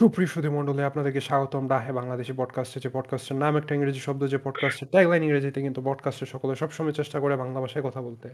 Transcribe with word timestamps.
সুপ্রিয় 0.00 0.28
সুধীমণ্ডলী 0.28 0.82
আপনাদেরকে 0.82 1.20
স্বাগতম 1.20 1.68
ডাহে 1.68 1.92
বাংলাদেশি 1.92 2.32
পডকাস্টে 2.36 2.80
যে 2.80 2.88
পডকাস্টের 2.88 3.36
নাম 3.36 3.56
একটা 3.56 3.74
ইংরেজি 3.74 4.00
শব্দ 4.00 4.28
যে 4.28 4.38
পডকাস্টের 4.38 4.88
ট্যাগলাইন 4.88 5.22
ইংরেজিতে 5.22 5.62
কিন্তু 5.62 5.82
পডকাস্টের 5.84 6.26
সকলে 6.26 6.54
সবসময় 6.54 6.92
চেষ্টা 6.92 7.20
করে 7.20 7.36
বাংলা 7.36 7.60
ভাষায় 7.60 7.84
কথা 7.84 8.02
বলতে। 8.02 8.28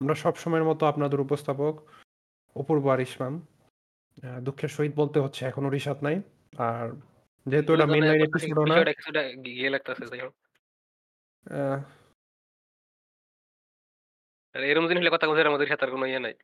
আমরা 0.00 0.14
সবসময়ের 0.14 0.64
মতো 0.64 0.86
আপনাদের 0.86 1.20
উপস্থাপক 1.20 1.74
অপূর্ব 2.56 2.92
আর 2.92 3.00
ইসলাম 3.00 3.46
দুঃখের 4.40 4.68
সহিত 4.68 4.92
বলতে 4.96 5.20
হচ্ছে 5.20 5.46
এখনও 5.46 5.70
রিসাত 5.70 6.02
নাই। 6.02 6.22
আর 6.58 6.86
যেহেতু 7.46 7.74
এটা 7.74 7.86
মেন 7.86 8.04
লাইন 8.04 8.22
এপিসোড 8.22 8.58
না 8.68 8.74
গিয়ে 9.44 9.70
লাগতেছে 9.70 10.06
যাই 10.06 10.20
হোক। 10.20 10.34
এরকম 14.54 14.88
জিনিস 14.88 15.00
নিয়ে 15.00 15.14
কথা 15.14 15.26
বলছে 15.28 15.48
আমাদের 15.48 15.66
সাথে 15.66 15.84
আর 15.84 15.90
কোনো 15.90 16.06
ইয়ে 16.06 16.18
নাই। 16.18 16.34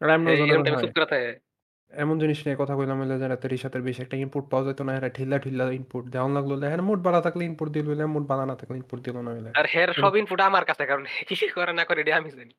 এরকম 0.00 0.76
চুপ 0.80 0.92
করে 0.94 1.06
থাকে। 1.06 1.51
এমন 1.92 2.16
জিনিস 2.18 2.38
নিয়ে 2.44 2.56
কথা 2.56 2.74
কইলাম 2.78 2.98
হইলে 3.00 3.16
যে 3.18 3.26
রাতে 3.28 3.46
রিসাতের 3.48 3.82
বেশি 3.82 4.00
একটা 4.02 4.16
ইনপুট 4.16 4.44
পাওয়া 4.50 4.64
যেত 4.66 4.80
না 4.86 4.92
এরা 4.98 5.08
ঢিলা 5.16 5.36
ঢিলা 5.44 5.64
ইনপুট 5.78 6.04
দেওয়ান 6.14 6.30
লাগল 6.36 6.52
হ্যাঁ 6.70 6.84
মোট 6.90 7.00
বাড়া 7.06 7.20
থাকলে 7.26 7.42
ইনপুট 7.44 7.68
দিল 7.76 7.86
হইলে 7.90 8.04
মোট 8.14 8.24
বাড়া 8.30 8.44
না 8.50 8.54
থাকলে 8.60 8.76
ইনপুট 8.80 9.00
দিল 9.06 9.16
না 9.26 9.30
হইলে। 9.34 9.50
আর 9.58 9.66
হের 9.74 9.90
সব 10.02 10.12
ইনপুট 10.20 10.40
আমার 10.50 10.64
কাছে 10.70 10.84
কারণ 10.90 11.04
কি 11.28 11.34
করে 11.56 11.72
না 11.78 11.84
করে 11.88 11.98
এটা 12.02 12.12
আমি 12.20 12.30
জানি। 12.38 12.54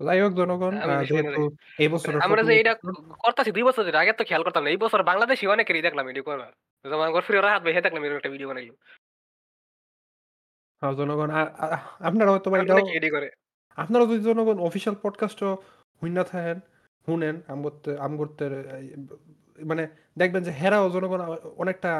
যাই 0.00 0.18
হোক 0.22 0.32
জনগণ 0.40 0.72
যেহেতু 1.10 1.42
এই 1.82 1.88
বছর 1.94 2.10
আমরা 2.26 2.42
যে 2.48 2.52
এটা 2.62 2.72
করতেছি 3.24 3.50
দুই 3.56 3.64
বছর 3.68 3.82
আগে 4.02 4.12
তো 4.18 4.22
খেয়াল 4.28 4.42
করতাম 4.46 4.62
না 4.64 4.70
এই 4.74 4.80
বছর 4.84 5.00
বাংলাদেশি 5.10 5.44
অনেকেরই 5.54 5.82
দেখলাম 5.86 6.06
এটি 6.12 6.22
করা। 6.28 6.46
যেমন 6.84 7.20
ফ্রি 7.26 7.36
রাহাত 7.36 7.62
ভাই 7.64 7.74
দেখলাম 7.86 8.02
এরকম 8.04 8.18
একটা 8.20 8.32
ভিডিও 8.34 8.48
বানাইলো। 8.50 8.74
হ্যাঁ 10.82 10.94
জনগণ 10.98 11.28
আপনারা 12.08 12.30
হয়তো 12.32 12.48
করে? 13.16 13.28
আপনারা 13.78 14.04
যদি 14.10 14.22
জনগণ 14.28 14.56
অফিসিয়াল 14.68 14.96
পডকাস্টও 15.04 15.50
হুইনা 16.00 16.24
থাকেন 16.32 16.58
শুনেন 17.08 17.36
আমগরতে 17.48 17.90
আমগরতের 17.98 18.52
মানে 19.58 19.84
দেখবেন 20.16 20.42
যে 20.46 20.52
হেরাও 20.60 20.86
জনগণ 20.94 21.20
অনেকটা 21.62 21.92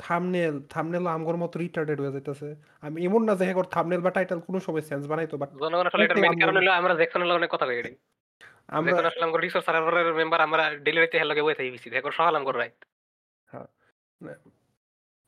থামনেল 0.00 0.54
থামনেল 0.72 1.04
আমগর 1.06 1.36
মতো 1.42 1.54
রিটার্ডেড 1.58 1.98
হয়ে 2.00 2.14
যাইতেছে। 2.16 2.48
আমি 2.82 2.96
এমন 3.06 3.22
না 3.28 3.32
যে 3.40 3.44
হেগর 3.48 3.66
থামনেল 3.74 4.00
বা 4.00 4.10
টাইটেল 4.10 4.38
কোনো 4.46 4.58
সময় 4.66 4.84
সেন্স 4.90 5.04
বানাইতো 5.10 5.34
বাট 5.42 5.50
জনগণ 5.62 5.86
আসলে 5.90 6.04
এটার 6.04 6.20
মেইন 6.22 6.34
কারণ 6.42 6.56
হলো 6.60 6.70
আমরা 6.80 6.92
জ্যাকসন 7.00 7.20
হলো 7.24 7.34
অনেক 7.34 7.50
কথা 7.54 7.66
কই 7.68 7.94
আমরা 8.76 8.90
আসলে 9.10 9.24
আমার 9.24 9.40
রিসোর্স 9.40 9.66
সার্ভারের 9.66 10.08
মেম্বার 10.20 10.40
আমরা 10.40 10.62
ডেলিভারিতে 10.86 11.16
হেল 11.18 11.28
লগে 11.30 11.42
বই 11.42 11.54
থাকি 11.58 11.70
বেশি 11.76 11.88
দেখো 11.90 12.08
সকাল 12.18 12.34
আমগর 12.38 12.54
রাইট 12.54 12.76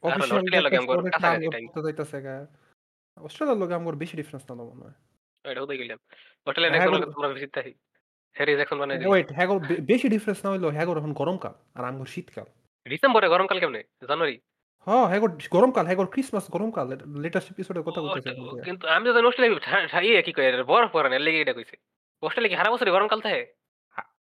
অফিসিয়াল 0.03 0.39
অস্ট্রেলিয়ার 0.39 0.65
লগে 0.67 0.79
আমগর 0.81 0.97
আমগর 0.97 1.13
time। 1.17 1.69
করতে 1.75 2.19
গা। 2.23 2.35
অস্ট্রেলিয়ার 3.17 3.61
লগে 3.63 3.75
আমগর 3.75 3.95
বেশি 4.03 4.15
ডিফারেন্স 4.17 4.45
না 4.51 4.55
মনে 4.61 4.83
হয়। 4.85 4.97
এটা 5.45 5.61
হতে 5.63 5.75
গেলাম। 5.81 5.99
অস্ট্রেলিয়ান 6.47 6.73
হ্যাঁ, 6.73 6.91
লগে 6.95 7.07
তোমরা 7.15 7.29
ভিজিট 7.29 7.51
থাকি। 7.55 7.73
হ্যারি 8.37 8.53
জ্যাকসন 8.59 8.77
দিই 8.91 9.09
ওয়েট 9.11 9.29
হ্যাগর 9.37 9.59
বেশি 9.91 10.07
ডিফারেন্স 10.15 10.39
না 10.45 10.49
হইল 10.53 10.65
হ্যাগর 10.77 10.97
এখন 11.01 11.13
গরমকাল 11.21 11.55
আর 11.77 11.83
শীতকাল। 12.15 12.47
ডিসেম্বরে 12.87 13.27
গরমকাল 13.35 13.59
কেমনে? 13.63 13.81
জানুয়ারি? 14.11 14.37
হ্যাঁ 14.87 15.07
হ্যাগর 15.11 15.31
গরমকাল 15.55 15.85
হ্যাগর 15.89 16.09
ক্রিসমাস 16.13 16.47
গরমকাল 16.55 16.87
লেটেস্ট 17.25 17.49
এপিসোডে 17.53 17.81
কথা 17.87 18.01
ও, 18.01 18.07
কিন্তু 18.67 18.85
আমি 18.95 19.05
তো 19.07 19.21
অস্ট্রেলিয়া 19.29 20.01
ইয়ে 20.07 20.21
কি 20.27 20.33
কয় 20.37 20.49
বরফ 20.71 20.91
পরে 20.93 21.09
না 21.13 21.19
লেগে 21.19 21.41
এটা 21.43 21.55
কইছে। 21.59 21.77
অস্ট্রেলিয়া 22.23 22.51
কি 22.53 22.57
সারা 22.59 22.73
বছর 22.75 22.95
গরমকাল 22.97 23.21
থাকে? 23.27 23.43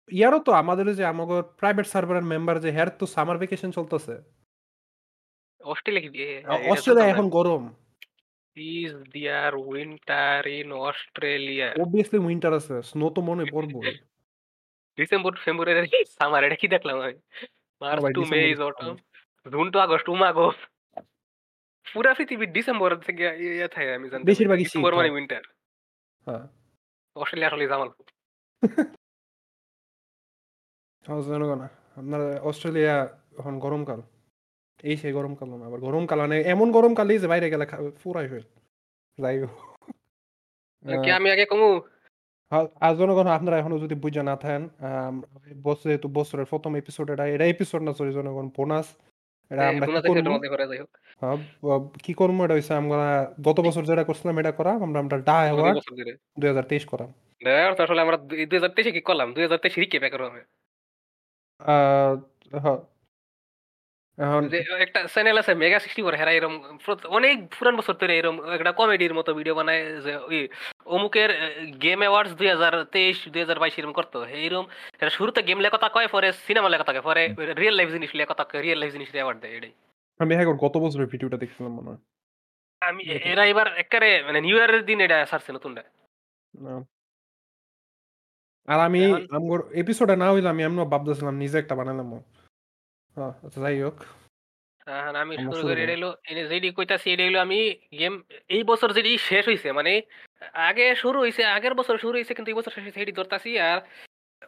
ইয়ারও 0.10 0.40
তো 0.48 0.52
আমাদের 0.62 0.86
যে 1.00 1.04
আমাদের 1.14 1.40
প্রাইভেট 1.60 1.86
সার্ভারের 1.94 2.26
মেম্বার 2.32 2.56
যে 2.64 2.70
হ্যার 2.76 2.90
তো 3.00 3.06
সামার 3.16 3.38
ভ্যাকেশন 3.42 3.70
চলতেছে। 3.78 4.16
অস্ট্রেলিয়া 5.62 6.04
কি 6.04 6.10
অস্ট্রেলিয়া 6.72 7.08
এখন 7.14 7.28
গরম। 7.38 7.64
Is 8.76 8.94
there 9.14 9.54
winter 9.66 10.40
in 10.58 10.70
Australia 10.88 11.68
obviously 11.84 12.20
winter 12.20 12.52
আছে 12.54 12.76
স্নো 12.90 13.08
তো 13.16 13.20
মনে 13.22 13.44
পড়বই। 13.54 13.94
ডিসেম্বর 14.98 15.32
ফেব্রুয়ারি 15.44 15.90
সামার 16.18 16.42
এটা 16.44 16.58
কি 16.62 16.68
দেখলাম 16.68 16.98
আমি? 17.06 17.16
March 17.82 18.04
to 18.18 18.22
May 18.32 18.40
is 18.54 18.60
autumn 18.62 18.94
June 19.46 19.66
to 19.74 19.78
August 19.80 20.08
উমাগো 20.10 20.48
পুরা 21.86 22.12
পৃথিবী 22.14 22.46
ডিসেম্বর 22.58 22.90
থেকে 23.08 23.24
ইয়ে 23.46 23.68
থাকে 23.76 23.92
আমি 23.98 24.08
জানি 24.12 24.24
বেশিরভাগই 24.24 24.62
ডিসেম্বর 24.64 24.92
মানে। 24.96 25.10
উইন্টার 25.16 25.44
হ্যাঁ। 26.28 26.44
অস্ট্রেলিয়া 27.16 27.50
আসলে 27.50 27.66
জনগণ 31.30 31.60
আপনার 31.98 32.22
অস্ট্রেলিয়া 32.50 32.96
এখন 33.40 33.54
গরমকাল। 33.60 34.00
এই 34.84 34.96
সেই 34.98 35.14
গরমকাল 35.14 35.48
না 35.52 35.66
আবার 35.66 35.80
গরমকাল 35.80 36.18
মানে 36.20 36.38
এমন 36.54 36.68
গরমকালই 36.72 37.18
যে 37.20 37.28
বাইরে 37.28 37.48
গেলে 37.50 37.66
পুরাই 38.04 38.28
হয়ে 38.28 38.44
যাই 39.18 39.38
কি 40.86 41.10
আমি 41.12 41.28
আগে 41.32 41.46
কমু? 41.46 41.70
হ্যাঁ, 42.52 42.66
আর 42.82 42.94
জনগণ 42.96 43.28
আপনারা 43.28 43.56
এখনও 43.58 43.78
যদি 43.80 43.96
বুঝে 43.96 44.22
না 44.24 44.36
থাকেন 44.36 44.64
বছর 45.64 45.86
যেহেতু 45.90 46.08
বছরের 46.10 46.46
প্রথম 46.46 46.72
এপিসোড 46.76 47.08
এটা 47.10 47.26
এটা 47.26 47.46
এপিসোড 47.46 47.82
না 47.84 47.92
সরি 47.94 48.12
জনগণ 48.14 48.48
বোনাস 48.58 48.88
এটা 49.52 49.64
আমরা 49.68 49.86
কি 49.86 50.10
করব? 50.10 50.28
হ্যাঁ, 51.22 51.38
কি 52.04 52.12
করব? 52.14 52.38
এটা 52.44 52.56
হচ্ছে 52.56 52.74
আমরা 52.74 53.06
গত 53.42 53.58
বছর 53.60 53.84
যেটা 53.84 54.04
করছিলাম 54.04 54.36
এটা 54.40 54.52
করা 54.52 54.72
আমরা 54.86 55.00
আমরা 55.00 55.18
ডা 55.18 55.38
অ্যাওয়ার্ড 55.38 55.78
দুই 56.40 56.48
হাজার 56.48 56.66
তেইশ 56.66 56.84
করা। 56.86 57.06
আসলে 57.86 58.02
আমরা 58.02 58.18
দুই 58.50 58.58
হাজার 58.60 58.72
তেইশে 58.76 58.92
কি 58.92 59.02
করলাম? 59.02 59.28
দুই 59.34 59.44
হাজার 59.44 59.60
তেইশে 59.64 59.80
রিকে 59.80 59.98
ব্যাক 60.00 60.14
হবে 60.16 60.42
আহ। 61.62 62.78
এখন 64.26 64.44
যে 64.52 64.58
একটা 64.86 65.00
চ্যানেল 65.14 65.36
আছে 65.42 65.54
মেগা 65.62 65.80
সিক্সটি 65.84 66.02
ফোর 66.06 66.16
হেরা 66.20 66.34
এরম 66.38 66.54
অনেক 67.18 67.36
পুরান 67.56 67.76
বছর 67.80 67.96
ধরে 68.02 68.14
এরম 68.20 68.36
একটা 68.58 68.72
কমেডির 68.80 69.14
মতো 69.20 69.32
ভিডিও 69.40 69.56
বানায় 69.60 69.84
যে 70.06 70.12
ওই 70.30 70.40
অমুকের 70.96 71.30
গেম 71.84 72.00
অ্যাওয়ার্ডস 72.04 72.32
দুই 72.40 72.48
হাজার 72.54 72.74
তেইশ 72.94 73.18
দুই 73.34 73.42
হাজার 73.44 73.58
বাইশ 73.62 73.76
এরকম 73.78 73.94
করতো। 74.00 74.18
এইরকম 74.42 74.66
এরা 75.02 75.12
শুরুতে 75.18 75.40
গেম 75.48 75.60
লেখা 75.66 75.90
কয় 75.96 76.10
পরে 76.16 76.28
সিনেমা 76.48 76.70
লেখা 76.74 76.86
থাকে 76.90 77.02
পরে 77.08 77.24
রিয়েল 77.62 77.76
লাইফ 77.80 77.90
জিনিস 77.96 78.12
লেখা 78.20 78.36
থাকে 78.40 78.56
রিয়েল 78.66 78.80
লাইফ 78.82 78.92
জিনিস 78.96 79.10
অ্যাওয়ার্ড 79.16 79.40
দেয় 79.44 79.54
এটাই। 79.58 79.74
আমি 80.20 80.34
হ্যাঁ 80.36 80.48
গত 80.64 80.76
বছরের 80.84 81.08
ভিডিওটা 81.14 81.38
দেখছিলাম 81.44 81.72
মনে 81.78 81.90
হয়। 81.92 82.02
আমি 82.82 83.02
এরা 83.32 83.44
এবার 83.52 83.68
একেবারে 83.84 84.10
মানে 84.28 84.40
নিউ 84.46 84.56
ইয়ারের 84.58 84.84
দিন 84.90 84.98
এটা 85.06 85.18
ছাড়ছে 85.32 85.52
নতুনটা। 85.58 85.84
আর 88.68 88.80
আমি 88.88 89.02
আমার 89.38 89.60
এপিসোডে 89.82 90.16
না 90.24 90.28
হইলে 90.34 90.50
আমি 90.54 90.62
এমন 90.68 90.80
ভাবতেছিলাম 90.94 91.36
নিজে 91.44 91.58
একটা 91.60 91.76
বানালাম 91.80 92.10
হ্যাঁ, 93.20 93.34
আচ্ছা 93.44 93.60
যাই 93.62 93.78
হোক 93.82 93.98
এখন 94.88 95.16
আমি 95.16 95.34
আমরা 95.34 95.44
শুরু 95.46 95.56
শুরু 95.56 95.68
করি 95.68 95.76
করি। 95.76 95.84
এটা 95.86 95.96
হলো 95.98 96.10
এনে 96.24 96.44
যেটি 96.52 96.70
কইতাছি 96.72 97.08
এটা 97.12 97.24
হলো 97.26 97.40
আমি 97.40 97.60
গেম 98.00 98.14
এই 98.50 98.64
বছর 98.64 98.90
যেটি 98.94 99.12
শেষ 99.30 99.44
হইছে 99.48 99.70
মানে 99.72 99.92
আগে 100.64 100.86
শুরু 100.96 101.18
হইছে 101.20 101.42
আগের 101.56 101.74
বছর 101.74 101.96
শুরু 101.98 102.16
হইছে 102.18 102.34
কিন্তু 102.34 102.50
এই 102.50 102.58
বছর 102.60 102.72
শেষ 102.72 102.84
হইছে 102.84 103.00
সেটি 103.00 103.12
ধরতাছি 103.12 103.50
আর 103.62 103.78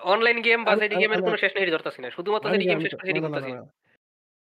অনলাইন 0.04 0.38
গেম 0.42 0.60
বা 0.62 0.70
আমি- 0.70 0.82
যেটি 0.82 0.96
আমি- 0.96 1.02
গেমের 1.04 1.18
আমি- 1.18 1.28
কোনো 1.28 1.38
শেষ 1.38 1.52
নেই 1.56 1.74
ধরতাছি 1.76 2.00
না 2.02 2.10
শুধুমাত্র 2.10 2.46
আমি 2.48 2.56
যেটি 2.56 2.68
গেম 2.70 2.80
শেষ 2.80 2.92
তো- 2.92 2.98
করে 2.98 3.08
সেটি 3.08 3.20
না, 3.20 3.24
না, 3.24 3.30
না, 3.30 3.36
করতাছি 3.36 3.52
না। 3.52 3.64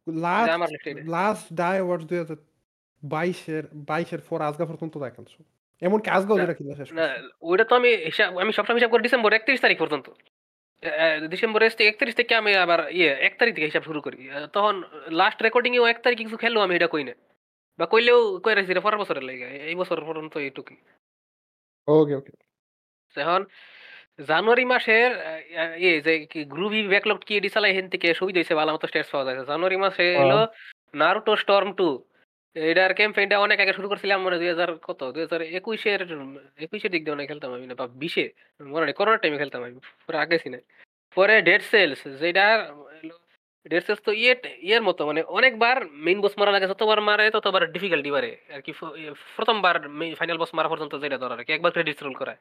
লাস্ট 0.07 0.51
আমার 0.51 0.69
list 0.69 0.85
এটা। 0.89 1.01
লাস্ট 1.09 1.45
ডাই 1.53 1.75
দুই 2.03 2.17
হাজার 2.17 2.37
বাইশের 3.03 3.63
বাইশের 3.89 4.21
পর 4.29 4.39
আজগা 4.41 4.65
পর্যন্ত 4.65 4.93
দেখালছো 4.97 5.39
এমনকি 5.81 6.07
আজগাও 6.09 6.35
না, 6.35 6.41
যেটা 6.43 6.55
শেষ 6.79 6.89
না 6.91 7.05
করছে। 7.05 7.21
ওইটা 7.41 7.63
তো 7.63 7.73
আমি 7.75 7.89
হিসাব 8.07 8.29
আমি 8.37 8.51
সবসময় 8.53 8.77
হিসাব 8.79 8.91
করি 8.91 9.01
ডিসেম্বর 9.03 9.31
একত্রিশ 9.33 9.59
তারিখ 9.61 9.77
পর্যন্ত 9.79 10.07
ডিসেম্বর 11.33 11.61
একত্রিশ 11.63 12.13
থেকে 12.19 12.33
আমি 12.41 12.51
আবার 12.63 12.79
ইয়ে 12.97 13.11
এক 13.27 13.33
তারিখ 13.39 13.51
থেকে 13.55 13.69
হিসাব 13.69 13.83
শুরু 13.89 13.99
করি। 14.05 14.17
তখন 14.55 14.75
লাস্ট 15.21 15.39
রেকর্ডিং 15.47 15.71
তারিখ 16.05 16.17
কিছু 16.19 16.37
খেললো 16.43 16.59
আমি 16.65 16.73
এটা 16.77 16.89
কই 16.93 17.03
না? 17.09 17.13
বা 17.79 17.85
কইলেও 17.93 18.19
কই 18.43 18.53
রাখছি 18.55 18.71
এটা 18.73 18.83
পরের 18.85 18.99
বছরের 19.01 19.25
লাগে 19.29 19.47
এই 19.69 19.75
বছর 19.81 19.97
পর্যন্ত 20.07 20.33
এইটুকুই। 20.45 20.77
ওকে 21.87 22.13
ওকে 22.19 22.31
এখন 23.15 23.41
জানুয়ারি 24.29 24.65
মাসের 24.73 25.11
ইয়ে 25.83 25.95
যে 26.05 26.13
কি 26.31 26.39
গ্রুভি 26.53 26.81
ব্যাকলগ 26.93 27.17
কি 27.27 27.33
এডি 27.39 27.49
চালাই 27.55 27.73
হেন 27.77 27.87
থেকে 27.93 28.07
সুবিধা 28.19 28.39
হয়েছে 28.39 28.55
ভালো 28.59 28.71
মতো 28.75 28.85
স্টেটস 28.89 29.09
পাওয়া 29.13 29.25
যায়। 29.27 29.37
জানুয়ারি 29.51 29.77
মাসে 29.83 30.05
হলো 30.21 30.39
নারুটো 31.01 31.33
স্টর্ম 31.43 31.69
টু 31.79 31.87
এটার 32.71 32.91
ক্যাম্পেইনটা 32.99 33.35
অনেক 33.45 33.57
আগে 33.63 33.73
শুরু 33.77 33.87
করছিলাম 33.91 34.19
মনে 34.25 34.37
দুই 34.41 34.49
হাজার 34.53 34.69
কত? 34.87 35.01
দুই 35.15 35.23
হাজার 35.25 35.41
একুশের 35.59 36.01
একুশের 36.65 36.91
দিক 36.93 37.01
দিয়ে 37.03 37.15
অনেক 37.17 37.27
খেলতাম 37.31 37.49
আমি 37.57 37.65
না, 37.69 37.75
বা 37.81 37.85
বিশে, 38.01 38.25
মনে 38.73 38.85
নেই 38.87 38.95
করোনার 38.99 39.21
টাইমে 39.21 39.37
খেলতাম 39.41 39.61
আমি, 39.67 39.75
পুরো 40.05 40.17
আগে 40.23 40.37
ছিনে 40.43 40.59
পরে 41.17 41.35
ডেড 41.47 41.61
সেলস 41.71 42.01
যেটা 42.21 42.45
ডেড 43.71 43.83
সেলস 43.87 44.01
তো 44.07 44.11
ইয়ে 44.21 44.33
ইয়ের 44.67 44.83
মতো 44.87 45.01
মানে 45.09 45.21
অনেকবার 45.37 45.77
মেইন 46.05 46.19
বস 46.23 46.33
মারা 46.39 46.51
লাগে 46.55 46.67
যতবার 46.71 46.99
মারে, 47.09 47.25
ততবার 47.35 47.63
ডিফিকাল্টি 47.75 48.09
বাড়ে। 48.15 48.31
আর 48.55 48.61
কি 48.65 48.71
প্রথমবার 49.37 49.75
ফাইনাল 50.19 50.37
বস 50.41 50.51
মারা 50.57 50.69
পর্যন্ত 50.71 50.93
যেটা 51.03 51.17
ধরার 51.23 51.39
কি 51.47 51.51
একবার 51.57 51.71
ক্রেডিট 51.75 51.97
রোল 52.05 52.15
করায়। 52.21 52.39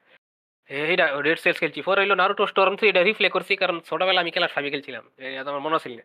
এইটা 0.70 1.06
রেড 1.26 1.38
সেলস 1.44 1.58
খেলছি। 1.62 1.80
পরে 1.88 2.00
হইল 2.02 2.12
নারুটো 2.20 2.44
স্টর্ম 2.52 2.74
থ্রি 2.78 2.86
এটা 2.92 3.02
রিপ্লে 3.08 3.28
করছি, 3.36 3.52
কারণ 3.62 3.76
ছোটবেলা 3.88 4.20
আমি 4.22 4.30
খেলার 4.34 4.52
ফাইভে 4.54 4.72
খেলছিলাম। 4.74 5.04
আমার 5.50 5.62
মনে 5.66 5.78
ছিল 5.84 5.92
না 6.00 6.04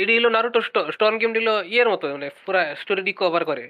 এডি 0.00 0.12
হলো 0.18 0.28
নারুটো 0.36 0.60
স্টর্ম 0.94 1.16
গেম 1.22 1.32
দিল 1.38 1.48
ইয়ের 1.72 1.88
মতো 1.92 2.06
মানে 2.14 2.28
পুরা 2.44 2.62
স্টোরি 2.80 3.12
কভার 3.20 3.42
করে। 3.50 3.64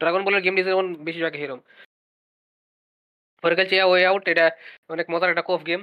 ড্রাগন 0.00 0.22
বলের 0.26 0.42
গেম 0.44 0.54
দিয়েছে 0.56 0.72
যেমন 0.72 0.86
বেশিরভাগ 1.06 1.34
হিরম 1.42 1.60
পরে 3.42 3.54
খেলছি 3.58 3.76
ওয়ে 3.90 4.02
আউট 4.10 4.24
এটা 4.32 4.46
অনেক 4.94 5.06
মজার 5.12 5.32
একটা 5.32 5.44
কফ 5.50 5.60
গেম 5.68 5.80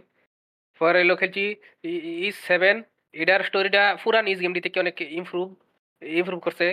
পরে 0.82 1.00
হলো 1.04 1.16
খেলছি 1.22 1.44
ইজ 2.28 2.36
সেভেন 2.50 2.76
এটার 3.14 3.42
স্টোরিটা 3.50 3.84
পুরান 4.04 4.26
ইজ 4.32 4.40
গেমটি 4.44 4.62
থেকে 4.66 4.78
অনেক 4.84 4.96
ইমপ্রুভ 5.20 5.48
ইমপ্রুভ 6.02 6.40
করছে। 6.46 6.68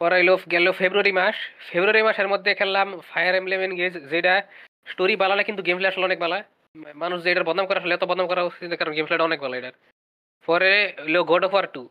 পরে 0.00 0.16
হলো 0.20 0.34
গেল 0.54 0.66
ফেব্রুয়ারি 0.80 1.12
মাস। 1.20 1.36
ফেব্রুয়ারি 1.68 2.02
মাসের 2.08 2.28
মধ্যে 2.32 2.50
খেললাম 2.60 2.88
ফায়ার 3.10 3.34
এমব্লেম 3.40 3.60
এনগেজ 3.66 3.94
যেটা 4.12 4.34
স্টোরি 4.92 5.14
বালালে 5.22 5.42
কিন্তু 5.48 5.62
গেম 5.66 5.76
প্লে 5.78 5.90
আসলে 5.92 6.08
অনেক 6.08 6.18
বালা। 6.24 6.38
মানুষ 7.02 7.18
যে 7.24 7.28
এটার 7.32 7.46
বদনাম 7.48 7.66
করা 7.68 7.80
আসলে 7.80 7.94
এত 7.96 8.04
বদনাম 8.10 8.26
করা 8.30 8.42
উচিত 8.48 8.70
কারণ 8.80 8.92
গেম 8.96 9.06
প্লেটা 9.08 9.28
অনেক 9.28 9.40
ভালো 9.44 9.54
এটার। 9.60 9.74
পরে 10.48 10.72
হইল 11.04 11.16
গড 11.32 11.42
অফ 11.48 11.52
ওয়ার 11.54 11.66
টু 11.74 11.82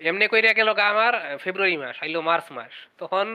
এমনি 0.00 0.26
কইরা 0.32 0.52
গেল 0.58 0.68
আমার 0.92 1.12
ফেব্রুয়ারি 1.42 1.76
মাস, 1.82 1.96
আইলো 2.04 2.20
মার্চ 2.28 2.46
মাস। 2.56 2.74
তখন 3.00 3.26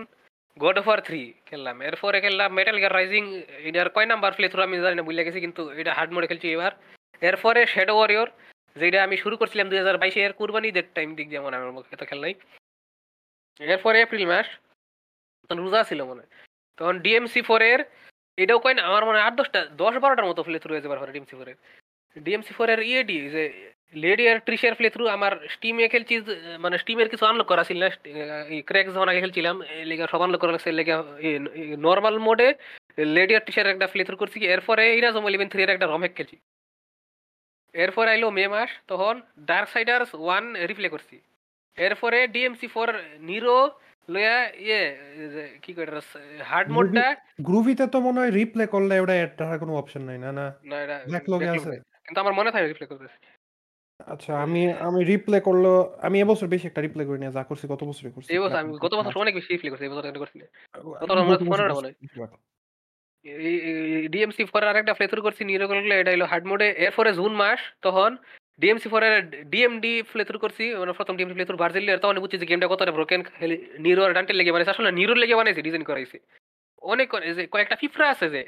গড 0.57 0.77
অফ 0.81 0.85
ওয়ার 0.89 0.99
থ্রি 1.07 1.21
খেললাম। 1.47 1.75
এরপরে 1.87 2.17
খেললাম 2.25 2.49
মেটাল 2.57 2.77
গিয়ার 2.81 2.95
রাইজিং 2.97 3.23
এটার 3.69 3.89
কয় 3.95 4.07
নাম্বার 4.11 4.31
প্লে 4.37 4.47
থ্রু 4.51 4.61
আমি 4.67 4.75
জানি 4.85 4.95
না 4.99 5.03
বুঝলে 5.07 5.25
গেছি, 5.27 5.39
কিন্তু 5.45 5.61
এটা 5.81 5.91
হার্ড 5.97 6.11
মোডে 6.13 6.27
খেলছি 6.29 6.47
এবার। 6.55 6.71
এরপরে 7.29 7.61
শ্যাডো 7.73 7.93
ওয়ারিয়র 7.97 8.29
যেটা 8.75 8.99
আমি 9.07 9.15
শুরু 9.23 9.35
করছিলাম 9.41 9.67
দুই 9.71 9.79
হাজার 9.81 9.97
বাইশে, 10.01 10.19
এর 10.25 10.33
কুরবানিদের 10.39 10.85
টাইম 10.97 11.09
দিক 11.17 11.27
যেমন 11.35 11.51
আমার 11.57 11.71
মুখে 11.75 11.93
এত 11.95 12.03
খেল 12.09 12.19
নাই। 12.25 12.33
এরপরে 13.73 13.97
এপ্রিল 14.01 14.25
মাস, 14.31 14.47
তখন 15.43 15.57
রোজা 15.65 15.81
ছিল 15.89 15.99
মনে। 16.09 16.23
তখন 16.77 16.95
ডিএমসি 17.05 17.41
ফোর 17.47 17.61
এর, 17.71 17.81
এটাও 18.37 18.59
কয় 18.63 18.75
না, 18.77 18.81
আমার 18.89 19.03
মনে 19.07 19.17
হয় 19.17 19.25
আট 19.27 19.33
দশটা, 19.39 19.59
দশ 19.83 19.93
বারোটার 20.03 20.27
মতো 20.29 20.41
প্লে 20.47 20.57
থ্রু 20.63 20.71
হয়েছে 20.73 20.89
ডিএমসি 21.13 21.35
ফোর 21.39 21.47
এর। 21.51 21.57
ডিএমসি 22.15 22.53
ফোর 22.57 22.67
এর 22.73 22.81
ইএডি 22.89 23.17
যে 23.35 23.43
লেডি 23.93 24.23
আর 24.29 24.37
ট্রিশের 24.39 24.73
প্লে 24.75 24.89
থ্রু 24.89 25.07
আমার 25.07 25.33
স্টিমে 25.49 25.87
খেলছি 25.87 26.15
মানে 26.59 26.77
স্টিমের 26.77 27.09
কিছু 27.09 27.25
আনলক 27.25 27.47
করা 27.47 27.63
ছিল 27.63 27.77
না 27.83 27.89
ক্র্যাক 28.67 28.85
যখন 28.95 29.09
আগে 29.09 29.19
খেলছিলাম 29.19 29.55
লেগে 29.83 30.05
সব 30.11 30.21
আনলক 30.21 30.39
করা 30.41 30.51
লাগছে 30.51 30.71
লেগে 30.71 30.93
নর্মাল 31.77 32.15
মোডে 32.19 32.49
লেডি 33.15 33.35
আর 33.35 33.43
ট্রিশের 33.45 33.67
একটা 33.67 33.87
প্লে 33.87 34.03
থ্রু 34.03 34.17
করছি 34.17 34.37
এরপরে 34.45 34.83
থ্রি 35.51 35.61
এর 35.63 35.69
একটা 35.69 35.87
রমেক 35.87 36.11
খেলছি। 36.15 36.37
এরপর 37.73 38.05
আইলো 38.07 38.27
মে 38.31 38.45
মাস 38.47 38.69
তখন 38.87 39.21
ডার্ক 39.39 39.67
সাইডার্স 39.69 40.09
ওয়ান 40.15 40.43
রিপ্লে 40.69 40.89
করছি। 40.89 41.15
এরপরে 41.77 42.27
ডিএমসি 42.27 42.67
ফোর 42.67 42.87
নিরো 43.19 43.57
লয়া 44.09 44.37
ইয়ে 44.65 44.81
কি 45.61 45.71
কয় 45.73 45.87
হার্ড 46.41 46.67
মোডটা 46.71 47.05
গ্রুভিতে 47.41 47.85
তো 47.87 47.97
মনে 48.01 48.19
হয় 48.19 48.31
রিপ্লে 48.31 48.65
করলে 48.65 48.99
ওটা 48.99 49.13
অ্যাড 49.13 49.31
কোনো 49.59 49.73
অপশন 49.77 50.01
নাই 50.01 50.17
না 50.17 50.29
না? 50.31 50.45
না 50.63 50.75
এটা? 50.83 50.97
কিন্তু 52.03 52.19
আমার 52.19 52.33
মনে 52.33 52.51
থাকে 52.51 52.67
রিপ্লে 52.67 52.87
করতেছি 52.87 53.17
আচ্ছা 53.99 54.31
আমি 54.37 54.59
আমি 54.79 54.99
রিপ্লে 55.03 55.37
করল 55.39 55.65
আমি 56.01 56.17
এবছর 56.19 56.47
বেশি 56.47 56.65
একটা 56.67 56.81
রিপ্লে 56.81 57.03
করি 57.05 57.19
না 57.19 57.29
যা 57.31 57.43
করছি 57.43 57.65
গত 57.67 57.81
বছরই 57.83 58.11
করছি 58.11 58.29
এই 58.29 58.41
বছর 58.43 58.57
আমি 58.57 58.71
গত 58.77 58.93
বছর 58.99 59.13
অনেক 59.17 59.33
বেশি 59.35 59.49
রিপ্লে 59.49 59.69
করছি 59.71 59.83
এই 59.85 59.91
বছর 59.93 60.05
এটা 60.05 60.21
করছি 60.23 60.37
না। 60.37 60.45
গত 60.95 61.09
আমি 61.13 61.23
বছর 61.23 61.33
গত 61.33 61.41
পনেরোটা 61.43 61.67
বছর 61.69 61.79
মনে 61.79 61.87
হয়। 61.87 61.95
বেশিরভাগ। 62.01 62.31
ডিএমসি 64.09 64.43
ফোর 64.45 64.61
আর 64.63 64.77
একটা 64.77 64.93
প্লে 64.93 65.05
থ্রু 65.07 65.21
করছি 65.21 65.41
নিরো 65.43 65.65
করলে 65.67 65.93
এটা 65.95 66.11
হলো 66.13 66.25
হার্ড 66.31 66.45
মোডে 66.45 66.67
এরপরে 66.85 67.09
জুন 67.13 67.33
মাস 67.33 67.59
তখন 67.81 68.09
ডিএমসি 68.61 68.87
ফোর 68.89 69.01
এর 69.07 69.15
ডিএমডি 69.51 69.93
প্লে 70.11 70.23
থ্রু 70.25 70.37
করছি 70.39 70.63
মানে 70.73 70.93
প্রথম 70.93 71.13
ডিএমডি 71.17 71.35
প্লে 71.37 71.45
থ্রু 71.45 71.57
ভার্জিল 71.57 71.85
তখন 71.97 72.15
বুঝছি 72.19 72.37
যে 72.37 72.47
গেমটা 72.49 72.67
কতটা 72.67 72.91
ব্রোকেন 72.91 73.21
নিরো 73.79 74.01
আর 74.03 74.11
ডান্টেল 74.13 74.35
লেগে 74.39 74.53
বানাইছে 74.53 74.73
আসলে 74.73 74.89
নিরোর 74.91 75.17
লেগে 75.17 75.35
বানাইছে 75.35 75.61
ডিজাইন 75.61 75.83
করাইছে 75.83 76.17
অনেক 76.81 77.07
করে- 77.11 77.25
যে 77.29 77.43
কয়েকটা 77.47 77.75
ফিফরা 77.75 78.05
আছে 78.13 78.25
যে 78.29 78.39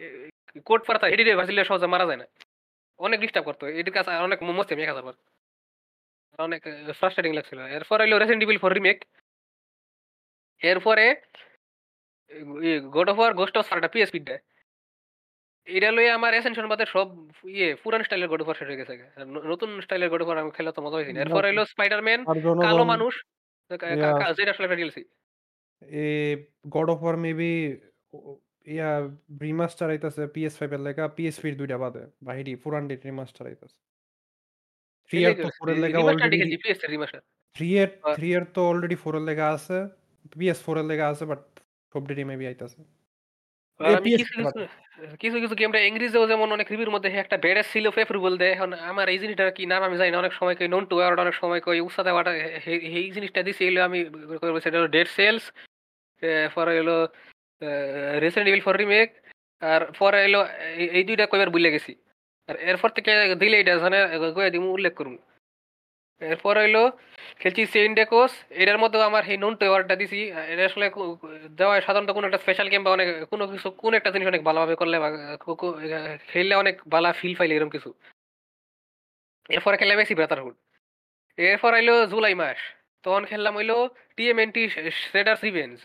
কোড 0.65 0.81
পারতা 0.87 1.05
এডিটে 1.09 1.31
ভার্জিলে 1.35 1.61
সহজে 1.65 1.87
মারা 1.87 2.05
যায় 2.05 2.19
না 2.21 2.25
অনেক 2.99 3.17
ডিস্টার্ব 3.19 3.45
করতো 3.45 3.63
এটির 3.71 3.95
কাছে 3.97 4.09
অনেক 4.27 4.39
মস্ত 4.49 4.69
আমি 4.75 4.83
হাজার 4.83 5.05
বার 5.07 5.15
অনেক 6.45 6.61
ফ্রাস্ট্রেটিং 6.99 7.31
লাগছিল 7.37 7.59
এরপর 7.77 7.97
হইল 8.01 8.13
রেসেন্ট 8.15 8.41
ইভিল 8.45 8.59
ফর 8.63 8.71
রিমেক 8.73 8.97
এরপরে 10.61 11.05
God 12.95 13.07
of 13.11 13.17
War 13.19 13.31
Ghost 13.39 13.55
of 13.59 13.65
সারটা 13.69 13.89
পিএসপি 13.93 14.19
দেয় 14.29 14.41
এটা 15.67 15.89
লইয়া 15.91 16.13
আমার 16.19 16.31
এসেনশন 16.33 16.67
বাদে 16.71 16.85
সব 16.95 17.07
ইয়ে 17.55 17.69
পুরান 17.83 18.01
স্টাইলের 18.05 18.29
গড 18.31 18.41
অফ 18.41 18.47
ওয়ার 18.47 18.57
সেট 18.59 18.67
হয়ে 18.69 18.81
গেছে 18.81 18.93
নতুন 19.51 19.69
স্টাইলের 19.85 20.09
গড 20.13 20.21
অফ 20.23 20.27
ওয়ার 20.27 20.41
আমি 20.43 20.51
খেলা 20.57 20.71
তো 20.75 20.79
মজা 20.85 20.97
হয়েছে 20.97 21.11
এরপর 21.23 21.41
হইল 21.47 21.59
স্পাইডারম্যান 21.65 22.19
কালো 22.65 22.83
মানুষ 22.93 23.13
যেটা 24.37 24.47
আসলে 24.51 24.67
ডিএলসি 24.71 25.03
এ 26.01 26.07
গড 26.75 26.87
অফ 26.93 26.99
ওয়ার 27.03 27.15
মেবি 27.25 27.53
ইয়া 28.67 28.91
রিমাস্টার 29.41 29.87
আইতাছে 29.93 30.23
PS5 30.35 30.61
এর 30.75 30.81
লেগা 30.87 31.05
PS3 31.17 31.43
এর 31.47 31.55
দুইটা 31.55 31.77
বাদে 31.83 32.03
বাহিরি 32.27 32.53
পুরান 32.63 32.83
রিমাস্টার 33.09 33.45
আইতাছে 33.47 33.88
3 35.11 35.23
এর 35.23 35.33
তো 35.37 35.47
4 35.57 35.67
এর 35.69 35.77
লেগা 35.77 35.99
অলরেডি 35.99 36.37
দেখেছি 36.37 36.87
রিমাস্টার 36.87 37.21
3 37.55 37.73
এর 37.77 37.89
আর- 38.03 38.15
3 38.15 38.31
এর 38.33 38.43
তো 38.45 38.61
অলরেডি 38.69 38.95
4 38.95 39.13
এর 39.15 39.21
লেগা 39.21 39.45
আছে 39.49 39.77
PS4 40.31 40.75
এর 40.77 40.85
লেগা 40.85 41.05
আছে 41.09 41.25
বাট 41.25 41.41
সব 41.95 42.01
মেবি 42.23 42.45
আইতাছে। 42.47 42.81
PS 44.03 44.29
কিছু 45.19 45.37
কিছু 45.39 45.55
গেমটা 45.55 45.79
ইংরেজিও 45.79 46.27
যেমন 46.27 46.47
অনেক 46.51 46.67
রিভিউর 46.71 46.89
মধ্যে 46.89 47.09
একটা 47.15 47.37
বেড়ে 47.37 47.63
ছিল 47.63 47.85
দেয় 48.37 48.51
এখন 48.51 48.69
আমার 48.83 49.09
এই 49.09 49.19
জিনিসটা 49.19 49.51
কি 49.51 49.65
নাম 49.65 49.81
আমি 49.83 49.97
জানি 49.97 50.11
না 50.11 50.17
অনেক 50.17 50.33
সময় 50.33 50.55
কই 50.55 50.67
নন 50.67 50.83
টু 50.85 50.95
আর 50.99 51.19
অনেক 51.19 51.35
সময় 51.35 51.61
কই 51.61 51.79
উৎসাহ 51.79 52.03
দেওয়াটা 52.05 52.31
এই 52.97 53.11
জিনিসটা 53.11 53.43
দিছি 53.43 53.61
এগুলো 53.65 53.81
আমি 53.83 53.99
সেটা 54.61 54.77
হলো 54.79 54.87
ডেড 54.87 55.07
সেলস 55.07 55.43
পরে 56.55 56.73
হলো 56.79 56.95
রিসেন্ট 58.19 58.47
ইভিল 58.47 58.61
ফর 58.61 58.75
রিমেক 58.77 59.09
আর 59.61 59.81
পরে 59.99 60.19
এলো 60.23 60.39
এই- 60.75 61.05
দুইটা 61.05 61.25
কয়বার 61.25 61.49
বুঝলে 61.49 61.69
গেছি। 61.71 61.91
এরপর 62.55 62.89
থেকে 62.89 63.35
দিলে 63.35 63.59
এটা 63.59 63.77
জানে 63.77 64.49
দিমু, 64.49 64.71
উল্লেখ 64.71 64.93
করুন 64.93 65.17
এরপর 66.19 66.57
হইল 66.57 66.89
খেলছি 67.39 67.65
সেন্ট 67.65 67.95
ডেকোস 67.95 68.43
এটার 68.49 68.77
মধ্যে 68.77 69.03
আমার 69.03 69.23
সেই 69.23 69.37
নন 69.37 69.51
টু 69.51 69.57
অ্যাওয়ার্ডটা 69.57 69.95
দিছি। 69.95 70.31
এটা 70.31 70.65
আসলে 70.65 70.89
কো- 70.89 71.17
দেওয়া 71.47 71.81
সাধারণত 71.81 72.11
কোনো 72.11 72.27
একটা 72.27 72.37
স্পেশাল 72.37 72.69
গেম 72.69 72.83
বা 72.83 72.91
অনেক, 72.91 73.25
কোনো 73.29 73.47
কিছু, 73.47 73.71
কোন 73.71 73.93
একটা 73.93 74.11
জিনিস 74.11 74.27
অনেক 74.27 74.43
ভালোভাবে 74.43 74.75
করলে 74.75 74.99
বা 74.99 75.37
খেললে 76.27 76.55
অনেক 76.55 76.81
ভালো 76.89 77.13
ফিল 77.13 77.35
পাইলে 77.35 77.55
এরকম 77.55 77.69
কিছু। 77.69 77.93
এরপরে 79.49 79.77
খেললাম 79.77 79.99
এসি 79.99 80.15
ব্রাদারহুড 80.15 80.55
এরপর 81.37 81.73
আইলো 81.73 82.05
জুলাই 82.05 82.35
মাস। 82.35 82.57
তখন 83.03 83.25
খেললাম 83.25 83.55
হইল 83.57 83.87
টিএমএনটি 84.15 84.69
শ্রেডার্স 84.91 85.43
রিভেঞ্জ 85.43 85.79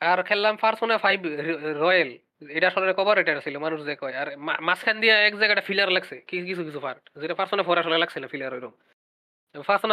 আর 0.00 0.22
খেললাম 0.22 0.56
পার্সোনা 0.56 0.98
ফাইভ 0.98 1.20
রয়্যাল 1.62 2.18
এটা 2.40 2.66
আসলে 2.68 2.94
কভার 2.98 3.16
এটা 3.18 3.32
ছিল 3.40 3.56
মানুষ 3.58 3.78
যে 3.84 3.94
কয়। 3.96 4.14
আর 4.22 4.28
মাঝখান 4.68 4.96
দিয়ে 5.00 5.14
এক 5.28 5.34
জায়গাটা 5.40 5.62
ফিলার 5.68 5.90
লাগছে 5.96 6.16
কিছু 6.28 6.62
কিছু 6.64 6.80
পার্ট 6.80 7.02
যেটা 7.20 7.34
ফোর 7.68 7.76
আসলে 7.78 7.98
লাগছে 7.98 8.18
না 8.20 8.28
ফিলার 8.32 8.52
ওইরকম। 8.54 8.74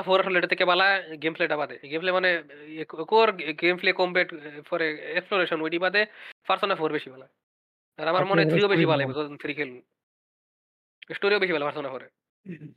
ফোর 0.08 0.20
আসলে 0.22 0.38
এটা 0.40 0.48
থেকে 0.48 0.66
বালা 0.72 0.88
গেম 1.24 1.34
প্লেটা 1.34 1.58
বাদে 1.58 1.76
গেম 1.92 2.00
প্লে 2.00 2.12
মানে 2.12 2.30
core 3.12 3.28
game 3.62 3.76
play 3.78 3.92
combat 4.00 4.30
for 4.70 4.80
exploration 5.18 5.60
ওইটি 5.62 5.80
বাদে 5.86 6.02
ফোর 6.80 6.90
বেশি 6.98 7.10
ভালো 7.10 7.26
আর 8.00 8.08
আমার 8.12 8.24
মনে 8.26 8.42
হয় 8.42 8.50
থ্রিও 8.52 8.68
বেশি 8.74 8.86
ভালো। 8.86 9.04
থ্রি 9.42 9.54
খেলুন 9.54 9.82
স্টোরিও 11.16 11.40
বেশি 11.40 11.54
ভালো 11.54 11.66
পার্সোনা 11.66 11.90
ফোরে 11.90 12.08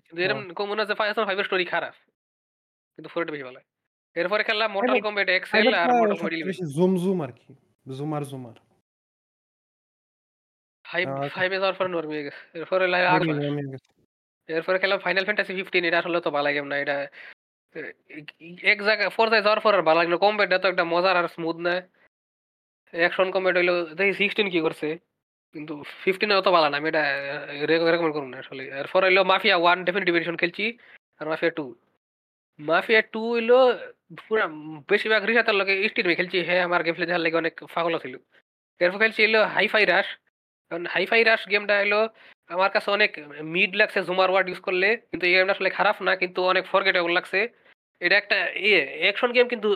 কিন্তু 0.06 0.20
এরকম 0.25 0.43
কম 0.58 0.67
মনে 0.70 0.81
হচ্ছে 0.82 0.96
ফাইভের 1.28 1.44
স্টোরি 1.44 1.64
খারাপ। 1.64 1.94
কিন্তু 2.99 3.08
ফোরটা 3.12 3.32
বেশি 3.34 3.44
ভালো 3.49 3.61
এরপরে 4.17 4.43
খেললাম 4.44 4.69
মর্টাল 4.72 4.90
Private- 4.90 5.06
কমব্যাট 5.08 5.28
এক্সেল 5.28 5.75
আর 5.75 5.88
মর্টাল 5.93 6.17
জুম 6.76 6.93
জুম 7.02 7.19
আর 7.25 7.32
কি। 7.38 7.50
জুমার 7.99 8.25
জুমার 8.31 8.56
ফাইভ 10.91 11.07
আচ্ছা। 11.09 11.35
ফাইভে 11.37 11.57
যাওয়ার 11.63 11.77
পরে 11.79 11.89
নরমি 11.95 12.15
হয়ে 12.17 12.27
গেছে 12.27 12.43
এরপরে 12.59 12.85
লাই 12.93 13.03
আট 13.13 13.23
এরপরে 14.49 14.77
খেলাম 14.83 14.99
ফাইনাল 15.07 15.25
ফ্যান্টাসি 15.27 15.53
ফিফটিন 15.59 15.85
এটা 15.89 15.99
আসলে 16.03 16.19
তো 16.27 16.31
ভালো 16.37 16.51
গেম 16.57 16.67
না। 16.71 16.77
এটা 16.85 16.97
এক 18.73 18.79
জায়গায় 18.89 19.11
ফোরজায় 19.17 19.44
যাওয়ার 19.47 19.61
পর 19.65 19.73
আর 19.77 19.82
ভালো 19.89 19.99
লাগল 20.01 20.15
কমব্যাটটা 20.25 20.59
তো 20.63 20.67
একটা 20.73 20.85
মজার 20.93 21.15
আর 21.20 21.27
স্মুথ 21.37 21.56
না। 21.67 21.75
অ্যাকশন 22.94 23.29
কমব্যাট 23.35 23.55
হইল 23.59 23.73
দেখি 23.99 24.13
সিক্সটিন 24.20 24.49
কি 24.55 24.61
করছে। 24.67 24.89
কিন্তু 25.55 25.73
ফিফটিনে 26.03 26.35
অত 26.41 26.49
ভালো 26.56 26.67
না। 26.70 26.77
আমি 26.81 26.89
এটা 26.93 27.03
রেকমেন্ড 27.70 28.15
করুন 28.17 28.31
না 28.32 28.39
আসলে। 28.44 28.63
এরপর 28.81 29.01
হইল 29.06 29.19
মাফিয়া 29.32 29.56
ওয়ান 29.63 29.79
ডেফিনেটিভ 29.87 30.13
এডিশন 30.17 30.37
খেলছি 30.43 30.65
আর 31.20 31.27
মাফিয়া 31.31 31.53
টু 31.59 31.65
মাফিয়া 32.59 33.01
টু 33.15 33.23
হইল 33.35 33.51
পুরা 34.19 34.44
বেশিরভাগ 34.91 35.23
রিসাতের 35.29 35.56
লোকে 35.61 35.73
স্টিমে 35.91 36.19
খেলছি। 36.19 36.39
হ্যাঁ 36.49 36.63
আমার 36.69 36.81
গেম 36.85 36.94
প্লে 36.97 37.06
দেখার 37.09 37.25
লাগে 37.27 37.37
অনেক 37.43 37.55
পাগল 37.75 37.94
ছিল। 38.05 38.15
এরপর 38.81 38.99
খেলছি 39.03 39.20
হইল 39.25 39.37
হাইফাই 39.55 39.85
রাশ 39.93 40.09
কারণ 40.70 40.84
হাইফাই 40.86 41.22
রাশ 41.24 41.43
গেমটা 41.53 41.74
হলো 41.82 42.00
আমার 42.50 42.70
কাছে 42.70 42.89
অনেক 42.91 43.10
মিড 43.55 43.70
লাগছে 43.77 43.98
জুমার 44.08 44.31
ওয়ার্ড 44.31 44.48
ইউজ 44.48 44.60
করলে 44.60 44.89
কিন্তু 45.10 45.24
এই 45.27 45.34
গেমটা 45.34 45.55
আসলে 45.56 45.70
খারাপ 45.79 45.96
না 46.06 46.12
কিন্তু 46.22 46.41
অনেক 46.53 46.65
ফরগেটেবল 46.72 47.12
লাগছে। 47.19 47.41
এটা 48.00 48.17
একটা 48.19 48.36
ইয়ে 48.67 48.81
অ্যাকশন 49.00 49.31
গেম 49.32 49.46
কিন্তু 49.48 49.69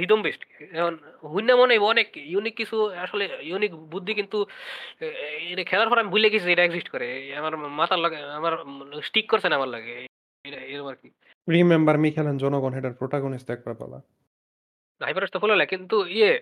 রিদম 0.00 0.20
বেস্ট 0.22 0.42
এখন 0.78 0.94
হুইনা 1.32 1.54
মনে 1.56 1.74
অনেক 1.92 2.08
ইউনিক 2.32 2.54
কিছু 2.60 2.76
আসলে 3.04 3.24
ইউনিক 3.50 3.72
বুদ্ধি 3.92 4.12
কিন্তু 4.14 4.38
এটা 5.52 5.62
খেলার 5.70 5.88
পর 5.90 6.00
আমি 6.02 6.10
ভুলে 6.14 6.32
গেছি 6.32 6.46
এটা 6.52 6.64
এক্সিস্ট 6.66 6.88
করে। 6.94 7.06
আমার 7.40 7.52
মাথার 7.80 8.00
লাগে 8.04 8.18
আমার 8.38 8.52
স্টিক 9.02 9.26
করছে 9.30 9.48
না 9.48 9.56
আমার 9.56 9.70
লাগে। 9.76 9.94
এটা 10.44 10.60
এরকম 10.72 10.88
আর 10.92 10.96
কি। 11.02 11.08
রিমেম্বার 11.48 11.96
মি 11.98 12.08
খেলেন 12.16 12.36
জনগণ 12.38 12.72
হেডার 12.74 12.94
প্রোটাগনিস্ট 13.00 13.48
একবার 13.50 13.74
বলা। 13.82 13.98
হাইপার 15.00 15.32
তো 15.34 15.38
হলো 15.38 15.54
না 15.60 15.64
কিন্তু 15.72 15.96
ইয়ে 16.16 16.32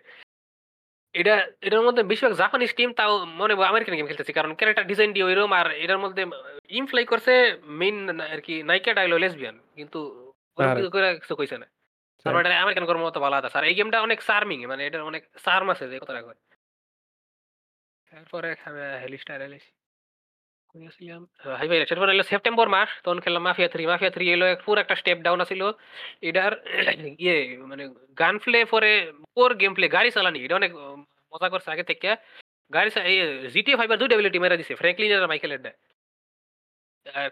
এটা 1.15 1.35
এটার 1.67 1.83
মধ্যে 1.87 2.03
বেশিরভাগ 2.03 2.35
জাপানিজ 2.43 2.71
টিম 2.75 2.91
তাও 2.93 3.13
মনে 3.41 3.53
হয় 3.55 3.69
আমেরিকান 3.73 3.95
গেম 3.97 4.07
খেলতেছে। 4.07 4.33
কারণ 4.39 4.51
ক্যারেক্টার 4.55 4.89
ডিজাইন 4.91 5.11
দিয়ে 5.13 5.27
ওইরকম 5.29 5.53
আর 5.53 5.67
এটার 5.85 5.99
মধ্যে 5.99 6.23
ইমফ্লাই 6.69 7.05
করছে 7.05 7.33
মেইন 7.81 7.97
আর 8.33 8.41
কি 8.41 8.55
নাইকা 8.63 8.93
ডাইলো 8.95 9.17
লেসবিয়ান 9.19 9.57
কিন্তু। 9.77 10.01
কিছু 11.21 11.35
কইছে 11.41 11.57
না। 11.63 11.67
তারপর 12.25 12.41
এটা 12.41 12.63
আমেরিকান 12.65 12.85
কর্ম 12.87 13.03
মতো 13.07 13.19
ভালো 13.21 13.35
আছে 13.37 13.59
আর 13.59 13.65
এই 13.71 13.75
গেমটা 13.79 13.99
অনেক 14.07 14.19
চার্মিং 14.29 14.59
মানে 14.73 14.83
এটার 14.89 15.03
অনেক 15.11 15.23
চার্ম 15.45 15.67
আছে 15.75 15.85
যে 15.93 15.97
কথাটা 16.03 16.23
কয়। 16.27 16.39
তারপরে 18.13 18.49
হেলিস্টার 19.03 19.39
এলিস 20.75 20.97
হাইভাই 21.59 21.79
এরপর 21.85 22.09
এলো 22.15 22.25
সেপ্টেম্বর 22.33 22.67
মাস 22.75 22.91
তখন 23.05 23.19
খেললাম 23.25 23.43
মাফিয়া 23.47 23.69
থ্রি 23.73 23.83
মাফিয়া 23.91 24.13
থ্রি 24.15 24.25
এলো 24.35 24.47
পুরো 24.65 24.79
একটা 24.81 24.95
স্টেপ 25.01 25.19
ডাউন 25.27 25.39
আছিল 25.45 25.63
এটার 26.29 26.53
ইয়ে 27.25 27.37
মানে 27.71 27.85
গান 28.21 28.35
প্লে 28.45 28.59
পরে 28.73 28.91
কোর 29.37 29.51
গেম 29.61 29.73
প্লে 29.77 29.87
গাড়ি 29.97 30.11
চালানি 30.17 30.39
এটা 30.45 30.55
অনেক 30.61 30.73
মজা 31.33 31.49
করছে 31.53 31.69
আগে 31.75 31.85
থেকে 31.91 32.09
গাড়ি 32.71 32.91
জিটিএ 33.55 33.77
ফাইবার 33.81 33.99
দুইটা 34.01 34.15
এবিলিটি 34.17 34.39
মেরা 34.45 34.57
দিছে 34.61 34.73
ফ্র্যাঙ্কলিন 34.81 35.11
আর 35.17 35.31
মাইকেল 35.33 35.53
এডা 35.57 35.73
আর 37.07 37.29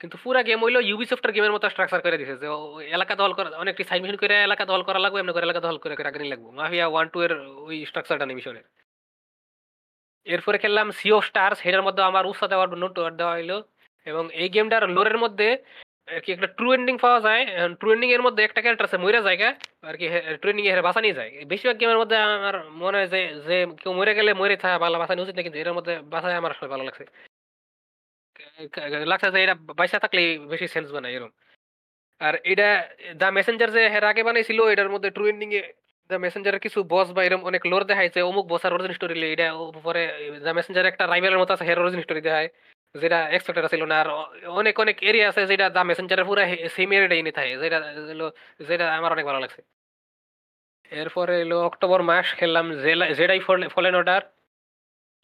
কিন্তু 0.00 0.16
পুরা 0.24 0.40
গেম 0.48 0.58
হইল 0.64 0.76
এর 1.24 1.30
গেমের 1.36 1.54
মতো 1.56 1.66
স্ট্রাকচার 1.74 2.00
করে 2.04 2.16
দিছে 2.20 2.34
যে 2.42 2.46
এলাকা 2.96 3.14
দখল 3.20 3.32
করা 3.38 3.48
অনেকটি 3.64 3.82
সাইড 3.88 4.00
মিশন 4.02 4.18
করে 4.22 4.34
এলাকা 4.48 4.64
দখল 4.70 4.82
করা 4.88 5.00
লাগবে, 5.04 5.18
এমনি 5.20 5.32
করে 5.34 5.46
এলাকা 5.48 5.62
দল 5.66 5.76
করে, 5.82 5.94
আগানি 6.10 6.26
লাগবো। 6.32 6.48
মাফিয়া 6.58 6.86
1-2 6.98 7.18
এর 7.26 7.32
ওই 7.68 7.76
স্ট্রাকচারটা 7.90 8.24
নেই 8.26 8.36
মিশনের। 8.38 8.66
এরপরে 10.34 10.56
খেললাম 10.62 10.86
Sea 10.98 11.12
of 11.18 11.24
Stars 11.30 11.56
সেটার 11.64 11.86
মধ্যে 11.86 12.02
আমার 12.10 12.24
উস্তাদ 12.32 12.50
অ্যাওয়ার্ড 12.52 12.72
নোট 12.82 12.92
দেওয়া 13.20 13.34
হইল 13.36 13.52
এবং 14.06 14.24
এই 14.42 14.48
গেমটার 14.54 14.82
লোরের 14.96 15.18
মধ্যে 15.24 15.48
আরকি 16.16 16.30
একটা 16.36 16.48
ট্রু 16.56 16.68
এন্ডিং 16.76 16.94
পাওয়া 17.04 17.20
যায়। 17.26 17.42
ট্রু 17.80 17.88
এন্ডিং 17.94 18.08
এর 18.16 18.22
মধ্যে 18.26 18.42
একটা 18.44 18.60
ক্যারেক্টার 18.62 18.88
আছে 18.88 18.98
মইরা 19.04 19.20
জায়গা 19.28 19.48
আরকি 19.88 20.06
হে 20.12 20.18
ট্রু 20.40 20.48
এন্ডিং 20.50 20.64
এ 20.68 20.70
হেরে 20.72 20.86
বাঁচানি 20.88 21.08
যায়। 21.18 21.30
বেশিরভাগ 21.52 21.76
গেমের 21.80 22.00
মধ্যে 22.02 22.16
আমার 22.38 22.54
মনে 22.82 22.96
হয় 22.98 23.08
যে, 23.14 23.20
যে 23.46 23.56
কেউ 23.80 23.92
মরে 23.98 24.12
গেলে 24.18 24.30
মইরে 24.40 24.56
থাকা 24.64 24.76
বালা 24.84 24.96
বাঁচানো 25.02 25.20
উচিত 25.24 25.34
না 25.36 25.42
কিন্তু 25.46 25.58
এটার 25.62 25.76
মধ্যে 25.78 25.94
বাঁচায় 26.12 26.36
আমার 26.40 26.52
আসলে 26.54 26.68
ভালো 26.74 26.84
লাগছে। 26.88 27.04
লাগছে 29.12 29.28
যে 29.34 29.38
এটা 29.44 29.54
বাইচা 29.78 29.98
থাকলেই 30.04 30.28
বেশি 30.52 30.66
সেন্স 30.74 30.88
বানায় 30.94 31.14
এরকম। 31.16 31.32
আর 32.20 32.34
এটা 32.52 32.68
দ্য 33.20 33.28
মেসেঞ্জার 33.36 33.70
যে 33.76 33.82
এর 33.96 34.04
আগে 34.10 34.22
বানাইছিল 34.28 34.58
এটার 34.72 34.90
মধ্যে 34.94 35.08
ট্রু 35.16 35.24
এন্ডিং 35.32 35.48
এ 35.58 35.62
মেসেঞ্জারের 36.16 36.60
কিছু 36.60 36.82
বস 36.82 37.10
বা 37.10 37.24
এরকম 37.24 37.44
অনেক 37.44 37.66
লোর 37.66 37.84
দেখাইছে 37.84 38.22
অমুক 38.22 38.46
বসের 38.46 38.72
অরিজিন 38.72 38.92
স্টোরি 38.92 39.32
এটা 39.32 40.88
একটা 40.88 41.06
রাইভালের 41.06 41.38
মতো 41.38 41.52
আছে 41.54 41.64
হের 41.64 41.78
অরিজিন 41.78 42.02
স্টোরি 42.02 42.20
দেখায়। 42.20 42.48
যেটা 42.94 43.28
এক্সপেক্টেড 43.28 43.82
না। 43.82 44.00
আর 44.00 44.08
অনেক, 44.48 44.80
অনেক 44.80 45.02
এরিয়া 45.02 45.28
আছে 45.28 45.46
যেটা 45.46 45.70
দ্য 45.70 45.78
মেসেঞ্জারের 45.78 46.24
পুরা 46.24 46.46
সেম 46.68 46.92
এরিয়াটাই 46.92 47.18
এনে 47.18 47.32
থাকে। 47.32 47.56
যেটা 47.58 47.94
যেটা 48.68 48.94
আমার 48.94 49.12
অনেক 49.12 49.26
ভালো 49.26 49.40
লাগছে। 49.40 49.62
এরপরে 50.90 51.36
হইল 51.36 51.52
অক্টোবর 51.52 52.02
মাস 52.02 52.34
খেললাম 52.34 52.72
Jedi 53.14 53.40
fall 53.40 53.68
Fallen 53.68 53.94
Order. 53.94 54.22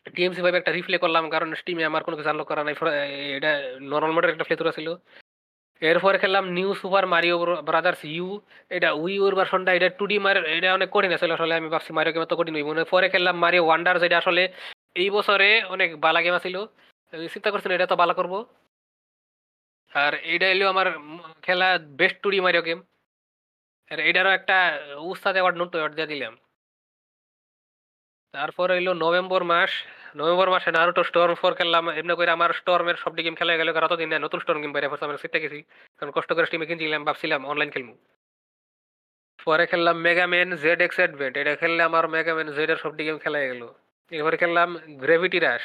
TMC 0.07 0.43
ভাবে 0.43 0.59
একটা 0.59 0.73
রিপ্লে 0.73 0.99
করলাম 0.99 1.31
কারণ 1.31 1.55
স্টিমে 1.55 1.85
আমার 1.85 2.05
কোনো 2.05 2.17
কিছু 2.17 2.29
আনলক 2.29 2.47
করা 2.47 2.65
নাই। 2.65 2.75
এটা 3.37 3.77
নর্মাল 3.81 4.13
মোডের 4.13 4.31
একটা 4.31 4.45
প্লেথুরা 4.45 4.73
ছিল। 4.73 4.95
এরপরে 5.83 6.17
খেললাম 6.23 6.45
New 6.57 6.71
Super 6.81 7.05
Mario 7.13 7.37
Bros 7.69 8.01
U. 8.15 8.29
এটা 8.77 8.89
U 9.03 9.05
এর 9.29 9.35
ভার্সনটা 9.39 9.71
এটা 9.79 9.89
2D 9.99 10.13
মার 10.25 10.37
এটা 10.57 10.69
অনেক 10.79 10.89
কঠিন 10.95 11.13
আছিল 11.17 11.31
আসলে, 11.37 11.55
আমি 11.61 11.69
ভাবছি 11.75 11.91
মারিও 11.97 12.13
গেম 12.15 12.23
এত 12.27 12.35
কঠিন 12.41 12.55
হইব 12.59 12.69
না। 12.77 12.83
পরে 12.95 13.07
খেললাম 13.13 13.37
মারিও 13.45 13.63
ওয়ান্ডার 13.67 13.95
যেটা 14.03 14.17
আসলে 14.23 14.43
এই 15.01 15.09
বছরে 15.17 15.49
অনেক 15.75 15.91
বালা 16.05 16.21
গেম 16.25 16.35
আছিল। 16.41 16.57
চিন্তা 17.35 17.49
করছিলাম 17.53 17.77
এটা 17.77 17.89
তো 17.93 17.97
বালা 18.03 18.15
করব। 18.19 18.35
আর 19.93 20.13
এইটা 20.33 20.47
হইল 20.51 20.63
আমার 20.75 20.87
খেলা 21.45 21.69
বেস্ট 22.01 22.17
2D 22.25 22.37
মারিও 22.47 22.67
গেম। 22.69 22.79
আর 23.91 23.99
এটারও 24.09 24.31
একটা 24.39 24.57
উস্তাদ 25.13 25.35
অ্যাওয়ার্ড 25.37 25.57
নোট 25.61 25.71
অ্যাওয়ার্ড 25.73 25.95
দিয়ে 25.99 26.11
দিলাম। 26.13 26.33
তারপর 28.35 28.67
হইল 28.75 28.89
নভেম্বর 29.05 29.43
মাস। 29.53 29.73
নভেম্বর 30.21 30.49
মাসে 30.55 30.71
নারুটো 30.77 31.03
স্টর্ম 31.09 31.35
4 31.43 31.53
খেললাম। 31.59 31.85
এমনি 31.99 32.13
করে 32.19 32.31
আমার 32.37 32.51
স্টর্মের 32.61 32.97
সবটি 33.03 33.21
গেম 33.27 33.35
খেলা 33.41 33.53
গেল। 33.61 33.69
কারণ 33.75 33.87
অতদিন 33.89 34.09
নতুন 34.27 34.39
স্টর্ম 34.43 34.61
গেম 34.63 34.73
বাইরে 34.75 34.89
পড়ছে 34.91 35.05
আমি 35.07 35.15
সিটটা 35.23 35.39
গেছি। 35.45 35.59
কারণ 35.99 36.11
কষ্ট 36.17 36.31
করে 36.37 36.47
স্টিমে 36.49 36.67
কিনছিলাম 36.69 37.03
ভাবছিলাম 37.09 37.41
অনলাইন 37.51 37.71
খেলব। 37.75 37.89
পরে 39.47 39.65
খেললাম 39.71 39.97
মেগা 40.07 40.27
ম্যান 40.33 40.49
এক্স 40.87 40.97
অ্যাডভেন্ট। 41.01 41.35
এটা 41.41 41.53
খেললে 41.61 41.83
আমার 41.89 42.05
মেগা 42.15 42.33
ম্যান 42.37 42.49
Z 42.57 42.59
এর 42.73 42.79
সবটি 42.85 43.03
গেম 43.09 43.17
খেলা 43.25 43.39
গেল। 43.51 43.63
এরপরে 44.13 44.37
খেললাম 44.43 44.69
গ্রেভিটি 45.03 45.39
রাশ 45.47 45.63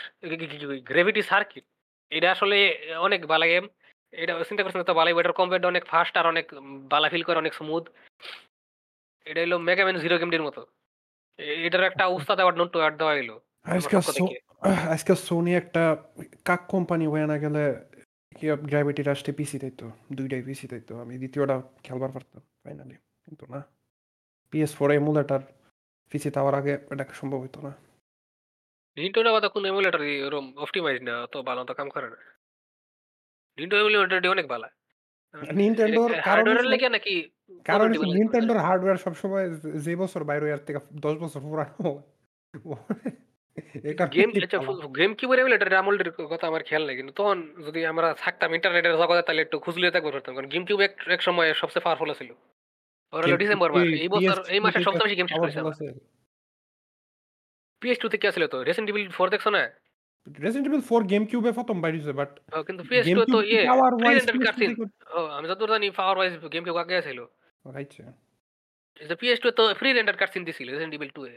গ্র্যাভিটি 0.90 1.22
সার্কিট। 1.32 1.66
এটা 2.12 2.28
আসলে 2.36 2.58
অনেক 3.08 3.22
বালা 3.32 3.48
গেম। 3.54 3.64
এটা 4.14 4.34
চিন্তা 4.50 4.62
করছিলাম 4.64 4.86
তো 4.90 4.96
বালা 5.00 5.10
এটার 5.12 5.36
কমব্যাট 5.40 5.64
অনেক 5.72 5.84
ফাস্ট 5.92 6.14
আর 6.20 6.26
অনেক 6.34 6.46
বালা 6.94 7.08
ফিল 7.12 7.24
করে, 7.28 7.38
অনেক 7.44 7.54
স্মুথ। 7.60 7.84
এটা 9.28 9.40
হইল 9.44 9.54
মেগা 9.68 9.84
ম্যান 9.86 9.98
জিরো 10.04 10.16
গেমটির 10.22 10.46
মতো। 10.48 10.62
এটার 11.40 11.84
একটা 11.84 12.08
উস্তাদ 12.08 12.38
অ্যাওয়ার্ড 12.38 12.60
নোট 12.60 12.70
অ্যাওয়ার্ড 12.70 12.98
দেওয়া 12.98 13.14
হইল। 13.14 13.32
আজকে 14.94 15.16
সোনি 15.16 15.56
একটা 15.62 15.98
কাক 16.46 16.62
কোম্পানি 16.68 17.08
হয়ে 17.08 17.26
না 17.28 17.38
গেলে 17.38 17.86
কি 18.40 18.46
গ্র্যাভিটি 18.48 19.04
রাশটি 19.04 19.32
পিসি 19.32 19.60
দিত। 19.60 19.84
২ 20.14 20.30
টাই 20.30 20.42
পিসি 20.42 20.68
দিত। 20.68 20.92
আমি 20.92 21.18
২য় 21.18 21.48
টা 21.48 21.62
খেলবার 21.84 22.12
পারতাম 22.12 22.42
ফাইনালি। 22.64 22.96
কিন্তু 22.96 23.46
না। 23.46 23.64
PS4 24.54 24.92
এমুলেটর 24.92 25.40
পিসি 26.10 26.30
দেওয়ার 26.30 26.56
আগে 26.56 26.74
এটা 26.92 27.06
সম্ভব 27.14 27.40
হইতো 27.42 27.62
না। 27.62 27.72
নিনটেন্ডো 28.98 29.30
আবার 29.36 29.50
কোন 29.50 29.66
এমুলেটর 29.66 30.04
অপটিমাইজ 30.58 31.02
না 31.02 31.24
অত 31.24 31.38
ভালো 31.38 31.62
মতো 31.62 31.74
কাম 31.74 31.90
করে 31.90 32.10
না। 32.10 32.18
নিনটেন্ডো 33.58 33.88
এমুলেটরটি 33.88 34.28
অনেক 34.28 34.48
বালা। 34.48 34.70
নিনটেন্ডোর 35.56 36.12
কারণ 36.22 36.46
লেগে 36.72 36.90
নাকি 36.90 37.16
কারণ 37.66 37.90
নিনটেন্ডোর 38.14 38.60
হার্ডওয়্যার 38.60 39.04
সবসময় 39.06 39.46
যে 39.86 39.94
বছর 39.96 40.22
বাইর 40.24 40.42
হয় 40.44 40.58
থেকে 40.68 40.80
১০ 41.02 41.16
বছর 41.20 41.40
পুরানো। 41.42 41.90
গেম 44.14 44.30
আচ্ছা 44.38 44.58
কথা 46.34 46.46
আমার 46.48 46.62
খেয়াল 46.64 46.84
নাই। 46.86 46.96
কিন্তু 46.96 47.14
তখন 47.14 47.38
যদি 47.68 47.80
আমরা 47.86 48.08
থাকতাম 48.18 48.50
ইন্টারনেটের 48.54 48.94
জগতে 48.94 49.22
তাহলে 49.22 49.42
একটু 49.42 49.58
খুঁজলে 49.60 49.88
থাকতে 49.92 50.12
পারতাম। 50.12 50.34
কারণ 50.36 50.48
গেম 50.54 50.64
কিউব 50.66 50.82
এক 51.10 51.22
সময় 51.22 51.50
সবচেয়ে 51.54 51.84
পাওয়ারফুল 51.84 52.10
ছিল। 52.14 52.30
ওর 53.14 53.24
ডিসেম্বর 53.38 53.70
মাস। 53.72 53.90
এই 53.96 54.10
বছর 54.16 54.38
এই 54.48 54.60
মাসে 54.60 54.80
সবচেয়ে 54.80 55.06
বেশি 55.06 55.16
গেম 55.16 55.28
শেষ 55.28 55.40
করেছি 55.40 55.58
পাওয়ারফুল 55.58 55.60
আমরা। 55.60 55.74
আছে? 55.74 55.88
PS2 57.82 58.04
থেকে 58.10 58.28
ছিল 58.32 58.44
তো। 58.48 58.58
Evil 58.92 59.06
4 59.12 59.28
দেখছ 59.30 59.48
না? 59.48 59.64
Resident 60.28 60.66
Evil 60.68 60.82
4 60.82 61.02
GameCube 61.12 61.46
এ 61.50 61.52
১ম 61.60 61.78
বাইর 61.84 61.94
হইছে 61.96 62.14
বাট 62.20 62.32
কিন্তু 62.68 62.82
PS2 62.90 63.20
তো 63.36 63.40
ইয়ে 63.52 63.62
power 63.72 63.92
free 63.94 64.06
wise 64.06 64.20
render 64.20 64.36
PS2 64.36 64.46
cutscene. 64.48 64.70
থেকে 64.72 64.84
ও 65.16 65.20
আমি 65.38 65.46
যতদূর 65.52 65.70
জানি 65.74 65.88
পাওয়ার 66.00 66.16
ওয়াইজ 66.18 66.34
কিউব 66.54 66.78
আগে 66.84 66.96
ছিল। 67.08 67.20
আচ্ছা। 67.66 68.06
যে 69.00 69.16
PS2 69.22 69.46
তো 69.58 69.64
ফ্রি 69.80 69.90
রেন্ডার 69.90 70.16
কাটসিন 70.22 70.44
দিছিল 70.48 70.68
Resident 70.74 70.94
Evil 70.98 71.10
2 71.16 71.24
এ। 71.32 71.36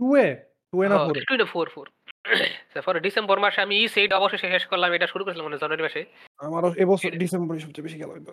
2 0.00 0.08
এ? 0.24 0.28
2 0.72 0.78
এ 0.84 0.86
না 0.90 0.96
হ্যাঁ, 0.96 1.06
4 1.08 1.24
2 1.30 1.36
না 1.40 1.46
4, 1.54 1.66
4 1.76 1.86
তারপরে 2.74 2.98
ডিসেম্বর 3.06 3.36
মাসে 3.44 3.60
আমি 3.66 3.74
E8 3.84 4.10
অবশেষে 4.18 4.48
শেষ 4.54 4.64
করলাম। 4.70 4.90
এটা 4.92 5.06
শুরু 5.12 5.22
করেছিলাম 5.24 5.46
মনে 5.48 5.62
জানুয়ারি 5.62 5.84
মাসে। 5.86 6.00
আমারও 6.40 6.68
এবছর 6.82 7.10
ডিসেম্বরে 7.22 7.58
সবচেয়ে 7.64 7.86
বেশি 7.86 7.96
খেলা 8.00 8.14
হইতো। 8.16 8.32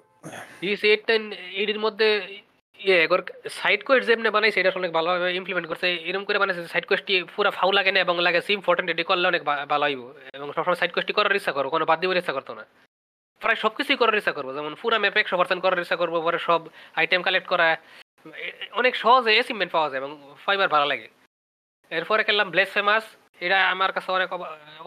E8 0.64 1.02
টা 1.08 1.14
এর 1.64 1.80
মধ্যে 1.86 2.08
ইয়ে 2.86 2.98
এগর 3.06 3.22
সাইড 3.60 3.80
কোয়েস্ট 3.88 4.06
যেমনে 4.10 4.30
বানাইছে, 4.36 4.58
এটা 4.62 4.72
অনেক 4.82 4.92
ভালোভাবে 4.98 5.30
ইমপ্লিমেন্ট 5.40 5.68
করছে। 5.72 5.88
এরকম 6.10 6.26
করে 6.28 6.38
বানাইছে 6.42 6.62
সাইড 6.74 6.86
কোয়েস্টটি 6.90 7.14
পুরা 7.36 7.52
ফাউ 7.58 7.70
লাগে 7.78 7.92
না 7.96 8.00
এবং 8.06 8.16
লাগে 8.28 8.40
ইম্পোর্টেন্ট 8.58 8.88
এটি 8.94 9.04
করলে 9.10 9.26
অনেক 9.32 9.42
ভালো 9.72 9.86
হইব। 9.88 10.02
এবং 10.38 10.48
সবসময় 10.56 10.80
সাইড 10.82 10.92
কোয়েস্টটি 10.94 11.16
করার 11.18 11.38
ইচ্ছা 11.40 11.54
করো। 11.58 11.68
কোনো 11.74 11.86
বাদ 11.90 11.98
দিবার 12.02 12.22
ইচ্ছা 12.22 12.36
করতো 12.38 12.52
না। 12.60 12.64
প্রায় 13.42 13.58
সবকিছুই 13.64 13.98
করার 14.02 14.20
ইচ্ছা 14.22 14.34
করব। 14.38 14.50
যেমন 14.58 14.74
পুরা 14.82 14.98
ম্যাপে 15.04 15.20
100% 15.24 15.62
করার 15.66 15.80
ইচ্ছা 15.84 15.98
করব। 16.02 16.16
পরে 16.28 16.40
সব 16.48 16.62
আইটেম 17.00 17.22
কালেক্ট 17.28 17.48
করা 17.54 17.68
অনেক 18.80 18.94
সহজে 19.04 19.32
অ্যাচিভমেন্ট 19.38 19.72
পাওয়া 19.76 19.90
যায় 19.92 20.00
এবং 20.04 20.12
ফাইবার 20.46 20.68
ভালো 20.76 20.86
লাগে। 20.92 21.08
এরপরে 21.92 22.22
খেললাম 22.28 22.48
ব্লেসফেমাস। 22.54 23.06
এটা 23.46 23.58
আমার 23.74 23.92
কাছে 23.96 24.10
অনেক 24.18 24.30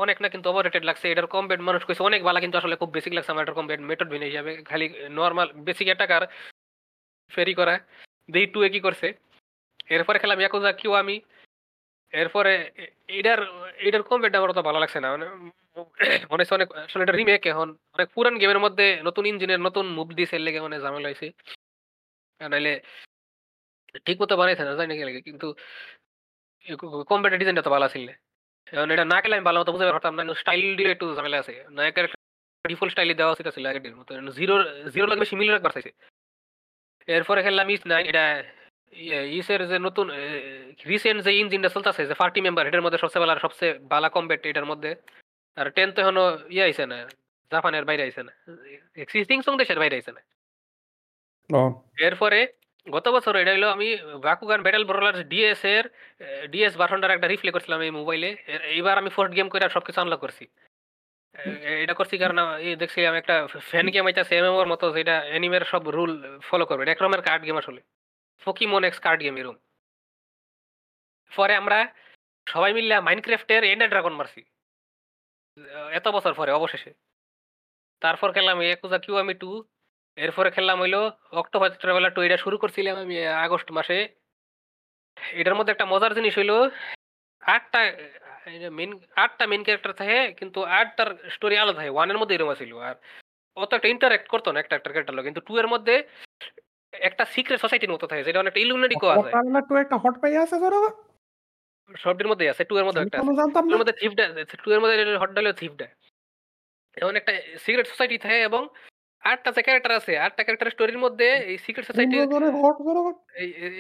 অনেক 0.04 0.16
না 0.22 0.28
কিন্তু 0.34 0.46
ওভাররেটেড 0.50 0.84
লাগছে। 0.88 1.06
এটার 1.12 1.28
কমব্যাট 1.34 1.60
মানুষ 1.68 1.82
কইছে 1.86 2.02
অনেক 2.08 2.20
ভালো, 2.28 2.38
কিন্তু 2.44 2.56
আসলে 2.60 2.74
খুব 2.80 2.90
বেসিক 2.96 3.12
লাগছে 3.16 3.30
আমার 3.32 3.42
এটার 3.44 3.56
কমব্যাট 3.58 3.80
মেথড 3.88 4.08
ভিন্ন 4.12 4.24
হিসাবে। 4.30 4.52
খালি 4.70 4.86
নরমাল 5.18 5.48
বেসিক 5.66 5.86
অ্যাটাকার 5.90 6.24
ফেরি 7.30 7.54
করা। 7.60 7.74
দেখি 8.32 8.46
2 8.54 8.60
এ 8.66 8.68
কি 8.74 8.80
করছে। 8.86 9.06
এরপরে 9.94 10.16
খেললাম 10.20 10.40
ইয়াকুজা 10.40 10.70
কিওয়ামি। 10.80 11.16
এরপরে 12.12 12.52
এ 12.82 12.84
এটার 13.18 13.40
এটার 13.86 14.02
কমব্যাট 14.08 14.34
আমার 14.38 14.52
অত 14.52 14.60
ভালো 14.68 14.78
লাগছে 14.82 14.98
না। 15.04 15.08
মানে 15.14 15.26
মনে 16.30 16.40
হইছে 16.42 16.54
অনেক, 16.58 16.68
আসলে 16.86 17.02
এটা 17.04 17.14
রিমেক 17.20 17.42
এখন। 17.52 17.68
অনেক 17.96 18.08
পুরান 18.14 18.34
গেমের 18.40 18.60
মধ্যে 18.64 18.86
নতুন 19.08 19.24
ইঞ্জিনের 19.30 19.60
নতুন 19.66 19.84
মুভ 19.96 20.08
এর 20.36 20.42
লেগে 20.46 20.60
অনেক 20.68 20.80
ঝামেলা 20.84 21.08
হইছে। 21.10 21.26
আর 22.40 22.48
নাইলে 22.52 22.72
ঠিক 24.06 24.16
মতো 24.22 24.34
বানাইছে 24.40 24.62
না, 24.66 24.72
জানি 24.80 24.92
লাগে। 25.08 25.20
কিন্তু 25.28 25.46
এ 26.66 26.72
ক 26.80 26.82
কমব্যাটের 27.10 27.40
ডিজাইনটা 27.40 27.64
তো 27.66 27.70
ভালো 27.76 27.86
ছিল। 27.94 28.06
এখন 28.72 28.88
এটা 28.94 29.04
না 29.12 29.18
খেলে 29.22 29.34
আমি 29.36 29.46
ভালো 29.48 29.58
মতো 29.60 29.70
বুঝাইতে 29.74 29.94
পারতাম 29.96 30.14
না। 30.18 30.22
স্টাইল 30.42 30.66
দিয়ে 30.78 30.90
একটু 30.94 31.06
ঝামেলা 31.16 31.36
আছে। 31.42 31.54
নায়কের 31.78 32.06
ডিফল্ট 32.64 32.90
স্টাইলে 32.94 33.14
দেওয়া 33.20 33.32
উচিত 33.34 33.46
ছিল 33.56 33.64
আগেরটির 33.70 33.96
মতো। 34.00 34.10
জিরোর 34.38 34.60
জিরোর 34.94 35.08
লাগে 35.10 35.22
বেশি 35.24 35.34
মিল 35.40 35.50
রাখবার 35.54 35.74
চাইছে। 35.76 35.92
এরপরে 37.08 37.40
খেললাম 37.46 37.66
ইস 37.74 37.82
9 37.92 38.04
এটা 38.10 38.24
ইয়ে 39.06 39.18
ইসের 39.38 39.60
যে 39.70 39.76
নতুন 39.86 40.06
রিসেন্ট 40.90 41.20
যে 41.26 41.32
ইঞ্জিনটা 41.40 41.70
চলতেছে 41.74 42.02
যে 42.10 42.14
পার্টি 42.22 42.40
মেম্বার 42.46 42.64
এটার 42.68 42.84
মধ্যে 42.84 43.00
সবচেয়ে 43.02 43.22
ভালো 43.24 43.34
সবচেয়ে 43.46 43.72
ভালো 43.92 44.08
কমব্যাট 44.16 44.42
এটার 44.50 44.66
মধ্যে। 44.70 44.90
আর 45.56 45.66
টেন 45.76 45.88
তো 45.94 45.98
এখনও 46.02 46.24
ইয়ে 46.54 46.64
আইছে 46.66 46.84
না। 46.92 46.98
জাপানের 47.52 47.84
বাইরে 47.88 48.02
আইছে 48.06 48.22
না। 48.28 48.32
এক্সিস্টিং 49.04 49.38
সং 49.46 49.52
দেশের 49.62 49.78
বাইরে 49.82 49.94
আইছে 49.98 50.12
না। 50.16 50.22
এরপরে 52.08 52.40
গত 52.86 53.06
বছর 53.16 53.32
এটা 53.42 53.52
হইল 53.54 53.66
আমি 53.76 53.88
বাকুগান 54.26 54.60
ব্যাটল 54.64 54.84
ব্রলার্স 54.90 55.20
ডিএস 55.32 55.62
এর 55.74 55.84
ডিএস 56.52 56.74
ভার্সনটার 56.80 57.14
একটা 57.16 57.28
রিপ্লে 57.32 57.50
করছিলাম 57.54 57.80
এই 57.86 57.92
মোবাইলে। 57.98 58.28
এইবার 58.76 58.94
আমি 59.00 59.10
ফার্স্ট 59.16 59.34
গেম 59.36 59.48
কইরা 59.52 59.68
সবকিছু 59.76 59.98
আনলক 60.00 60.20
করছি। 60.24 60.44
এটা 61.82 61.94
করছি 61.98 62.14
কারণ 62.22 62.38
আ 62.38 62.46
ই 62.66 62.68
দেখছিলাম 62.82 63.14
একটা 63.20 63.34
ফ্যান 63.70 63.86
গেম 63.94 64.04
আইতাছে 64.08 64.34
MMOর 64.44 64.66
মতো 64.72 64.86
যেটা 64.96 65.14
অ্যানিমের 65.30 65.64
সব 65.72 65.82
রুল 65.96 66.12
ফলো 66.48 66.64
করবে। 66.68 66.82
এক 66.94 67.00
রকমের 67.02 67.22
কার্ড 67.28 67.42
গেম 67.46 67.56
আসলে। 67.62 67.80
পোকিমন 68.42 68.82
এক্স 68.88 69.00
কার্ড 69.06 69.20
গেম 69.24 69.34
এরকম। 69.40 69.56
পরে 71.32 71.54
আমরা 71.60 71.78
সবাই 72.46 72.72
মিল্লা 72.78 72.96
মাইনক্রাফটের 73.06 73.62
এন্ডার 73.72 73.88
ড্রাগন 73.92 74.14
মারছি। 74.18 74.40
এত 75.98 76.06
বছর 76.16 76.32
পরে, 76.38 76.50
অবশেষে। 76.58 76.90
তারপর 78.02 78.28
খেললাম 78.34 78.56
ইয়াকুজা 78.62 78.98
আমি 79.24 79.34
2 79.42 79.52
এরপরে 80.18 80.48
খেললাম 80.56 80.78
হইল 80.82 80.96
অক্টোপাথ 81.40 81.72
ট্রাভেলার 81.82 82.12
2 82.16 82.22
এটা 82.26 82.38
শুরু 82.44 82.56
করছিলাম 82.62 82.96
আমি 83.04 83.14
আগস্ট 83.46 83.68
মাসে। 83.78 83.98
এটার 85.40 85.56
মধ্যে 85.58 85.72
একটা 85.74 85.86
মজার 85.92 86.12
জিনিস 86.18 86.34
হইল 86.38 86.52
৮ 87.42 87.62
টা 87.72 87.80
এটা 88.46 88.70
মেইন 88.78 88.90
৮ 89.24 89.30
টা 89.38 89.44
ক্যারেক্টার 89.66 89.92
থাকে 90.00 90.18
কিন্তু 90.40 90.58
৮ 90.78 90.86
টার 90.96 91.08
স্টোরি 91.36 91.56
আলাদা। 91.62 91.80
1 92.00 92.08
এর 92.12 92.18
মধ্যে 92.20 92.34
এরকম 92.34 92.52
আছিল। 92.54 92.70
আর 92.88 92.96
অত 93.56 93.70
একটা 93.74 93.88
ইন্টারেক্ট 93.94 94.26
করতো 94.28 94.48
না 94.52 94.58
একটা, 94.60 94.74
একটা 94.76 94.90
ক্যারেক্টার 94.90 95.16
লগে। 95.16 95.28
কিন্তু 95.28 95.44
2 95.48 95.54
এর 95.62 95.68
মধ্যে 95.74 95.94
একটা 96.92 97.24
সিক্রেট 97.34 97.58
সোসাইটির 97.64 97.94
মতো 97.94 98.06
থাকে 98.10 98.22
যেটা 98.26 98.42
অনেকটা 98.42 98.60
ইলুমিনাটি 98.64 98.96
কোয়া 99.02 99.14
যায়। 99.16 99.32
সকালবেলা 99.32 99.58
একটু 99.62 99.74
একটা 99.84 99.96
হট 100.02 100.14
পাই 100.22 100.32
আছে 100.44 100.56
জনগণ? 100.64 100.92
সবটির 101.90 102.28
মধ্যে 102.30 102.44
আছে। 102.52 102.62
টু 102.70 102.74
এর 102.80 102.86
মধ্যে 102.88 103.02
একটা 103.04 103.18
কোনো 103.18 103.32
আছে। 103.32 103.40
জানতাম 103.40 103.64
2 103.64 103.70
না। 103.70 103.74
এর 103.74 103.80
মধ্যে 103.80 103.96
থিফটা 104.00 104.24
2 104.62 104.70
এর 104.74 104.80
মধ্যে 104.82 104.96
হট 105.22 105.30
ডালে 105.36 105.52
থিফটা। 105.62 105.86
এমন 106.96 107.14
একটা 107.20 107.32
সিক্রেট 107.64 107.86
সোসাইটি 107.92 108.16
থাকে 108.24 108.38
এবং 108.50 108.62
৮ 109.24 109.38
টা 109.44 109.50
যে 109.56 109.60
ক্যারেক্টার 109.66 109.92
আছে 110.00 110.12
৮ 110.26 110.32
টা 110.36 110.42
ক্যারেক্টারের 110.44 110.74
স্টোরির 110.76 111.02
মধ্যে 111.04 111.26
এই 111.50 111.56
সিক্রেট 111.64 111.86
জনগণ? 112.90 113.14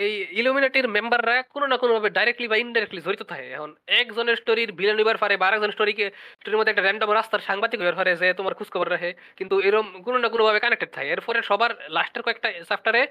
এই 0.06 0.12
ইলুমিনাটির 0.40 0.86
মেম্বাররা 0.96 1.36
কোনো 1.54 1.66
না 1.70 1.76
কোনোভাবে 1.82 2.08
ডাইরেক্টলি 2.16 2.46
বা 2.52 2.56
ইনডাইরেক্টলি 2.64 3.00
জড়িত 3.06 3.22
থাকে। 3.32 3.46
এখন 3.56 3.70
একজনের 4.00 4.36
স্টোরির 4.42 4.70
ভিলেন 4.78 4.96
হইবার 4.98 5.18
পারে 5.22 5.34
বা 5.40 5.44
আরেকজনের 5.48 5.76
স্টোরিকে 5.76 6.06
স্টোরির 6.40 6.58
মধ্যে 6.58 6.72
একটা 6.72 6.84
র‍্যান্ডম 6.84 7.10
রাস্তার 7.10 7.46
সাংবাদিক 7.48 7.78
হইবার 7.80 7.98
পারে 8.00 8.12
যে 8.22 8.28
তোমার 8.38 8.56
খোঁজখবর 8.58 8.88
রাখে। 8.94 9.10
কিন্তু 9.38 9.54
এরকম 9.66 9.86
কোনো 10.06 10.18
না 10.22 10.28
কোনোভাবে 10.34 10.60
কানেক্টেড 10.64 10.90
থাকে। 10.96 11.08
এরপরে 11.14 11.38
সবার 11.50 11.70
লাস্টের 11.96 12.22
কয়েকটা 12.26 12.48
চ্যাপ্টারে 12.70 13.02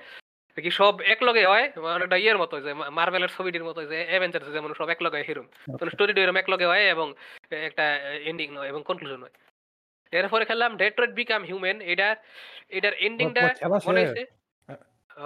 কি 0.58 0.72
সব 0.82 0.94
একলগে 1.14 1.44
হয় 1.52 1.66
অনেকটা 1.98 2.18
ইয়ের 2.24 2.38
মতো 2.44 2.56
যে 2.66 2.72
মা 2.80 2.86
মার্ভেলের 2.98 3.32
ছবিটির 3.38 3.68
মতো 3.70 3.80
যে 3.92 3.98
অ্যাভেঞ্জার্স 4.10 4.48
যেমন 4.56 4.72
সব 4.80 4.88
একলগে 4.96 5.18
হয় 5.18 5.28
হিরো। 5.30 5.44
তো 5.80 5.84
স্টোরিটা 5.94 6.20
এরকম 6.22 6.38
একলগে 6.42 6.68
হয় 6.72 6.84
এবং 6.96 7.08
একটা 7.70 7.86
এন্ডিং 8.30 8.50
হয় 8.60 8.70
এবং 8.72 8.82
কনক্লুশন 8.90 9.22
হয়। 9.26 9.34
এরপরে 10.14 10.44
খেললাম 10.46 10.72
ডেট্রয়েট 10.78 11.12
বিকাম 11.14 11.42
হিউম্যান 11.44 11.78
এটা 11.84 12.08
এটার 12.70 12.94
এন্ডিংটা 13.06 13.42
মনে 13.88 14.02
শেষ? 14.02 14.10
হইছে 14.10 14.24
আ 14.70 14.74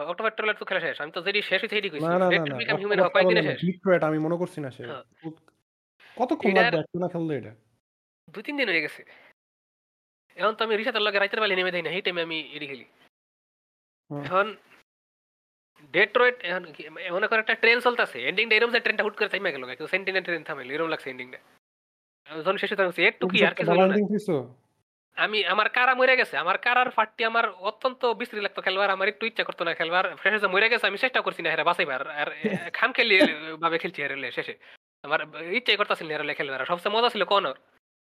অক্টোপাস 0.03 0.33
ট্রেলার 0.35 0.57
তো 0.59 0.65
খেলা 0.65 0.81
শেষ। 0.81 0.97
আমি 1.01 1.11
তো 1.11 1.21
যেটি 1.21 1.39
শেষ 1.41 1.59
হইছে 1.63 1.75
সেটি 1.75 1.89
কইছি। 1.89 2.07
ডেট্রয়েট 2.33 2.59
বিকাম 2.61 2.75
হিউম্যান 2.81 2.99
অক্টোপাসটা 2.99 3.15
কয়েকদিনে। 3.15 3.41
শেষ। 3.49 3.59
ডিট্রয়েট 3.63 4.01
আমি 4.03 4.17
মনে 4.25 4.37
করছি 4.41 4.59
না 4.61 4.69
শেষ। 4.71 4.87
হ্যাঁ। 4.89 5.03
কতক্ষণ 6.17 6.49
এটার 6.51 6.63
লাগবে 6.65 6.79
একটু 6.83 6.97
না 6.99 7.07
খেললে 7.07 7.33
এটা? 7.41 7.51
২-৩ 8.27 8.55
দিন 8.59 8.67
হয়ে 8.69 8.83
গেছে। 8.85 9.01
এখন 10.37 10.53
তো 10.55 10.61
আমি 10.63 10.73
রিশাতের 10.75 11.03
লগে 11.03 11.17
রাইতের 11.17 11.41
বেলা 11.41 11.55
নেমে 11.55 11.71
দেই 11.71 11.83
না। 11.83 11.89
এই 11.89 12.01
টাইমে 12.01 12.21
আমি 12.21 12.37
এডি 12.53 12.67
খেলি। 12.67 12.85
হুম। 14.09 14.21
এখন 14.25 14.45
ডেট্রয়েট 15.93 16.37
এখন 16.43 16.63
মনে 17.15 17.27
করো 17.27 17.39
একটা 17.39 17.55
ট্রেন 17.55 17.77
চলতেছে। 17.79 18.17
এন্ডিংটা 18.29 18.55
এরকম 18.55 18.71
যে 18.73 18.79
ট্রেনটা 18.79 19.03
হুট 19.03 19.15
করে 19.17 19.29
থাইমা 19.29 19.49
গেল। 19.51 19.63
কেউ 19.77 19.87
সেন্টিনেল 19.87 20.23
ট্রেন 20.23 20.43
থামাইলো। 20.43 20.71
এরকম 20.73 20.89
লাগছে 20.89 21.07
এন্ডিংটা। 21.09 21.39
যখন 22.27 22.57
শেষে 22.57 22.75
থামছি 22.75 23.01
একটু 23.03 23.25
কি 23.27 23.37
আর 23.45 23.53
কিছু 23.53 24.35
আমি 25.17 25.37
আমার 25.45 25.67
কারা 25.69 25.93
মইরা 25.95 26.15
গেছে। 26.15 26.35
আমার 26.37 26.57
কারার 26.57 26.89
ফাটটি 26.89 27.21
আমার 27.25 27.45
অত্যন্ত 27.69 28.01
বিশ্রী 28.19 28.39
লাগতো 28.41 28.61
খেলবার। 28.61 28.89
আমার 28.89 29.07
একটু 29.07 29.23
ইচ্ছা 29.25 29.43
করতো 29.43 29.63
না 29.63 29.73
খেলবার। 29.73 30.05
শেষে 30.23 30.39
যে 30.39 30.47
মইরা 30.47 30.67
গেছে 30.69 30.85
আমি 30.87 30.97
চেষ্টা 30.97 31.19
করছি 31.21 31.41
না 31.41 31.49
হেরে 31.49 31.63
বাঁচাইবার। 31.63 32.01
আর 32.11 32.27
খামখেয়ালি 32.73 33.15
ভাবে 33.61 33.77
খেলছি 33.77 33.99
হেরে 34.01 34.31
সেশে। 34.31 34.53
আমার 35.03 35.19
ইচ্ছাই 35.51 35.77
করতাছিল 35.77 36.07
না 36.07 36.13
হেরে 36.13 36.33
খেলবার। 36.33 36.59
সবচেয়ে 36.65 36.93
মজা 36.95 37.09
ছিল 37.09 37.23
কনর। 37.23 37.57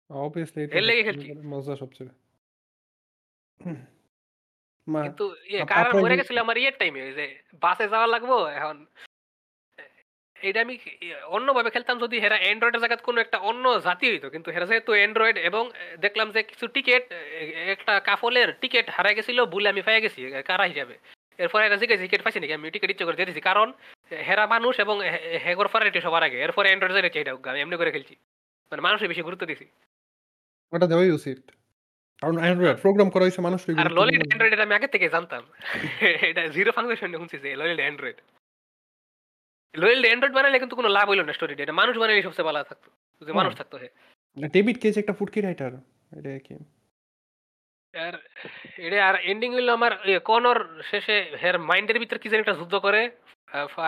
অবভিয়াসলি 0.10 0.62
এর 0.78 0.84
লেগে 0.84 1.04
খেলছি। 1.04 1.28
মজা 1.46 1.74
সবচেয়ে। 1.76 2.12
কিন্তু 4.88 5.26
ইয়ে 5.46 5.62
কারার 5.66 5.94
কি 5.94 6.16
গেছিল 6.18 6.38
আমার 6.38 6.58
ইয়ের 6.58 6.76
টাইমে 6.78 7.00
ওই 7.02 7.14
যে 7.14 7.26
বাসে 7.62 7.86
যাওয়া 7.88 8.08
লাগবো 8.08 8.36
এখন 8.50 8.78
এইটা 10.42 10.62
আমি 10.62 10.78
অন্যভাবে 11.26 11.70
খেলতাম 11.70 12.00
যদি 12.00 12.20
হেরা 12.20 12.38
অ্যান্ড্রয়েডের 12.38 12.80
জায়গায় 12.80 13.00
কোনো 13.04 13.22
একটা 13.22 13.38
অন্য 13.38 13.80
জাতি 13.80 14.12
হইতো। 14.12 14.30
কিন্তু 14.30 14.52
হেরা 14.52 14.66
যেহেতু 14.66 14.92
অ্যান্ড্রয়েড 14.92 15.38
এবং 15.38 15.72
দেখলাম 16.00 16.32
যে 16.32 16.44
কিছু 16.44 16.68
টিকেট 16.68 17.12
একটা 17.68 18.00
কাফলের 18.00 18.54
টিকেট 18.62 18.90
হারায় 18.90 19.16
গেছিল 19.16 19.46
ভুলে 19.46 19.70
আমি 19.70 19.82
পাইয়া 19.82 20.00
গেছি 20.00 20.32
কারা 20.46 20.64
হিসাবে। 20.64 20.98
এরপরে 21.38 21.66
এরা 21.66 21.78
জিজ্ঞাসা 21.78 22.02
টিকেট 22.02 22.22
পাইছি 22.24 22.40
নাকি? 22.40 22.54
আমি 22.54 22.72
টিকেট 22.72 22.90
ইচ্ছা 22.90 23.06
করে 23.06 23.16
দিয়ে 23.16 23.26
দিছি। 23.26 23.42
কারণ 23.42 23.74
হেরা 24.28 24.48
মানুষ 24.48 24.80
এবং 24.80 25.02
হেগর 25.46 25.68
প্রায়োরিটি 25.68 26.02
সবার 26.02 26.24
আগে। 26.24 26.42
এরপরে 26.42 26.68
অ্যান্ড্রয়েড 26.68 27.14
যেটা 27.14 27.32
হোক 27.34 27.48
আমি 27.48 27.62
এমনি 27.62 27.78
করে 27.78 27.92
খেলছি। 27.92 28.16
মানে 28.72 28.82
মানুষের 28.82 29.08
বেশি 29.08 29.22
গুরুত্ব 29.22 29.46
দিছি। 29.46 29.66
ওটা 30.74 30.88
দেওয়াই 30.88 31.12
উচিত। 31.12 31.52
কারণ 32.22 32.38
অ্যান্ড্রয়েড 32.38 32.78
প্রোগ্রাম 32.78 33.10
করা 33.10 33.24
হইছে 33.24 33.42
মানুষকে 33.42 33.72
আর 33.72 33.92
ললিড 33.92 34.22
অ্যান্ড্রয়েড 34.28 34.54
এটা 34.54 34.64
আমি 34.64 34.76
আগে 34.76 34.88
থেকে 34.88 35.10
জানতাম। 35.10 35.44
এটা 36.30 36.48
জিরো 36.48 36.72
ফাংশন 36.72 37.18
শুনছি 37.18 37.38
যে 37.38 37.56
ললিড 37.56 37.80
অ্যান্ড্রয়েড। 37.80 38.22
ললিড 39.76 40.06
অ্যান্ড্রয়েড 40.06 40.36
বানাইলে 40.36 40.60
কিন্তু 40.60 40.76
কোনো 40.76 40.90
লাভ 40.90 41.10
হইল 41.10 41.22
না 41.22 41.34
স্টোরিটা। 41.34 41.64
এটা 41.64 41.74
মানুষ 41.74 41.98
বানাইলে 41.98 42.22
সবচেয়ে 42.22 42.46
ভালো 42.46 42.64
থাকতো। 42.64 42.90
যদি 43.22 43.32
মানুষ। 43.34 43.54
থাকতো 43.56 43.76
হে। 43.78 43.90
ডেভিড 44.54 44.78
কেজ 44.82 44.98
একটা 44.98 45.14
ফুটকি 45.14 45.40
রাইটার। 45.42 45.72
এটা 46.18 46.32
কি? 46.46 46.56
আর 47.94 48.14
এটা 48.78 48.98
আর 49.08 49.16
এন্ডিং 49.32 49.50
হইল 49.56 49.70
আমার 49.70 49.92
কনর 50.26 50.58
শেষে 50.92 51.16
হের 51.44 51.60
মাইন্ডের 51.60 52.00
ভিতর 52.00 52.18
কি 52.18 52.28
জানি 52.30 52.40
একটা 52.40 52.54
যুদ্ধ 52.54 52.76
করে। 52.76 53.02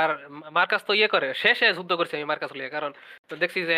আর 0.02 0.10
মার্কাস 0.30 0.82
তো 0.86 0.94
ইয়ে 0.94 1.08
করে। 1.08 1.28
শেষে 1.34 1.74
যুদ্ধ 1.74 1.92
করছি 1.94 2.13
আমি 2.15 2.26
মার্কাস 2.26 2.52
লইয়া। 2.54 2.70
কারণ 2.70 2.92
তো 3.30 3.34
দেখছি 3.36 3.60
যে 3.65 3.78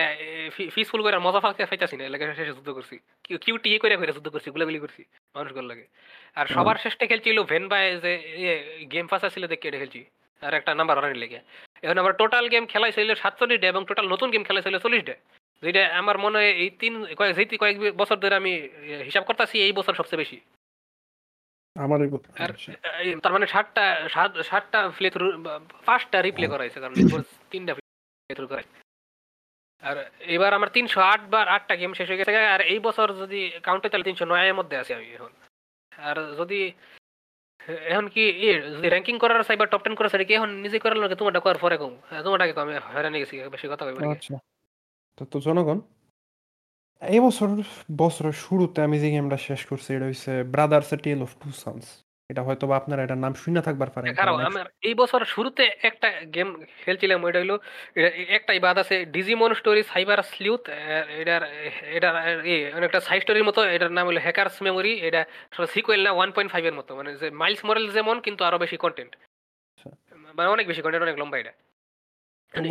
পিসফুল 0.75 1.01
কইরা 1.03 1.19
মজা 1.19 1.39
ফালতে 1.39 1.65
পাইতাছি 1.65 1.95
না। 1.97 2.03
এর 2.03 2.11
লাগি 2.11 2.25
শেষে 2.25 2.53
যুদ্ধ 2.57 2.69
করছি। 2.69 2.95
কিউ 3.23 3.37
কিউটি 3.37 3.67
ইয়ে 3.69 3.79
কইরা 3.79 3.95
কইরা 3.97 4.11
যুদ্ধ 4.11 4.27
করছি। 4.33 4.49
গুলাগুলি 4.51 4.79
করছি 4.79 5.01
লাগে। 5.71 5.85
আর 6.35 6.45
সবার 6.55 6.77
শেষে 6.83 7.07
খেলছি 7.07 7.27
হইল 7.29 7.43
ভেন 7.43 7.63
বাই 7.71 7.85
যে 8.03 8.11
ইয়ে 8.41 8.55
গেম 8.85 9.05
পাস 9.07 9.21
আছিল 9.23 9.43
দেখে 9.47 9.67
এটা 9.67 9.77
খেলছি। 9.77 10.01
আর 10.41 10.53
একটা 10.59 10.71
নাম্বার 10.75 10.97
ওয়ানের 10.97 11.17
লেগে। 11.17 11.39
এখন 11.83 11.97
আমার 12.01 12.13
টোটাল 12.21 12.45
গেম 12.53 12.63
খেলাইছে 12.71 12.99
হইল 13.01 13.11
৪৭ 13.23 13.59
টা 13.61 13.67
এবং 13.73 13.81
টোটাল 13.89 14.05
নতুন 14.13 14.27
গেম 14.33 14.43
খেলাইছে 14.47 14.67
হইল 14.69 14.79
৪০ 14.85 15.03
টা। 15.09 15.15
যেটা 15.63 15.81
আমার 16.01 16.17
মনে 16.23 16.37
হয় 16.39 16.51
এই 16.63 16.69
৩ 16.81 16.93
কয়েক 17.19 17.33
যেই 17.37 17.47
কয়েক 17.61 17.75
বছর 18.01 18.17
ধরে 18.23 18.35
আমি 18.41 18.53
হিসাব 19.07 19.23
করতাছি 19.29 19.55
এই 19.67 19.73
বছর 19.79 19.93
সবচেয়ে 19.99 20.21
বেশি। 20.23 20.37
আমারই 21.75 22.07
তার 23.23 23.33
মানে 23.35 23.45
৭ 23.53 23.67
টা 23.77 23.85
৭ 24.15 24.29
৭ 24.51 24.63
প্লে 24.97 25.07
থ্রু 25.13 25.25
বা 25.45 25.53
৫ 25.87 26.01
টা 26.11 26.17
রিপ্লে 26.27 26.47
করা 26.51 26.63
হইছে 26.65 26.79
কারণ 26.83 26.95
এরপর 27.01 27.21
৩ 27.51 27.63
প্লে 27.77 28.35
থ্রু 28.39 28.47
করা 28.51 28.61
আর 29.83 29.97
এবার 30.35 30.51
আমার 30.57 30.69
৩০৮ 30.75 31.19
বার 31.33 31.45
৮ 31.55 31.63
টা 31.69 31.75
গেম 31.81 31.91
শেষ 31.97 32.07
হয়ে 32.09 32.19
গেছে। 32.19 32.31
আর 32.55 32.61
এই 32.73 32.79
বছর 32.87 33.07
যদি 33.21 33.39
কাউন্টে 33.67 33.87
তাহলে 33.89 34.07
৩০৯ 34.07 34.45
এর 34.49 34.57
মধ্যে 34.59 34.75
আছি 34.81 34.91
আমি 34.97 35.07
এখন। 35.17 35.31
আর 35.91 36.17
যদি 36.39 36.59
এখন 37.67 38.07
কি 38.07 38.23
যদি 38.75 38.87
র‍্যাঙ্কিং 38.89 39.19
করার 39.19 39.43
চাই 39.43 39.57
বা 39.57 39.65
টপ 39.65 39.81
10 39.87 39.95
করার 39.95 40.09
চাই 40.09 40.25
কি 40.25 40.33
এখন 40.33 40.49
নিজে 40.49 40.79
করার 40.79 40.97
লাগে 40.97 41.15
তোমারটা 41.15 41.39
করার 41.39 41.57
পরে 41.57 41.77
কম। 41.77 41.97
তোমারটা 42.23 42.47
কি 42.47 42.53
কও 42.53 42.61
আমি 42.61 42.73
হয়রানি 42.93 43.19
গেছি 43.19 43.39
বেশি 43.49 43.67
কথা 43.67 43.85
কইবার। 43.85 44.07
আচ্ছা। 44.07 44.37
তো, 45.17 45.25
তো 45.25 45.39
জনগণ 45.39 45.79
এই 47.01 47.19
বছর 47.19 47.47
বছরের 47.97 48.31
শুরুতে 48.31 48.81
আমি 48.81 48.99
যে 48.99 49.11
গেমটা 49.11 49.37
শেষ 49.37 49.65
করছি 49.65 49.95
এটা 49.95 50.05
হইছে 50.05 50.43
brothers 50.43 50.93
tale 51.03 51.21
of 51.21 51.31
two 51.41 51.51
sons. 51.51 51.87
এটা 52.31 52.41
হয়তোবা 52.47 52.75
আপনারা 52.77 53.01
এটার 53.03 53.19
নাম 53.25 53.33
শুইনা 53.41 53.61
থাকবার 53.67 53.89
পারেন। 53.93 54.07
কারণ 54.21 54.37
আমার 54.49 54.65
এই 54.89 54.95
বছর 55.01 55.21
শুরুতে 55.25 55.63
একটা 55.89 56.07
গেম 56.35 56.47
খেলছিলাম 56.83 57.19
ওইটা 57.23 57.39
হইল 57.41 57.53
এ 57.95 58.01
একটাই 58.37 58.59
বাদ 58.65 58.75
আছে 58.83 58.95
ডিজিমন 59.15 59.51
স্টোরি 59.53 59.81
সাইবার 59.91 60.19
স্লিউথ 60.31 60.63
এটার 61.21 61.41
এটার 61.97 62.15
অনেকটা 62.77 62.99
সাইড 63.07 63.21
স্টোরির 63.23 63.47
মতো 63.49 63.59
এটার 63.75 63.91
নাম 63.97 64.05
হলো 64.07 64.19
হ্যাকারস 64.25 64.55
মেমোরি 64.61 64.93
এটা 65.07 65.21
সিকুয়েল 65.75 66.01
না 66.07 66.11
1.5 66.15 66.65
এর 66.69 66.75
মতো 66.79 66.91
মানে 66.95 67.09
যে 67.21 67.27
মাইলস 67.41 67.61
মরেল 67.67 67.85
যেমন 67.97 68.15
কিন্তু 68.25 68.41
আরও 68.47 68.57
বেশি 68.63 68.77
কনটেন্ট। 68.83 69.13
আচ্ছা। 69.69 69.89
মানে 70.37 70.49
অনেক 70.55 70.65
বেশি 70.67 70.81
কন্টেন্ট 70.83 71.05
অনেক 71.07 71.17
লম্বা 71.21 71.37
এটা। 71.39 71.53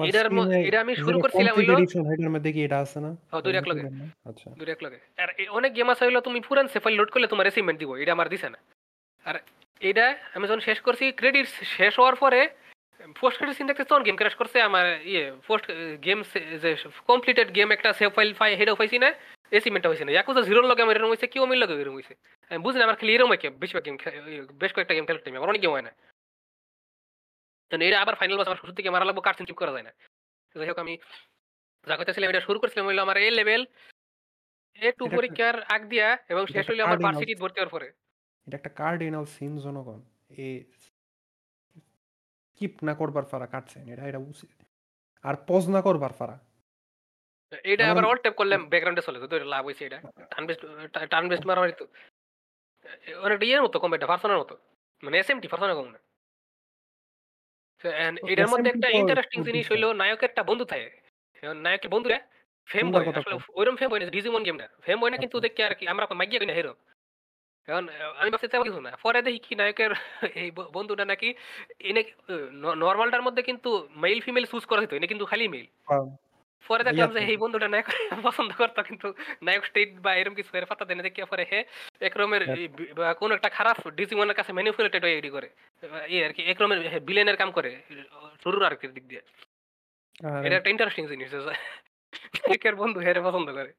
এটার 0.08 0.26
এটা 0.68 0.78
আমি 0.84 0.92
শুরু 1.04 1.16
করছিলাম 1.24 1.54
কমপ্লিট 1.54 1.68
হইল 1.70 1.78
এডিশন 1.78 2.04
এটার 2.14 2.30
মধ্যে 2.34 2.50
কি 2.54 2.60
এটা 2.66 2.78
আছে 2.84 2.98
না? 3.04 3.10
ও 3.34 3.36
২ 3.44 3.52
টা 3.54 3.58
একলগে। 3.62 3.82
আচ্ছা। 4.30 4.48
২ 4.60 4.64
টা 4.68 4.72
একলগে। 4.76 4.98
আর 5.22 5.28
অনেক 5.58 5.70
গেম 5.78 5.88
আছে 5.92 6.02
হইল 6.06 6.18
তুমি 6.20 6.38
পুরান 6.48 6.66
সেফাইল 6.74 6.94
লোড 6.98 7.10
করলে 7.14 7.26
তোমার 7.32 7.46
অ্যাচিভমেন্ট 7.46 7.78
দিব। 7.82 7.90
এটা 8.02 8.12
আমার 8.16 8.28
দিছে 8.28 8.48
না। 8.54 8.58
আর 9.26 9.36
এইটা 9.80 10.06
আমি 10.34 10.44
যখন 10.48 10.62
শেষ 10.68 10.78
করছি 10.86 11.04
ক্রেডিটস 11.20 11.52
শেষ 11.76 11.92
হওয়ার 12.00 12.16
পরে 12.22 12.40
পোস্ট 13.20 13.36
ক্রেডিট 13.38 13.56
সিন 13.56 13.66
দেখতেছি 13.68 13.90
তখন 13.90 14.04
গেম 14.06 14.16
ক্র্যাশ 14.20 14.34
করছে 14.40 14.58
আমার 14.68 14.86
ইয়ে 15.12 15.24
পোস্ট 15.48 15.66
গেম 16.06 16.18
যে 16.62 16.70
কমপ্লিটেড 17.10 17.48
গেম 17.56 17.68
একটা 17.76 17.88
সেভ 17.98 18.10
ফাইল 18.16 18.30
পাই 18.40 18.50
হেডাও 18.60 18.76
পাইছি 18.80 18.96
না 19.04 19.10
অ্যাচিভমেন্টটা 19.52 19.90
হয়েছে 19.90 20.04
না। 20.06 20.12
ইয়াকুজা 20.14 20.42
0 20.48 20.70
লগে 20.70 20.82
আমার 20.84 20.96
এরকম 20.96 21.12
হইছে 21.14 21.28
কিওমির 21.32 21.60
লগে 21.62 21.74
এরকম 21.82 21.96
হইছে। 21.98 22.14
আমি 22.50 22.60
বুঝি 22.64 22.76
না 22.78 22.84
আমার 22.88 22.98
খালি 23.00 23.10
এরকম 23.14 23.30
হয় 23.32 23.40
বেশিরভাগ 23.62 23.84
গেম 23.86 23.96
বেশ 24.62 24.70
কয়েকটা 24.74 24.94
গেম 24.96 25.04
খেলার 25.06 25.22
টাইমে 25.24 25.38
আমার 25.40 25.50
অনেক 25.52 25.62
গেম 25.64 25.72
হয় 25.76 25.86
না। 25.88 25.92
কারণ 27.70 27.82
এটা 27.88 27.98
আবার 28.04 28.14
ফাইনাল 28.20 28.36
বস 28.38 28.46
আমার 28.50 28.60
শুরু 28.62 28.72
থেকে 28.76 28.88
মারা 28.94 29.06
লাগবো 29.08 29.22
কাটসিন 29.26 29.44
স্কিপ 29.46 29.58
করা 29.62 29.72
যায় 29.76 29.86
না। 29.88 29.92
যাই 30.56 30.68
হোক 30.70 30.78
আমি 30.84 30.94
যা 31.88 31.94
কইতেছিলাম 31.98 32.28
এটা 32.32 32.42
শুরু 32.46 32.58
করছিলাম 32.62 32.84
হইল 32.88 33.00
আমার 33.06 33.16
এ 33.24 33.28
লেভেল 33.38 33.62
এ 34.76 34.88
টু 34.98 35.04
পরীক্ষার 35.16 35.56
আগ 35.74 35.82
দিয়া 35.92 36.08
এবং 36.32 36.42
শেষ 36.54 36.64
হইল 36.70 36.80
আমার 36.86 36.98
ভার্সিটি 37.04 37.34
ভর্তি 37.42 37.58
হওয়ার 37.58 37.74
পরে। 37.74 37.88
এটা 38.50 38.58
একটা 38.60 38.72
কার্ডিনাল 38.80 39.24
সিন 39.34 39.52
জনগণ। 39.58 40.00
এ 40.44 40.48
স্কিপ 42.46 42.74
না 42.84 42.92
করবার 43.00 43.26
পারা 43.32 43.46
কাটছেন 43.46 43.84
এটা 43.92 44.04
এটা 44.10 44.20
উচিত। 44.32 44.50
আর 45.24 45.34
পজ 45.48 45.64
না 45.74 45.80
করবার 45.86 46.12
পারা। 46.18 46.36
এইটা 47.64 47.82
আমার 47.84 47.94
আবার 47.94 48.04
অল 48.10 48.18
ট্যাপ 48.24 48.34
করলে 48.34 48.54
ব্যাকগ্রাউন্ডে 48.72 49.02
চলে। 49.06 49.18
লাভ 49.54 49.62
হইছে 49.66 49.82
এটা। 49.88 49.98
টার্ন 50.30 50.44
বেস্ট 50.46 50.62
টার্ন 51.12 51.26
বেস্ট 51.28 51.44
মারামারি 51.46 51.74
তো। 51.78 51.84
অনেকটা 53.24 53.46
ইয়ের 53.46 53.62
মতো 53.62 53.76
পারসোনার 54.12 54.38
মতো। 54.42 54.54
মানে 55.02 55.14
এসএমটি 55.18 55.48
কম 55.78 55.88
না। 55.94 55.98
এটার 58.32 58.48
মধ্যে 58.52 58.70
একটা 58.70 58.88
ইন্টারেস্টিং 59.00 59.38
জিনিস 59.48 59.64
হইল 59.72 59.84
নায়কের 60.00 60.28
একটা 60.30 60.42
বন্ধু 60.50 60.64
থাকে। 60.72 60.88
নায়কের 61.66 61.90
বন্ধুরা 61.90 62.18
ফেম 62.68 62.86
বয় 62.92 63.06
আসলে 63.20 63.36
ওইরকম 63.58 63.76
ফেম 63.80 63.88
বয় 63.90 64.00
না 64.00 64.06
ডিজিমন 64.16 64.42
গেমটা। 64.46 64.66
ফেম 64.86 64.96
বয় 65.00 65.10
না 65.12 65.18
কিন্তু 65.22 65.36
আচ্ছা। 65.38 65.48
দেখি 65.48 65.60
আর 65.68 65.74
কি 65.78 65.84
আমরা 65.92 66.04
মাইগিয়া 66.20 66.40
কই 66.40 66.48
না 66.50 66.56
হিরো। 66.58 66.72
এখন 67.68 67.84
আমি 68.20 68.28
ভাবছি 68.30 68.48
তেমন 68.48 68.66
কিছু 68.68 68.80
না। 68.80 68.90
পরে 69.04 69.20
দেখি 69.22 69.40
কি 69.46 69.54
নায়কের 69.54 69.92
এই 70.42 70.48
বন্ধুটা 70.76 71.04
নাকি 71.04 71.28
এনে 71.80 72.02
নরমালটার 72.82 73.22
মধ্যে 73.22 73.42
কিন্তু 73.42 73.70
মেল 73.96 74.18
ফিমেল 74.20 74.44
চুজ 74.52 74.64
করা 74.66 74.80
হইতো। 74.82 74.94
এনে 74.96 75.06
কিন্তু 75.06 75.24
খালি 75.26 75.44
মেল। 75.48 75.66
হ্যাঁ। 75.88 76.06
পরে 76.64 76.82
দেখলাম 76.84 77.10
যে 77.16 77.20
এই 77.30 77.36
বন্ধুটা 77.36 77.68
নায়ক 77.68 77.88
পছন্দ 78.26 78.50
করতো 78.52 78.80
কিন্তু 78.82 79.08
নায়ক 79.42 79.62
স্টেট 79.64 79.90
বা 80.04 80.10
এরকম 80.14 80.34
কিছু 80.34 80.50
এর 80.58 80.66
পাত্তা 80.66 80.84
দেয় 80.84 80.96
না 80.98 81.04
দেখিয়া 81.08 81.26
পরে 81.26 81.44
হে 81.50 81.60
একরমের 82.00 82.42
হ্যাঁ। 82.42 82.56
এই 82.56 82.66
কোনো 83.20 83.32
একটা 83.34 83.48
খারাপ 83.48 83.76
ডিজিমনের 83.98 84.36
কাছে 84.36 84.50
ম্যানিপুলেটেড 84.52 85.02
হয়ে 85.04 85.16
এডি 85.18 85.30
করে 85.30 85.48
ইয়ে 86.08 86.22
আর 86.26 86.32
কি 86.32 86.42
একরমের 86.52 86.78
বিলেনের 87.08 87.36
কাম 87.36 87.50
করে 87.52 87.70
শুরুর 88.42 88.62
আর 88.68 88.74
কি 88.80 88.86
দিক 88.96 89.04
দিয়ে 89.10 89.22
এটা 90.44 90.56
একটা 90.56 90.70
ইন্টারেস্টিং 90.70 91.04
জিনিস 91.08 91.30
নায়কের 92.40 92.74
বন্ধু 92.82 92.98
হেরে 93.00 93.20
পছন্দ 93.26 93.48
করে 93.58 93.70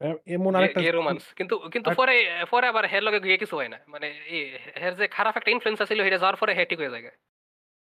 এ- 0.00 0.34
এমন 0.34 0.54
আরেকটা 0.54 0.90
রোমান্স 0.90 1.34
কিন্তু 1.34 1.58
কিন্তু 1.58 1.90
পরে 1.94 2.44
পরে 2.50 2.66
আবার 2.66 2.86
হের 2.86 3.02
লগে 3.02 3.20
গিয়ে 3.20 3.36
কিছু 3.36 3.56
হয় 3.56 3.68
না। 3.68 3.78
মানে 3.88 4.06
এই 4.26 4.58
হের 4.76 4.94
যে 4.94 5.08
খারাপ 5.08 5.36
একটা 5.36 5.50
ইনফ্লুয়েন্স 5.50 5.88
ছিল 5.88 6.10
যাওয়ার 6.10 6.36
পরে 6.36 6.54
হে 6.54 6.64
ঠিক 6.64 6.78
হয়ে 6.78 6.90
যায় 6.90 7.02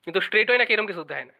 কিন্তু 0.05 0.21
স্ট্রেট 0.21 0.49
হয় 0.49 0.57
নাকি 0.57 0.73
এরকম 0.73 0.87
কিছু 0.87 1.03
দেয় 1.03 1.25
না। 1.25 1.33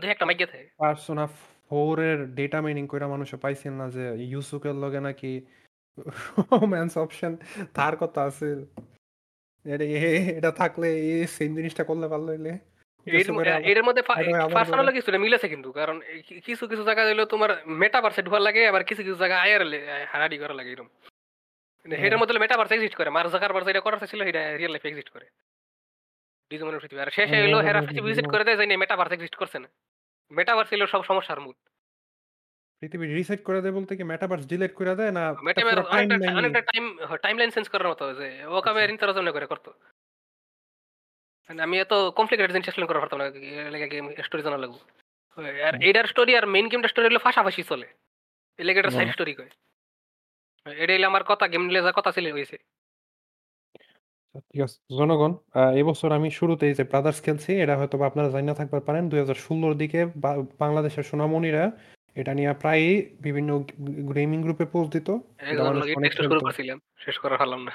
দুই 0.00 0.10
একটা 0.10 0.26
মাইকে 0.26 0.46
থাকে। 0.46 0.70
পার্সোনা 0.78 1.26
ফোর 1.68 2.00
এর 2.00 2.26
ডেটা 2.26 2.60
মাইনিং 2.60 2.86
কইরা 2.86 3.08
মানুষে 3.08 3.36
পাইছিল 3.36 3.72
না 3.72 3.90
যে 3.90 4.24
ইউসুকের 4.24 4.74
লগে 4.74 5.00
নাকি 5.00 5.40
রোম্যান্স 6.38 6.98
অপশন 6.98 7.36
তার 7.74 7.96
কথা 7.96 8.22
আছে 8.22 8.66
এটা 9.64 9.84
এ- 9.84 10.38
এটা 10.38 10.50
থাকলে 10.50 10.88
এই 10.88 11.26
সেম 11.26 11.56
জিনিসটা 11.56 11.84
করলে 11.84 12.08
পারল 12.08 12.28
হইলে। 12.28 12.58
এর 13.06 13.82
মধ্যে 13.82 14.02
পার্সোনাল। 14.02 14.88
কিছুটা 14.92 15.18
মিলেছে 15.18 15.46
কিন্তু 15.48 15.68
কারণ 15.72 15.96
কিছু 16.44 16.64
কিছু 16.68 16.82
জায়গা 16.84 17.02
হইল 17.04 17.20
তোমার 17.24 17.50
মেটাভার্সে 17.66 18.22
ঢোকার 18.22 18.42
লাগে 18.42 18.62
আবার 18.68 18.82
কিছু 18.84 19.02
কিছু 19.02 19.16
জায়গা 19.16 19.36
আয়ার 19.40 19.62
হারাডি 20.06 20.36
করা 20.38 20.54
লাগে 20.54 20.70
এরকম 20.72 20.88
হ্যাঁ। 21.86 22.18
মধ্যে 22.18 22.42
মেটাভার্স 22.44 22.70
এক্সিস্ট 22.72 22.96
করে 22.96 23.10
যেটা 23.66 23.80
করার 23.80 23.98
ছিল 24.12 24.20
সেটা 24.24 24.40
রিয়েল 24.56 24.72
লাইফে 24.72 24.88
এক্সিস্ট 24.88 25.10
করে 25.12 25.26
ডিজিমনের 26.50 26.80
পৃথিবী 26.80 27.00
আর 27.00 27.10
শেষে 27.10 27.36
হইল 27.36 27.54
হ্যাঁ, 27.54 27.66
হেরা 27.66 27.72
হ্যাঁ, 27.72 27.86
পৃথিবী 27.88 28.00
হ্যাঁ, 28.00 28.16
ভিজিট 28.16 28.26
করে 28.30 28.44
দেয় 28.44 28.56
যে 28.56 28.64
মেটাভার্স 28.76 29.12
এক্সিস্ট 29.12 29.36
করছে 29.36 29.58
না 29.58 29.68
মেটাভার্স 30.30 30.68
ছিল 30.70 30.82
সব 30.86 31.02
সমস্যার 31.04 31.40
মূল 31.40 31.56
পৃথিবী 32.82 33.04
রিসেট 33.06 33.40
করে 33.42 33.60
দেয় 33.62 33.74
বলতে 33.74 33.92
কি 33.96 34.04
মেটাভার্স 34.04 34.44
ডিলিট 34.46 34.72
করে 34.74 34.94
দেয় 34.94 35.12
না 35.12 35.22
মেটাভার্স 35.42 35.86
অনেকটা 36.38 36.62
টাইম 36.70 36.84
টাইমলাইন 37.22 37.50
চেঞ্জ 37.50 37.66
করার 37.68 37.88
মতো 37.88 38.04
যে 38.14 38.28
ও 38.46 38.56
কামে 38.60 38.80
আচ্ছা। 38.82 39.32
করে 39.32 39.46
করতো 39.46 39.70
মানে 41.48 41.60
আমি 41.66 41.76
এত 41.84 41.92
কমপ্লিকেটেড 42.18 42.52
জিনিস 42.52 42.68
এক্সপ্লেন 42.68 43.00
পারতাম 43.02 43.18
না 43.20 43.26
লাগে 43.74 43.88
গেম 43.92 44.06
স্টোরি 44.26 44.42
জানা 44.46 44.58
লাগবে। 44.64 44.80
আর 45.68 45.74
এটার 45.88 46.06
স্টোরি 46.12 46.32
আর 46.38 46.44
মেইন 46.54 46.66
গেমটা 46.68 46.88
স্টোরি 46.88 47.06
হলো 47.08 47.18
পাশাপাশি 47.18 47.62
চলে। 47.62 47.86
এটা 48.58 48.90
সাইড 48.96 49.08
স্টোরি 49.12 49.32
কয়। 49.34 49.52
এটা 50.82 50.92
আমার 51.10 51.24
কথা 51.30 51.44
গেম 51.52 51.62
যা 51.86 51.92
কথা 51.98 52.10
ছিল 52.12 52.26
হয়েছে 52.32 52.56
ঠিক 54.48 54.60
আছে। 54.62 54.78
জনগণ 54.98 55.32
এবছর 55.80 56.10
আমি 56.12 56.28
শুরুতেই 56.30 56.72
যে 56.74 56.84
ব্রাদার্স 56.84 57.18
খেলছি 57.22 57.50
এটা 57.62 57.74
হয়তো 57.76 57.96
আপনারা 58.02 58.28
জানি 58.28 58.46
না 58.46 58.54
থাকতে 58.54 58.80
পারেন 58.80 59.04
দুই 59.08 59.18
হাজার 59.18 59.38
ষোলোর 59.44 59.74
দিকে 59.82 60.00
বাংলাদেশের 60.62 61.04
সোনামণিরা 61.10 61.64
এটা 62.20 62.32
নিয়ে 62.34 62.50
প্রায় 62.62 62.84
বিভিন্ন 63.20 63.50
গেমিং 64.14 64.38
গ্রুপে 64.42 64.66
পোস্ট 64.72 64.90
দিত। 64.92 65.08
শেষ 67.04 67.16
করা 67.18 67.36
হলাম 67.36 67.60
না। 67.64 67.72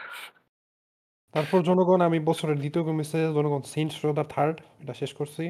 তারপর 1.33 1.59
জনগণ 1.69 1.99
আমি 2.07 2.19
বছরের 2.29 2.57
দ্বিতীয় 2.61 2.83
কমিছে 2.89 3.19
জনগণ 3.37 3.61
সেন্টস 3.73 3.97
রো 4.03 4.09
দ্য 4.19 4.25
থার্ড 4.33 4.57
এটা 4.81 4.93
শেষ 5.01 5.11
করছি। 5.19 5.43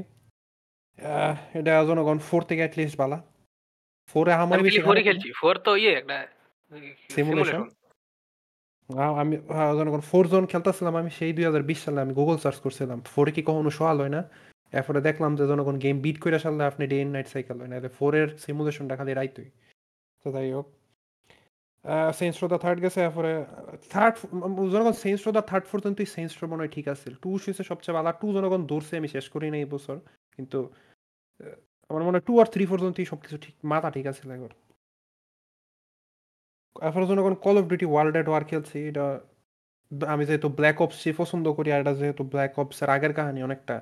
এটা 1.59 1.73
জনগণ 1.89 2.17
ফোর 2.27 2.41
থেকে 2.49 2.61
অ্যাটলিস্ট 2.63 2.95
বালা। 3.01 3.17
ফোরে 4.09 4.31
আমার 4.43 4.57
আমি 4.57 4.65
বেশি 4.67 4.81
না। 4.81 5.01
খেলছি। 5.07 5.29
ফোর 5.41 5.55
তো 5.65 5.71
ইয়ে 5.83 5.93
একটা 5.99 6.17
সিমুলেশন 7.15 7.61
আমি 9.21 9.35
জনগণ 9.79 10.01
ফোর 10.09 10.23
জোন 10.31 10.43
খেলতেছিলাম 10.51 10.93
আমি 11.01 11.11
সেই 11.17 11.31
দুই 11.35 11.45
হাজার 11.49 11.63
বিশ 11.69 11.79
সালে 11.85 11.99
আমি 12.05 12.13
গুগল 12.19 12.37
সার্চ 12.43 12.57
করছিলাম। 12.65 12.99
ফোরে 13.13 13.31
কি 13.35 13.41
কখনো 13.49 13.69
সোয়াল 13.77 13.97
হয় 14.03 14.13
না? 14.17 14.21
এরপরে 14.77 14.99
দেখলাম 15.07 15.31
যে 15.39 15.43
জনগণ 15.51 15.75
গেম 15.83 15.95
বিট 16.05 16.17
করে 16.23 16.37
সারলে 16.43 16.63
আপনি 16.71 16.83
ডে 16.91 16.97
নাইট 17.15 17.27
সাইকেল 17.33 17.57
হয় 17.61 17.69
না 17.71 17.77
ফোরের 17.97 18.27
সিমুলেশনটা 18.43 18.95
খালি 18.99 19.11
রাইতই। 19.19 19.49
তো 20.25 20.27
যাই 20.35 20.49
হোক। 20.55 20.67
সেন্স 22.19 22.35
রো 22.41 22.47
থার্ড 22.65 22.79
গেছে, 22.85 22.99
এরপরে 23.07 23.31
থার্ড 23.93 24.15
জনগণ 24.73 24.95
sense 25.03 25.19
row 25.25 25.29
third 25.49 25.65
sense 26.15 26.31
row 26.39 26.45
মনে 26.51 26.61
হয় 26.63 26.71
ঠিক 26.77 26.87
আছে। 26.93 27.07
টু 27.23 27.29
শুয়েছে 27.43 27.63
সবচেয়ে 27.71 27.95
ভালো 27.97 28.11
টু 28.21 28.27
জনগণ 28.35 28.61
দৌড়ছে, 28.71 28.93
আমি 28.99 29.09
শেষ 29.15 29.25
করি 29.33 29.47
না 29.53 29.57
এই 29.63 29.67
বছর। 29.75 29.95
কিন্তু 30.35 30.59
আমার 31.89 32.03
মনে 32.07 32.15
হয় 32.17 32.25
টু 32.29 32.33
আর 32.41 32.47
থ্রি 32.53 32.63
পর্যন্তই 32.71 33.07
সবকিছু 33.11 33.37
ঠিক, 33.45 33.55
মাথা 33.71 33.89
ঠিক 33.95 34.05
আছে 34.11 34.21
এবার। 34.39 34.53
এরপরে 36.87 37.05
জনগণ 37.11 37.33
call 37.45 37.55
of 37.61 37.65
duty 37.69 37.87
world 37.91 38.15
at 38.21 38.27
war 38.31 38.43
খেলছি, 38.51 38.77
এটা 38.91 39.05
আমি 40.13 40.23
যেহেতু 40.29 40.47
ব্ল্যাক 40.59 40.77
অপস 40.85 40.97
পছন্দ 41.21 41.45
করি, 41.57 41.69
আর 41.73 41.79
এটা 41.83 41.93
যেহেতু 42.01 42.23
ব্ল্যাক 42.33 42.53
অপসের 42.61 42.89
আগের 42.95 43.13
কাহিনী 43.17 43.39
অনেকটা 43.47 43.75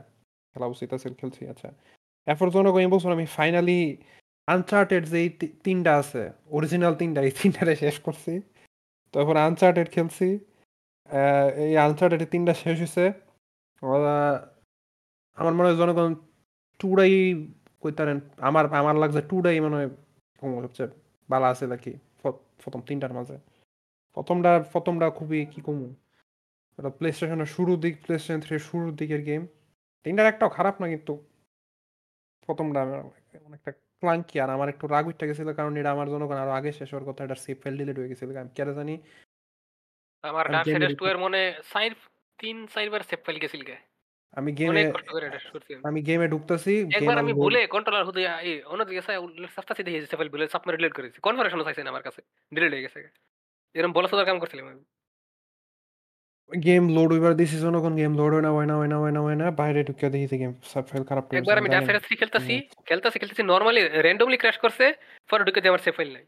খেলা 0.52 0.68
উচিত 0.74 0.90
আছে, 0.96 1.08
খেলছি 1.22 1.42
আচ্ছা। 1.54 1.70
এরপর 2.28 2.48
জনগণ 2.56 2.82
এই 2.86 2.92
বছর 2.96 3.10
আমি 3.18 3.26
ফাইনালি 3.38 3.80
আনচার্টেড 4.54 5.04
যে 5.14 5.20
তিনটা 5.66 5.92
আছে 6.02 6.22
অরিজিনাল 6.58 6.94
তিনটা, 7.02 7.20
এই 7.28 7.34
তিনটারে 7.40 7.74
শেষ 7.84 7.96
করছি। 8.06 8.34
তারপর 9.14 9.36
আনচার্টেড 9.48 9.88
খেলছি। 9.96 10.28
এই 11.66 11.74
আনচার্টেড 11.86 12.22
তিনটা 12.34 12.54
শেষ 12.64 12.78
হয়েছে 12.82 13.06
আমার 15.38 15.54
মনে 15.58 15.68
হয় 15.68 15.78
জনগণ 15.82 16.12
টুডাই 16.80 17.14
কইতারেন, 17.84 18.18
আমার 18.50 18.66
আমার 18.82 18.96
লাগছে 19.02 19.22
টুডাই 19.30 19.58
মনে 19.66 19.76
হয় 19.80 19.90
সবচেয়ে 20.66 20.90
ভালো 21.30 21.46
আছে 21.52 21.66
নাকি 21.74 21.92
প্রথম 22.62 22.82
তিনটার 22.90 23.14
মাঝে। 23.18 23.36
প্রথমটা 24.18 24.52
প্রথমটা 24.74 25.08
খুবই 25.20 25.40
কি 25.54 25.60
কমু, 25.68 25.88
এটা 26.78 26.90
প্লে 26.98 27.10
স্টেশনের 27.16 27.50
শুরুর 27.56 27.78
দিক 27.84 27.94
প্লে 28.04 28.16
স্টেশন 28.22 28.40
থ্রি 28.46 28.56
শুরুর 28.70 28.92
দিকের 29.00 29.22
গেম 29.30 29.42
তিনটার 30.06 30.28
একটাও 30.32 30.50
খারাপ 30.58 30.76
না, 30.82 30.86
কিন্তু 30.94 31.14
প্রথমটা 32.46 32.82
অনেকটা 33.48 33.72
ক্লাঙ্কি 34.04 34.36
আর 34.44 34.50
আমার 34.56 34.68
একটু 34.74 34.86
রাগ 34.94 35.06
উঠতে 35.10 35.26
গেছিল 35.30 35.50
কারণ 35.60 35.74
এটা 35.80 35.92
আমার 35.96 36.08
জন্য 36.12 36.24
আরও 36.44 36.54
আগে 36.60 36.72
শেষ 36.80 36.90
হওয়ার 36.92 37.08
কথা 37.10 37.22
এটা 37.26 37.38
সেফ 37.46 37.58
ফাইল 37.64 37.76
ডিলিট 37.80 37.98
হয়ে 38.00 38.12
গেছিল 38.12 38.30
আমি 38.44 38.52
কেন 38.58 38.70
জানি 38.80 38.96
আমার 40.24 40.46
আমি 40.46 40.54
ডার্ক 40.56 40.66
game 40.68 40.74
সাইডের 40.74 40.92
এর 40.92 41.00
টু 41.00 41.06
এর 41.12 41.18
মনে 41.26 41.42
সাইড 41.74 41.92
তিন 42.40 42.56
চারবার 42.74 43.02
সেভ 43.10 43.20
ফাইল 43.26 43.38
গেছিল 43.44 43.62
গে। 43.70 43.76
আমি 44.38 44.50
গেমে 44.60 44.72
অনেক 44.74 44.86
কষ্ট 44.96 45.10
করে 45.16 45.26
এটা 45.30 45.40
করছি 45.56 45.72
আমি। 45.76 45.84
আমি 45.90 46.00
গেমে 46.08 46.28
ঢুকতেছি 46.34 46.74
একবার 46.98 47.18
আমি 47.24 47.34
ভুলে 47.44 47.62
কন্ট্রোলার 47.76 48.06
হুদে 48.08 48.22
এই 48.50 48.56
অন্যদিকে 48.72 48.98
গেছে 49.00 49.12
সাফটাসি 49.56 49.82
দিয়ে 49.88 50.00
সেভ 50.10 50.18
ফাইল 50.20 50.30
বলে 50.34 50.46
সাবমেট 50.54 50.76
ডিলিট 50.80 50.94
করেছি। 50.98 51.18
কনফারেশন 51.28 51.60
চাইছে 51.68 51.82
না 51.86 51.90
আমার 51.94 52.04
কাছে 52.08 52.22
ডিলিট 52.52 52.72
হয়ে 52.74 52.86
গেছে 52.86 53.00
এরকম 53.76 53.92
বলা 53.98 54.26
কাম 54.30 54.38
করছিলাম 54.44 54.66
আমি। 54.74 54.84
গেম 56.68 56.84
লোড 56.96 57.10
হইবার 57.14 57.34
দিছি 57.40 57.56
যখন 57.66 57.94
গেম 58.02 58.12
লোড 58.20 58.32
হয় 58.36 58.46
না 58.48 58.52
হয় 58.58 58.68
না 58.72 58.76
হয় 58.80 58.90
না 58.94 58.98
হয় 59.04 59.14
না 59.16 59.22
হয় 59.26 59.38
না 59.42 59.48
বাইরে 59.60 59.80
ঢুকে 59.88 60.06
দেখি 60.14 60.38
গেম 60.42 60.52
সাব 60.72 60.84
ফাইল 60.90 61.04
খারাপ 61.10 61.24
করে 61.26 61.38
একবার 61.40 61.58
আমি 61.62 61.70
সাইডের 61.88 62.04
থ্রি 62.06 62.16
খেলতেছি 62.22 62.56
খেলতেছি 62.90 63.18
খেলতেছি 63.22 63.44
নর্মালি 63.52 63.82
র্যান্ডমলি 64.06 64.38
ক্র্যাশ 64.42 64.58
করছে 64.64 64.86
পরে 65.30 65.44
ঢুকে 65.48 65.70
আমার 65.72 65.84
সেভ 65.86 65.94
ফাইল 65.98 66.10
নাই। 66.16 66.26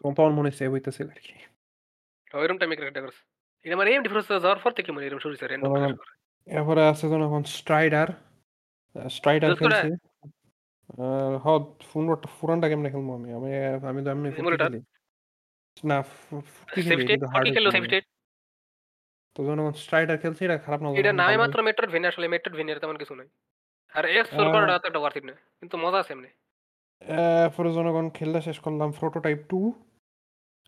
তখন 0.00 0.32
মনে 0.38 0.50
সেভ 0.58 0.70
হইতেছিল 0.74 1.06
আর 1.14 1.20
কি। 1.26 1.34
ওইরকম 2.40 2.58
টাইমে 2.60 2.76
ক্র্যাশটা 2.78 3.00
করছে। 3.04 3.22
এটা 3.64 3.74
আমার 3.76 3.86
এম 3.88 4.02
ডিফারেন্স 4.04 4.28
যাওয়ার 4.44 4.60
পর 4.64 4.70
থেকে 4.78 4.90
মনে 4.94 5.04
এরকম 5.06 5.20
শুরু 5.24 5.32
হয়েছে 5.32 5.46
র্যান্ডম 5.46 5.70
ক্র্যাশ 5.74 5.94
করে। 6.00 6.12
এরপরে 6.46 6.82
আছে 6.92 7.04
যখন 7.12 7.42
স্ট্রাইডার 7.58 8.08
স্ট্রাইডার 9.16 9.50
করে? 9.50 9.60
খেলছি 9.60 9.88
হ 11.44 11.46
পুরোটা 11.90 12.28
পুরানটা 12.38 12.66
কেমনে 12.70 12.88
খেলব 12.92 13.08
আমি? 13.18 13.28
আমি 13.38 13.50
আমি 13.90 14.00
তো 14.04 14.10
ফুটকি 14.36 14.78
না 15.90 15.98
সেভ 16.72 16.90
খেলি 16.90 17.04
স্টেট 17.04 17.08
কিন্তু 17.10 17.26
কি 17.34 17.34
hard 17.34 17.46
খেললো 17.54 17.70
হইতে 17.70 17.76
সেভ 17.76 17.82
হবে। 17.82 17.88
স্টেট 17.88 18.04
তো 19.38 19.42
যখন 19.46 19.60
স্ট্রাইডার 19.84 20.16
খেলছি 20.22 20.42
এটা 20.44 20.56
খারাপ 20.66 20.80
না 20.82 20.88
এটা 21.00 21.12
নামে 21.20 21.36
মাত্র 21.42 21.58
মেট্রোড 21.68 21.90
ভেনিয়ার 21.92 22.12
আসলে 22.14 22.26
মেট্রোড 22.34 22.54
ভেনিয়ার 22.58 22.80
তেমন 22.82 22.96
কিছু 23.02 23.14
নাই। 23.14 23.28
আর 23.92 24.04
এক্সপ্লোর 24.12 24.46
আহ, 24.46 24.52
করাটা 24.54 24.74
এতটা 24.78 25.00
ওয়ার্থ 25.00 25.16
না 25.28 25.34
কিন্তু 25.60 25.76
মজা 25.84 25.98
আছে 26.02 26.12
এমনি। 26.12 26.30
এরপরে 27.42 27.68
জনগণ 27.76 28.06
খেলতে 28.16 28.40
শেষ 28.46 28.58
করলাম 28.64 28.88
প্রোটোটাইপ 28.98 29.40
টু 29.50 29.60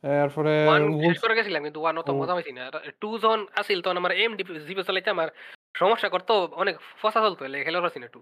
এরপরে 0.04 0.52
শেষ 1.04 1.18
করে 1.24 1.36
গেছিলাম 1.38 1.62
কিন্তু 1.66 1.80
ওয়ান 1.82 1.94
অত 2.00 2.08
মজা 2.20 2.34
হয়েছি 2.36 2.52
না। 2.52 2.62
টু 3.02 3.08
যখন 3.24 3.40
আসিল 3.60 3.78
তখন 3.84 3.96
আমার 3.96 4.12
এম 4.22 4.32
জিপে 4.68 4.84
চালাইতে 4.88 5.10
আমার 5.10 5.28
সমস্যা 5.74 6.08
করতো 6.14 6.32
অনেক 6.62 6.74
ফসা 7.00 7.20
চলতো 7.24 7.42
খেলে 7.66 7.82
পারছি 7.84 8.00
না 8.00 8.08
টু 8.14 8.20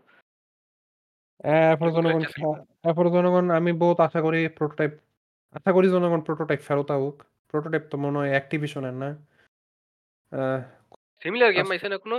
এরপরে 1.64 1.90
জনগণ 1.96 2.22
এরপরে 2.88 3.08
জনগণ 3.16 3.46
আমি 3.58 3.70
বহুত 3.82 3.98
আশা 4.06 4.20
করি 4.26 4.40
প্রোটোটাইপ 4.58 4.92
আশা 5.54 5.70
করি 5.76 5.86
জনগণ 5.94 6.20
প্রোটোটাইপ 6.26 6.60
ফেরত 6.68 6.90
হোক 6.96 7.16
প্রোটোটাইপ 7.50 7.84
তো 7.92 7.96
মনে 8.04 8.16
হয় 8.20 8.30
অ্যাক্টিভিশনের 8.34 8.96
না? 9.02 9.10
Similar 11.22 11.50
game. 11.54 11.66
পাইছে 11.70 11.88
না 11.92 11.96
কোনো 12.04 12.16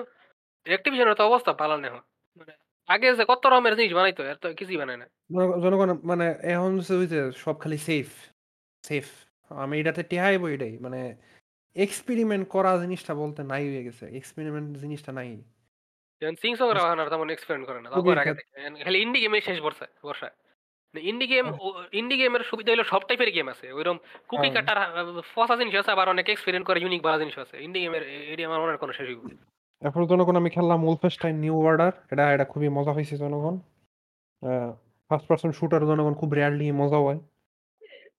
অ্যাক্টিভিশনের 0.65 1.17
তো 1.19 1.23
অবস্থা 1.29 1.51
ভালো 1.61 1.75
এখন। 1.89 2.03
মানে 2.39 2.53
আগে 2.89 3.07
যে 3.19 3.23
কত 3.31 3.43
রকমের 3.45 3.73
জিনিস 3.77 3.91
বানাইতো 3.97 4.21
এর 4.23 4.37
তো 4.43 4.47
কিছুই 4.59 4.79
বানায় 4.81 4.99
না 5.01 5.07
জনগণ 5.63 5.89
মানে 6.11 6.25
এখন 6.53 6.71
হচ্ছে 6.77 6.93
যে 7.13 7.19
সব 7.43 7.55
খালি 7.63 7.77
সেফ 7.89 8.07
সেফ 8.83 9.07
আমি 9.51 9.75
এটাতে 9.81 10.01
টেহাইব 10.11 10.41
এটাই 10.55 10.73
মানে 10.85 10.99
এক্সপেরিমেন্ট 11.75 12.45
করা 12.49 12.71
জিনিসটা 12.83 13.13
বলতে 13.13 13.41
নাই 13.51 13.63
হয়ে 13.69 13.85
গেছে 13.87 14.05
এক্সপেরিমেন্ট 14.19 14.69
জিনিসটা 14.83 15.11
নাই 15.11 15.29
সিং 16.41 16.51
সং 16.59 16.67
রা 16.69 16.81
আর 16.93 17.09
তেমন 17.13 17.29
এক্সপেরিমেন্ট 17.31 17.65
করে 17.69 17.79
না 17.81 17.87
তারপর 17.91 18.17
আগে 18.23 18.33
খালি 18.85 18.97
ইন্ডি 19.01 19.19
গেমে 19.23 19.39
শেষ 19.41 19.57
বর্ষা 19.65 19.85
বর্ষা 20.03 20.29
ইন্ডি 20.93 21.25
গেম 21.27 21.45
ইন্ডি 21.91 22.15
গেমের 22.17 22.43
সুবিধা 22.43 22.69
হলো 22.71 22.83
সব 22.83 23.01
টাইপের 23.07 23.31
গেম 23.31 23.47
আছে 23.53 23.65
ওইরকম 23.77 23.97
কুকি 24.29 24.49
হ্যাঁ। 24.49 24.53
কাটার 24.55 24.77
ফসা 25.35 25.55
জিনিস 25.55 25.75
আছে 25.75 25.91
আবার 25.91 26.07
অনেক 26.09 26.25
এক্সপেরিমেন্ট 26.29 26.65
করে 26.67 26.79
ইউনিক 26.79 27.01
ভালো 27.03 27.17
জিনিস 27.19 27.35
আছে 27.39 27.55
ইন্ডি 27.65 27.79
গেমের 27.83 28.03
এটি 28.33 28.41
আমার 28.45 28.59
হয় 28.61 28.79
কোনো 28.83 28.93
শেষ। 28.93 29.07
এরপর 29.81 30.01
জনগণ 30.05 30.35
আমি 30.35 30.49
খেললাম 30.49 30.79
উলফেস্টাইন 30.83 31.35
নিউ 31.35 31.55
অর্ডার 31.67 31.91
এটা 32.11 32.23
এটা 32.35 32.45
খুবই 32.45 32.69
মজা 32.69 32.91
হয়েছে 32.93 33.15
জনগণ 33.17 33.55
ফার্স্ট 35.09 35.25
পারসন 35.29 35.51
শুটার 35.51 35.83
জনগণ 35.85 36.13
খুব 36.13 36.29
রেয়ারলি 36.33 36.67
মজা 36.81 36.99
হয়। 37.05 37.19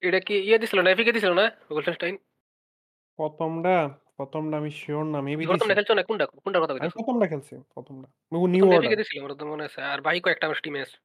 এটা 0.02 0.20
কি 0.20 0.34
ইয়ে 0.48 0.58
দিছিল 0.58 0.78
না? 0.80 0.88
এপিকে 0.90 1.12
দিছিল 1.12 1.32
না? 1.32 1.44
Wolfenstein? 1.70 2.14
১ম 3.18 3.52
টা 3.62 3.76
১ম 4.18 4.42
টা 4.50 4.54
আমি 4.56 4.70
সিউর 4.70 5.04
না। 5.04 5.18
মেবি 5.20 5.44
প্রথমটা। 5.50 5.74
খেলছো 5.74 5.94
না 5.94 6.02
কোনটা? 6.02 6.24
কোনটার 6.44 6.60
কথা 6.62 6.72
আমি 6.72 6.80
কইতাছো? 6.80 6.98
১ম 7.00 7.16
টা 7.20 7.26
খেলছি। 7.26 7.54
১ম 7.76 7.94
টা। 8.02 8.08
ও 8.32 8.46
নিউ 8.54 8.64
অর্ডার। 8.64 8.80
এপিকে 8.80 8.98
দিছিল 9.00 9.16
আমার 9.20 9.32
তো 9.40 9.44
মনে 9.52 9.64
আছে। 9.68 9.78
আর 9.92 9.98
বাকি 10.06 10.20
কয়েকটা 10.24 10.44
আমার 10.48 10.58
স্টিমে 10.60 10.80
আছে। 10.86 10.96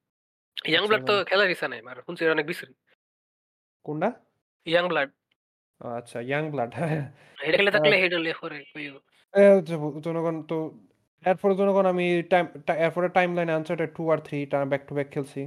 ইয়াং 0.71 0.83
ব্লাড 0.89 1.03
তো 1.09 1.13
ভাই। 1.15 1.25
খেলার 1.29 1.49
ইচ্ছা 1.53 1.67
নাই। 1.71 1.79
শুনছি 2.07 2.21
অনেক 2.35 2.45
বিশ্রী। 2.49 2.73
কোনটা? 3.85 4.09
Young 4.67 4.85
blood. 4.91 5.09
আচ্ছা 5.81 6.17
ইয়াং 6.29 6.43
ব্লাড। 6.53 6.71
হ্যাঁ, 6.79 7.03
খেলে 7.55 7.71
থাকলে 7.75 7.95
হেডা 8.01 8.19
লে 8.25 8.31
পরে 8.41 8.57
কইও। 8.73 8.95
জনগণ 10.05 10.35
তো 10.49 10.57
এরপরে 11.23 11.53
জনগণ 11.59 11.85
আমি 11.93 12.05
টাইম 12.31 12.45
টা 12.67 12.73
এরপরে 12.85 13.07
টাইমলাইনে 13.17 13.53
আনচার্টেড 13.57 13.89
2 13.97 14.03
আর 14.13 14.19
3 14.27 14.43
টা 14.51 14.57
ব্যাক 14.71 14.81
টু 14.87 14.93
ব্যাক 14.97 15.09
খেলছি। 15.15 15.41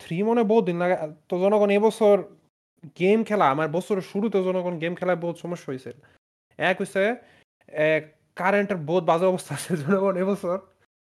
3 0.00 0.20
মনে 0.28 0.42
বহুত 0.50 0.64
দিন 0.68 0.76
লাগে। 0.82 0.96
তো 1.28 1.34
জনগণ 1.44 1.70
এবছর 1.78 2.16
গেম 3.00 3.18
খেলা 3.28 3.46
আমার 3.54 3.68
বছরের 3.76 4.04
শুরুতে 4.12 4.38
জনগণ 4.48 4.74
গেম 4.82 4.94
খেলায় 4.98 5.20
বহুত 5.24 5.36
সমস্যা 5.44 5.68
হইছে। 5.72 5.90
এক 6.58 6.76
হইছে 6.82 7.02
এ 7.84 7.88
কারেন্টের 8.40 8.78
বহুত 8.88 9.04
বাজে 9.10 9.26
অবস্থা 9.32 9.52
আছে 9.58 9.72
জনগণ 9.82 10.14
এবছর। 10.22 10.56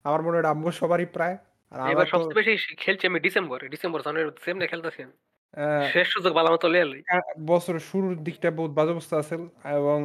আমার 0.04 0.20
মনে 0.24 0.36
হয় 0.36 0.46
আমগো 0.54 0.70
সবারই 0.82 1.08
প্রায়। 1.16 1.36
আর 1.72 1.80
আমার 1.86 2.06
তো 2.08 2.18
সবচেয়ে 2.24 2.38
বেশি 2.38 2.52
খেলছি 2.78 3.04
আমি 3.06 3.18
ডিসেম্বরে। 3.26 3.64
ডিসেম্বর 3.68 4.00
সেমনে 4.44 4.66
খেলতেছি 4.66 5.00
আমি। 5.02 5.16
আ 5.56 5.60
শেষ 5.86 6.06
সুযোগ 6.14 6.32
ভালো 6.38 6.50
মতো 6.54 6.66
লিয়ে 6.68 6.86
লই। 6.86 7.02
আ 7.08 7.16
বছরের 7.48 7.84
শুরুর 7.90 8.14
দিকটা 8.22 8.48
বহুত 8.52 8.72
বাজে 8.74 8.92
অবস্থা 8.92 9.16
আছিল 9.18 9.42
এবং 9.72 9.98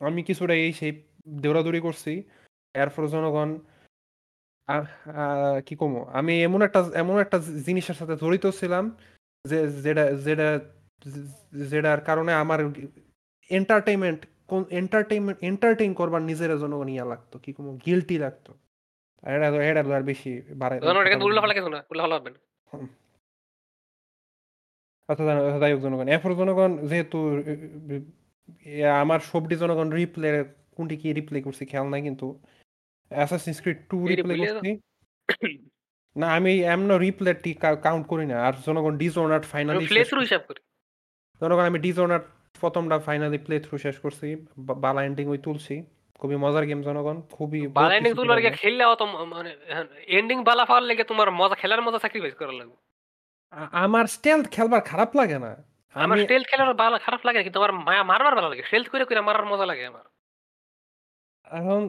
আমি 0.00 0.20
কিছুটা 0.28 0.54
এই 0.58 0.72
সেই 0.72 0.92
দৌড়াদৌড়ি 1.42 1.80
করছি। 1.82 2.12
এরপরে 2.74 3.06
জনগণ 3.08 3.50
কি 5.66 5.74
কমু? 5.76 6.00
আমি 6.12 6.32
এমন 6.44 6.60
একটা 6.62 6.80
এমন 6.96 7.16
একটা 7.20 7.38
জি 7.44 7.60
জিনিসের 7.66 7.96
সাথে 8.00 8.14
জড়িত 8.16 8.44
ছিলাম 8.60 8.84
যে 9.44 9.56
যেটা 9.84 10.04
যেটা 10.26 10.46
যে 11.04 11.20
যেটার 11.70 12.00
কারণে 12.02 12.32
আমার 12.34 12.58
এন্টারটেইনমেন্ট 13.50 14.20
কোন 14.48 14.62
এন্টারটেইনমেন্ট 14.72 15.38
এন্টারটেইন 15.42 15.92
করবার 15.94 16.22
নিজের 16.22 16.50
জনগণ 16.62 16.88
ইয়া 16.90 17.06
লাগতো। 17.06 17.36
কি 17.38 17.50
কমু? 17.56 17.72
গিল্টি 17.86 18.16
লাগতো। 18.18 18.50
এটা 19.34 19.46
এটা 19.70 19.80
আর 19.98 20.02
বেশি 20.10 20.30
বাড়ায় 20.60 20.80
তখন 20.80 20.96
ওটা 20.96 21.10
কথা 21.44 21.54
কিন্তু 21.58 21.70
না। 21.70 21.76
না। 21.76 21.84
উল্লাফালা 21.90 22.14
হবে 22.18 22.30
না। 22.34 22.38
আচ্ছা 25.10 25.22
যাই 25.62 25.72
হোক 25.72 25.80
জনগণ। 25.82 26.06
এরপর 26.14 26.30
জনগণ 26.40 26.70
যেহেতু 26.90 27.18
আমার 29.02 29.20
সবটি 29.30 29.54
জনগণ 29.62 29.88
রিপ্লে 30.00 30.30
কোনটি 30.76 30.96
কি 31.02 31.08
রিপ্লে 31.18 31.38
করছি 31.42 31.62
খেয়াল 31.66 31.86
নাই 31.92 32.02
কিন্তু 32.02 32.26
Assassin's 33.10 33.58
Creed 33.64 33.80
2 33.90 34.00
রিপ্লে 34.10 34.34
করছি। 34.38 34.70
না 36.16 36.26
আমি 36.36 36.52
এমন 36.74 36.88
রিপ্লে 37.04 37.32
টি 37.44 37.52
কাউন্ট 37.86 38.04
করি 38.12 38.26
না। 38.26 38.36
আর 38.46 38.52
জনগণ 38.66 38.94
আমি 38.94 39.40
ফাইনালি 39.52 39.86
প্লে 39.86 40.00
থ্রু। 40.04 40.20
হিসাব 40.20 40.42
করি। 40.48 40.60
জনগণ 41.40 41.64
আমি 41.70 41.78
Dishonored 41.78 42.26
১ম 42.62 42.82
টা 42.88 42.96
ফাইনালি 42.98 43.38
প্লে 43.38 43.56
থ্রু 43.60 43.78
শেষ 43.78 43.96
করছি। 43.98 44.28
বালা 44.84 45.00
এন্ডিং 45.04 45.26
ওই 45.34 45.38
তুলছি। 45.38 45.74
খুবই 46.20 46.36
মজার 46.44 46.64
গেম 46.70 46.80
জনগণ। 46.88 47.16
খুবই 47.36 47.60
বহুত 47.74 47.76
বালা 47.78 47.94
এন্ডিং 47.96 48.12
কিছু 48.12 48.18
তুলবার 48.18 48.38
করার 48.38 48.42
গিয়া 48.44 48.58
খেললেও 48.60 48.92
তো 49.00 49.04
মানে 49.34 49.50
এন্ডিং 50.18 50.38
বালা 50.48 50.64
পাওয়ার 50.68 50.84
লেগে 50.88 51.04
তোমার 51.10 51.28
মজা 51.40 51.56
খেলার 51.60 51.80
মজা 51.86 51.98
স্যাক্রিফাইস 52.02 52.34
করা 52.40 52.54
লাগবে। 52.60 52.76
আমার 53.84 54.04
স্টেলথ 54.16 54.46
খেলবার 54.54 54.82
খারাপ 54.90 55.10
লাগে 55.20 55.38
না। 55.46 55.52
আমার 55.94 56.16
স্টেলথ 56.24 56.46
খেলার 56.50 56.80
বালা 56.82 56.98
খারাপ 57.06 57.22
লাগে 57.26 57.40
কিন্তু 57.44 57.58
আমার 57.62 57.72
মায়া 57.86 58.02
মারবার 58.10 58.34
ভালো 58.38 58.48
লাগে। 58.52 58.62
স্টেলথ 58.68 58.86
কইরা, 58.92 59.06
কইরা 59.08 59.22
মারার 59.28 59.46
মজা 59.52 59.66
লাগে 59.70 59.84
আমার। 59.92 60.06
এখন 61.60 61.82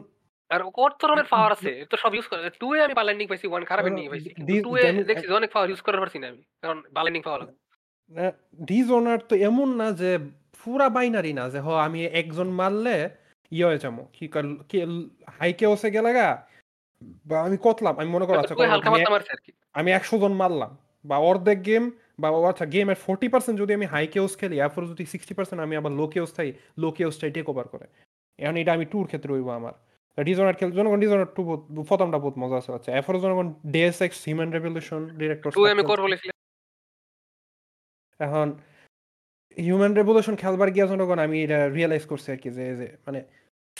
আর 0.50 0.60
কত 0.78 0.92
ধরনের 1.02 1.26
পাওয়ার 1.32 1.50
আছে। 1.56 1.72
তো 1.90 1.94
সব 2.02 2.12
ইউজ 2.16 2.26
করে। 2.30 2.40
2 2.62 2.68
এ 2.76 2.78
আমি 2.86 2.94
বালা 2.98 3.10
এন্ডিং 3.12 3.26
পাইছি, 3.30 3.46
1 3.56 3.64
খারাপ 3.70 3.84
এন্ডিং 3.90 4.04
পাইছি। 4.12 4.30
2 4.64 4.72
এ 4.80 4.82
দেখছি 5.10 5.26
অনেক 5.40 5.50
পাওয়ার 5.54 5.68
ইউজ 5.70 5.80
করতে 5.86 6.00
পারছি 6.02 6.18
না 6.22 6.26
আমি। 6.32 6.42
কারণ 6.62 6.78
বালা 6.96 7.08
এন্ডিং 7.10 7.22
পাওয়া। 7.26 7.38
আ 8.12 8.26
Dishonored 8.70 9.22
তো 9.30 9.34
এমন 9.50 9.68
না 9.80 9.88
যে 10.00 10.10
পুরা 10.60 10.86
বাইনারি 10.96 11.32
না 11.38 11.44
যে 11.54 11.58
হ 11.66 11.68
আমি 11.86 12.00
একজন 12.20 12.48
মারলে 12.60 12.96
ইয়ে 13.52 13.66
হয়ে 13.68 13.80
যামু। 13.84 14.02
কি 14.16 14.24
কল 14.34 14.46
কি 14.70 14.76
হাই 15.38 15.50
কেওস 15.60 15.82
এ 15.86 15.90
গেলাগা 15.96 16.28
বা 17.28 17.36
আমি 17.46 17.56
কতলাম 17.66 17.94
আমি 18.00 18.10
মনে 18.16 18.26
করো 18.28 18.38
আচ্ছা 18.42 18.54
2 18.58 18.62
এ 18.64 18.66
কত 18.66 18.72
হালকা 18.74 18.90
আমি 19.78 19.90
১০০ 19.98 20.16
জন 20.22 20.32
মারলাম 20.42 20.70
বা 21.08 21.16
অর্ধেক 21.30 21.58
গেম 21.68 21.84
বা 22.22 22.28
আচ্ছা 22.52 22.66
গেমের 22.74 22.98
40% 23.04 23.60
যদি 23.62 23.72
আমি 23.78 23.86
হাই 23.94 24.04
কেওস 24.14 24.32
খেলি 24.40 24.56
এরপর 24.64 24.82
যদি 24.92 25.04
60% 25.12 25.58
আমি 25.66 25.74
আবার 25.80 25.92
লো 26.00 26.04
কেওস 26.14 26.30
থাকি, 26.36 26.52
লো 26.82 26.88
কেওসটাই 26.96 27.30
টেক 27.36 27.46
ওভার 27.52 27.66
করে। 27.72 27.86
এখন 28.38 28.56
এটা 28.62 28.72
আমি 28.76 28.86
2 28.92 28.98
র 29.04 29.06
ক্ষেত্রে 29.10 29.30
হইব 29.36 29.48
আমার। 29.60 29.74
Dishonored 30.18 30.56
খেল 30.60 30.70
জনগণ 30.78 30.98
Dishonored 31.02 31.32
2 31.36 31.44
বহুত 31.48 31.60
১ম 31.90 32.08
টা 32.12 32.18
বহুত 32.24 32.34
মজা 32.42 32.56
আছে। 32.60 32.70
আচ্ছা 32.78 32.90
এরপরে 32.98 33.18
জনগণ 33.24 33.46
Deus 33.74 33.98
Ex 34.06 34.12
Human 34.28 34.48
Revolution 34.56 35.00
director's 35.20 35.54
2 35.56 35.62
এ 35.64 35.68
কাট 35.68 35.74
আমি 35.76 35.84
করব। 35.90 36.02
বলেছিলাম। 36.06 36.34
এখন 38.20 38.46
হিউম্যান 39.66 39.92
রেভলিউশন 39.94 40.36
খেলবার 40.42 40.70
গিয়া 40.70 40.86
জনগণ 40.86 41.18
আমি 41.26 41.36
এটা 41.44 41.58
রিয়ালাইজ 41.68 42.04
করছি 42.10 42.32
আরকি 42.32 42.50
যে, 42.50 42.64
যে 42.76 42.86
মানে 43.06 43.20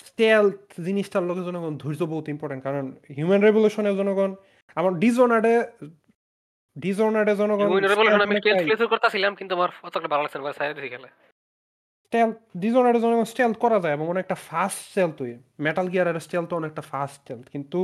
স্টেলথ 0.08 0.80
জিনিসটার 0.86 1.24
লগে 1.28 1.42
জনগণ 1.48 1.72
ধৈর্য 1.82 2.02
বহুত 2.12 2.26
ইম্পোর্টেন্ট। 2.34 2.62
কারণ 2.66 2.84
হিউম্যান 3.16 3.42
রেভলিউশন 3.48 3.84
এ 3.86 3.92
জনগণ 4.00 4.30
আমার 4.78 4.92
Dishonored 4.92 5.46
এ 7.32 7.34
জনগণ 7.42 7.66
হিউম্যান 7.66 7.90
রেভলিউশন 7.92 8.20
আমি 8.20 8.34
প্লে 8.40 8.86
করতেছিলাম 8.92 9.32
কিন্তু 9.34 9.52
আমার 9.54 9.70
অতটা 9.82 10.08
ভালো 10.12 10.22
লাগছে 10.24 10.38
না। 10.38 10.72
দিছি 10.74 10.88
খেলা। 10.88 11.08
স্টেলথ 12.06 12.36
Dishonored 12.62 12.98
জনগণ 13.04 13.26
স্টেলথ 13.32 13.56
করা 13.64 13.78
যায় 13.80 13.94
এবং 13.96 14.06
অনেকটা 14.14 14.36
ফাস্ট 14.48 14.78
স্টেলথ 14.88 15.16
ওই। 15.22 15.32
মেটাল 15.66 15.86
গিয়ার 15.88 16.06
এর 16.10 16.18
স্টেলথ 16.26 16.50
অনেকটা 16.60 16.82
ফাস্ট 16.90 17.14
স্টেলথ। 17.20 17.46
কিন্তু 17.54 17.80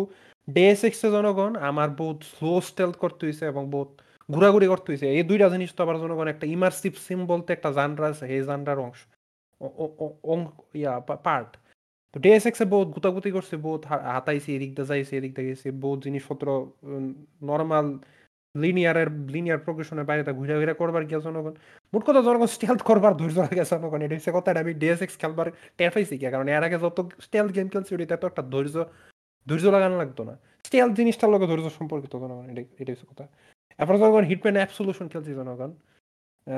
Ex 0.49 0.99
এ 1.07 1.09
জনগণ 1.17 1.53
আমার 1.71 1.89
বহুত 2.01 2.19
স্লো 2.35 2.53
স্টেলথ 2.71 2.97
করতে 3.03 3.27
হইছে 3.27 3.45
এবং 3.53 3.63
বহুত 3.71 3.91
ঘোরাঘুরি 4.29 4.67
করতে 4.67 4.89
হইছে। 4.93 5.07
এই 5.17 5.23
দুইটা 5.31 5.47
জিনিস 5.49 5.71
তো 5.77 5.81
আবার 5.85 5.97
জনগণ 6.03 6.29
একটা 6.29 6.47
ইমার্সিভ 6.57 6.93
সিম 7.07 7.21
বলতে 7.27 7.53
একটা 7.53 7.71
জানরা 7.73 8.07
আছে। 8.13 8.25
এই 8.35 8.43
জানরার 8.49 8.79
অংশ। 8.79 9.01
Yeah 10.81 10.93
part. 11.27 11.51
তো 12.15 12.21
Deus 12.25 12.45
Ex 12.51 12.55
এ 12.63 12.67
বহুত 12.75 12.89
গুতাগুতি 12.89 13.31
করছি, 13.31 13.55
বহুত 13.67 13.83
হাতাইছি, 13.87 14.49
এদিক 14.57 14.71
দিয়ে 14.77 14.89
যাইছি, 14.91 15.13
এদিক 15.17 15.33
দিয়ে 15.37 15.49
গেছি। 15.49 15.69
বহুত 15.85 15.99
জিনিসপত্র 16.07 16.47
নরমাল 17.43 17.87
লিনিয়ার 18.55 18.97
এর 19.03 19.11
লিনিয়ার 19.35 19.59
প্রোগ্রেশন 19.59 19.97
এর 19.99 20.05
বাইরে 20.05 20.33
ঘুইরা, 20.39 20.55
ঘুইরা 20.61 20.75
করবার 20.75 21.05
গিয়া 21.05 21.21
জনগণ 21.21 21.55
মোট 21.93 22.03
কথা 22.07 22.21
জনগণ 22.29 22.49
স্টেলথ 22.57 22.81
করবার 22.83 23.13
ধৈর্য 23.21 23.39
লাগে 23.47 23.65
জনগণ। 23.73 24.01
এটা 24.07 24.15
হইছে 24.17 24.33
কথা। 24.37 24.49
এটা 24.51 24.61
আমি 24.61 24.73
Ex 25.07 25.13
খেলবার 25.23 25.47
টের 25.79 25.91
পাইছি 25.95 26.15
গিয়া। 26.21 26.31
কারণ 26.35 26.47
এর 26.49 26.63
আগে 26.69 26.79
যত 26.85 26.99
স্টেলথ 27.27 27.51
গেম 27.57 27.67
খেলছি 27.73 27.91
ওটাতে 27.95 28.15
এত 28.19 28.25
একটা 28.31 28.43
ধৈর্য 28.53 28.77
ধৈর্য 29.47 29.67
লাগানো 29.77 29.97
লাগতো 30.03 30.23
না। 30.29 30.35
স্টেলথ 30.69 30.93
জিনিসটার 31.01 31.31
লগে 31.35 31.47
ধৈর্য 31.51 31.67
সম্পর্কিত 31.79 32.13
জনগণ 32.23 32.47
এটাই 32.53 32.67
এটাই 32.81 32.95
হচ্ছে 32.95 33.07
কথা। 33.13 33.25
এরপরে 33.79 33.99
জনগণ 34.03 34.25
হিটম্যান 34.31 34.57
অ্যাবসোলিউশন 34.61 35.07
খেলছি 35.13 35.33
জনগণ। 35.41 35.71
আ 36.47 36.57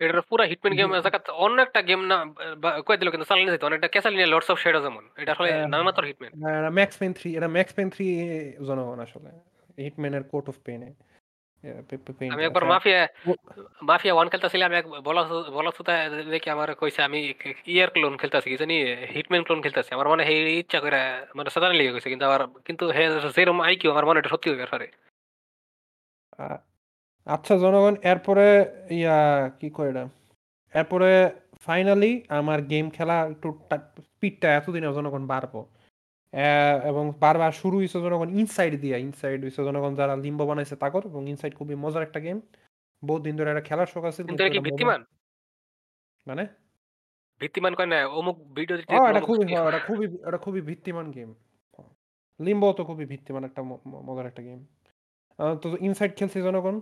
এটার 0.00 0.22
পুরা 0.30 0.44
হিটম্যান 0.50 0.74
গেম 0.78 0.88
জায়গাত 0.96 1.24
অন্য 1.44 1.56
একটা 1.66 1.80
গেম 1.88 2.00
না 2.10 2.16
কয়ে 2.86 2.98
দিল 3.00 3.08
কিন্তু 3.12 3.26
চালানো 3.30 3.50
যেত। 3.54 3.64
অনেকটা 3.70 3.88
ক্যাসালিনিয়া 3.94 4.30
লর্ডস 4.32 4.48
অফ 4.52 4.58
শ্যাডো 4.62 4.80
যেমন। 4.86 5.04
এটা 5.20 5.30
আসলে 5.34 5.48
আ 5.50 5.58
নাম 5.72 5.82
মাত্র 5.88 6.02
হিটম্যান। 6.08 6.32
না 6.42 6.48
এটা 6.58 6.70
ম্যাক্স 6.78 6.96
পেইন 7.00 7.12
3 7.18 7.32
এটা 7.38 7.48
ম্যাক্স 7.56 7.72
পেইন 7.76 7.88
3 7.96 8.10
জনগণ 8.68 8.98
আসলে। 9.06 9.30
হিটম্যানের 9.84 10.24
কোর্ট 10.32 10.46
অফ 10.52 10.56
পেইন 10.66 10.80
এ 10.84 10.90
পে 11.88 11.94
পে 12.04 12.12
পেইন 12.18 12.30
আমি 12.32 12.42
একবার 12.48 12.64
মাফিয়া 12.72 13.00
মাফিয়া 13.88 14.14
1 14.14 14.28
খেলতেছিলাম 14.32 14.70
এক 14.80 14.84
বলদ 15.08 15.26
বলদসুতা 15.56 15.92
দেখে 16.34 16.48
আমার 16.56 16.68
কইছে 16.80 17.00
আমি 17.08 17.18
ইয়ার 17.74 17.88
ক্লোন 17.94 18.14
খেলতাছি 18.20 18.48
কি 18.52 18.56
জানি 18.62 18.74
হিটম্যান 19.14 19.42
ক্লোন 19.46 19.60
খেলতাছি। 19.64 19.90
আমার 19.96 20.08
মনে 20.12 20.22
হয় 20.26 20.38
ইচ্ছা 20.62 20.78
করে 20.84 20.98
মানে 21.38 21.48
সাধারণ 21.54 21.76
লেগে 21.78 21.94
গেছে। 21.96 22.08
কিন্তু 22.12 22.24
আমার 22.28 22.42
কিন্তু 22.68 22.84
হে 22.96 23.02
যেরকম 23.36 23.58
আইকিউ 23.66 23.88
আমার 23.94 24.04
মনে 24.08 24.18
এটা 24.20 24.32
সত্যি 24.34 24.48
হইবে 24.50 24.66
পারে। 24.74 24.86
আচ্ছা 27.34 27.54
জনগণ 27.64 27.94
এরপরে 28.12 28.46
ইয়া 28.98 29.18
কি 29.60 29.68
কয় 29.76 29.90
এটা? 29.92 30.04
এরপরে 30.80 31.10
ফাইনালি 31.66 32.12
আমার 32.38 32.58
গেম 32.72 32.86
খেলা 32.96 33.16
একটু 33.32 33.48
স্পিডটা 34.08 34.48
এতদিনে 34.58 34.88
জনগণ 34.98 35.22
বাড়বো। 35.32 35.60
এবং 36.90 37.04
বারবার 37.24 37.52
শুরু 37.60 37.76
হইছে 37.80 37.98
জনগণ 38.06 38.28
ইনসাইড 38.40 38.72
দিয়া। 38.84 38.96
ইনসাইড 39.06 39.38
হইছে 39.44 39.60
জনগণ 39.68 39.92
যারা 40.00 40.14
লিম্বো 40.24 40.44
বানাইছে 40.50 40.76
তাগর 40.82 41.02
এবং 41.10 41.22
ইনসাইড 41.32 41.52
খুবই 41.58 41.76
মজার 41.84 42.02
একটা 42.08 42.20
গেম। 42.26 42.38
বহুত 43.02 43.20
দিন 43.26 43.34
ধরে 43.38 43.48
এটা 43.52 43.64
খেলার 43.68 43.88
শখ 43.92 44.04
ভিত্তিমান? 44.66 45.00
মানে? 46.26 46.44
ভিত্তিমান 47.40 47.72
কয় 47.78 47.88
না 47.92 47.98
অমুক 48.18 48.36
ভিডিও 48.56 48.76
দিতে 48.78 48.92
এটা 49.10 49.22
খুবই 49.28 49.44
এটা 49.70 49.80
খুবই 49.88 50.06
এটা 50.28 50.38
খুবই 50.44 50.60
ভিত্তিমান 50.68 51.06
গেম। 51.16 51.30
লিম্বো 52.40 52.68
তো 52.78 52.82
খুবই 52.88 53.04
ভিত্তিমান 53.12 53.42
একটা 53.48 53.60
মজার 54.08 54.26
একটা 54.30 54.42
গেম। 54.48 54.60
তো 55.62 55.76
ইনসাইড 55.80 56.12
খেলছি 56.16 56.38
জনগণ। 56.42 56.76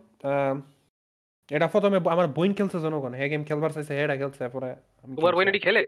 এটা 1.51 1.67
১ম 1.69 1.91
এ 1.95 1.99
আমার 2.11 2.29
বোন 2.29 2.51
খেলছে 2.55 2.79
জনগণ। 2.81 3.13
হ্যাঁ 3.15 3.29
গেম 3.29 3.43
খেলবার 3.45 3.71
চাইছে, 3.71 3.93
এটা 4.05 4.17
খেলছে। 4.17 4.49
পরে 4.49 4.71
তোমার 5.17 5.35
বোন 5.35 5.49
এটি। 5.49 5.59
খেলে? 5.59 5.83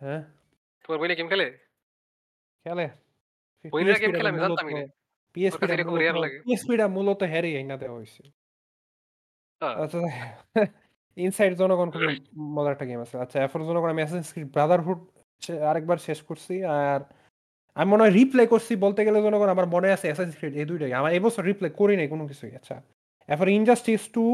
হ্যাঁ? 0.00 0.20
তোমার 0.84 0.98
বোনে 0.98 1.14
গেম 1.14 1.28
খেলে? 1.28 1.46
খেলে। 2.64 2.86
গেম 4.00 4.12
খেলে 4.12 4.28
আমি 4.28 4.38
না। 4.38 4.48
টা 5.60 5.84
খুব 5.84 5.86
মূলত 5.86 5.98
রেয়ার 5.98 6.16
লাগে। 6.16 6.38
PSP 6.46 6.76
টা 6.76 6.86
মূলত 6.88 7.22
হ্যারই 7.22 7.56
আইনা 7.56 7.76
দেওয়া 7.76 7.98
হইছে। 7.98 8.22
আচ্ছা 9.60 9.98
ইনসাইড 11.16 11.52
জনগণ 11.54 11.90
খুবই 11.90 12.16
মজার 12.38 12.72
একটা 12.72 12.84
গেম 12.84 13.00
আছে। 13.00 13.18
আচ্ছা 13.18 13.36
এরপর 13.42 13.60
জনগণ 13.60 13.88
আমি 13.88 14.02
Assassin's 14.02 14.30
Creed 14.34 14.50
Brotherhood 14.56 15.00
সে 15.40 15.52
আরেকবার 15.62 15.96
শেষ 15.96 16.22
করছি। 16.22 16.54
আর 16.64 17.00
আমি 17.76 17.88
মনে 17.92 18.02
হয় 18.04 18.14
রিপ্লে 18.18 18.42
করছি 18.52 18.72
বলতে 18.84 19.00
গেলে 19.06 19.18
জনগণ 19.26 19.48
আমার 19.54 19.66
মনে 19.74 19.88
আছে 19.94 20.06
অ্যাসাসিনস 20.08 20.36
ক্রিড 20.38 20.54
এই 20.60 20.66
দুইটাই। 20.70 20.92
আমার 21.00 21.10
এবছর 21.18 21.42
রিপ্লে 21.50 21.68
করি 21.80 21.94
নাই 22.00 22.08
কোনো 22.12 22.24
কিছুই 22.30 22.52
আচ্ছা। 22.58 22.76
এরপর 23.28 23.46
ইনজাস্টিস 23.58 24.02
টু 24.16 24.24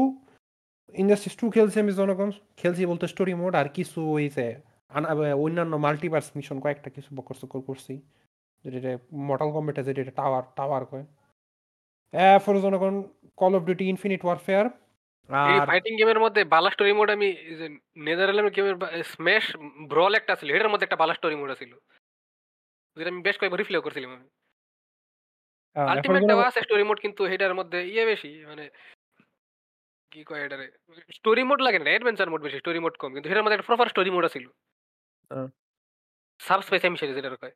ইনজাস্টিস 1.01 1.33
টু 1.39 1.45
খেলছি 1.55 1.77
আমি 1.83 1.91
জনগণ 2.01 2.29
খেলছি 2.59 2.81
বলতে 2.91 3.05
স্টোরি 3.13 3.33
মোড 3.41 3.53
আর 3.61 3.67
কিছু 3.77 3.99
ওই 4.15 4.25
যে 4.35 4.47
অন্যান্য 5.43 5.73
মাল্টিভার্স 5.85 6.27
মিশন 6.37 6.57
কয়েকটা 6.63 6.89
কিছু 6.95 7.09
বকর 7.17 7.35
সকর 7.41 7.59
করছি। 7.69 7.93
যেটা 8.65 8.91
মর্টাল 9.27 9.49
কম্বেটে 9.55 9.81
যেটা 9.87 10.13
টাওয়ার 10.19 10.43
টাওয়ার 10.57 10.83
কয়। 10.91 11.05
এরপর 12.13 12.53
জনগণ 12.65 12.95
call 13.41 13.51
of 13.57 13.61
duty 13.67 13.85
infinite 13.93 14.21
warfare 14.25 14.65
এই 15.51 15.59
ফাইটিং 15.69 15.93
গেমের 15.99 16.19
মধ্যে 16.23 16.41
বালা 16.53 16.69
স্টোরি 16.73 16.93
মোড 16.97 17.09
আমি 17.15 17.27
নেদারল্যান্ডের 18.07 18.55
গেমের 18.57 18.75
স্ম্যাশ 19.13 19.45
ব্রল 19.91 20.13
একটা 20.19 20.33
ছিল 20.39 20.49
এটার 20.55 20.71
মধ্যে 20.71 20.85
একটা 20.87 20.99
বালা 21.01 21.13
স্টোরি 21.17 21.35
মোড 21.39 21.49
ছিল। 21.61 21.71
যেটা 22.97 23.09
আমি 23.09 23.21
বেশ 23.21 23.37
কয়েকবার 23.37 23.57
রিপ্লে 23.57 23.79
করছিলাম 23.79 24.11
আমি। 24.11 24.27
এরপর 25.75 25.89
আলটিমেট 25.89 26.23
দেওয়া 26.27 26.47
আছে 26.47 26.61
স্টোরি 26.61 26.83
মোড 26.83 26.99
কিন্তু 26.99 27.25
এটার 27.25 27.55
মধ্যে 27.55 27.87
ইয়ে 27.87 28.05
বেশি 28.05 28.45
মানে 28.45 28.69
কি 30.11 30.23
কয় 30.23 30.45
এটারে? 30.45 30.71
স্টোরি 31.13 31.43
মোড 31.43 31.61
লাগে 31.61 31.79
না 31.79 31.83
অ্যাডভেঞ্চার 31.83 32.29
মোড 32.29 32.41
বেশি 32.41 32.57
স্টোরি 32.57 32.79
মোড 32.79 32.97
কম। 32.97 33.13
কিন্তু 33.13 33.29
এটার 33.29 33.43
মধ্যে 33.43 33.53
একটা 33.53 33.65
প্রপার 33.65 33.87
স্টোরি 33.87 34.09
মোড 34.09 34.25
ছিল 34.27 34.49
আহ, 35.29 35.47
সাবস্পেস 36.39 36.83
এমিশন 36.83 37.13
যেটা 37.13 37.29
কয়। 37.35 37.51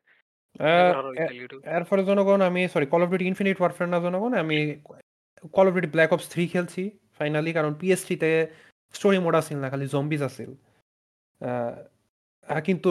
আহ, 0.60 0.96
হরর 0.96 1.14
এ- 1.14 1.34
ইউটিউব 1.34 1.62
এরপরে 1.64 2.04
জনগণ 2.04 2.40
আমি 2.40 2.68
sorry 2.68 2.86
call 2.86 3.02
of 3.02 3.08
duty 3.08 3.26
infinite 3.26 3.56
warfare 3.60 3.90
না 3.90 4.00
জনগণ 4.00 4.34
আমি 4.34 4.82
call 5.52 5.66
of 5.66 5.72
duty 5.72 5.86
black 5.86 6.12
ops 6.12 6.28
three 6.28 6.48
খেলছি 6.48 6.98
ফাইনালি 7.18 7.52
কারণ 7.52 7.74
পিএস 7.74 8.04
থ্রিতে 8.04 8.54
স্টোরি 8.92 9.18
মোড 9.18 9.34
আসিল 9.34 9.58
না 9.58 9.70
খালি 9.70 9.86
জম্বিজ 9.86 10.22
আসিল 10.22 10.54
কিন্তু 12.48 12.90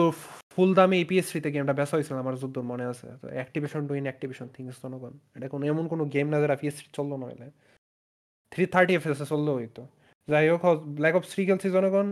ফুল 0.52 0.70
দামে 0.78 0.96
এই 1.00 1.04
পিএস 1.10 1.26
থ্রিতে 1.30 1.48
গেমটা 1.54 1.74
বেসা 1.80 1.94
হয়েছিল 1.96 2.16
আমার 2.24 2.34
যুদ্ধ 2.42 2.56
মনে 2.72 2.84
আছে। 2.92 3.06
Activation 3.38 3.82
to 3.88 3.92
in 4.00 4.04
activation 4.08 4.46
things 4.56 4.76
জনগণ 4.84 5.12
এটা 5.36 5.46
কোনো 5.54 5.64
এমন 5.72 5.84
কোনো 5.92 6.04
গেম 6.14 6.26
না 6.32 6.36
যারা 6.42 6.56
পিএস 6.60 6.74
থ্রি 6.78 6.88
চলল 6.98 7.12
নইলে 7.22 7.48
থ্রি 8.52 8.64
থার্টি 8.74 8.92
এফ 8.98 9.04
এস 9.10 9.20
চলল 9.32 9.48
হইতো 9.58 9.82
যাই 10.28 10.46
হোক 10.50 10.62
ব্ল্যাক 10.98 11.14
অপস 11.18 11.28
থ্রি 11.32 11.42
খেলছি 11.48 11.68
জনগণ 11.76 12.06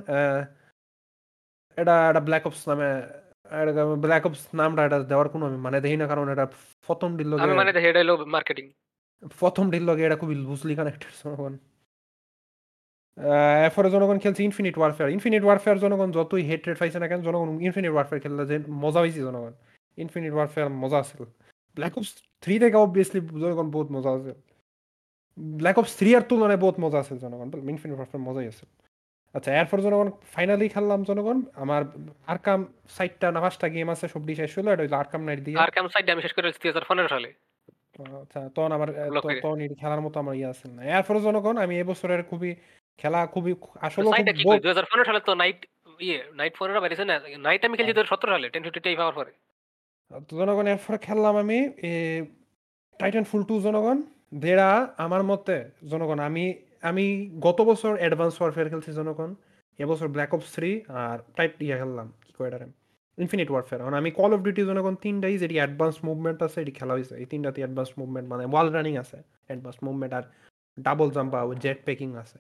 এটা 1.79 1.95
এটা 2.11 2.21
ব্ল্যাক 2.29 2.45
অপস 2.49 2.63
নামে 2.71 2.91
ব্ল্যাক 4.05 4.23
অপস 4.29 4.43
নামটা 4.61 4.81
এটা 4.87 4.99
দেওয়ার 5.11 5.29
কোনো 5.35 5.45
আমি 5.49 5.59
মানে 5.67 5.79
দেখি 5.85 5.97
না 6.03 6.07
কারণ 6.13 6.27
এটা 6.35 6.45
প্রথম 6.87 7.11
ডিল 7.19 7.31
মানে 7.61 7.73
মার্কেটিং 8.37 8.67
প্রথম 9.41 9.65
ডিল 9.73 9.85
লগে 9.91 10.03
এটা 10.09 10.19
খুবই 10.23 10.37
লুজলি 10.47 10.75
কানেক্টেড 10.79 11.13
জনগণ। 11.21 11.55
এরপরে 13.67 13.89
জনগণ 13.95 14.19
খেলছে 14.23 14.43
ইনফিনিট 14.49 14.75
ওয়ারফেয়ার 14.79 15.09
ইনফিনিট 15.17 15.43
ওয়ারফেয়ার 15.47 15.79
জনগণ 15.85 16.09
যতই 16.19 16.43
হেড 16.49 16.63
রেট 16.69 16.79
পাইছে 16.83 16.99
না 17.03 17.07
কেন 17.11 17.21
জনগণ 17.29 17.49
ইনফিনিট 17.69 17.93
ওয়ারফেয়ার 17.95 18.21
খেললে 18.25 18.43
যে 18.51 18.57
মজা 18.85 19.01
হয়েছে 19.03 19.21
জনগণ। 19.29 19.53
ইনফিনিট 20.05 20.33
ওয়ারফেয়ার 20.37 20.69
মজা 20.83 20.99
আছিল। 21.05 21.21
ব্ল্যাক 21.77 21.95
অপস 21.99 22.11
থ্রি 22.43 22.55
থেকে 22.63 22.77
অবভিয়াসলি 22.85 23.21
জনগণ 23.43 23.67
বহুত 23.75 23.89
মজা 23.97 24.11
আছে 24.17 24.33
ব্ল্যাক 25.61 25.77
অপস 25.81 25.93
থ্রি 26.01 26.11
এর 26.17 26.25
তুলনায় 26.31 26.61
বহুত 26.65 26.77
মজা 26.85 26.99
আছে 27.03 27.15
জনগণ। 27.25 27.49
ইনফিনিট 27.73 27.97
ওয়ারফেয়ার 27.97 28.25
মজাই 28.29 28.49
আছে 28.53 28.67
আচ্ছা 29.35 29.51
এরপর 29.61 29.79
জনগণ 29.87 30.09
ফাইনালি 30.35 30.67
খেললাম 30.75 31.01
জনগণ। 31.09 31.39
আমার 31.63 31.83
আরকাম 32.33 32.61
সাইটটা 32.97 33.27
না 33.35 33.41
পাঁচটা 33.45 33.67
গেম 33.75 33.89
আছে 33.95 34.07
সবটি 34.15 34.33
শেষ 34.41 34.53
হলো 34.59 34.69
এটা 34.73 34.83
হইল 34.85 34.95
আরকাম 35.03 35.21
নাইট 35.29 35.41
দিয়ে। 35.47 35.57
আর 35.65 35.71
কেমন 35.75 35.91
সাইড 35.95 36.07
আমি 36.15 36.23
শেষ 36.25 36.33
করে 36.37 36.47
দুই 36.63 36.69
হাজার 36.71 36.85
পনেরো 36.89 37.09
সালে। 37.15 37.29
আচ্ছা 38.23 38.41
তখন 38.55 38.71
আমার। 38.77 38.89
তখন 39.17 39.59
খেলার 39.81 40.01
মতো 40.07 40.17
আমার 40.23 40.35
ইয়ে 40.41 40.49
আছে 40.53 40.67
না। 40.77 40.83
এরপরে 40.97 41.19
জনগণ 41.27 41.57
আমি 41.65 41.75
এবছরের 41.83 42.23
খুবই 42.31 42.51
খেলা 42.99 43.21
খুবই 43.35 43.53
আসলে 43.87 44.09
সাইডটা 44.13 44.33
কি 44.37 44.43
দুই 44.65 44.71
হাজার 44.73 44.87
পনেরো 44.91 45.07
সালে 45.09 45.21
তো 45.29 45.33
নাইট 45.43 45.59
ইয়ে 46.07 46.19
নাইট 46.39 46.55
পনেরো 46.61 46.81
বেরিয়েছে 46.85 47.05
না? 47.11 47.17
নাইট 47.47 47.61
আমি 47.67 47.75
খেলছি 47.77 47.93
দুই 47.93 47.97
হাজার 47.97 48.11
সতেরো 48.13 48.31
সালে 48.35 48.47
টেন 48.53 48.63
ফিফটি 48.67 48.81
টাইপ 48.87 48.99
হওয়ার 49.01 49.17
পরে। 49.19 49.33
জনগণ 50.41 50.67
এরপরে 50.73 50.99
খেললাম 51.07 51.35
আমি 51.45 51.59
টাইটান 53.01 53.25
ফুল 53.31 53.43
টু 53.51 53.55
জনগণ 53.67 53.99
যেটা 54.43 54.69
আমার 55.05 55.23
মতে 55.31 55.57
জনগণ 55.93 56.19
আমি 56.29 56.45
আমি 56.91 57.05
গত 57.47 57.59
বছর 57.71 57.93
অ্যাডভান্স 58.01 58.35
ওয়ারফেয়ার 58.39 58.71
খেলছি 58.73 58.91
জনগণ 58.99 59.31
এবছর 59.79 60.09
ব্ল্যাক 60.15 60.33
অপস 60.37 60.49
থ্রি 60.57 60.71
আর 61.03 61.17
টাইট 61.37 61.53
ইয়ে 61.65 61.77
খেললাম 61.81 62.07
কি 62.25 62.33
কয় 62.39 62.49
এটারে? 62.51 62.67
ইনফিনিট 63.19 63.49
ওয়ারফেয়ার 63.53 63.81
কারণ 63.83 63.97
আমি 64.01 64.11
কল 64.19 64.31
অফ 64.37 64.41
ডিউটি 64.45 64.63
জনগণ 64.71 64.95
তিনটাই 65.05 65.35
যেটি 65.43 65.57
অ্যাডভান্স 65.61 65.97
মুভমেন্ট 66.09 66.39
আছে 66.47 66.59
এটি 66.65 66.73
খেলা 66.79 66.93
হয়েছে 66.97 67.15
এই 67.23 67.27
তিনটাতে 67.33 67.61
অ্যাডভান্স 67.65 67.91
মুভমেন্ট 68.01 68.27
মানে 68.33 68.45
ওয়াল 68.53 68.69
রানিং 68.77 68.95
আছে 69.03 69.19
অ্যাডভান্স 69.49 69.79
মুভমেন্ট 69.87 70.13
আর 70.19 70.25
ডাবল 70.87 71.09
জাম্প 71.17 71.31
বা 71.35 71.41
জেট 71.65 71.79
প্যাকিং 71.87 72.09
আছে। 72.23 72.39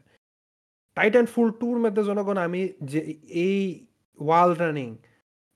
টাইটান 0.95 1.27
ফুল 1.27 1.51
টুর 1.51 1.79
মধ্যে 1.79 2.05
জনগণ 2.05 2.37
আমি 2.37 2.73
যে 2.85 2.99
এই 3.29 3.87
ওয়াল 4.21 4.55
রানিং 4.55 4.97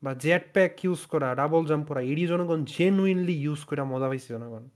বা 0.02 0.14
জেট 0.14 0.52
প্যাক 0.52 0.84
ইউজ 0.84 1.06
করা 1.06 1.34
ডাবল 1.34 1.66
জাম্প 1.66 1.88
করা 1.88 2.00
এডি 2.00 2.26
জনগণ 2.26 2.64
জেনুইনলি 2.64 3.32
ইউজ 3.32 3.64
করে 3.64 3.82
মজা 3.82 4.08
পাইছি 4.08 4.26
জনগণ। 4.34 4.68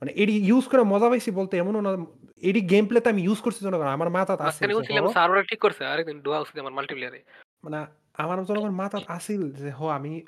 মানে 0.00 0.12
এডি 0.12 0.32
ইউজ 0.32 0.68
করে 0.68 0.82
মজা 0.82 1.08
পাইছি 1.08 1.30
বলতে 1.30 1.56
এমনও 1.56 1.80
না 1.80 2.06
এডি 2.36 2.60
গেম 2.60 2.86
প্লেতে 2.86 3.08
আমি 3.10 3.22
ইউজ 3.22 3.40
করছি 3.40 3.64
জনগণ 3.64 3.86
আমার 3.86 4.10
মাথা 4.10 4.36
আছে 4.40 4.66
সার্ভার 5.12 5.44
ঠিক 5.44 5.60
করছে 5.60 5.84
আরেকদিন 5.84 6.20
ডুয়া 6.20 6.40
হচ্ছে 6.40 6.60
আমার 6.60 6.72
মাল্টিপ্লেয়ারে 6.72 7.24
মানে 7.64 7.86
আমার 8.14 8.44
জনগণ 8.44 8.70
মাথা 8.70 8.98
আসিল 9.08 9.52
যে 9.52 9.70
হ 9.70 9.86
আমি 9.86 10.22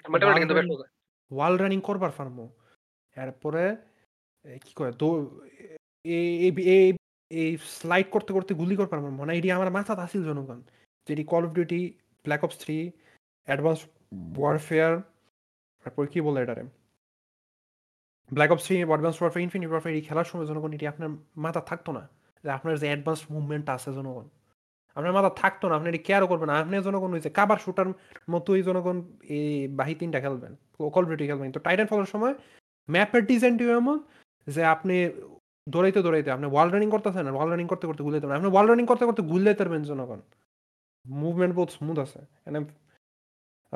ওয়াল 1.30 1.56
রানিং 1.56 1.80
করবার 1.80 2.10
পারব। 2.10 2.48
এরপরে 3.16 3.76
কি 4.44 4.72
কয় 4.76 4.92
দৌ 4.92 5.40
এই- 6.04 6.96
এই 7.30 7.50
স্লাইড 7.78 8.08
করতে 8.14 8.30
করতে 8.36 8.52
গুলি 8.60 8.74
করতে 8.80 8.92
পারব 8.94 9.06
মানে 9.20 9.32
এটি 9.38 9.48
আমার 9.56 9.68
মাথা 9.76 9.92
আসিল 10.06 10.22
জনগণ, 10.30 10.58
যেটি 11.06 11.22
call 11.32 11.42
of 11.46 11.52
duty 11.56 11.80
black 12.24 12.42
ops 12.46 12.56
three 12.62 12.76
advance 13.48 13.80
warfare 14.40 14.92
তারপর 15.82 16.04
কি 16.12 16.18
বলে 16.26 16.38
এটারে? 16.44 16.62
Black 18.30 18.50
ops 18.54 18.64
three 18.66 18.74
advance 18.90 19.16
warfare 19.20 19.44
infinite 19.46 19.68
warfare 19.70 19.94
এই 19.98 20.02
খেলার 20.08 20.26
সময় 20.30 20.46
জনগণ, 20.50 20.70
এটি 20.76 20.86
আপনার 20.92 21.08
মাথা 21.44 21.60
থাকতো 21.70 21.90
না 21.96 22.02
যে 22.44 22.48
আপনার 22.58 22.74
যে 22.82 22.86
অ্যাডভান্স 22.90 23.20
মুভমেন্ট 23.34 23.66
আছে 23.76 23.90
জনগণ। 23.98 24.26
আপনার 24.96 25.12
মাথা 25.18 25.30
থাকতো 25.42 25.64
না, 25.68 25.74
আপনি 25.78 25.88
এটি 25.92 26.00
কেয়ারও 26.06 26.26
করবেন 26.32 26.48
আপনি 26.62 26.74
জনগণ 26.88 27.10
হয়েছে 27.14 27.30
কাবার 27.38 27.58
শুটার 27.64 27.88
মতোই 28.32 28.60
জনগণ 28.68 28.96
এই 29.36 29.50
বাহি 29.78 29.94
তিনটা 30.00 30.18
খেলবেন 30.24 30.52
কল 30.94 31.02
অফ 31.04 31.08
ডিউটি 31.10 31.26
খেলবেন। 31.30 31.46
তো 31.56 31.60
টাইটান 31.66 31.86
ফলের 31.90 32.08
সময় 32.14 32.34
ম্যাপের 32.88 33.22
ডিজাইনটি 33.30 33.64
এমন 33.80 33.96
যে 34.46 34.62
আপনি 34.74 34.96
দৌড়াইতে 35.72 36.00
দৌড়াইতে। 36.04 36.30
আপনি 36.36 36.46
ওয়াল 36.54 36.68
রানিং 36.74 36.88
করতেছেন 36.94 37.24
না 37.26 37.30
ওয়াল 37.36 37.48
রানিং 37.52 37.66
করতে 37.72 37.84
করতে 37.88 38.02
পারবেন 38.02 38.38
আপনি 38.38 38.50
ওয়াল 38.54 38.66
রানিং 38.70 38.84
করতে 38.90 39.04
করতে 39.08 39.22
গুলাইতে 39.30 39.62
পারবেন 39.62 39.82
জনগণ। 39.90 40.20
মুভমেন্ট 41.04 41.52
বহুত 41.58 41.70
স্মুথ 41.76 41.96
আছে। 42.04 42.20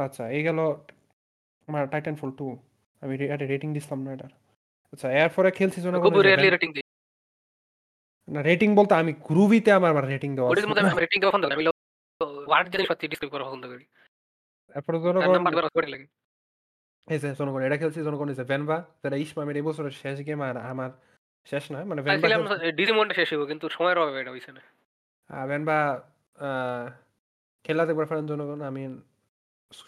আচ্ছা 0.06 0.24
এই 0.36 0.42
গেল 0.48 0.58
আমার 1.68 1.82
টাইটান 1.92 2.14
ফল 2.20 2.30
টু 2.40 2.46
আমি 3.02 3.12
এটা 3.34 3.46
রেটিং 3.52 3.68
দিছিলাম 3.76 4.00
না 4.04 4.10
এটার। 4.16 4.32
আচ্ছা 4.92 5.06
এরপরে 5.22 5.48
খেলছি 5.58 5.78
জনগণ 5.86 6.12
রেটিং 6.56 6.70
দিই? 6.76 6.86
না 8.28 8.40
রেটিং 8.50 8.68
বলতে 8.78 8.92
আমি 9.02 9.12
গ্রুভিতে 9.28 9.70
আমার 9.78 9.90
আমার 9.94 10.06
রেটিং 10.14 10.30
দেওয়া 10.36 10.48
ওটির 10.50 10.68
মধ্যে 10.68 10.82
আমি 10.84 11.02
রেটিং 11.04 11.18
দেওয়া 11.20 11.32
পছন্দ 11.34 11.46
করি 11.50 11.64
ওয়ার্ড 12.50 12.66
জিনিস 12.72 12.86
পাচ্ছি 12.90 13.04
ডিসক্রাইব 13.10 13.32
করা 13.34 13.44
পছন্দ 13.48 13.64
করি। 13.72 13.84
এরপরে 14.76 14.96
জনগণ 15.06 15.32
নাম্বার 15.36 15.54
করা 15.58 15.68
করে 15.76 15.88
লাগে। 15.92 16.06
এই 17.08 17.18
যে 17.22 17.28
জনগণ 17.40 17.60
এটা 17.66 17.76
খেলছি 17.80 17.98
জনগণ 18.08 18.28
এই 18.32 18.36
যে 18.40 18.44
ভেনভা 18.50 18.78
যেটা 19.02 19.16
ইসমামের 19.24 19.56
এই 19.60 19.64
বছরের 19.68 19.94
শেষ 20.02 20.16
গেম 20.28 20.40
আর 20.48 20.56
আমার 20.72 20.90
শেষ 21.46 21.64
না 21.70 21.78
মানে 21.84 22.00
ভেনভা 22.02 22.28
চাইছিলাম 22.28 22.96
মন্ডে 22.96 23.14
শেষ 23.14 23.28
হইব 23.32 23.42
কিন্তু 23.44 23.66
সময়ের 23.68 23.98
অভাবে 23.98 24.18
এটা 24.20 24.30
হইছে 24.30 24.50
না 24.52 24.62
আহ, 25.30 25.46
ভেনভা 25.46 25.78
আহ, 26.38 26.84
খেলা 27.64 27.82
দেখবার 27.86 28.06
পারেন 28.06 28.26
জনগণ 28.26 28.60
আমি 28.62 28.82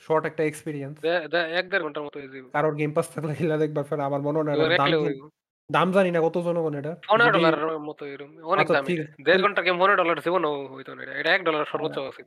শর্ট 0.01 0.25
একটা 0.27 0.43
এক্সপিরিয়েন্স 0.45 0.95
দে- 1.01 1.29
দে- 1.29 1.51
এক 1.53 1.71
দেড় 1.71 1.83
ঘণ্টার 1.83 2.03
মতো 2.03 2.17
যাইব 2.23 2.47
কারোর 2.53 2.75
গেম 2.75 2.91
পাস 2.93 3.07
থাকলে 3.11 3.33
খেলা 3.35 3.57
দেখবার 3.57 3.85
পারে 3.85 4.03
আমার 4.03 4.21
মনে 4.21 4.38
হয় 4.38 4.47
না 4.47 4.53
এটার 4.55 4.71
দাম 4.73 4.87
জানি- 4.87 5.05
হইব। 5.07 5.23
দাম 5.71 5.88
জানি 5.93 6.11
না 6.11 6.21
কত 6.21 6.37
জনগণ 6.38 6.75
এটা। 6.75 6.93
পনেরো 7.09 7.31
যদি- 7.31 7.37
ডলার 7.38 7.55
মতো 7.81 8.03
এরকম 8.07 8.31
অনেক 8.45 8.61
আচ্ছা, 8.61 8.75
দাম 8.75 8.85
ঠিক 8.85 8.99
এটা। 8.99 9.07
আছে। 9.09 9.23
দেড় 9.23 9.41
ঘণ্টা 9.43 9.62
গেম 9.62 9.77
পনেরো 9.79 9.97
ডলার 9.97 10.19
জীবন 10.21 10.43
হইতো 10.75 10.95
না 10.95 11.03
এটা। 11.03 11.12
এটা 11.12 11.31
এক 11.35 11.43
ডলার 11.45 11.65
সর্বোচ্চ 11.65 11.97
আছে। 12.11 12.23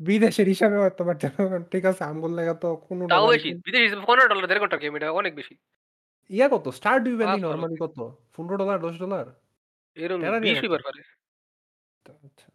বিদেশের 0.00 0.46
হিসাবে 0.46 0.76
হয়তো 0.76 1.02
বা 1.04 1.14
ঠিক 1.70 1.84
আছে 1.84 2.02
আমগুল 2.04 2.32
লেগা 2.34 2.54
তো 2.54 2.76
কোনো 2.78 3.02
তাও 3.08 3.18
dollar 3.18 3.32
বেশি। 3.32 3.48
কিন- 3.48 3.60
বিদেশি 3.64 3.96
পনেরো 4.06 4.28
ডলার 4.28 4.46
দেড় 4.46 4.60
ঘণ্টা 4.60 4.76
গেম 4.76 4.92
এটা 4.96 5.08
অনেক 5.12 5.32
বেশি। 5.34 5.54
ইয়া 6.30 6.46
কত? 6.48 6.66
স্টার 6.68 6.96
ডিউ 7.02 7.14
ভ্যালি 7.16 7.38
নরমালি 7.42 7.76
কত? 7.80 7.96
পনেরো 8.34 8.56
ডলার 8.56 8.78
দশ 8.80 8.94
ডলার 8.98 9.26
এরকম 9.96 10.20
তেরো 10.20 10.36
বিশ 10.36 10.42
নিয়ে 10.46 10.60
হইবার 10.60 10.82
পারে 10.82 11.00
আচ্ছা। 12.26 12.46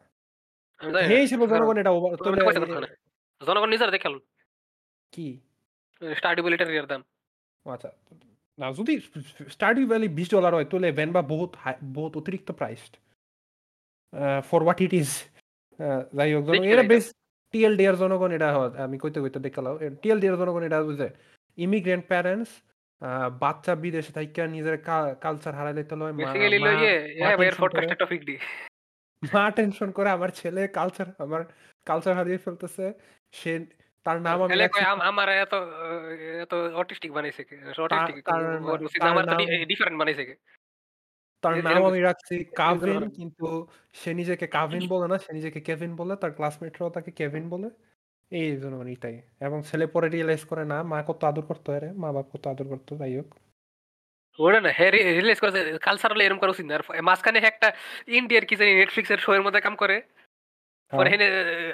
সেই 1.07 1.21
হিসেবে 1.21 1.45
জনগণ 1.47 1.77
এটা 1.77 1.91
করে 2.17 2.79
না। 2.81 2.87
জনগণ 3.41 3.69
নিজের 3.69 3.89
দেখে 3.91 4.09
কি? 5.13 5.27
স্টাডি 6.01 6.41
বলিটার 6.41 6.69
ইয়ার 6.73 6.85
দাম। 6.85 7.01
আচ্ছা। 7.65 7.89
না 8.57 8.71
যদি 8.71 8.93
স্টারডিউ 9.49 9.85
ভ্যালি 9.87 10.07
বিশ 10.09 10.27
ডলার 10.29 10.53
হয় 10.53 10.65
তাহলে 10.65 10.91
ভ্যানবা 10.91 11.21
বহুত 11.23 11.51
হাই- 11.55 11.79
বহুত 11.93 12.13
অতিরিক্ত 12.17 12.49
priced 12.51 12.93
for 14.43 14.59
what 14.61 14.79
it 14.81 14.93
is 14.93 15.09
যাই 16.13 16.29
হোক 16.33 16.43
দেখি 16.45 16.67
এটা। 16.71 16.83
বেশ 16.83 17.05
টিএলডি 17.53 17.83
এর 17.85 17.95
জনগণ 17.95 18.31
এটা 18.31 18.47
আমি 18.83 18.95
কইতে 18.99 19.19
কইতে 19.21 19.39
দেখালাম 19.39 19.73
টিএলডি 19.95 20.25
এর 20.27 20.37
জনগণ 20.37 20.63
এটা 20.63 20.77
বুঝে 20.83 21.07
ইমিগ্রেন্ট 21.57 22.05
প্যারেন্টস 22.07 22.51
বাচ্চা 23.39 23.75
বিদেশে 23.75 24.13
থাইকা 24.13 24.47
নিজের 24.47 24.77
কালচার 25.21 25.55
হারাই 25.55 25.73
লইতে 25.73 25.95
লয় 25.95 26.11
মা- 26.11 26.35
ইয়ে 26.35 26.59
মা 29.33 29.51
টেনশন 29.51 29.91
করে। 29.91 30.09
আমার 30.09 30.29
ছেলে 30.29 30.67
কালচার 30.67 31.05
আমার 31.17 31.45
কালচার 31.85 32.15
হারিয়ে 32.15 32.37
ফেলতেছে। 32.37 32.93
সে 33.31 33.65
তার 34.03 34.21
নাম 34.21 34.43
আমি 34.43 34.83
আমার 34.83 35.29
এত 35.29 35.55
এত 36.41 36.53
অটিস্টিক 36.53 37.11
বানাইছে? 37.11 37.73
অটিস্টিক 37.77 38.29
আমার 38.29 39.25
তো 39.25 39.65
ডিফারেন্ট 39.65 39.99
বানাইছে? 39.99 40.35
তার 41.41 41.57
নাম 41.57 41.85
আমি 41.85 42.01
রাখছি 42.01 42.43
কাভিন 42.43 43.09
কিন্তু 43.09 43.67
সে 43.93 44.13
নিজেকে 44.13 44.47
কাভিন 44.47 44.87
বলে 44.87 45.07
না 45.07 45.17
সে 45.17 45.33
নিজেকে 45.33 45.61
কেভিন 45.61 45.95
বলে 45.95 46.15
তার 46.15 46.31
ক্লাসমেটরাও 46.31 46.89
তাকে 46.89 47.11
কেভিন 47.11 47.49
বলে। 47.49 47.69
এই 48.31 48.47
জন্য 48.61 48.75
মানে 48.81 48.91
এটাই। 48.97 49.15
এবং 49.47 49.57
ছেলে 49.69 49.85
পরে 49.93 50.07
রিয়েলাইজ 50.09 50.41
করে 50.51 50.63
না 50.71 50.77
মা 50.91 50.97
কত 51.09 51.21
আদর 51.29 51.43
করতো 51.49 51.67
রে 51.83 51.89
মা 52.01 52.09
বাপ 52.15 52.27
কত 52.33 52.43
আদর 52.53 52.67
করতো 52.73 52.91
যাই 53.01 53.13
হোক। 53.17 53.29
ওটা 54.39 54.59
না 54.65 54.69
হ্যাঁ 54.77 54.91
রিলিজ 54.91 55.39
করেছে 55.43 55.59
কালচারাল 55.87 56.19
এরকম 56.21 56.39
করা 56.41 56.53
উচিত 56.55 56.65
না। 56.69 56.73
আর 56.77 56.83
মাঝখানে 57.09 57.39
একটা 57.51 57.67
ইন্ডিয়ার 58.17 58.45
কি 58.49 58.55
জানি 58.59 58.71
নেটফ্লিক্স 58.81 59.11
এর 59.13 59.19
শো 59.25 59.31
এর 59.37 59.43
মধ্যে 59.45 59.61
কাম 59.65 59.75
করে। 59.83 59.97
পরে 60.91 61.09
হেনে 61.13 61.27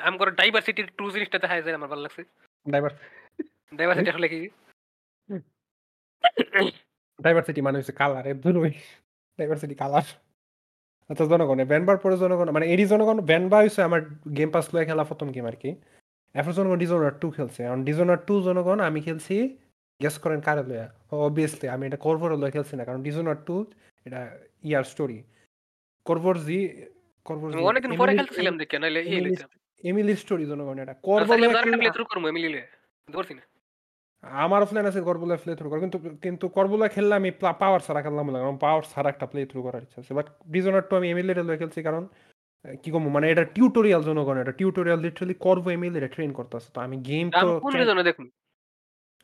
আম 0.08 0.16
করে 0.20 0.32
ডাইভার্সিটি 0.40 0.82
টু 0.98 1.06
জিনিসটা 1.16 1.38
দেখা 1.44 1.56
যায় 1.66 1.78
আমার 1.80 1.90
ভালো 1.94 2.02
লাগছে। 2.06 2.22
ডাইভার 2.66 2.92
ডাইভার্সিটি 3.78 4.10
আসলে 4.14 4.28
কি? 4.34 4.40
ডাইভার্সিটি 7.20 7.62
মানে 7.68 7.78
হচ্ছে 7.80 7.94
কালারের 8.02 8.38
দুটোই 8.44 8.74
ডাইভার্সিটি 9.40 9.76
কালার 9.82 10.08
আচ্ছা 11.10 11.26
জনগণে 11.32 11.64
ব্যানবার 11.72 11.98
পরে 12.04 12.16
জনগণ 12.24 12.48
মানে 12.56 12.66
এরই 12.74 12.86
জনগণ 12.94 13.18
ব্যানবা 13.30 13.58
হচ্ছে 13.64 13.82
আমার 13.88 14.02
গেম 14.38 14.50
পাস 14.56 14.66
লয়ে 14.74 14.88
খেলা 14.90 15.04
প্রথম 15.10 15.28
গেম 15.36 15.46
আর 15.52 15.58
কি। 15.64 15.70
এখন 16.36 16.52
জনগণ 16.58 16.78
ডিজোনার 16.84 17.14
টু 17.22 17.28
খেলছে। 17.38 17.60
এখন 17.68 17.80
ডিজোনার 17.88 18.20
টু 18.28 18.34
জনগণ 18.48 18.80
আমি 18.90 19.00
খেলছি 19.08 19.36
গেস 20.00 20.16
করেন 20.24 20.40
কারে 20.48 20.64
লয়া 20.70 20.88
অবভিয়াসলি 21.28 21.66
আমি 21.76 21.84
এটা 21.90 22.00
করভোর 22.06 22.32
লয়ে 22.42 22.54
খেলছি 22.56 22.74
না 22.80 22.84
কারণ 22.88 23.00
ডিজোনার 23.08 23.38
টু 23.48 23.56
এটা 24.06 24.22
ইয়ার 24.70 24.86
স্টোরি 24.92 25.20
করভোর 26.06 26.36
জি 26.48 26.60
করভোর 27.28 27.50
অনেকদিন 27.72 27.92
পরে 28.02 28.12
খেলতেছিলাম 28.18 28.56
দেখে 28.62 28.78
নাইলে 28.82 29.00
এমিলির 29.84 30.20
স্টোরি 30.24 30.46
জনগণ 30.52 30.78
এটা। 30.84 30.94
করভোর 31.10 31.38
প্লে 31.66 31.90
থ্রু 31.96 32.04
করব 32.12 32.24
আমি 32.32 32.40
লিলে 32.46 32.62
ধরছি 33.08 33.34
না। 33.38 33.44
আমারও 34.44 34.66
প্ল্যান 34.70 34.86
আছে 34.92 35.00
করবুলা 35.10 35.36
প্লে 35.44 35.54
থ্রু 35.60 35.68
করার 35.70 35.82
কিন্তু 35.86 35.98
কিন্তু 36.26 36.46
করবুলা 36.58 36.88
খেললে 36.96 37.14
আমি 37.22 37.30
পাওয়ার 37.62 37.82
ছাড়া 37.88 38.02
খেললাম 38.06 38.26
না 38.34 38.38
কারণ 38.44 38.58
পাওয়ার 38.66 38.84
ছাড়া 38.94 39.10
একটা 39.14 39.26
প্লে 39.32 39.42
থ্রু 39.52 39.60
করার 39.66 39.82
ইচ্ছা 39.86 40.00
আছে। 40.02 40.12
বাট 40.18 40.28
ডিজনার 40.54 40.84
টু 40.90 40.94
আমি 41.00 41.08
এমএলএ 41.14 41.44
লয়ে 41.48 41.60
খেলছি 41.62 41.80
কারণ 41.88 42.04
কি 42.66 42.90
কম 42.94 43.04
মানে 43.16 43.26
এটা 43.34 43.44
টিউটোরিয়াল 43.56 44.02
জনগণ 44.10 44.36
এটা 44.44 44.54
টিউটোরিয়াল 44.60 45.00
লিটারালি 45.06 45.36
করব 45.46 45.66
এমএলএ 45.76 46.10
ট্রেন 46.16 46.32
করতেছে 46.40 46.70
তো 46.76 46.80
আমি 46.86 46.98
গেম 47.10 47.26
তো 47.42 47.48
কোন 47.66 47.74
রিজনে 47.82 48.04
দেখুন? 48.10 48.28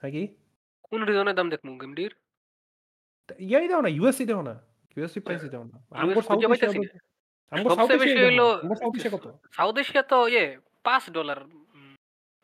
হ্যাঁ 0.02 0.12
কি? 0.16 0.24
কোন 0.88 1.00
রিজনে 1.10 1.34
দাম 1.38 1.48
দেখুন 1.54 1.70
গেমটির 1.82 2.12
ইয়াই 3.50 3.66
দাও 3.72 3.82
না 3.86 3.90
ইউএসসি 3.98 4.26
দাও 4.30 4.42
না 4.50 4.56
ইউএসসি 4.96 5.20
প্রাইসই 5.26 5.50
দাও 5.54 5.64
না। 5.72 5.78
আমগো 6.02 6.20
US 6.20 6.26
সাউথ 6.28 6.42
না। 6.78 7.00
আমগো 7.52 7.70
সাউথ 7.78 7.90
হইল 8.24 8.42
আমগো 8.64 8.76
সাউথ 8.82 8.94
এশিয়া 8.98 9.14
কত? 9.16 9.26
সাউথ 9.58 9.76
এশিয়া 9.82 10.04
তো 10.12 10.18
ইয়ে 10.34 10.46
পাঁচ 10.86 11.04
ডলার 11.18 11.40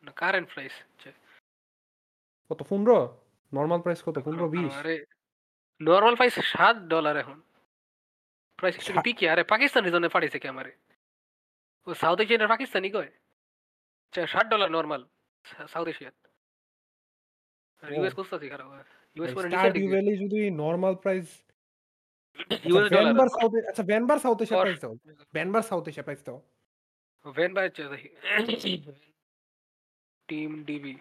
না 0.04 0.10
কারেন্ট 0.20 0.48
প্রাইস 0.52 0.74
কত 2.50 2.60
পনেরো? 2.70 2.98
নর্মাল 3.52 3.80
প্রাইস 3.84 4.00
কত 4.06 4.16
পনেরো 4.24 4.46
বিশ? 4.54 4.72
আরে 4.80 4.96
নর্মাল 5.80 6.14
প্রাইস 6.18 6.34
সাত 6.52 6.76
ডলার 6.92 7.14
এখন। 7.22 7.38
প্রাইস 8.58 8.74
একটু 8.76 8.86
সা- 8.88 9.04
পিকি 9.06 9.24
আরে 9.28 9.42
পাকিস্তান 9.44 9.82
রিজনে 9.84 10.08
পাঠাইছে 10.08 10.38
কি 10.38 10.48
আমারে 10.48 10.72
ও 11.86 11.94
সাউথ 11.94 12.18
এশিয়ার 12.20 12.52
পাকিস্তানি 12.54 12.88
কয় 12.90 13.10
আচ্ছা, 14.04 14.22
ষাট 14.26 14.46
ডলার 14.52 14.70
নর্মাল 14.70 15.02
সাউথ 15.66 15.86
এশিয়ার 15.88 16.14
ও। 17.82 17.86
ইউএস 17.92 18.14
খুঁজতেছি 18.18 18.46
খারাপ 18.52 18.68
ইউএস 19.16 19.30
পরে 19.36 19.46
স্টার 19.50 19.72
ডিউ 19.74 19.86
ভ্যালি 19.90 20.12
যদি 20.22 20.40
নর্মাল 20.62 20.94
প্রাইস 21.02 21.26
ইউএস 22.64 22.86
ডলার 22.88 23.12
ভ্যানবার 23.12 23.28
সাউথ 23.32 23.52
আচ্ছা 23.70 23.84
ভ্যানবার 23.90 24.18
সাউথ 24.18 24.38
এশিয়া 24.42 24.58
Or- 24.58 24.64
প্রাইস 24.64 24.80
দাও 24.82 24.94
ভ্যানবার 25.34 25.62
সাউথ 25.62 25.84
এশিয়া 25.88 26.04
প্রাইস 26.04 26.22
দাও 26.22 26.38
ভ্যান 27.24 27.50
বাই 27.56 27.66
দেখি 28.46 28.72
টিম 30.28 30.50
ডিবি 30.64 30.94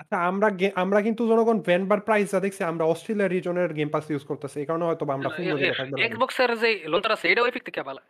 আচ্ছা 0.00 0.16
আমরা 0.26 0.48
গে- 0.52 0.74
আমরা 0.76 0.98
কিন্তু 1.02 1.22
জনগণ 1.28 1.58
ভ্যানবার 1.60 2.00
প্রাইস 2.00 2.26
যা 2.30 2.40
দেখছি 2.40 2.62
আমরা 2.64 2.84
অস্ট্রেলিয়া 2.84 3.28
রিজনের 3.28 3.70
গেম 3.74 3.88
পাস 3.88 4.04
ইউজ 4.10 4.24
করতেছি। 4.24 4.56
এই 4.60 4.66
কারণে 4.66 4.84
হয়তো 4.84 5.04
আমরা 5.08 5.28
ফোন 5.30 5.44
ধরে 5.52 5.66
থাকবে 5.72 5.94
না। 5.94 6.04
এক্সবক্সের 6.06 6.50
যে 6.58 6.70
লঞ্চার 6.84 7.12
আছে 7.12 7.26
এটা 7.28 7.42
এফেক্ট 7.42 7.66
থেকে 7.68 7.80
ভালো 7.82 8.00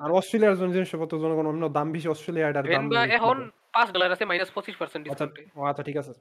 আর 0.00 0.10
অস্ট্রেলিয়ার 0.12 0.56
জন্য 0.56 0.72
জিনিসপত্র 0.72 1.14
জনগণ 1.18 1.46
অন্য 1.46 1.64
দাম 1.68 1.86
বেশি 1.92 2.08
অস্ট্রেলিয়া 2.08 2.46
এটার 2.48 2.64
দাম। 2.66 2.84
এখন 3.18 3.36
পাঁচ 3.72 3.88
ডলার 3.92 4.10
আছে 4.12 4.24
মাইনাস 4.24 4.50
পঁচিশ 4.50 4.74
পার্সেন্ট 4.76 5.02
আচ্ছা 5.04 5.26
ডিসকাউন্টে 5.26 5.42
ও 5.56 5.64
আচ্ছা 5.64 5.82
ঠিক 5.82 5.96
আছে। 5.96 6.12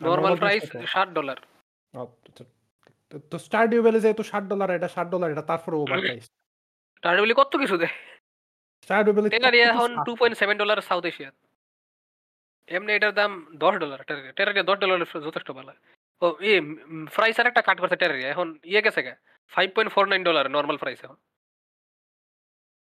নর্মাল 0.00 0.34
প্রাইস 0.36 0.62
কত? 0.70 0.74
ষাট 0.86 1.08
ডলার 1.10 1.38
আচ্ছা। 1.94 2.44
তো- 3.12 3.24
তো 3.30 3.36
স্টার 3.38 3.64
ডিউ 3.68 3.80
ভ্যালি 3.82 4.00
যেহেতু 4.00 4.22
ষাট 4.22 4.44
ডলার 4.44 4.68
এটা 4.70 4.88
ষাট 4.88 5.06
ডলার 5.08 5.28
এটা 5.30 5.42
তারপরে 5.42 5.76
ওভার 5.76 5.98
প্রাইস 6.00 6.24
তার 7.02 7.14
বলি 7.20 7.34
কত 7.34 7.52
কিছু 7.56 7.76
দেয়? 7.76 7.94
স্টার 8.82 9.00
ডিউ 9.04 9.12
ভ্যালি 9.14 9.28
এখন 9.70 9.90
two 10.06 10.12
point 10.16 10.34
seven 10.38 10.56
dollar 10.58 10.78
South 10.80 11.04
Asia 11.04 11.30
এমনি 12.68 12.92
এটার 12.92 13.14
দাম 13.14 13.30
দশ 13.56 13.74
ডলার 13.74 14.02
টেরারিয়া 14.02 14.32
টেরারিয়া 14.32 14.64
দশ 14.64 14.76
ডলার 14.78 14.98
যথেষ্ট 15.26 15.50
ভালো। 15.50 15.72
ও 16.22 16.26
ই 16.40 16.52
প্রাইস 17.14 17.40
আর 17.40 17.46
একটা 17.46 17.62
কাট 17.62 17.80
করছে 17.80 17.96
টেরারিয়া 17.96 18.28
এখন 18.30 18.48
ইয়ে 18.64 18.82
গেছে 18.82 19.02
গা। 19.02 19.14
Five 19.52 19.68
point 19.74 19.92
four 19.92 20.04
nine 20.08 20.22
dollar 20.24 20.50
normal 20.50 20.76
price 20.76 21.04
এখন। 21.04 21.16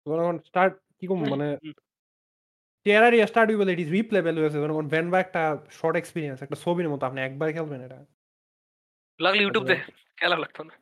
জনগণ 0.06 0.38
স্টার 0.40 0.68
কি 1.00 1.06
কম 1.08 1.20
মানে। 1.30 1.48
Terraria 2.86 3.28
Stardew 3.48 3.58
Valley 3.58 3.74
it 3.74 3.80
is 3.80 3.90
replayable 3.92 4.36
হয়েছে 4.38 4.60
জনগণ 4.64 4.88
ভ্যানবা 4.88 5.18
একটা 5.20 5.42
শর্ট 5.72 5.96
এক্সপিরিয়েন্স 5.98 6.38
একটা 6.42 6.56
ছবির 6.56 6.90
মতো। 6.90 7.04
আপনি 7.06 7.20
একবার 7.22 7.48
খেলবেন 7.54 7.82
এটা। 7.82 8.00
লাগলে 9.20 9.42
ইউটিউব। 9.44 9.66
দে। 9.66 9.76
খেলা 10.18 10.38
লাগতো 10.38 10.62
না। 10.64 10.74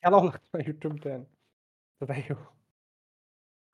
খেলাও 0.00 0.22
লাগতো 0.24 0.48
না 0.52 0.58
ইউটিউব 0.66 0.94
দেন। 1.04 1.20
তো 2.00 2.06
তাই 2.06 2.22
হোক। 2.30 2.55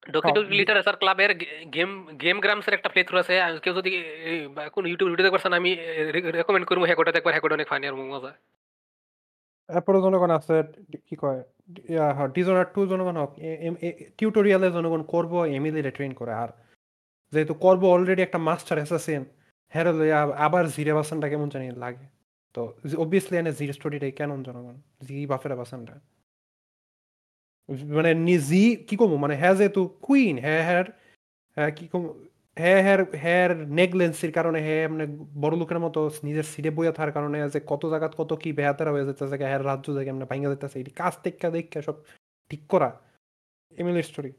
হ্যাঁ, 0.02 0.12
ডকি 0.14 0.64
ক্লাবের 1.02 1.32
গেম 1.74 1.90
গেম 2.22 2.36
গ্রামসের 2.44 2.74
একটা 2.76 2.88
প্লে 2.92 3.02
থ্রু 3.08 3.16
আছে 3.22 3.34
কেউ 3.64 3.72
যদি 3.78 3.90
কোন 4.74 4.84
ইউটিউব 4.90 5.08
ভিডিও 5.12 5.26
দেখতে 5.26 5.58
আমি 5.60 5.70
রেকমেন্ড 6.38 6.66
করব। 6.70 6.82
হ্যাকোটা 6.88 7.12
দেখবার 7.16 7.34
হ্যাকোটা 7.34 7.54
অনেক 7.58 7.68
ফানি 7.72 7.84
আর 7.90 7.96
মজা। 8.14 8.32
এরপরে 9.68 9.98
জনগণ 10.06 10.30
আছে 10.38 10.56
কি 11.06 11.14
কয় 11.22 11.40
ডিজনার 12.36 12.66
টু 12.74 12.80
জনগণ 12.92 13.16
হোক 13.22 13.30
টিউটোরিয়ালে 14.18 14.68
জনগণ 14.76 15.02
করব 15.14 15.32
এমিলিরে 15.56 15.90
ট্রেন 15.96 16.12
করে 16.20 16.32
আর 16.42 16.50
যেহেতু 17.32 17.54
করব 17.64 17.82
অলরেডি 17.94 18.22
একটা 18.24 18.38
মাস্টার 18.48 18.76
অ্যাসাসিন 18.80 19.22
হ্যারো 19.72 19.92
আবার 20.46 20.64
জিরে 20.74 20.92
বাসনটা 20.98 21.26
কেমন 21.32 21.48
জানি 21.54 21.66
লাগে। 21.84 22.06
তো 22.54 22.62
অবভিয়াসলি 23.04 23.34
এনে 23.40 23.52
জির 23.58 23.70
স্টোরিটাই 23.76 24.12
কেন 24.18 24.30
জনগণ 24.46 24.76
জি 25.06 25.16
বাফের 25.30 25.52
বাসনটা 25.60 25.94
মানে 27.96 28.10
নিজি 28.20 28.56
কি 28.88 28.94
কমু? 28.96 29.16
মানে 29.16 29.34
হ্যাঁ 29.36 29.54
যেহেতু 29.54 29.80
কুইন 30.02 30.34
হ্যাঁ 30.38 30.62
হ্যার 30.68 30.86
হ্যাঁ 31.56 31.70
কি 31.76 31.84
কম? 31.88 32.02
হ্যাঁ 32.56 32.80
হ্যার 32.86 33.00
হ্যার 33.16 33.50
নেগলেন্সির 33.72 34.32
কারণে 34.32 34.58
হ্যাঁ 34.60 34.84
মানে 34.92 35.04
বড় 35.42 35.54
লোকের 35.56 35.80
মতো 35.80 36.00
নিজের 36.24 36.46
সিটে 36.52 36.70
বইয়া 36.70 36.92
থাকার 36.92 37.12
কারণে 37.16 37.36
যে 37.54 37.60
কত 37.66 37.82
জায়গাত 37.92 38.12
কত 38.18 38.30
কি 38.42 38.50
বেহাতারা 38.58 38.90
হয়ে 38.94 39.06
যাচ্ছে 39.08 39.22
হ্যাঁ 39.42 39.60
রাজ্য 39.62 39.86
জায়গা 39.96 40.10
এমনি 40.12 40.26
ভাঙ্গা 40.30 40.48
যাইতেছে 40.52 40.76
এটি 40.80 40.92
কাজ 40.92 41.14
টেক্কা 41.24 41.48
দেখা 41.50 41.80
সব 41.88 41.96
ঠিক 42.50 42.62
করা। 42.72 42.88
এমিলের 43.72 44.06
স্টোরি 44.10 44.30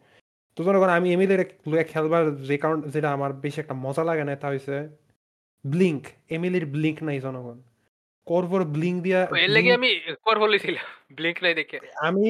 তো 0.58 0.66
জনগণ 0.68 0.90
আমি 0.98 1.08
এমিলের 1.16 1.42
খেলবার 1.92 2.24
যে 2.50 2.56
কারণ 2.64 2.78
যেটা 2.94 3.10
আমার 3.18 3.32
বেশি 3.44 3.58
একটা 3.62 3.76
মজা 3.86 4.04
লাগে 4.10 4.24
না 4.24 4.34
তা 4.36 4.48
হয়েছে 4.48 4.76
ব্লিঙ্ক 5.66 6.04
এমিলির 6.30 6.66
ব্লিঙ্ক 6.76 6.98
নাই 7.04 7.18
জনগণ। 7.20 7.58
করবর 8.28 8.62
ব্লিঙ্ক 8.76 8.98
দিয়া 9.06 9.20
এর 9.38 9.52
লেগে 9.56 9.72
আমি 9.80 9.90
কর 10.26 10.36
বলেছিলাম 10.40 10.86
ব্লিঙ্ক 11.18 11.38
নাই 11.44 11.54
দেখে। 11.60 11.78
আমি 12.02 12.26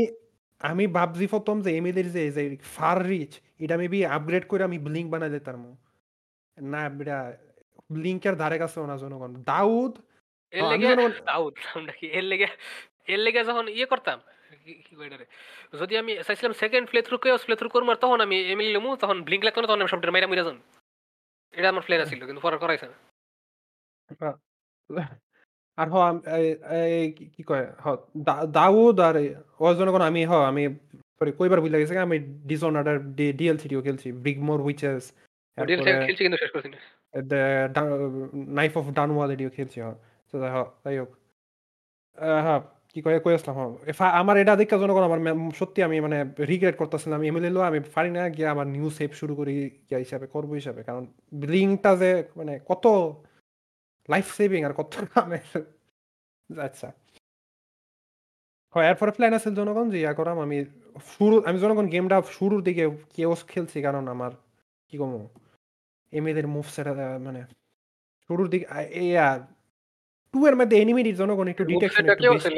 আমি 0.63 0.83
ভাবছি 0.97 1.25
প্রথম 1.27 1.55
যে 1.65 1.69
এমিলির 1.79 2.07
যে 2.15 2.23
যে 2.37 2.43
ফার 2.75 2.97
রিচ 3.09 3.31
এটা 3.63 3.75
মেবি 3.77 3.99
আপগ্রেড 4.17 4.43
করে 4.51 4.61
আমি 4.63 4.77
ব্লিঙ্ক 4.87 5.07
বানাই 5.13 5.31
দিতাম 5.35 5.59
না 6.57 6.79
এটা 7.01 7.17
ব্লিঙ্কের 7.91 8.35
ধারে 8.41 8.57
কাছে 8.59 8.77
না 8.91 8.95
জনগণ। 8.97 9.31
দাউদ? 9.51 9.93
এর 10.53 10.61
হ্যাঁ, 10.61 10.71
লেগে 10.71 10.87
আউট 11.35 11.55
এর 12.17 12.25
লেগে 12.31 12.47
এর 13.13 13.19
লেগে 13.25 13.41
যখন 13.49 13.65
ইয়ে 13.77 13.87
করতাম 13.91 14.17
যদি 15.79 15.93
আমি 16.01 16.11
চাইছিলাম 16.27 16.53
সেকেন্ড 16.61 16.85
প্লে 16.89 16.99
থ্রু 17.07 17.15
কেউ 17.23 17.35
প্লে 17.45 17.55
থ্রু 17.59 17.69
করব 17.69 17.87
আর 17.89 17.99
তখন 18.03 18.19
আমি 18.25 18.37
এমিল 18.53 18.69
লমু 18.75 18.89
তখন 19.03 19.17
ব্লিঙ্ক 19.25 19.43
লাগতো 19.45 19.59
না 19.61 19.67
তখন 19.67 19.81
আমি 19.81 19.91
সবটা 19.93 20.13
মাইরা 20.13 20.29
মিরা 20.31 20.43
যান 20.47 20.57
এটা 21.53 21.67
আমার 21.69 21.83
প্ল্যান 21.87 22.01
ছিল 22.11 22.21
কিন্তু 22.27 22.41
পরে 22.45 22.57
করাইছে 22.63 22.85
না। 22.89 22.95
আর 25.77 25.87
হ 25.89 25.95
আম- 25.99 26.23
এই- 26.35 26.57
এই 26.93 27.11
কি- 27.11 27.43
কয় 27.43 27.65
হ 27.83 27.85
দা- 28.17 28.45
দাউদ 28.51 28.99
আর 28.99 29.15
ও 29.59 29.73
জনগণ 29.73 30.01
আমি 30.01 30.25
হ 30.25 30.33
আমি 30.41 30.63
কইবার 31.37 31.61
বুঝলা 31.61 31.77
গেছে 31.77 31.97
আমি 31.99 32.17
ডিসঅনার্ডার 32.19 32.97
ডিএলসিটিও 33.15 33.81
খেলছি 33.81 34.07
বিগমোর 34.25 34.61
উইচেস 34.61 35.03
ডিএল 35.57 35.81
খেলছি 36.05 36.21
কিন্তু 36.23 36.37
শেষ 36.37 36.51
করছি। 36.51 36.69
না 36.69 36.79
নাইফ 38.53 38.77
অফ 38.77 38.85
ডানওয়াল 38.93 39.29
এটিও 39.31 39.49
খেলছি 39.49 39.77
হ। 39.81 39.87
তো 40.31 40.35
হোক 40.49 40.69
যাই 40.85 40.95
হোক। 40.99 41.09
হ্যাঁ 42.45 42.61
কি 42.93 43.01
কয়ে 43.01 43.19
কই 43.19 43.33
আসলাম 43.33 43.57
এ 43.87 43.91
আমার 44.11 44.35
এটা 44.37 44.55
দেখা 44.55 44.75
আমার 45.05 45.19
সত্যি 45.55 45.83
আমি 45.83 45.99
মানে 45.99 46.17
রিগ্রেট 46.45 46.75
করতেছিলাম 46.77 47.23
এমএলএ 47.23 47.49
লো 47.49 47.61
আমি 47.61 47.79
পারি 47.95 48.09
না 48.09 48.29
গিয়ে 48.29 48.47
আমার 48.47 48.67
নিউজ 48.67 48.93
সেভ 48.93 49.11
শুরু 49.11 49.35
করি 49.35 49.53
ইয়া 49.89 49.99
হিসাবে 49.99 50.25
করব 50.27 50.49
হিসাবে। 50.51 50.83
কারণ 50.83 51.03
লিঙ্কটা 51.53 51.95
যে 51.95 52.11
মানে 52.35 52.59
কত 52.67 52.85
লাইফ 54.11 54.27
সেভিং 54.37 54.61
আর 54.67 54.73
কত 54.79 54.93
আমি 55.25 55.37
আচ্ছা 56.49 56.87
হয় 58.73 58.85
এরপরে 58.91 59.11
প্ল্যান 59.17 59.33
আছে 59.37 59.49
জনগণ 59.59 59.85
যে 59.93 59.97
ইয়া 60.03 60.13
করাম 60.19 60.37
আমি 60.45 60.57
শুরু 61.13 61.35
আমি 61.47 61.57
জনগণ 61.63 61.85
গেমটা 61.93 62.17
শুরুর 62.37 62.61
দিকে 62.67 62.83
কেওস 63.15 63.41
খেলছি 63.51 63.77
কারণ 63.87 64.03
আমার 64.13 64.31
কি 64.89 64.95
কমো 65.01 65.21
এমএদের 66.13 66.47
মুভসেট 66.55 66.87
মানে 67.25 67.41
শুরুর 68.25 68.47
দিকে 68.53 68.65
ইয়া 69.09 69.27
2 70.33 70.41
এর 70.49 70.55
মধ্যে 70.59 70.75
এনিমির 70.83 71.17
জনগণ 71.21 71.47
একটু 71.53 71.63
ডিটেকশন 71.71 72.03
একটু 72.05 72.25
বেশি। 72.35 72.49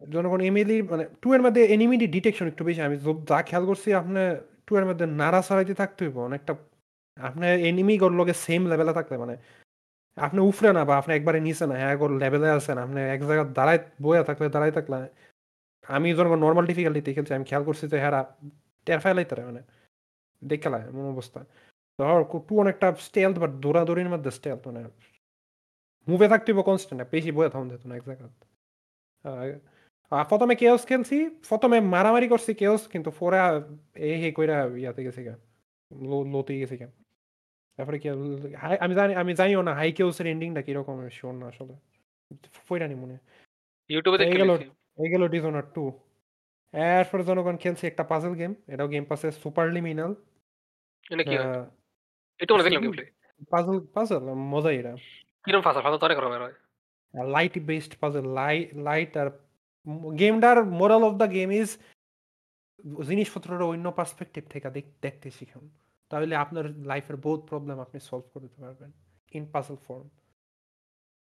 জনগণ 0.00 0.40
এমএলি 0.48 0.76
মানে 0.92 1.04
2 1.22 1.28
এর 1.36 1.42
মধ্যে 1.46 1.62
এনিমিটি 1.74 2.06
ডিটেকশন 2.16 2.46
একটু 2.52 2.62
বেশি। 2.68 2.80
আমি 2.88 2.96
যা 3.30 3.38
খেয়াল 3.48 3.64
করছি 3.70 3.88
আপনার 4.00 4.28
2 4.66 4.72
এর 4.80 4.86
মধ্যে 4.88 5.06
নাড়াচাড়াইতে 5.20 5.74
থাকতে 5.80 6.00
হইব। 6.04 6.16
অনেকটা 6.28 6.52
আপনার 7.16 7.50
এনিমি 7.68 7.94
গর 8.02 8.12
লগে 8.20 8.34
সেম 8.44 8.62
লেভেলে 8.70 8.92
থাকলে 8.98 9.16
মানে 9.22 9.34
আপনি 10.16 10.40
উফরে 10.48 10.70
না 10.76 10.82
বা 10.88 10.94
আপনি 11.00 11.12
একবারে 11.18 11.38
নিচে 11.46 11.64
না, 11.70 11.74
হ্যাঁ, 11.80 11.94
লেভেলে 12.22 12.48
আছেন। 12.58 12.76
আপনি 12.84 12.98
এক 13.14 13.20
জায়গায় 13.28 13.48
দাঁড়ায় 13.58 13.80
বইয়া 14.04 14.22
থাকলে 14.28 14.46
দাঁড়ায় 14.54 14.72
থাকলে 14.78 14.96
আমি 15.86 16.08
যখন 16.18 16.38
নরমাল 16.44 16.64
ডিফিকাল্টিতে 16.70 17.10
খেলছি 17.16 17.32
আমি 17.38 17.46
খেয়াল 17.50 17.64
করছি 17.68 17.84
যে 17.92 17.96
হেরা 18.04 18.20
টের 18.86 19.00
ফাইলাইতারে 19.04 19.42
মানে 19.48 19.60
দেখে 20.42 20.68
লাই 20.72 20.82
এমন 20.92 21.04
অবস্থা। 21.14 21.40
ধর 21.98 22.20
2 22.48 22.54
অনেকটা 22.64 22.88
স্টেলথ 23.08 23.36
বাট 23.42 23.52
দৌড়াদৌড়ির 23.64 24.10
মধ্যে 24.14 24.30
স্টেলথ 24.38 24.62
মানে 24.68 24.80
মুভে 26.08 26.26
থাকতে 26.32 26.48
হইব 26.52 26.60
কনস্ট্যান্ট 26.70 27.00
বেশি 27.14 27.30
বইয়া 27.36 27.50
থাকুন 27.54 27.68
যেত 27.72 27.84
না 27.90 27.94
এক 28.00 28.04
জায়গায়। 28.08 28.30
১ম 30.12 30.48
কেওস 30.62 30.82
খেলছি। 30.90 31.16
১ম 31.50 31.70
এ 31.76 31.78
মারামারি 31.94 32.26
করছি 32.32 32.50
কেওস 32.60 32.82
কিন্তু 32.92 33.10
পরে 33.20 33.38
এই 34.08 34.14
হে 34.22 34.28
কইরা 34.38 34.56
ইয়াতে 34.82 35.00
গেছি 35.06 35.22
গা। 35.28 35.34
লোতে 36.34 36.52
গেছি 36.62 36.76
গা। 36.82 36.88
তারপরে 37.78 37.96
কি 38.02 38.06
আমি 38.84 38.94
জানি 38.98 39.12
আমি 39.22 39.32
জানিও 39.40 39.60
না 39.68 39.72
হাই 39.80 39.90
কেওসের 39.98 40.26
এন্ডিংটা 40.32 40.62
কীরকম 40.66 40.94
আমি 41.02 41.12
সিউর 41.18 41.34
না 41.40 41.46
আসলে। 41.52 41.74
পইড়া 42.68 42.86
নি 42.90 42.96
মনে। 43.02 43.16
ইউটিউবে 43.90 44.18
দেখে 44.22 44.36
গেল 44.42 44.50
এই 45.02 45.08
গেল 45.12 45.22
ডিসঅনার 45.34 45.66
2 45.76 45.84
এরপরে 46.74 47.22
জনগণ 47.28 47.56
খেলছি 47.62 47.84
একটা 47.86 48.04
পাজল 48.12 48.32
গেম। 48.40 48.52
এটাও 48.72 48.88
গেম 48.92 49.04
পাসে 49.10 49.28
সুপার 49.42 49.66
লিমিনাল। 49.76 50.12
এটা 51.06 51.24
কি 51.28 51.34
আ 51.36 51.42
হয়? 51.42 51.52
মনে 52.40 52.62
দেখলাম 52.66 52.82
গেমপ্লে। 52.84 53.04
পাজল 53.52 53.76
পাজল 53.96 54.24
মজাই 54.52 54.76
এটা। 54.80 54.92
তো 55.92 56.04
অনেক 56.08 56.18
রকমের 56.18 56.42
হয়। 56.44 56.54
লাইট 57.34 57.54
বেসড 57.68 57.92
পাজল 58.02 58.24
লাই 58.38 58.56
লাইট 58.88 59.12
আর 59.22 59.28
গেমটার 60.20 60.58
moral 60.80 61.02
of 61.08 61.14
the 61.20 61.26
game 61.36 61.48
is 61.60 61.70
জিনিসপত্রটা 63.08 63.64
অন্য 63.64 63.86
পার্সপেক্টিভ 63.98 64.42
থেকে 64.52 64.68
দেখতে 65.04 65.28
শিখুন। 65.38 65.64
তাহলে 66.12 66.34
আপনার 66.36 66.64
লাইফের 66.90 67.16
বহুত 67.16 67.40
প্রবলেম 67.50 67.76
আপনি 67.80 67.98
সলভ 68.08 68.26
করতে 68.32 68.58
পারবেন। 68.64 68.90
In 69.36 69.44
puzzle 69.52 69.76
form. 69.86 70.06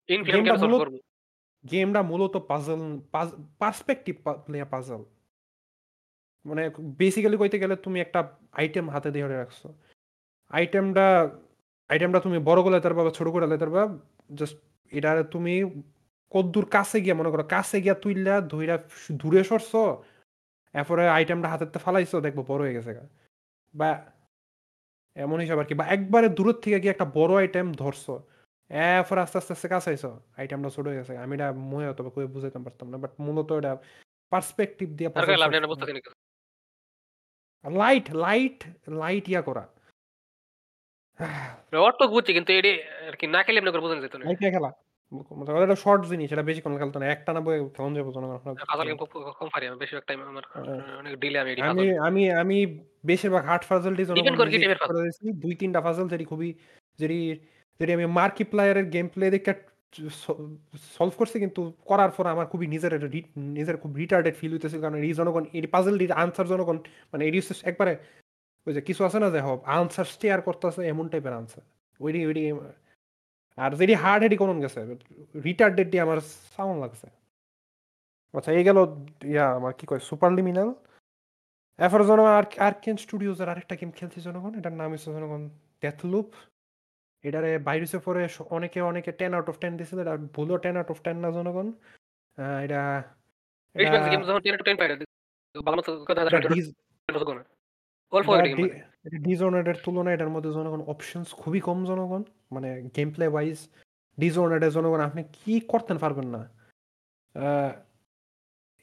ইন 0.08 0.20
গেমটা 0.28 0.54
মূলত? 0.62 0.80
গেমটা 1.70 2.00
মূলত 2.02 2.34
পাজল 2.50 2.82
পাজ 3.14 3.28
পার্সপেক্টিভ 3.58 4.14
পা 4.24 4.32
নিয়ে 4.48 4.66
পাজল। 4.74 5.02
মানে 6.44 6.62
বেসিক্যালি 7.00 7.36
কইতে 7.36 7.56
গেলে 7.58 7.74
তুমি 7.76 7.98
একটা 8.00 8.20
আইটেম 8.60 8.86
হাতে 8.88 9.08
ধরে 9.14 9.36
রাখছো। 9.42 9.68
আইটেমটা 10.50 11.06
আইটেমটা 11.90 12.20
তুমি 12.20 12.38
বড় 12.48 12.60
করে 12.62 12.74
লেতার 12.74 12.94
বা 12.94 13.02
ছোট 13.18 13.26
করে 13.34 13.46
লেতার 13.46 13.70
বা 13.76 13.82
জাস্ট 14.38 14.56
এটা 14.92 15.10
তুমি 15.34 15.54
কদ্দুর 16.32 16.66
কাছে 16.66 16.96
গিয়া 17.04 17.16
মনে 17.20 17.30
করো 17.30 17.44
কাছে 17.56 17.76
গিয়া 17.84 17.96
তুইলা 18.02 18.34
ধইরা 18.52 18.76
দূরে 19.20 19.44
সরছো। 19.44 19.82
এরপরে 20.74 21.02
আইটেমটা 21.08 21.48
হাতেতে 21.52 21.78
ফালাইছো 21.84 22.16
দেখব 22.20 22.38
বড় 22.50 22.60
হয়ে 22.64 22.76
গেছে। 22.76 22.92
বা 23.74 23.90
এমন 25.16 25.40
হিসাব 25.40 25.58
আরকি 25.58 25.74
বা 25.74 25.84
একবারে 25.84 26.28
দূরের 26.28 26.54
থেকে 26.54 26.80
গিয়ে 26.80 26.92
একটা 26.92 27.04
বড় 27.04 27.32
আইটেম 27.36 27.72
ধরছো। 27.72 28.14
এরপর 28.70 29.18
আস্তে, 29.18 29.38
আস্তে, 29.38 29.52
আস্তে 29.52 29.68
কাছে 29.68 29.90
আইসো 29.90 30.20
আইটেমটা 30.36 30.70
ছোট 30.70 30.86
হয়ে 30.86 30.96
গেছে। 30.96 31.16
আমি 31.16 31.34
এটা 31.34 31.52
মনে 31.52 31.88
হতো 31.88 32.10
কইয়া 32.10 32.26
বুঝাইতে 32.26 32.58
পারতাম 32.58 32.90
না। 32.90 32.96
বাট 32.98 33.10
মূলত 33.20 33.52
এটা 33.52 33.76
পার্সপেক্টিভ 34.30 34.88
দিয়ে। 34.88 35.10
লাইট 37.64 38.14
লাইট 38.14 38.64
লাইট 38.88 39.28
ইয়া 39.28 39.42
করা। 39.42 39.64
অটো 41.78 42.08
বুঝছি 42.08 42.32
কিন্তু 42.32 42.52
এডি 42.52 42.82
আরকি 42.82 43.26
না 43.26 43.42
খেলে 43.42 43.58
এমনি 43.58 43.70
করে 43.70 43.80
বোঝানো 43.80 44.00
যেত 44.00 44.16
না। 44.16 44.24
খেলা। 44.34 44.89
এটা 45.64 45.76
শর্ট 45.84 46.02
জিনিস। 46.06 46.28
এটা 46.34 46.44
বেশিক্ষণ 46.48 46.74
খেলতে 46.80 46.96
না। 46.98 47.06
একটানা 47.06 47.40
বইয়ে 47.46 47.60
খেলন 47.76 47.92
যাবে 47.96 48.10
জনগণ 48.16 48.38
গেম 48.88 48.96
কম 49.38 49.48
পারি 49.54 49.64
আমি। 49.68 49.78
বেশিরভাগ 49.82 50.04
টাইম 50.08 50.20
আমার 50.32 50.44
অনেক 51.00 51.12
ডিলে 51.22 51.38
আমি 51.40 51.50
আমি 51.72 51.84
আমি 52.08 52.22
আমি 52.42 52.56
বেশিরভাগ 53.10 53.42
হার্ড 53.46 53.64
পাজলটি 53.70 54.02
ডিপেন্ড 54.18 54.36
করে 54.40 54.48
কি 54.52 54.58
টাইপের 54.62 54.80
করে 54.80 54.84
পাজল। 54.84 54.96
দিয়েছি। 54.98 55.24
২-৩ 55.44 55.70
টা 55.76 55.80
পাজল 55.86 56.06
যেটি 56.12 56.24
খুবই 56.32 56.48
যেটি 56.98 57.18
যেটি 57.80 57.92
আমি 57.96 58.06
মার্কিপ্লায়ারের 58.20 58.86
গেম 58.94 59.06
প্লে 59.14 59.26
দেখে 59.36 59.52
সলভ 60.96 61.14
করছি 61.20 61.36
কিন্তু 61.44 61.60
করার 61.90 62.10
পর 62.16 62.24
আমার 62.34 62.46
খুবই 62.52 62.66
নিজের 62.74 62.92
নিজের 63.56 63.76
খুব 63.82 63.92
রিটার্ডেড 64.02 64.34
ফিল 64.40 64.52
হইতেছিল। 64.54 64.80
কারণ 64.84 64.96
এই 65.06 65.12
জনগণ 65.20 65.44
এই 65.56 65.68
পাজলটির 65.74 66.12
আনসার 66.22 66.46
জনগণ 66.52 66.76
মানে 67.12 67.22
এটি 67.28 67.38
একবারে 67.70 67.92
ওই 68.66 68.72
যে 68.76 68.82
কিছু 68.88 69.02
আছে 69.08 69.18
না 69.24 69.28
যে 69.34 69.40
হ 69.40 69.48
আনসার 69.76 70.06
স্টেয়ার 70.14 70.40
করতেছে 70.48 70.80
এমন 70.92 71.06
টাইপের 71.12 71.34
আনসার। 71.40 71.64
ওইডি 72.00 72.20
ওইডি 72.28 72.42
আর 73.58 73.70
যেটি 73.80 73.94
হার্ড 74.02 74.20
হেডি 74.24 74.36
কোন 74.42 74.50
গেছে। 74.64 74.80
রিটার্ডেড 75.48 75.88
দিয়ে 75.92 76.02
আমার 76.06 76.18
সাউন্ড 76.54 76.78
লাগছে। 76.84 77.06
আচ্ছা 78.34 78.50
এই 78.58 78.64
গেল 78.68 78.78
ইয়া 79.32 79.46
আমার 79.58 79.72
কি 79.78 79.84
কয় 79.90 80.02
সুপার 80.08 80.30
লিমিনাল। 80.38 80.68
এরপরে 81.78 82.04
জনগণ 82.10 82.32
আর 82.38 82.46
আর্কেন 82.68 82.96
স্টুডিওজ 83.04 83.36
এর 83.42 83.48
আরেকটা 83.52 83.74
গেম 83.80 83.90
খেলছি 83.98 84.18
জনগণ। 84.26 84.52
এটার 84.58 84.74
নাম 84.80 84.88
হচ্ছে 84.92 85.10
জনগণ 85.16 85.42
ডেথলুপ। 85.82 86.28
এটারে 87.24 87.50
বাইর 87.66 87.80
হইছে 87.82 87.98
পরে 88.06 88.22
অনেকে, 88.56 88.78
অনেকে 88.90 89.10
টেন 89.20 89.32
আউট 89.36 89.48
অফ 89.52 89.56
টেন 89.62 89.72
দিছিল। 89.80 89.98
এটা 90.04 90.14
ভুলও 90.36 90.56
টেন 90.64 90.74
আউট 90.78 90.90
অফ 90.94 90.98
টেন 91.04 91.16
না 91.24 91.30
জনগণ। 91.38 91.66
এটা 92.64 92.80
এটা 93.74 93.78
বেশিরভাগ 93.78 94.10
গেম 94.12 94.22
যখন 94.28 94.42
10 94.46 94.56
to 94.60 94.64
10 94.68 94.76
পাই 94.80 94.88
না। 94.90 94.94
ভালো 95.66 95.76
মতো 95.78 95.90
কথা 96.08 96.20
এটা 96.22 96.40
ডিস 96.54 96.66
অল্প 98.12 98.28
এটা 98.34 98.44
রেটিং 98.44 98.56
ডি 99.24 99.32
মানে। 99.44 99.72
তুলনায় 99.84 100.14
এটার 100.16 100.30
মধ্যে 100.34 100.50
জনগণ 100.58 100.80
অপশনস 100.92 101.28
খুবই 101.40 101.60
কম 101.68 101.78
জনগণ। 101.90 102.22
মানে 102.52 102.82
গেম 102.96 103.10
প্লে 103.10 103.26
ওয়াইজ 103.28 103.68
এর 104.22 104.70
জনগণ 104.70 105.00
আপনি 105.00 105.22
কি 105.32 105.60
করতেন 105.60 105.98
পারবেন 105.98 106.24
না। 106.24 106.48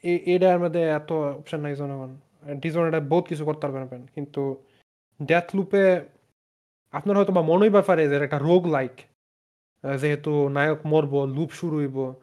এটার 0.03 0.59
মধ্যে 0.59 0.81
এত 0.81 1.11
অপশন 1.11 1.59
নাই 1.61 1.75
জনগণ। 1.75 2.11
এ 2.93 2.99
বহুত 2.99 3.25
কিছু 3.27 3.45
করতে 3.45 3.67
পারবেন। 3.67 4.05
কিন্তু 4.15 4.63
ডেথ 5.25 5.55
লুপে 5.55 6.01
আপনার 6.91 7.17
হয়তো 7.17 7.33
বা 7.33 7.41
হইবার 7.41 7.69
ব্যাপারে 7.69 8.09
যে 8.09 8.15
একটা 8.15 8.39
রোগ 8.39 8.67
লাইক। 8.67 8.91
যেহেতু 10.01 10.49
নায়ক 10.49 10.79
মরবো, 10.85 11.25
লুপ 11.25 11.49
শুরু 11.49 11.77
হইব, 11.77 12.13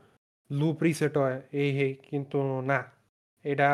লুপ 0.51 0.83
রিসেট 0.83 1.17
হয় 1.17 1.43
এই 1.53 1.71
হেই 1.79 1.95
কিন্তু 1.95 2.61
না। 2.61 2.85
এটা 3.43 3.71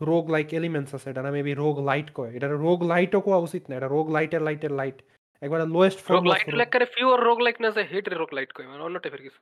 রোগ 0.00 0.30
লাইক 0.30 0.52
এলিমেন্টস 0.52 0.94
আছে। 0.94 1.10
এটা 1.10 1.22
না 1.22 1.30
মেবি 1.30 1.54
রোগ 1.54 1.80
লাইট 1.80 2.10
কয়। 2.14 2.32
এটা 2.36 2.48
রোগ 2.48 2.82
লাইটও 2.82 3.20
কোয়া 3.20 3.38
উচিত 3.38 3.62
না। 3.70 3.76
এটা 3.76 3.88
রোগ 3.88 4.10
লাইটের 4.10 4.42
লাইটের 4.42 4.72
লাইট। 4.72 5.02
একবারে 5.42 5.64
লোয়েস্ট 5.74 6.00
ফর্ম 6.04 6.16
রোগ 6.16 6.26
লাইট। 6.32 6.46
লেকারে 6.60 6.86
পিওর 6.94 7.18
রোগ 7.28 7.38
লাইক 7.46 7.56
না 7.62 7.68
যে 7.76 7.82
হেটের 7.90 8.16
রোগ 8.22 8.30
লাইট 8.36 8.50
কয় 8.56 8.68
মানে 8.70 8.82
অন্য 8.86 8.96
টাইপের 9.02 9.22
কিছু। 9.26 9.40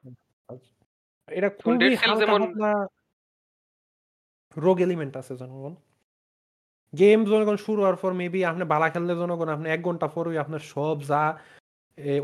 এটা 1.29 1.49
খুবই 1.61 1.97
যেমন 2.23 2.41
রোগ 4.57 4.77
এলিমেন্ট 4.87 5.15
আছে 5.21 5.33
জনগণ। 5.43 5.75
গেম 6.93 7.21
জনগণ 7.31 7.57
শুরু 7.67 7.81
হওয়ার 7.83 7.99
পর 8.03 8.11
মেবি 8.21 8.41
আপনি 8.51 8.65
বালা 8.73 8.89
খেললে 8.93 9.15
জনগণ 9.23 9.49
আপনি 9.57 9.67
১ 9.75 9.81
ঘণ্টা 9.87 10.07
পরেই 10.15 10.39
আপনার 10.45 10.63
সব 10.75 10.97
যা 11.11 11.23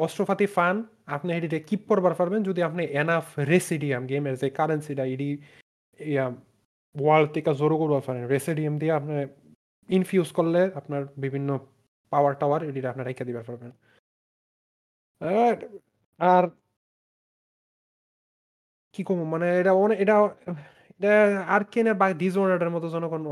অস্ত্রপাতি 0.05 0.47
ফান 0.55 0.77
আপনি 1.17 1.31
এটিতে 1.37 1.59
কিপ 1.69 1.83
করবার 1.91 2.15
পারবেন 2.19 2.41
যদি 2.49 2.61
আপনি 2.69 2.83
এনাফ 3.03 3.27
রেসিডিয়াম 3.53 4.03
গেমের 4.11 4.35
যে 4.41 4.49
কারেন্সিটা 4.59 5.05
ইয়া 6.13 6.27
ওয়ার্ল্ড 6.95 7.29
থেকে 7.35 7.53
জোরও 7.61 7.77
করবার 7.83 8.03
পারেন। 8.07 8.23
রেসিডিয়াম 8.35 8.75
দিয়ে 8.81 8.93
আপনি 9.01 9.13
ইনফিউজ 9.89 10.29
করলে 10.39 10.61
আপনার 10.81 11.03
বিভিন্ন 11.25 11.49
পাওয়ার 12.13 12.33
টাওয়ার 12.41 12.61
এটিতে 12.69 12.89
আপনি 12.93 13.03
রাইখা 13.09 13.25
দিবার 13.29 13.45
পারবেন। 13.49 13.73
আর 15.21 15.57
আর 16.21 16.45
কি 18.95 19.03
কম 19.09 19.19
মানে 19.35 19.47
এটা 19.61 19.73
অনেক 19.85 19.97
এটা 20.05 20.15
এটা 20.99 21.13
আর্কেনের 21.57 21.97
বা 22.01 22.07
ডিসঅনার্ড 22.23 22.63
এর 22.65 22.71
মতো 22.77 22.87
জনগণ 22.95 23.23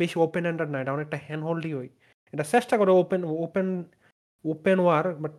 বেশি 0.00 0.16
ওপেন 0.26 0.42
এন্ডেড 0.50 0.68
না। 0.72 0.78
এটা 0.82 0.92
অনেকটা 0.96 1.16
হ্যান্ড 1.26 1.42
হোল্ডই 1.48 1.72
হয়। 1.78 1.90
এটা 2.34 2.44
চেষ্টা 2.52 2.74
করে 2.80 2.92
open 3.02 3.20
open 3.46 3.66
open 4.44 4.76
world 4.84 5.04
but 5.22 5.32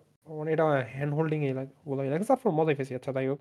এটা 0.53 0.65
হ্যান্ড 0.95 1.13
হোল্ডিং 1.17 1.39
এই 1.47 1.53
লাগে 1.59 2.09
লাগে। 2.11 2.25
তারপর 2.31 2.49
মজাই 2.59 2.75
পাইছি। 2.77 2.93
আচ্ছা 2.99 3.11
যাই 3.17 3.27
হোক। 3.31 3.39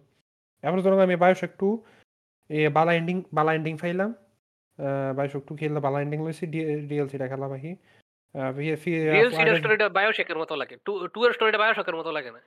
এখন 0.65 0.79
জনগণ 0.85 1.05
আমি 1.09 1.17
বায়োশক 1.25 1.53
2 1.61 1.69
এ 2.51 2.59
বালা 2.77 2.93
এন্ডিং 3.01 3.17
বালা 3.39 3.53
এন্ডিং 3.59 3.75
পাইলাম। 3.83 4.11
আ 4.79 4.89
বায়োশক 5.19 5.43
2 5.49 5.55
খেললে 5.61 5.81
বালা 5.87 5.99
এন্ডিং 6.05 6.19
লইছি। 6.27 6.45
ডিএলসিটা 6.91 7.27
খেলা 7.33 7.47
বাহি। 7.53 7.71
ফি 8.57 8.77
ফি 8.77 8.91
স্টোরিটা 9.57 10.39
মতো 10.39 10.57
লাগে। 10.57 10.77
2 10.87 11.09
2 11.09 11.27
এর 11.27 11.33
স্টোরিটা 11.33 11.59
বায়োশেক 11.59 11.89
এর 11.89 11.97
মতো 11.97 12.13
লাগে 12.13 12.31
না। 12.31 12.41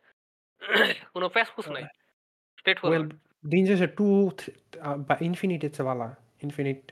কোনো 1.13 1.29
প্যাচ-পুচ 1.29 1.69
নাই। 1.69 1.83
Straight 2.57 2.79
well 2.83 3.01
forward. 3.01 3.49
দিন 3.49 3.65
শেষে 3.65 3.87
টু 3.87 4.07
ইনফিনিট 5.21 6.91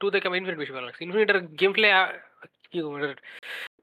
2 0.00 0.10
থেকে 0.10 0.28
আমার 0.28 0.38
ইনফিনিট 0.38 0.58
বেশি 0.58 0.72
ভালো 0.72 0.86
লাগছে। 0.86 1.04
ইনফিনিটার 1.04 1.40
গেম 1.40 1.72
প্লে 1.72 1.88
কি 2.70 2.78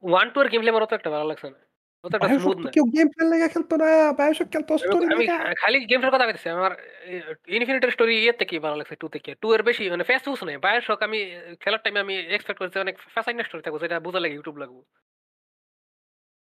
1 0.03 0.27
2 0.33 0.41
এর 0.41 0.49
গেম 0.49 0.61
প্লে 0.61 0.69
আমার 0.69 0.83
অত 0.83 0.93
একটা 0.93 1.09
ভালো 1.09 1.25
লাগছে 1.27 1.49
না। 1.49 1.59
অতটা 2.05 2.19
বায়োশক 2.21 2.37
স্মুথ 2.37 2.57
তো 2.57 2.67
না। 2.67 2.71
কেউ 2.73 2.85
গেম 2.93 3.07
প্লে 3.13 3.23
লেগা 3.31 3.47
খেলতো 3.53 3.73
না। 3.81 3.87
বায়োশক 4.19 4.47
খেলতো 4.53 4.73
আমি 4.83 4.83
স্টোরি 4.83 5.07
আমি 5.13 5.23
লেগা। 5.23 5.37
খা 5.37 5.43
খালি 5.61 5.77
গেমসের 5.89 6.13
কথা 6.13 6.27
কইতেছি। 6.27 6.47
আমার 6.57 6.71
এ 7.05 7.15
ইনফিনিটির 7.49 7.93
স্টোরি 7.95 8.13
ইয়ের 8.17 8.37
থেকে 8.41 8.55
ভালো 8.65 8.75
লাগছে 8.79 8.95
2 9.01 9.09
থেকে। 9.15 9.31
2 9.41 9.49
এর 9.55 9.61
বেশি 9.63 9.83
মানে 9.93 10.03
ফেস-ফুস 10.09 10.39
নাই। 10.47 10.57
বায়োশক 10.65 10.99
আমি 11.07 11.17
খেলার 11.61 11.81
টাইমে 11.83 11.99
আমি 12.05 12.15
এক্সপেক্ট 12.35 12.59
করছি 12.61 12.77
অনেক 12.85 12.95
ফ্যাসাইনা 13.13 13.43
স্টোরি 13.47 13.63
থাকব 13.65 13.77
যেটা 13.83 13.97
বোঝা 14.05 14.19
লাগে 14.23 14.35
ইউটিউব 14.35 14.57
লাগবো। 14.63 14.81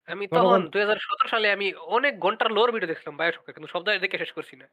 আমি 0.09 0.24
তখন 0.30 0.61
জনগণ 0.61 0.62
২০১৭ 0.74 1.28
সালে 1.32 1.46
আমি 1.57 1.66
অনেক 1.96 2.12
ঘণ্টার 2.18 2.48
লোর 2.57 2.68
ভিডিও 2.74 2.90
দেখছিলাম 2.90 3.16
বায়োশকের 3.20 3.55
কিন্তু 3.57 3.68
সব 3.74 3.82
জায়গায় 3.86 4.05
দেখে 4.05 4.22
শেষ 4.22 4.32
করছি 4.36 4.55
না। 4.57 4.66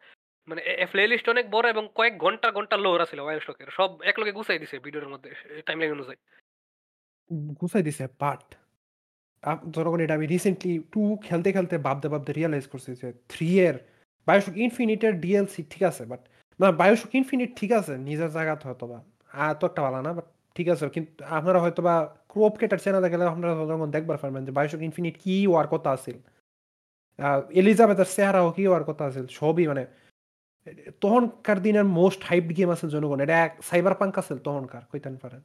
মানে 0.47 0.61
এ 0.75 0.85
প্লে 0.91 1.03
লিস্ট 1.11 1.27
অনেক 1.29 1.45
বড় 1.51 1.65
এবং 1.69 1.83
কয়েক 1.97 2.13
ঘণ্টা, 2.17 2.47
ঘণ্টা 2.57 2.75
লোর 2.85 2.99
আছিল 3.05 3.19
বায়োশকের। 3.27 3.69
সব 3.77 3.89
একলগে 4.09 4.33
গুছাই 4.37 4.59
দিছে 4.63 4.75
ভিডিওর 4.85 5.11
মধ্যে 5.13 5.29
টাইমলাইন 5.67 5.91
অনুযায়ী। 5.97 6.19
গুছাই 7.59 7.83
দিছে 7.87 8.05
বাট 8.21 8.43
জনগণ 9.75 9.99
এটা 10.05 10.13
আমি 10.19 10.27
রিসেন্টলি 10.35 10.73
টু 10.93 11.01
খেলতে, 11.27 11.49
খেলতে 11.55 11.75
ভাবতে, 11.87 12.07
ভাবতে 12.13 12.31
রিয়েলাইজ 12.39 12.65
করছি 12.71 12.89
যে 13.01 13.07
থ্রি 13.31 13.49
এর 13.67 13.75
বায়োশক 14.27 14.55
ইনফিনিট 14.65 15.01
এর 15.07 15.13
ডিএলসি 15.23 15.61
ঠিক 15.71 15.83
আছে 15.89 16.03
বাট 16.11 16.21
না 16.59 16.67
বায়োশক 16.81 17.11
ইনফিনিট 17.19 17.49
ঠিক 17.59 17.71
আছে 17.79 17.93
নিজের 18.09 18.29
জায়গাতে 18.37 18.63
হয়তোবা। 18.67 18.97
এত 19.51 19.61
একটা 19.69 19.81
ভালো 19.85 19.99
না 20.07 20.11
বাট 20.17 20.27
ঠিক 20.55 20.67
আছে। 20.73 20.83
কিন্তু 20.95 21.11
আপনারা 21.37 21.59
হয়তো 21.63 21.81
বা 21.87 21.95
ক্রপ 22.31 22.53
কেটার 22.59 22.79
চ্যানেলে 22.83 23.09
গেলে 23.13 23.23
আপনারা 23.33 23.53
জনগণ 23.59 23.89
দেখবার 23.95 24.17
পারবেন 24.23 24.41
যে 24.47 24.51
বায়োশক 24.57 24.81
ইনফিনিট 24.87 25.15
কি 25.23 25.33
হওয়ার 25.47 25.67
কথা 25.73 25.89
আছিল। 25.97 26.17
এলিজাবেথের 27.61 28.09
চেহারাও 28.15 28.47
কি 28.57 28.63
হওয়ার 28.67 28.83
কথা 28.89 29.03
আছিল। 29.09 29.25
সবই 29.39 29.65
মানে 29.71 29.83
তখনকার 31.03 31.57
দিনের 31.65 31.85
মোস্ট 31.99 32.21
হাইপ 32.29 32.45
গেম 32.57 32.69
আছিল 32.75 32.89
জনগণ। 32.95 33.19
এটা 33.25 33.35
এক 33.45 33.53
সাইবারপাঙ্ক 33.69 34.13
আছিল 34.21 34.37
তখনকার 34.47 34.83
কইতেন 34.91 35.15
পারেন। 35.23 35.41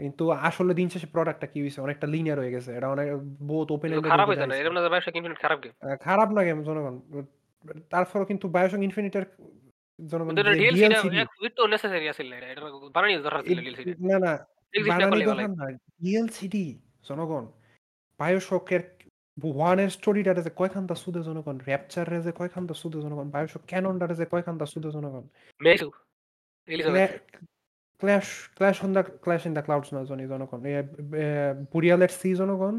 কিন্তু 0.00 0.24
আসলে 0.48 0.72
দিন 0.74 0.88
শেষে 0.92 1.08
প্রোডাক্টটা 1.14 1.46
কি 1.52 1.58
হইছে 1.64 1.78
অনেকটা 1.86 2.06
লিনিয়ার 2.14 2.38
হয়ে 2.42 2.54
গেছে। 2.56 2.70
এটা 2.78 2.88
অনেক 2.94 3.06
বহুত 3.50 3.68
ওপেন 3.76 3.88
কিন্তু 3.90 4.10
খারাপ 4.12 4.26
হইছে 4.30 4.46
না। 4.50 4.54
এরকম 4.60 4.74
না 4.76 4.80
বায়োশক 4.94 5.14
ইনফিনিট 5.18 5.38
খারাপ 5.44 5.58
গেম। 5.62 5.72
খারাপ 6.06 6.28
না 6.36 6.42
গেম 6.48 6.58
জনগণ। 6.68 6.94
তারপরেও 7.92 8.26
কিন্তু 8.30 8.46
বায়োশক 8.56 8.80
ইনফিনিট 8.88 9.14
এর 9.18 9.26
জনগণ 9.98 10.32
একটু 11.48 11.62
নেসেসারি 11.72 12.06
আছিল 12.12 12.26
না 12.30 12.36
এটা। 12.52 12.62
বানানি 12.96 13.12
দরকার 13.26 13.40
ছিল 13.46 13.58
এড 13.58 13.64
ডিএলসিটা। 13.66 13.94
না, 14.10 14.16
না 14.24 14.32
বানানি 14.90 15.24
দরকার। 15.30 15.48
না। 15.60 15.66
ডিএলসিডি 16.02 16.64
জনগণ 17.08 17.44
বায়োশকের 18.20 18.82
1 19.60 19.76
এর 19.82 19.90
স্টোরিটারে 19.96 20.40
যে 20.46 20.52
কয়খানটা 20.60 20.94
সুদে 21.02 21.20
জনগণ, 21.28 21.56
র‍্যাপচার 21.68 22.04
রে 22.12 22.18
যে 22.26 22.32
কয়খানটা 22.38 22.74
সুদে 22.80 22.98
জনগণ, 23.04 23.26
বায়োশক 23.34 23.62
ক্যানন 23.66 23.66
ক্যাননটারে 23.70 24.14
যে 24.20 24.26
কয়খানটা 24.32 24.66
সুদে 24.72 24.90
জনগণ। 24.96 25.24
Clash 28.00 28.26
clash 28.56 28.76
on 28.84 28.90
the 28.96 29.02
clash 29.24 29.42
in 29.48 29.52
the 29.56 29.62
clouds 29.66 29.88
না 29.94 30.00
জানি 30.10 30.24
জনগণ। 30.32 30.60
এ 30.70 30.72
বে 31.12 31.22
সি 32.20 32.30
জনগণ। 32.40 32.76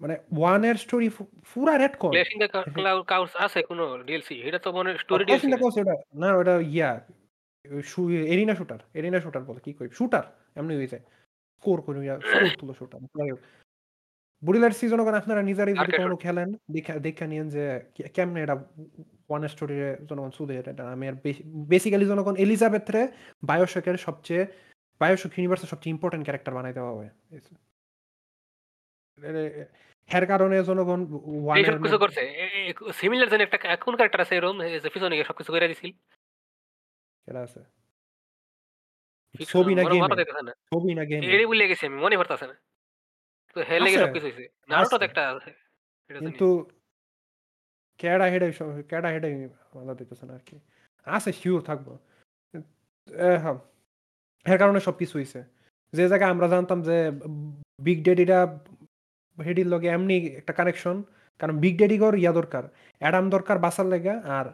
মানে 0.00 0.14
1 0.48 0.60
এর 0.68 0.76
স্টোরি 0.84 1.08
পুরা 1.50 1.74
রেডকন। 1.82 2.12
ক্ল্যাশ 2.14 2.30
ইন 2.34 2.38
দ্য 2.42 2.50
কা 2.54 2.60
ক্লাউ 2.76 2.96
আছে 3.44 3.60
কোন 3.68 3.78
ডিএলসি? 4.08 4.36
এটা 4.48 4.58
তো 4.64 4.68
মনে 4.78 4.90
story 5.04 5.24
clash 5.28 5.42
in 5.44 5.50
DLC 5.52 5.52
the 5.52 5.58
না। 5.58 5.60
ক্লাউডস 5.60 5.78
ওটা 5.82 5.94
না 6.22 6.28
ওটা 6.40 6.54
yeah 6.76 6.90
arena 8.32 8.54
shooter, 8.60 8.80
arena 8.98 9.18
shooter 9.24 9.42
বলে 9.48 9.60
কি 9.66 9.72
কই? 9.78 9.88
শুটার 9.98 10.24
এমনি 10.58 10.74
যায়। 10.92 11.04
স্কোর 11.56 11.78
কইরা 11.86 12.14
স্কোর 12.28 12.50
তুলো 12.60 12.74
শুটার। 12.80 13.00
হোক। 13.32 13.40
সি 14.78 14.86
জনগণ 14.92 15.14
আপনারা 15.20 15.42
নিজেরাই 15.48 15.76
যদি 15.80 15.92
শুট। 15.98 16.18
খেলেন 16.24 16.48
দেখা 16.74 16.94
দেইখা 17.04 17.26
নিয়েন 17.32 17.46
যে 17.54 17.64
কেমনে 18.16 18.40
এটা 18.44 18.56
1 19.30 19.42
এর 19.46 19.50
স্টোরি 19.54 19.76
জনগণ 20.08 20.32
সুদে 20.36 20.54
এটা 20.60 20.84
আমি 20.94 21.04
আর 21.10 21.16
বেসিক্যালি 21.72 22.06
জনগণ 22.12 22.34
এলিজাবেথ 22.44 22.86
রে 22.94 23.02
বায়োশকের 23.48 23.96
সবচেয়ে 24.06 24.42
বায়োশক 25.00 25.30
ইউনিভার্সের 25.36 25.70
সবচেয়ে 25.72 25.92
ইম্পোর্টেন্ট 25.94 26.24
ক্যারেক্টার 26.26 26.56
বানাই 26.58 26.74
দেওয়া 26.78 26.92
হয়। 26.96 27.10
এ 29.18 29.30
হের 30.08 30.24
কারণে 30.32 30.56
জনগণ 30.70 31.00
1 31.50 31.56
এই 31.58 31.62
এর 31.62 31.68
সবকিছু 31.70 31.98
করছে। 32.02 32.22
সিমিলার 32.98 33.30
যেন 33.32 33.40
একটা 33.46 33.58
কোন 33.84 33.94
ক্যারেক্টার 33.98 34.24
আছে 34.24 34.34
এরকম 34.38 34.56
যে 34.84 34.88
পিছনে 34.94 35.14
গিয়ে 35.16 35.28
সবকিছু 35.30 35.50
কইরা 35.52 35.70
দিছিল? 35.72 35.90
কেডা 37.26 37.40
আছে? 37.46 37.60
ছবি 39.52 39.72
না 39.78 39.82
গেমে? 39.90 40.08
ছবি 40.72 40.92
না 40.98 41.04
গেমে? 41.10 41.22
এটাই 41.34 41.48
ভুইল্লা 41.50 41.66
গেছি 41.70 41.84
আমি 41.88 41.98
মনে 42.04 42.18
পড়তাছে 42.20 42.46
না। 42.50 42.56
তো 43.56 43.58
হের 43.68 43.80
লেগে 43.84 43.96
আছে, 43.96 44.02
সবকিছু 44.04 44.26
হইছে। 44.28 44.44
নারুটোতে 44.70 45.04
একটা 45.08 45.22
আছে। 45.32 45.50
কিন্তু 46.10 46.46
কেডা 48.00 48.26
হেডাই 48.32 48.50
স 48.52 48.60
কেডা 48.90 49.08
হেডাই 49.14 49.32
মাথা 49.76 49.94
দিতেছে 50.00 50.24
না 50.28 50.32
আরকি। 50.34 50.56
আছে 51.06 51.30
সিউর 51.40 51.60
থাকব। 51.68 51.88
হ্যাঁ। 53.38 53.56
এর 54.46 54.58
কারণে 54.62 54.80
সব 54.86 54.94
কিছু 55.00 55.14
হয়েছে 55.18 55.40
যে 55.92 56.04
জায়গায় 56.12 56.30
আমরা 56.34 56.46
জানতাম 56.54 56.78
যে 56.88 56.96
বিগ 57.86 57.98
ড্যাডিরা 58.06 58.38
হেডির 59.38 59.68
লগে 59.74 59.88
এমনি 59.96 60.14
একটা 60.40 60.52
কানেকশন। 60.58 60.96
কারণ 61.40 61.54
বিগ 61.64 61.74
ড্যাডিগর 61.80 62.12
ইয়া 62.22 62.32
দরকার। 62.40 62.64
অ্যাডাম 63.00 63.24
দরকার 63.34 63.56
বাঁচার 63.64 63.86
লাইগা 63.92 64.14
আর 64.38 64.46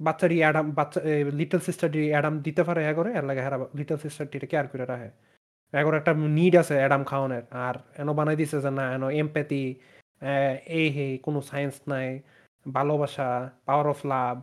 বাচ্চারি 0.00 0.36
অ্যাডাম 0.42 0.66
বাচ্চা 0.78 1.00
লিটল 1.40 1.60
সিস্টারটি 1.68 2.00
অ্যাডাম 2.12 2.34
দিতে 2.46 2.62
পারে 2.68 2.80
হ্যাঁ 2.84 2.96
করে 2.98 3.10
এর 3.18 3.24
লাগে 3.28 3.40
হেরা 3.46 3.58
লিটল 3.78 3.98
সিস্টারটিরে 4.04 4.46
কেয়ার 4.52 4.66
করে 4.72 4.84
রাখে। 4.92 5.10
এগোর 5.72 5.94
একটা 6.00 6.12
নিড 6.38 6.54
আছে 6.62 6.74
অ্যাডাম 6.80 7.02
খাওয়ানোর। 7.10 7.44
আর 7.66 7.74
এনো 8.00 8.12
বানাই 8.18 8.36
দিছে 8.40 8.56
যে 8.64 8.70
না 8.78 8.84
এনো 8.96 9.08
এমপ্যাথি 9.22 9.60
এই 10.78 10.86
হে 10.96 11.06
কোনো 11.26 11.38
সায়েন্স 11.50 11.76
নাই। 11.92 12.08
ভালোবাসা, 12.66 13.28
পাওয়ার 13.66 13.86
অফ 13.92 14.00
লাভ। 14.12 14.36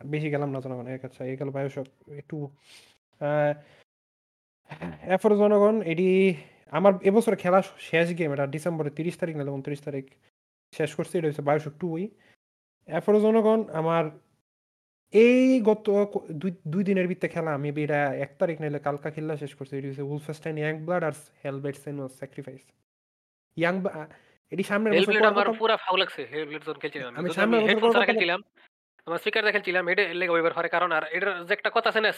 বেশি 0.00 0.28
গেলাম 0.34 0.50
না 0.54 0.58
জনগণ। 0.64 0.86
এক 0.96 1.02
আচ্ছা 1.08 1.22
এই 1.30 1.36
গেল 1.40 1.48
বায়োশক 1.56 1.86
একটু 2.20 2.36
এরপরে 5.14 5.34
জনগণ 5.42 5.76
এটি 5.92 6.08
আমার 6.78 6.92
এবছরে 7.08 7.36
খেলা 7.44 7.60
শেষ 7.90 8.08
গেম 8.18 8.30
এটা 8.34 8.46
ডিসেম্বরের 8.54 8.94
৩০ 8.98 9.16
তারিখ 9.20 9.34
নাহলে 9.36 9.52
২৯ 9.56 9.80
তারিখ 9.86 10.06
শেষ 10.78 10.90
করছি। 10.98 11.14
এটা 11.18 11.28
হচ্ছে 11.30 11.44
বায়োশক 11.48 11.74
2 11.82 11.90
ই। 12.02 12.04
এরপরে 12.88 13.18
জনগণ 13.26 13.60
আমার 13.80 14.04
এই 15.14 15.42
গত 15.68 15.86
দুই 16.42 16.50
২ 16.52 16.52
২ 16.72 16.82
দিনের 16.88 17.06
ভিত্তে 17.10 17.28
খেলা 17.34 17.50
আমি 17.58 17.68
এটা 17.86 18.00
এক 18.24 18.32
তারিখ 18.40 18.56
নাহলে 18.60 18.80
কালকা 18.86 19.08
খেললা 19.14 19.34
শেষ 19.42 19.52
করছি। 19.58 19.72
এটি 19.78 19.88
হচ্ছে 19.90 20.04
Wolfenstein 20.10 20.56
ব্লাড 20.86 21.02
আর 21.08 21.14
Hellblade: 21.42 21.78
Senua's 21.84 22.14
Sacrifice। 22.22 22.66
ইয়াং 23.56 23.74
এটি 24.52 24.62
সামনের 24.62 24.90
বছর 24.90 24.98
হেলব্লেড 24.98 25.24
আমার 25.32 25.46
কথা 25.48 25.58
পুরা 25.60 25.76
লাগছে। 26.02 26.22
হেলব্লেড 26.32 26.62
যখন 26.66 26.80
খেলছিলাম 26.82 27.08
আমি। 27.08 27.18
আমি 27.20 27.28
সামনের 27.38 27.76
বছর 27.76 27.92
ছাড়া 27.94 28.08
খেলছিলাম, 28.10 28.40
আমার 29.06 29.18
স্পিকার 29.18 29.52
খেলছিলাম 29.54 29.84
এটা 29.92 30.02
লেগে 30.20 30.32
হইবার 30.32 30.54
পারে 30.58 30.68
কারণ 30.68 30.90
আর 30.92 31.04
এটার 31.16 31.44
যে 31.44 31.52
একটা 31.54 31.70
কথা 31.74 31.88
আছে 31.90 32.00
না 32.00 32.10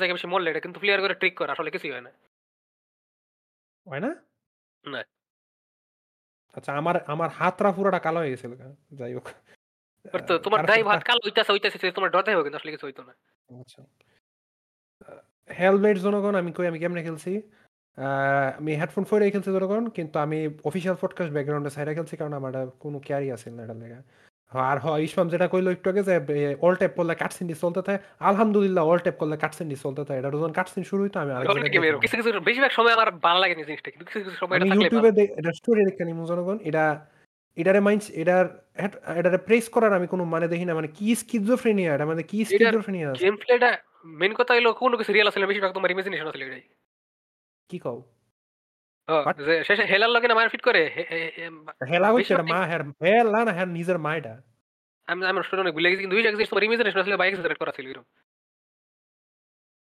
জায়গায় 0.00 0.16
বেশি 0.18 0.26
মরলে 0.26 0.48
এটা 0.50 0.60
কিন্তু 0.60 0.78
প্লেয়ার 0.80 1.00
করে 1.00 1.14
ট্রিক 1.14 1.34
করে 1.38 1.50
আসলে 1.52 1.70
কিছুই 1.70 1.92
হয় 1.94 2.04
না। 2.06 2.10
হয় 3.86 4.00
না? 4.00 4.10
না। 4.84 5.00
আচ্ছা 6.54 6.72
আমার 6.72 6.96
আমার 7.06 7.28
হাতটা 7.30 7.70
পুরাটা 7.72 7.98
কালো 7.98 8.18
হয়ে 8.20 8.30
গেছিল 8.30 8.52
যাই 8.92 9.12
হোক। 9.14 9.26
তো 10.28 10.34
তোমার 10.38 10.60
দাই 10.66 10.82
ভাত 10.82 11.00
কালো 11.02 11.20
হইতাছে 11.24 11.50
হইতাছে 11.52 11.90
তোমার 11.90 12.10
ডর 12.10 12.22
দেখাইবো 12.22 12.42
কিন্তু 12.42 12.58
আসলে 12.58 12.70
কিছু 12.72 12.86
হইতো 12.86 13.02
না। 13.02 13.12
আচ্ছা। 13.62 13.80
Hellblade 15.50 16.00
জনগণ 16.04 16.34
আমি 16.34 16.50
কই 16.52 16.66
আমি 16.66 16.78
কেমনে 16.78 17.02
খেলছি? 17.02 17.32
আমি 18.58 18.72
হেডফোন 18.74 19.04
পইড়াই 19.10 19.30
খেলছি 19.30 19.50
জনগণ। 19.52 19.88
কিন্তু 19.88 20.18
আমি 20.18 20.38
অফিসিয়াল 20.64 20.96
পডকাস্ট 21.00 21.32
ব্যাকগ্রাউন্ডে 21.32 21.70
ছাইড়া 21.70 21.94
খেলছি 21.94 22.16
কারণ 22.16 22.32
আমার 22.32 22.50
এটা 22.50 22.66
কোনো 22.80 22.98
কেয়ারই 22.98 23.30
আছিল 23.30 23.52
না 23.54 23.64
এটার 23.64 23.76
লেগা। 23.76 24.02
আর 24.52 24.78
হ 24.78 24.86
ইসমাম 24.98 25.28
যেটা 25.28 25.48
কইলো 25.48 25.70
একটু 25.70 25.90
আগে 25.90 26.02
যে 26.02 26.56
অল 26.60 26.74
ট্যাপ 26.74 26.92
করলে 26.96 27.14
কাটসিন 27.14 27.54
চলতে 27.54 27.82
থাকে। 27.82 27.98
আলহামদুলিল্লাহ 28.20 28.82
অল 28.86 28.98
ট্যাপ 28.98 29.16
করলে 29.18 29.36
কাটসিন 29.36 29.74
চলতে 29.74 30.04
থাকে। 30.04 30.18
এটা 30.18 30.30
যখন 30.30 30.52
কাটসিন 30.52 30.84
শুরু 30.84 31.02
হইতো 31.02 31.20
আমি 31.20 31.32
আরেক 31.32 31.50
অনেক 31.50 31.72
জায়গায় 31.72 31.98
কিছু, 31.98 32.16
কিছু 32.16 32.40
বেশিরভাগ 32.40 32.70
সময় 32.70 32.92
আমার 32.92 33.10
ভালো 33.10 33.40
লাগেনি 33.40 33.64
জিনিসটা। 33.64 33.90
কিন্তু 33.90 34.04
কিছু, 34.04 34.18
কিছু 34.18 34.36
সময় 34.36 34.56
আমি 34.56 34.66
এটা 34.66 34.74
থাকলে 34.74 34.84
ইউটিউবে 34.84 35.12
দে 35.12 35.24
এটা 35.40 35.52
স্টোরি 35.52 35.84
দেখে 35.84 36.04
নিমু 36.04 36.24
জনগণ। 36.26 36.58
এটা 36.62 37.06
এটারে 37.56 37.80
মাইন্স 37.80 38.10
এটার 38.10 38.46
এট 38.74 38.92
এটারে 39.18 39.38
প্রেস 39.38 39.68
করার 39.68 39.92
আমি 39.92 40.06
কোনো 40.06 40.24
মানে 40.24 40.48
দেখি 40.48 40.64
না। 40.64 40.74
মানে 40.74 40.88
কি 40.88 41.14
স্কিজোফ্রেনিয়া 41.14 41.94
এটা 41.94 42.06
মানে 42.06 42.22
কি 42.22 42.36
এটার 42.40 42.50
স্কিজোফ্রেনিয়া 42.50 43.10
আছে? 43.10 43.24
গেম 43.24 43.36
প্লেটা 43.36 43.78
মেইন 44.04 44.34
কথা 44.34 44.54
হইল 44.54 44.72
কোনো 44.72 44.96
কিছু 44.96 45.12
রিয়াল 45.12 45.28
আছে 45.28 45.40
না 45.40 45.46
বেশিরভাগ 45.46 45.72
তোমার 45.72 45.90
ইমাজিনেশন 45.90 46.26
আছে 46.26 46.38
এটাই। 46.38 46.64
কি 47.70 47.78
কও? 47.84 47.98
শেষে 49.68 49.84
হেলার 49.92 50.10
লগে 50.14 50.26
না 50.28 50.34
মায়ের 50.36 50.52
ফিট 50.52 50.62
করে 50.68 50.82
হেলা 51.90 52.08
এটা 52.22 52.44
মা 52.54 52.60
হের 52.70 52.82
হেলা 53.04 53.40
না 53.46 53.52
হের 53.58 53.68
নিজের 53.76 53.98
মা 54.04 54.10
এটা। 54.20 54.34
আমি 55.08 55.20
আমার 55.30 55.42
স্টোরি 55.46 55.60
অনেক 55.64 55.74
ভুলে 55.76 55.88
গেছি 55.90 56.02
কিন্তু 56.02 56.16
যে 56.16 56.30
তোমার 56.50 57.02
আসলে 57.02 57.20
বাইক 57.22 57.32
সেট 57.36 57.58
করা 57.62 57.72
ছিল 57.76 57.86
এরকম। 57.92 58.06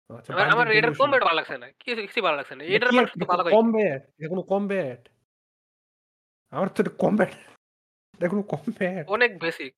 আচ্ছা 0.10 0.32
আমার 0.54 0.68
এটার। 0.78 0.94
কমব্যাট 1.02 1.24
ভালো 1.28 1.38
লাগছে 1.40 1.56
না। 1.64 1.68
কিছু, 1.82 2.02
কিছুই 2.08 2.24
ভালো 2.28 2.38
লাগছে 2.40 2.54
না। 2.58 2.62
এটা 2.64 2.76
এটার 2.76 2.90
কি 2.92 2.96
মানুষ 2.98 3.10
তো 3.12 3.16
এটা 3.18 3.32
ভালো 3.34 3.44
কোনো 4.34 4.44
কমব্যাট? 4.52 5.02
আমার 6.54 6.68
তো 6.74 6.78
এটা 6.84 6.94
কমব্যাট 7.04 7.32
এটা 8.16 8.28
কোনো 8.34 8.44
কমব্যাট? 8.54 9.04
অনেক 9.16 9.32
বেসিক। 9.44 9.72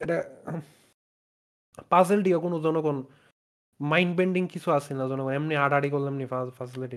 এটা 0.00 0.16
পাজল 1.92 2.18
দিয়ে 2.26 2.38
কোনো 2.46 2.56
জনগণ 2.66 2.96
মাইন্ড 3.80 4.12
বেন্ডিং 4.16 4.44
কিছু 4.48 4.68
আছে 4.70 4.94
না 4.94 5.04
জনগণ। 5.08 5.32
এমনি 5.32 5.54
আড়াআড়ি 5.56 5.88
করলে 5.90 6.08
এমনি 6.08 6.26
ফাজ 6.26 6.48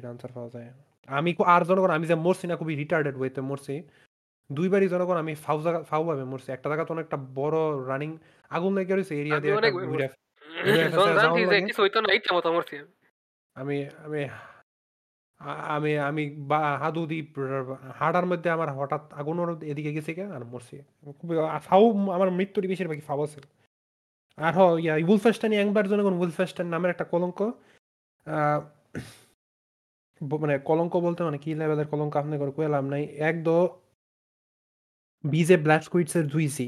আনসার 0.06 0.32
পাওয়া 0.32 0.50
যায়। 0.50 0.68
আমি 1.08 1.36
আর 1.46 1.62
জনগণ 1.66 1.90
আমি 1.90 2.06
যে 2.08 2.16
মরছি 2.16 2.46
না 2.48 2.56
খুবই 2.56 2.76
রিটার্ডেড 2.76 3.16
ওয়েতে 3.18 3.42
মরছি। 3.42 3.76
২ 4.50 4.68
বারই 4.70 4.88
জনগণ 4.88 5.18
আমি 5.18 5.36
ফাউ 5.36 5.58
জায়গা 5.62 5.80
ফাউ 5.84 6.04
ভাবে 6.04 6.24
মরছি। 6.24 6.52
একটা 6.52 6.68
জায়গাতে 6.70 6.92
অনেকটা 6.94 7.18
বড় 7.36 7.58
রানিং 7.88 8.18
আগুন 8.52 8.72
লাইগা 8.76 8.96
রইছে 8.96 9.14
এরিয়া 9.22 9.40
দিয়ে 9.40 9.54
লাগে। 9.64 10.08
আমি। 13.56 13.78
আমি 13.96 14.22
আমি 15.76 15.98
আমি 16.00 16.24
বা 16.42 16.60
হাদুদি 16.78 17.20
হাডার 18.00 18.26
মধ্যে 18.26 18.50
আমার 18.50 18.70
হঠাৎ 18.78 19.04
আগুন 19.14 19.38
এদিকে 19.64 19.92
গেছে 19.94 20.12
আর 20.38 20.44
মরছি 20.46 20.76
খুবই 21.20 21.36
ফাউ 21.62 21.84
আমার 22.12 22.30
মৃত্যুর 22.32 22.66
বেশিরভাগই 22.68 23.02
ফাউ 23.02 23.20
আছে 23.24 23.40
আর 24.38 24.54
হ, 24.58 24.62
ইয়া 24.84 24.94
উলফেস্টানি 25.14 25.56
একবার 25.64 25.84
জনগণ 25.92 26.14
উলফেস্টান 26.24 26.68
নামের 26.74 26.92
একটা 26.94 27.06
কলঙ্ক? 27.14 27.40
মানে 30.44 30.56
কলঙ্ক 30.70 30.94
বলতে 31.06 31.22
মানে 31.28 31.38
কি 31.44 31.52
লেভেলের 31.60 31.88
কলঙ্ক 31.94 32.14
আপনি 32.22 32.36
করে 32.42 32.52
কইলাম 32.58 32.86
নাই। 32.94 33.04
এক 33.30 33.36
দো 33.48 33.58
বিজে 35.24 35.56
ব্ল্যাক 35.66 35.82
স্কুইডস 35.88 36.14
এর 36.20 36.26
ধুইছি 36.34 36.66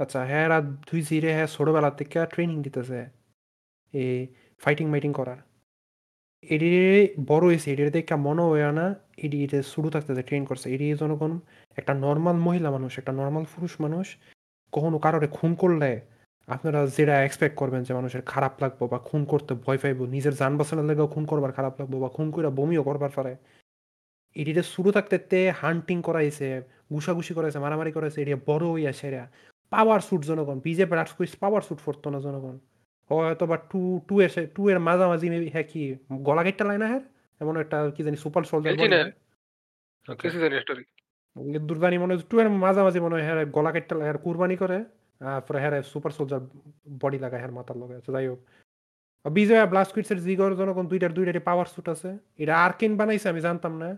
আচ্ছা 0.00 0.20
হ্যাঁ 0.30 0.46
আর 0.56 0.62
ধুইছি 0.88 1.14
রে 1.24 1.30
হ্যাঁ 1.36 1.48
ছোটবেলা 1.56 1.90
থেকে 1.98 2.18
ট্রেনিং 2.32 2.56
দিতেছে 2.66 3.00
এ 3.94 4.04
ফাইটিং 4.62 4.86
মাইটিং 4.92 5.12
করার। 5.18 5.38
এডি 6.54 6.70
বড় 7.30 7.44
হয়েছে 7.48 7.68
এডির 7.74 7.90
দেখে 7.96 8.16
মনে 8.28 8.42
হয় 8.48 8.72
না 8.80 8.86
এডি 9.24 9.38
এটা 9.44 9.58
শুরু 9.74 9.88
থাকতেছে 9.94 10.22
ট্রেন 10.28 10.42
করছে 10.50 10.66
এডি 10.74 10.86
জনগণ 11.02 11.32
একটা 11.78 11.92
নর্মাল 12.06 12.36
মহিলা 12.46 12.68
মানুষ, 12.76 12.92
একটা 13.00 13.12
নর্মাল 13.20 13.44
পুরুষ 13.52 13.72
মানুষ, 13.84 14.06
কখনো 14.72 14.96
কারোরে 15.04 15.28
খুন 15.36 15.50
করলে 15.62 15.90
আপনারা 16.48 16.80
যেটা 16.96 17.14
এক্সপেক্ট 17.26 17.54
করবেন 17.60 17.80
যে 17.86 17.92
মানুষের 17.98 18.22
খারাপ 18.32 18.54
লাগবো 18.62 18.84
বা 18.92 18.98
খুন 19.08 19.22
করতে 19.32 19.52
ভয় 19.64 19.78
পাইবো 19.82 20.02
নিজের 20.14 20.34
যান 20.40 20.52
বাঁচানোর 20.58 20.86
লেগেও 20.90 21.08
খুন 21.14 21.24
করবার 21.30 21.52
খারাপ 21.58 21.74
লাগবো 21.80 21.96
বা 22.04 22.08
খুন 22.16 22.26
করে 22.34 22.48
বমিও 22.58 22.82
করবার 22.88 23.12
পারে। 23.16 23.32
এটিতে 24.36 24.62
শুরু 24.74 24.90
থাকতে 24.96 25.16
তে 25.30 25.40
হান্টিং 25.62 25.98
করাইছে 26.08 26.48
ঘুষাঘুষি 26.94 27.32
করাইছে 27.38 27.58
মারামারি 27.64 27.92
করাইছে 27.96 28.18
এটি 28.22 28.32
বড় 28.50 28.64
হইয়া 28.74 28.92
সেরা। 29.00 29.22
পাওয়ার 29.72 30.00
স্যুট 30.06 30.22
জনগণ 30.30 30.56
বিজেপি 30.66 30.94
রাজকুইস 31.00 31.32
পাওয়ার 31.42 31.62
স্যুট 31.66 31.80
পরতো 31.86 32.08
না 32.14 32.18
জনগণ। 32.26 32.56
হয়তো 33.10 33.44
বা 33.50 33.56
টু 33.70 33.80
টু 34.08 34.14
এর 34.24 34.30
টু 34.56 34.62
এর 34.70 34.78
মাঝামাঝি 34.88 35.26
maybe 35.32 35.48
হ্যাঁ 35.54 35.66
কি 35.72 35.82
গলা 36.28 36.42
কেটটা 36.46 36.64
লাইনা 36.64 36.86
হ্যাঁ 36.92 37.02
এমন 37.40 37.54
একটা 37.62 37.76
কি 37.96 38.00
জানি 38.06 38.16
সুপার 38.24 38.42
সোলজার 38.50 38.74
খেলছি 38.78 38.98
না 40.08 40.14
কিছু 40.22 40.38
জানি 40.42 40.54
স্টোরি 40.64 40.84
দুর্বানি 41.68 41.96
মনে 42.02 42.12
হয় 42.14 42.22
টু 42.30 42.36
এর 42.42 42.48
মাঝামাঝি 42.64 43.00
মনে 43.04 43.14
হয় 43.16 43.24
হ্যাঁ 43.26 43.36
গলা 43.56 43.70
হ্যাঁ 44.04 44.18
কুরবানি 44.26 44.56
করে। 44.64 44.78
হ্যাঁ 45.20 45.40
সুপার 45.92 46.12
সোলজার 46.16 46.42
বডি 47.02 47.18
লাগায় 47.24 47.40
হ্যাঁ 47.42 47.54
মাথার 47.58 47.76
লগে। 47.82 47.94
আচ্ছা 48.00 48.12
যাই 48.16 48.26
হোক 48.30 48.40
বিজয় 49.24 49.60
ব্লাস্কুইটসের 49.72 50.18
জিগর 50.26 50.50
জনগণ 50.60 50.84
দুইটার 50.92 51.12
দুইটারই 51.16 51.42
পাওয়ার 51.48 51.66
স্যুট 51.72 51.86
আছে। 51.94 52.10
এটা 52.42 52.54
আর্কেন 52.66 52.92
বানাইছে, 53.00 53.26
আমি 53.32 53.40
জানতাম 53.46 53.72
না। 53.82 53.88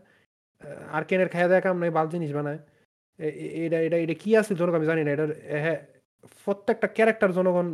আর্কেনের 0.99 1.29
খাইয়া 1.33 1.49
দেখা 1.53 1.63
কাম 1.67 1.77
নাই, 1.83 1.91
বাল 1.99 2.07
জিনিস 2.15 2.31
বানায়। 2.39 2.61
এটা 3.65 3.79
এটা 3.87 3.97
এটা 4.05 4.15
কি 4.23 4.31
আছে 4.41 4.53
জনগণ, 4.61 4.77
আমি 4.81 4.89
জানি 4.91 5.01
না। 5.07 5.11
এটার 5.17 5.31
হ্যাঁ 5.65 5.79
প্রত্যেকটা 6.45 6.87
ক্যারেক্টার 6.97 7.31
জনগণ 7.39 7.69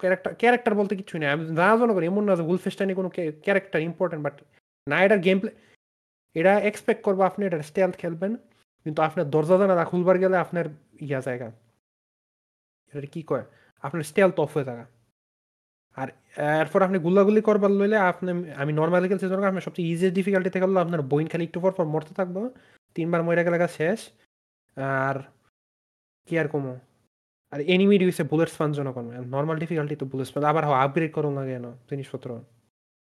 ক্যারেক্টার 0.00 0.32
ক্যারেক্টার 0.40 0.74
বলতে 0.80 0.94
কিছু 1.00 1.14
নেই। 1.20 1.28
আমি 1.34 1.42
না, 1.60 1.68
জনগণ 1.80 2.02
এমন 2.10 2.22
না 2.28 2.34
যে 2.40 2.44
উলফেস্টাইনে 2.52 2.94
কোনো 3.00 3.08
ক্যারেক্টার 3.44 3.80
ইম্পর্টেন্ট 3.88 4.22
বাট 4.26 4.36
না, 4.86 4.96
এটার 5.06 5.20
গেম 5.26 5.38
প্লে 5.42 5.52
এটা 6.36 6.52
এক্সপেক্ট 6.70 7.00
করব 7.06 7.20
আপনি 7.30 7.42
এটার 7.48 7.62
স্টেলথ 7.70 7.94
খেলবেন, 8.02 8.32
কিন্তু 8.86 9.00
আপনার 9.08 9.26
দরজা 9.34 9.56
জানা 9.60 9.84
খুলবার 9.90 10.16
গেলে 10.22 10.36
আপনার 10.44 10.66
ইয়া 11.08 11.20
জায়গা। 11.28 11.48
এটা 12.94 13.08
কি 13.14 13.20
কয়? 13.22 13.44
আপনার 13.84 14.02
স্টেলথ 14.02 14.36
অফ 14.40 14.50
হয়ে 14.56 14.64
থাকা। 14.64 14.84
আর 15.96 16.08
এরপর 16.60 16.80
আপনি 16.82 16.98
গুলাগুলি 16.98 17.40
করবার 17.40 17.70
লইলে 17.70 17.98
আপনি, 18.10 18.30
আমি 18.54 18.72
নর্মালি 18.72 19.06
খেলছি 19.08 19.26
জন্য 19.28 19.46
আপনার 19.46 19.64
সবচেয়ে 19.66 19.88
ইজিয়েস্ট 19.88 20.16
ডিফিকাল্টি 20.16 20.50
থেকে 20.50 20.64
হলো 20.64 20.80
আপনার 20.80 21.02
বইন 21.02 21.26
খালি 21.26 21.44
একটু 21.44 21.60
পর 21.60 21.72
পর 21.72 21.84
মরতে 21.84 22.12
থাকব। 22.14 22.36
তিনবার 22.94 23.22
মরে 23.22 23.42
গেলে 23.44 23.68
শেষ। 23.68 24.00
আর 24.76 25.16
কি 26.28 26.34
আর 26.38 26.48
কমো? 26.48 26.74
আর 27.52 27.60
এনিমি 27.60 27.96
হইছে 28.04 28.22
বুলেট 28.22 28.48
স্পান 28.48 28.70
জনগণ 28.72 29.06
নর্মাল 29.36 29.56
ডিফিকাল্টি 29.58 29.96
তো 29.96 30.06
বুলেট 30.06 30.26
স্পান 30.26 30.44
আবার 30.44 30.64
আপগ্রেড 30.64 31.12
করুন 31.12 31.32
না 31.38 31.42
জিনিসপত্র। 31.90 32.28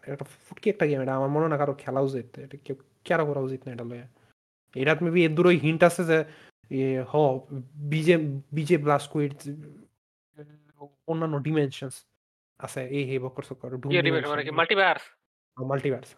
একটা 0.07 0.25
ফুটকি 0.45 0.67
একটা 0.69 0.85
গেম 0.85 1.01
এটা 1.01 1.13
আমার 1.15 1.29
মনে 1.29 1.47
না 1.47 1.57
কারও 1.57 1.73
খেলা 1.73 1.99
উচিত। 2.07 2.39
এটা 2.39 2.57
কেউ 2.65 2.75
কেন 3.03 3.19
করা 3.25 3.41
উচিত 3.47 3.61
না 3.65 3.73
এটা 3.73 3.83
লয়ে 3.83 4.05
এটা 4.81 4.95
মেবি 5.01 5.21
এর 5.25 5.33
দূরই 5.35 5.57
হিন্ট 5.57 5.81
আছে 5.83 6.01
যে 6.09 6.17
হ 7.11 7.13
বিজে 7.93 8.15
বিজে 8.57 8.77
ব্লাস্কুইড 8.85 9.33
অন্যান্য 11.11 11.35
ডিমেনশনস 11.47 11.95
আছে 12.59 12.81
এই 12.97 13.03
হে 13.09 13.15
বকর 13.25 13.43
সকর 13.49 13.69
মাল্টিভার্স 14.59 15.03
মাল্টিভার্স 15.71 16.09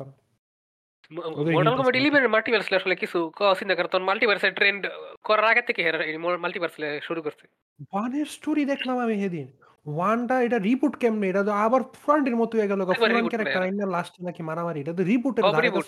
ওদের 1.39 1.53
মর্টাল 1.55 1.73
hint 1.73 1.79
কম্বাট 1.79 1.95
আছে। 1.95 2.01
11 2.03 2.23
এর 2.25 2.29
মাল্টিভার্স 2.35 2.67
আসলে 2.79 2.95
কিছু 3.03 3.19
চিন্তা 3.59 3.75
কর 3.77 3.85
মাল্টিভার্সের 4.09 4.53
ট্রেন্ড 4.59 4.81
করার 5.27 5.47
আগে 5.51 5.63
থেকে 5.67 5.81
এই 6.09 6.17
মাল্টিভার্স 6.43 6.75
শুরু 7.07 7.19
করছে। 7.25 7.45
ওয়ানের 7.91 8.27
স্টোরি 8.35 8.63
দেখলাম 8.71 8.95
আমি 9.05 9.15
সেদিন। 9.23 9.47
ওয়ানটা 9.85 10.35
এটা 10.45 10.57
রিপুট 10.67 10.93
কেমনে? 11.01 11.25
এটা 11.31 11.41
তো 11.47 11.51
আবার 11.65 11.81
ফ্রন্টের 12.03 12.35
মতো 12.41 12.53
হয়ে 12.57 12.69
গেল 12.71 12.79
reboot 12.81 13.31
ক্যারেক্টার 13.31 13.55
করে 13.55 13.67
আইনা 13.67 13.85
লাস্ট 13.95 14.13
নাকি 14.27 14.41
মারামারি? 14.49 14.79
এটা 14.83 14.93
তো 14.99 15.03
রিপুটের 15.11 15.43
সব 15.45 15.59
রিবুট 15.65 15.85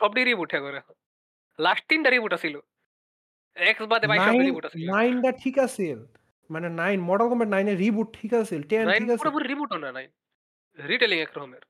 সবটি 0.00 0.20
রিবুট 0.30 0.50
এগর 0.58 0.72
লাস্ট 1.58 1.84
তিনটা 1.90 2.10
রিবুট 2.10 2.32
আছিল। 2.38 2.54
এক্স 3.70 3.82
বাদে 3.92 4.06
রিবুট 4.46 4.64
ঠিক 5.44 5.56
আছে। 5.66 5.86
মানে 6.50 6.66
মডেল 7.08 7.26
কম্বাট 7.30 7.48
রিবুট 7.82 8.08
ঠিক 8.18 8.32
আছে 8.40 8.54
ঠিক 9.00 9.10
আছে। 9.14 9.20
পুরোপুরি 9.22 9.44
রিবুট 9.52 9.70
না 9.84 9.88
রিটেলিং 10.78 11.18
এক 11.26 11.30
রকমের। 11.36 11.62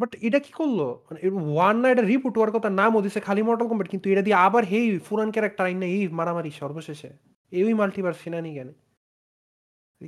বাট 0.00 0.12
এটা 0.26 0.38
কি 0.46 0.52
করল? 0.60 0.80
মানে 1.06 1.18
ওয়ান 1.54 1.76
না 1.82 1.86
এটা 1.92 2.04
রিপুট 2.12 2.34
হওয়ার 2.36 2.52
কথা 2.56 2.68
নামও 2.80 3.00
দিছে 3.04 3.20
খালি 3.26 3.42
মডেল 3.48 3.66
কম্বাট 3.70 3.88
কিন্তু 3.92 4.06
এটা 4.12 4.22
দিয়ে 4.26 4.38
আবার 4.46 4.62
হেই 4.72 4.86
ফুরান 5.06 5.28
ক্যারেক্টার 5.34 5.64
আইনা 5.68 5.86
এই 5.96 6.02
মারামারি 6.18 6.50
সর্বশেষে। 6.62 7.10
এই 7.52 7.74
মাল্টিভার্স 7.80 8.18
সিনানি 8.22 8.50
কেন 8.58 8.68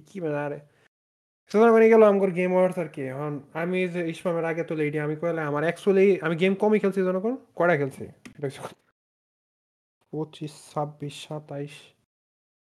কি 0.08 0.16
মানে 0.24 0.38
আরে। 0.46 0.58
সুতরাং 1.50 1.72
মানে 1.76 1.86
গেল 1.92 2.02
আমার 2.10 2.30
গেম 2.38 2.50
ওভার 2.58 2.72
আর 2.82 2.88
কি। 2.94 3.02
এখন 3.12 3.32
আমি 3.62 3.78
যে 3.94 4.00
ইসমামের 4.12 4.46
আগে 4.50 4.62
তো 4.68 4.74
লেডি 4.80 4.98
আমি 5.06 5.14
কইলে 5.20 5.42
আমার 5.50 5.62
অ্যাকচুয়ালি 5.66 6.06
আমি 6.24 6.34
গেম 6.42 6.52
কমই 6.62 6.78
খেলছি 6.82 7.00
জনগণ 7.08 7.34
কয়টা 7.58 7.74
খেলছি। 7.80 8.04
পঁচিশ 10.12 10.52
ছাব্বিশ 10.70 11.14
সাতাইশ। 11.26 11.74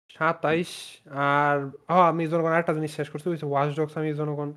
সাতাইশ 0.10 0.72
আর 1.28 1.58
হ্যাঁ 1.88 2.06
আমি 2.12 2.24
জনগণ 2.28 2.54
একটা 2.54 2.74
জিনিস 2.74 2.92
শেষ 2.96 3.08
করছি 3.10 3.28
ওয়াচ 3.46 3.70
ডগস 3.76 3.94
আমি 3.98 4.10
জনগণ 4.14 4.50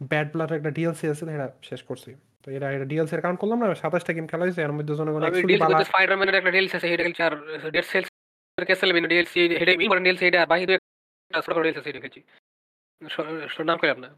ব্যাড 0.00 0.28
ব্লাড 0.32 0.50
একটা 0.52 0.70
ডিএলসি 0.70 1.06
আছে 1.08 1.24
এটা 1.28 1.48
শেষ 1.62 1.80
করছি। 1.82 2.10
তো 2.42 2.50
এটা 2.50 2.66
এটা 2.70 2.84
ডিএলসি 2.84 3.14
এর 3.14 3.22
কাউন্ট 3.22 3.38
করলাম 3.40 3.58
না 3.60 3.66
সাতাশটা 3.74 4.12
গেম 4.12 4.26
খেলা 4.26 4.44
হয়েছে 4.44 4.60
এর 4.62 4.72
মধ্যে 4.72 4.94
জনগণ 4.94 5.20
স্পাইডারম্যানের 5.84 6.36
একটা 6.36 6.50
ডিএলসি 6.50 6.74
আছে 6.76 6.88
হেডে 6.88 7.04
আর 7.22 7.34
ডেড 7.70 7.84
সেলস 7.84 8.08
ক্যাসেলভিন 8.58 9.04
ডিএলসি 9.06 9.40
হেডে 9.60 9.72
ইম্পর্টেন্ট 9.76 10.06
ডিএলসি 10.06 10.24
এটা 10.26 10.40
বাহিরে 10.46 10.74
একটা 11.30 11.40
ছোট 11.46 11.56
ডিএলসি 11.58 11.80
আছে 11.80 12.20
স- 13.48 13.66
নাম 13.68 13.76
কই 13.78 13.88
আপনার 13.90 14.10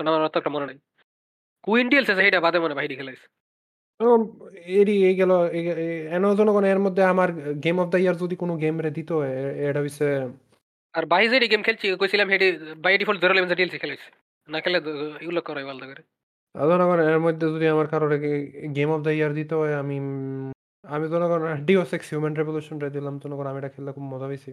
নাম 0.00 0.10
আমার 0.10 0.22
অত 0.24 0.34
একটা 0.36 0.50
মনে 0.50 0.66
নাই। 0.66 0.76
কুইন 1.64 1.86
ডিএলসি 1.88 2.10
আছে 2.12 2.24
এটা 2.26 2.40
বাদে 2.40 2.58
মনে 2.58 2.74
বাহিরে 2.74 2.94
খেলাইছে 2.96 3.26
এরই 4.78 4.96
এই 5.08 5.14
গেল 5.20 5.32
এন 6.16 6.24
জনগণ 6.38 6.64
এর 6.72 6.80
মধ্যে 6.86 7.02
আমার 7.12 7.28
গেম 7.64 7.76
অফ 7.82 7.88
দ্য 7.92 7.98
ইয়ার 8.02 8.16
যদি 8.22 8.34
কোনো 8.42 8.54
গেম 8.62 8.76
রে 8.84 8.90
দিত 8.98 9.10
এটা 9.66 9.80
হইছে 9.84 10.06
আর 10.94 11.04
বাইরে 11.12 11.46
গেম 11.52 11.62
খেলছি 11.66 11.86
কইছিলাম 12.00 12.28
হেডে 12.32 12.48
বাই 12.84 12.92
ডিফল্ট 13.00 13.18
ধরে 13.22 13.34
লেভেন 13.34 13.50
ডিএলসি 13.58 13.78
খেলাইছে। 13.82 14.08
না 14.48 14.58
খেলে 14.64 14.78
এগুলো 15.22 15.40
করাই 15.48 15.66
ভালো 15.70 15.84
করে। 15.90 16.02
জনগণ 16.54 16.98
এর 17.12 17.20
মধ্যে 17.26 17.46
যদি 17.54 17.66
আমার 17.74 17.86
কারোর 17.92 18.12
গেম 18.76 18.88
অফ 18.94 19.00
দ্য 19.06 19.12
ইয়ার 19.18 19.32
দিত 19.38 19.50
হয় 19.60 19.74
আমি 19.82 19.96
আমি 20.84 21.06
জনগণ 21.12 21.42
ডিও 21.68 21.82
সেক্স 21.92 22.06
হিউম্যান 22.10 22.34
রেভলিউশন 22.40 22.76
রে 22.82 22.88
দিলাম 22.96 23.14
জনগণ 23.22 23.46
আমি 23.50 23.58
এটা 23.60 23.70
খেললে 23.74 23.90
খুব 23.96 24.04
মজা 24.12 24.26
পেয়েছি 24.30 24.50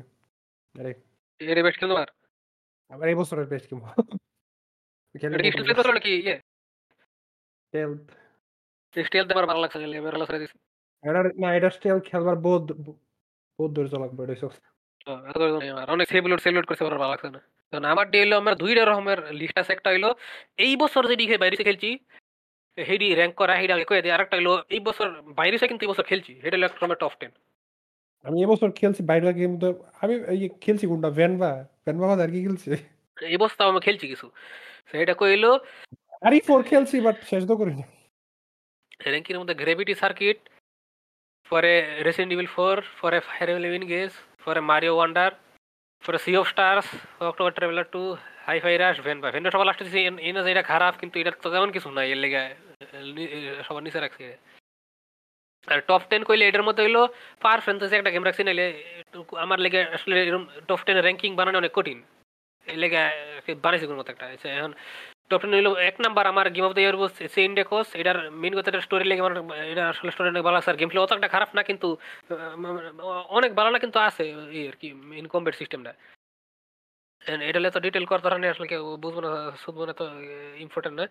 আরে। 0.76 0.92
এর 1.42 1.58
খেলতে 1.80 1.96
পার 1.98 2.10
আবার 2.92 3.08
এই 3.12 3.18
বছরের 3.22 3.48
বেস্ট 3.52 3.66
খেলে 3.68 5.36
কি 5.44 5.50
স্টিল 5.54 5.92
নাকি 5.98 6.12
ইয়ে? 6.22 6.36
স্টিল 8.96 9.24
আমার 9.36 9.48
ভালো 9.52 9.62
লাগছে 9.64 9.78
খেলে 9.82 9.96
ভালো 10.08 10.18
লাগছে 10.22 10.38
দিছে। 10.44 10.58
এটা 11.04 11.20
না 11.44 11.48
এটা 11.58 11.70
স্টিল 11.78 12.00
খেলবার 12.10 12.36
বহুত 12.46 12.64
বহুত 13.60 13.72
ধৈর্য 13.76 13.94
লাগবে 14.04 14.22
এটা 14.26 14.36
সব। 14.44 14.52
তো 15.06 15.12
এত 15.30 15.36
করে 15.42 15.52
জানি 15.56 15.68
আমার। 15.74 15.86
অনেক 15.96 16.08
সেভ 16.14 16.24
লোড 16.30 16.66
করছে 16.70 16.84
ভালো 16.86 17.12
লাগছে 17.14 17.30
না। 17.36 17.40
কারণ 17.74 17.86
আমার 17.94 18.06
ডে 18.14 18.20
হলো 18.24 18.36
আমার 18.42 18.56
দুইটা 18.62 18.84
রকমের 18.84 19.20
লিস্ট 19.40 19.58
আছে। 19.62 19.72
একটা 19.76 19.90
হইল 19.94 20.06
এই 20.66 20.74
বছর 20.84 21.02
খেয়ে 21.10 21.42
বাইরে 21.44 21.56
খেলছি 21.70 21.90
হেডি 22.78 23.08
র্যাঙ্ক 23.20 23.34
করা 23.42 23.54
হেডি 23.60 23.72
আগে 23.76 23.86
কয়ে 23.90 24.02
দিই। 24.04 24.14
আরেকটা 24.16 24.36
হইল 24.40 24.50
এই 24.76 24.82
বছর 24.88 25.08
বাইরে 25.40 25.56
কিন্তু 25.72 25.84
এই 25.86 25.92
বছর 25.94 26.06
খেলছি। 26.12 26.32
এটা 26.46 26.56
হলো 26.58 26.66
একটা 26.68 27.00
টপ 27.04 27.14
টেন 27.22 27.32
আমি 28.26 28.38
এবছর 28.46 28.70
খেলছি 28.80 29.02
বাইরের 29.10 29.34
গেম 29.40 29.52
তো 29.64 29.68
আমি 30.04 30.14
এই 30.34 30.40
খেলছি 30.64 30.86
কোনটা? 30.92 31.10
ভ্যানবা 31.20 31.50
ভ্যানবা 31.86 32.06
আর 32.26 32.32
কি 32.34 32.40
খেলছি? 32.46 32.68
এই 33.18 33.38
বছর 33.44 33.60
আমি 33.72 33.80
খেলছি 33.88 34.06
কিছু। 34.14 34.28
সেটা 34.92 35.14
কইলো 35.22 35.52
আরে 36.26 36.38
ফোর 36.48 36.60
খেলছি 36.70 36.96
বাট 37.08 37.18
শেষ 37.32 37.44
তো 37.50 37.54
করিনি। 37.62 37.84
র্যাঙ্কিংয়ের 39.06 39.40
মধ্যে 39.40 39.56
গ্রেভিটি 39.56 39.96
সার্কিট 39.96 40.38
পরে 41.50 42.04
রেসিডেন্ট 42.04 42.34
ইভিল 42.34 42.46
ফোর 42.46 42.84
পরে 43.02 43.20
ফায়ার 43.20 43.50
এলিভিন 43.50 43.84
গেস 43.84 44.14
পরে 44.46 44.60
মারিও 44.60 44.96
ওয়ান্ডার 44.96 45.32
পরে 46.08 46.18
sea 46.18 46.38
of 46.38 46.48
stars 46.48 46.86
October 47.22 47.52
traveler 47.52 47.86
two 47.92 48.18
hi 48.46 48.60
fi 48.60 48.78
rush 48.78 49.02
when 49.02 49.22
বা 49.22 49.32
ভেনটা 49.32 49.52
সবার 49.52 49.66
লাস্টে 49.66 49.84
দিছি 49.84 50.00
এন- 50.00 50.48
এটা 50.48 50.62
খারাপ, 50.62 50.96
কিন্তু 51.00 51.20
এটা 51.20 51.32
তো 51.32 51.52
তেমন 51.52 51.72
কিছু 51.72 51.92
নাই, 51.92 52.12
এর 52.12 52.18
লেগে 52.18 52.56
সবার 53.68 53.84
নিচে 53.84 54.00
রাখছি। 54.00 54.34
আর 55.68 55.82
টপ 55.82 56.02
টেন 56.10 56.24
কইলে 56.24 56.48
এটার 56.48 56.64
মধ্যে 56.64 56.84
হইল 56.84 57.08
পার 57.42 57.62
ফ্যান্টাসি 57.62 57.96
একটা 57.96 58.10
গেম 58.10 58.26
রাখছি, 58.26 58.44
নাইলে 58.44 58.84
আমার 59.38 59.60
লেগে 59.60 59.84
আসলে 59.84 60.28
এরকম 60.28 60.48
টপ 60.68 60.80
টেন 60.86 60.98
র্যাঙ্কিং 60.98 61.36
বানানো 61.36 61.58
অনেক 61.58 61.72
কঠিন। 61.74 62.04
এর 62.66 62.78
লেগে 62.78 62.98
বানাইছি 63.56 63.86
কোনো 63.86 64.00
মতো 64.00 64.12
একটা। 64.12 64.50
এখন 64.50 64.74
টপ 65.32 65.42
টেন 65.44 65.54
এক 65.90 65.96
নাম্বার 66.06 66.24
আমার 66.34 66.46
গেম 66.56 66.66
অফ 66.68 66.74
দ্য 66.78 66.84
ইয়ার 66.84 66.98
বলছে 67.04 67.24
সেন 67.36 67.52
ডেকোস 67.60 67.88
এটার 68.02 68.18
মেন 68.42 68.54
কথা 68.58 68.70
এটা 68.72 68.82
স্টোরি 68.88 69.06
লেগে 69.10 69.22
আমার 69.24 69.36
এটা 69.72 69.84
আসলে 69.92 70.10
স্টোরি 70.14 70.30
অনেক 70.34 70.44
ভালো 70.48 70.56
লাগছে 70.58 70.70
আর 70.72 70.78
গেম 70.80 70.90
প্লে 70.92 71.02
অতটা 71.06 71.30
খারাপ 71.36 71.50
না, 71.58 71.62
কিন্তু 71.70 71.88
অনেক 73.38 73.52
ভালো 73.60 73.70
না, 73.74 73.80
কিন্তু 73.84 73.98
আছে 74.08 74.24
এই 74.58 74.64
আর 74.72 74.76
কি 74.82 74.88
মেন 75.12 75.26
কম্বেট 75.34 75.56
সিস্টেমটা 75.62 75.92
এটা 77.50 77.60
তো 77.76 77.80
ডিটেল 77.86 78.06
করতে 78.12 78.28
পারে 78.28 78.54
আসলে 78.54 78.68
কেউ 78.74 78.84
বুঝব 79.04 79.18
না, 79.26 79.30
শুনব 79.64 79.80
না 79.90 79.94
তো 80.02 80.06
ইম্পর্টেন্ট 80.66 80.96
না। 81.00 81.06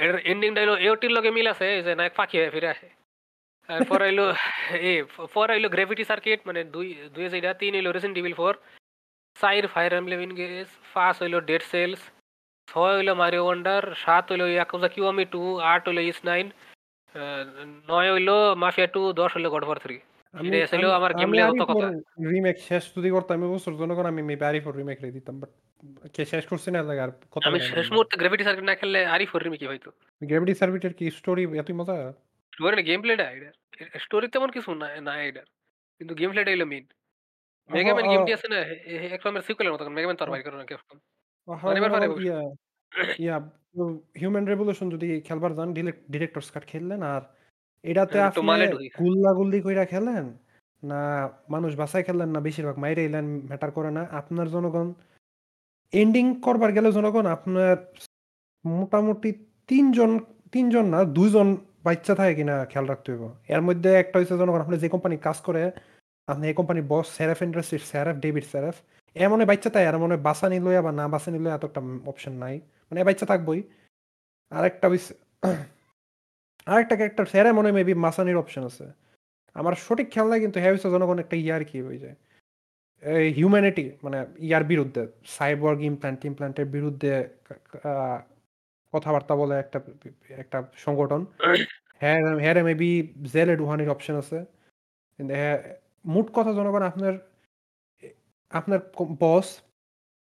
এটার 0.00 0.18
এন্ডিংটা 0.32 0.60
হলো 0.64 0.74
এওটির 0.86 1.12
লগে 1.16 1.30
মিল 1.36 1.46
আছে 1.54 1.66
যে 1.86 1.92
নায়ক 1.98 2.14
পাখি 2.20 2.36
হয়ে 2.40 2.52
ফিরে 2.54 2.68
আসে। 2.74 2.88
আর 3.68 3.80
পরে 3.90 4.04
হইল, 4.08 4.20
এ, 4.90 4.92
পরে 5.36 5.50
হইল 5.54 5.66
গ্রেভিটি 5.74 6.04
সার্কিট 6.10 6.40
মানে 6.48 6.60
দুই 6.74 6.86
দুই 7.14 7.24
যেটা 7.34 7.50
তিন 7.60 7.72
হইল 7.76 7.88
রেসেন্ট 7.96 8.14
ডিভিল 8.18 8.34
ফোর 8.40 8.52
চার 9.36 9.64
ফায়ার 9.74 9.92
এমব্লেম 10.00 10.20
ইনগেজ 10.26 10.68
পাঁচ 10.94 11.14
হইল 11.22 11.34
ডেড 11.50 11.62
সেলস 11.72 12.00
ছয় 12.68 12.94
হইল 12.96 13.10
মারিও 13.12 13.44
ওয়ান্ডার 13.46 13.82
সাত 13.96 14.24
হইল 14.32 14.42
ইয়াকুজা 14.48 14.88
কিওয়ামি 14.88 15.24
টু 15.24 15.40
আট 15.72 15.82
হইল 15.88 16.00
ইস 16.02 16.18
নাইন 16.24 16.46
নয় 17.88 18.08
হইল 18.12 18.30
মাফিয়া 18.54 18.88
টু 18.88 19.00
দশ 19.12 19.30
হইল 19.36 19.46
গড 19.48 19.64
ফর 19.64 19.78
থ্রি 19.78 19.96
আমার 20.98 21.10
হতো 21.50 21.64
কথা। 21.70 21.88
রিমেক 22.32 22.56
শেষ 22.68 22.84
যদি 22.96 23.08
করতাম 23.10 23.34
আমি 23.38 23.48
বছর 23.54 23.72
জনগণ 23.72 24.06
আমি 24.06 24.22
মেবি 24.22 24.44
আরিফ 24.44 24.64
রিমেক 24.72 24.98
রে 25.00 25.08
দিতাম 25.10 25.36
বাট 25.40 25.50
কে 26.14 26.22
শেষ 26.24 26.44
করছি 26.46 26.68
না 26.70 26.80
লাগে 26.82 27.02
কথা 27.32 27.46
আমি 27.48 27.58
শেষ 27.70 27.86
মুহূর্তে 27.92 28.14
গ্রেভিটি 28.16 28.44
সার্কিট 28.44 28.66
না 28.66 28.74
খেললে 28.74 29.00
আরিফ 29.06 29.30
হরিমি 29.34 29.56
কি 29.56 29.66
কি 30.98 31.04
স্টোরি 31.10 31.42
এতই 31.60 31.74
মজা? 31.80 31.96
স্টোরি 32.52 32.82
গেম 32.82 33.00
প্লেটা 33.02 33.26
এটার 33.30 33.54
স্টোরি 34.00 34.26
তেমন 34.28 34.50
কিছু 34.56 34.70
না 34.74 34.88
না 35.00 35.14
এটার 35.22 35.46
কিন্তু 36.00 36.12
গেম 36.14 36.30
প্লেটা 36.32 36.50
হইল 36.50 36.64
মেইন 36.64 36.84
মেগাম্যান 37.70 38.06
গেমটি 38.12 38.32
আছে 38.36 38.46
না 38.48 38.58
এক 39.06 39.20
রকমের 39.20 39.42
সিকুয়েলের 39.46 39.72
মতো 39.74 39.82
মেগাম্যান 39.96 40.18
তো 40.18 40.24
বাইর 40.26 40.42
করে 40.46 40.56
না 40.56 40.64
হিউম্যান 44.20 44.44
রেভলিউশন 44.46 44.86
যদি 44.94 45.08
খেলবার 45.20 45.52
যান 45.58 45.68
ডিরেক্টরস 46.12 46.48
কার্ড 46.50 46.66
খেললেন 46.72 47.00
আর 47.12 47.22
এটাতে 47.84 48.16
হ্যাঁ, 48.18 48.30
আপনি 49.32 49.58
কইরা 49.66 49.84
খেলেন 49.84 50.24
না 50.82 51.00
মানুষ 51.48 51.70
বাসায় 51.76 52.04
খেললেন 52.04 52.30
না 52.34 52.40
বেশিরভাগ 52.40 52.76
মাইরে 52.82 53.02
এলেন 53.04 53.26
ম্যাটার 53.48 53.70
করে 53.70 53.90
না। 53.90 54.02
আপনার 54.10 54.46
জনগণ 54.50 54.88
এন্ডিং 55.92 56.26
করবার 56.46 56.70
গেলে 56.72 56.88
জনগণ 56.92 57.24
আপনার 57.36 57.76
মোটামুটি 58.64 59.30
তিনজন 59.68 60.10
তিনজন 60.52 60.84
না 60.94 61.00
দুইজন 61.16 61.48
বাচ্চা 61.84 62.12
থাকে 62.14 62.34
কিনা 62.34 62.54
খেয়াল 62.70 62.86
রাখতে 62.88 63.08
হইব। 63.12 63.24
এর 63.48 63.62
মধ্যে 63.68 63.90
একটা 63.94 64.16
হচ্ছে 64.18 64.36
জনগণ 64.38 64.60
আপনি 64.60 64.76
যে 64.78 64.88
কোম্পানি 64.88 65.16
কাজ 65.18 65.38
করে 65.40 65.62
আপনি 66.28 66.44
এই 66.50 66.56
কোম্পানির 66.60 66.86
বস 66.88 67.06
স্যারেফ 67.16 67.40
ইন্ডাস্ট্রির 67.46 67.84
স্যারেফ 67.90 68.16
ডেভিড 68.24 68.44
স্যারেফ 68.52 68.76
এমন 69.16 69.38
বাচ্চা 69.50 69.68
তাই 69.70 69.84
আর 69.86 69.96
মনে 69.98 70.12
হয় 70.14 70.22
বাসানি 70.28 70.56
লইয়া 70.66 70.82
বা 70.86 70.92
না 70.92 71.04
বাসানি 71.08 71.38
লইয়া 71.38 71.54
এত 71.58 71.64
একটা 71.70 71.80
অপশন 72.06 72.34
নাই। 72.44 72.54
মানে 72.88 72.98
এই 73.00 73.06
বাচ্চা 73.08 73.26
থাকবই। 73.32 73.60
আরেকটা 74.52 74.86
আরেকটা 76.66 76.94
ক্যারেক্টার 76.98 77.26
স্যারে 77.32 77.50
মনে 77.58 77.70
মেবি 77.78 77.94
মাসানির 78.06 78.38
অপশন 78.42 78.62
আছে। 78.70 78.84
আমার 79.56 79.74
সঠিক 79.86 80.08
খেয়াল 80.12 80.28
নাই, 80.32 80.40
কিন্তু 80.44 80.58
হ্যাঁ 80.62 80.72
হইছে, 80.74 80.88
জনগণ 80.94 81.18
একটা 81.24 81.36
ইয়ার 81.44 81.62
কি 81.70 81.78
হয়ে 81.88 82.00
যায়। 82.04 82.16
এই 83.02 83.28
হিউম্যানিটি 83.38 83.84
মানে 84.04 84.18
ইয়ার 84.48 84.64
বিরুদ্ধে 84.72 85.02
সাইবর্গ 85.36 85.80
ইমপ্ল্যান্ট 85.90 86.20
ইমপ্ল্যান্টের 86.30 86.68
বিরুদ্ধে 86.76 87.12
কথাবার্তা 88.94 89.34
বলে 89.42 89.54
একটা 89.64 89.78
একটা 90.44 90.58
সংগঠন। 90.86 91.20
হ্যাঁ 92.02 92.18
হ্যাঁ 92.44 92.54
মেবি 92.70 92.90
জেলে 93.34 93.54
ডুহানির 93.60 93.90
অপশন 93.94 94.14
আছে। 94.22 94.38
হ্যাঁ 95.18 95.58
মোট 96.04 96.26
কথা 96.36 96.52
জনগণ 96.58 96.82
আপনার 96.90 97.14
আপনার 98.58 98.80
বস 99.24 99.48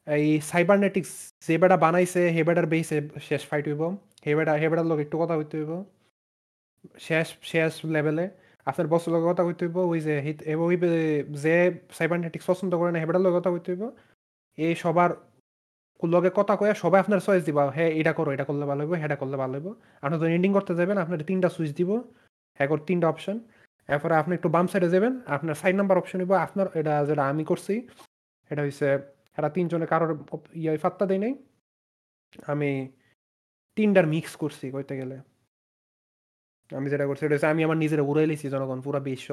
এই 0.06 0.26
সাইবারনেটিক্স 0.50 1.12
যে 1.46 1.54
বেটা 1.62 1.76
বানাইছে 1.84 2.22
হে 2.34 2.40
বেটার 2.48 2.66
বেসে 2.72 2.98
শেষ 3.28 3.42
ফাইট 3.50 3.64
হইব। 3.70 3.82
হে 4.26 4.32
বেটা 4.38 4.52
হে 4.60 4.66
বেটার 4.70 4.86
লোক 4.90 4.98
একটু 5.04 5.16
কথা 5.22 5.34
হইতে 5.38 5.54
হইব। 5.60 5.72
শেষ 7.06 7.28
শেষ 7.50 7.72
লেভেলে 7.94 8.24
আপনার 8.66 8.86
বসের 8.92 9.10
লগে 9.14 9.26
কথা 9.32 9.42
হইতে 9.48 9.62
হইব। 9.66 9.76
ওই 9.92 9.98
যে 10.06 10.14
ওই 10.66 10.76
যে 11.44 11.54
সাইবারনেটিক্স 11.98 12.46
পছন্দ 12.50 12.72
করে 12.80 12.90
না 12.92 12.98
হে 13.00 13.06
বেটার 13.08 13.22
লগে 13.26 13.36
কথা 13.38 13.50
হইতে 13.54 13.68
হইব। 13.72 13.84
এই 14.58 14.74
সবার 14.82 15.10
লগে 16.14 16.30
কথা 16.38 16.54
কয়ে 16.60 16.72
সবাই 16.84 16.98
আপনার 17.04 17.20
চয়েস 17.26 17.42
দিবা। 17.48 17.62
হ্যাঁ 17.76 17.90
এটা 18.00 18.12
করো, 18.18 18.30
এটা 18.36 18.44
করলে 18.48 18.64
ভালো 18.70 18.80
হইব 18.82 18.92
এটা 19.06 19.16
করলে 19.22 19.36
ভালো 19.42 19.54
হইব। 19.58 19.68
আপনি 20.02 20.14
যখন 20.20 20.32
এন্ডিং 20.38 20.50
করতে 20.56 20.72
যাবেন, 20.80 20.96
আপনার 21.04 21.18
তিনটা 21.30 21.48
সুইচ 21.56 21.72
দিব। 21.80 21.90
হ্যাঁ 22.56 22.68
করে 22.70 22.82
তিনটা 22.90 23.06
অপশন 23.12 23.36
এরপরে 23.88 24.14
আপনি 24.20 24.32
একটু 24.38 24.48
বাম 24.54 24.66
সাইডে 24.72 24.88
যাবেন, 24.94 25.12
আপনার 25.36 25.54
সাইড 25.60 25.74
নাম্বার 25.80 25.96
অপশন 26.00 26.18
হইব। 26.22 26.32
আপনার, 26.46 26.66
এটা 26.80 26.94
যেটা 27.08 27.22
আমি 27.32 27.44
করছি 27.50 27.74
এটা 28.50 28.62
হইছে, 28.66 28.88
এরা 29.38 29.48
তিনজনে 29.56 29.86
কারোর 29.92 30.10
ইয়ে 30.62 30.72
ফাত্তা 30.84 31.04
দেয় 31.10 31.20
নাই। 31.24 31.34
আমি 32.52 32.70
তিনটার 33.76 34.06
মিক্স 34.14 34.32
করছি 34.42 34.66
কইতে 34.74 34.94
গেলে। 35.00 35.16
আমি 36.70 36.86
যেটা 36.92 37.04
করছি, 37.08 37.22
এটা 37.26 37.34
হচ্ছে 37.36 37.50
আমি 37.54 37.62
আমার 37.66 37.78
নিজের 37.84 38.00
উড়াই 38.10 38.26
লিছি 38.30 38.46
জনগণ, 38.54 38.78
পুরা 38.86 39.00
বিশ্ব। 39.08 39.28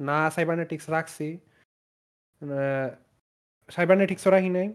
না 0.00 0.18
সাইবারনেটিক্স 0.34 0.86
রাখছি 0.96 1.28
সাইবারনেটিক্সও 3.68 4.30
রাখি 4.36 4.50
নাই। 4.58 4.68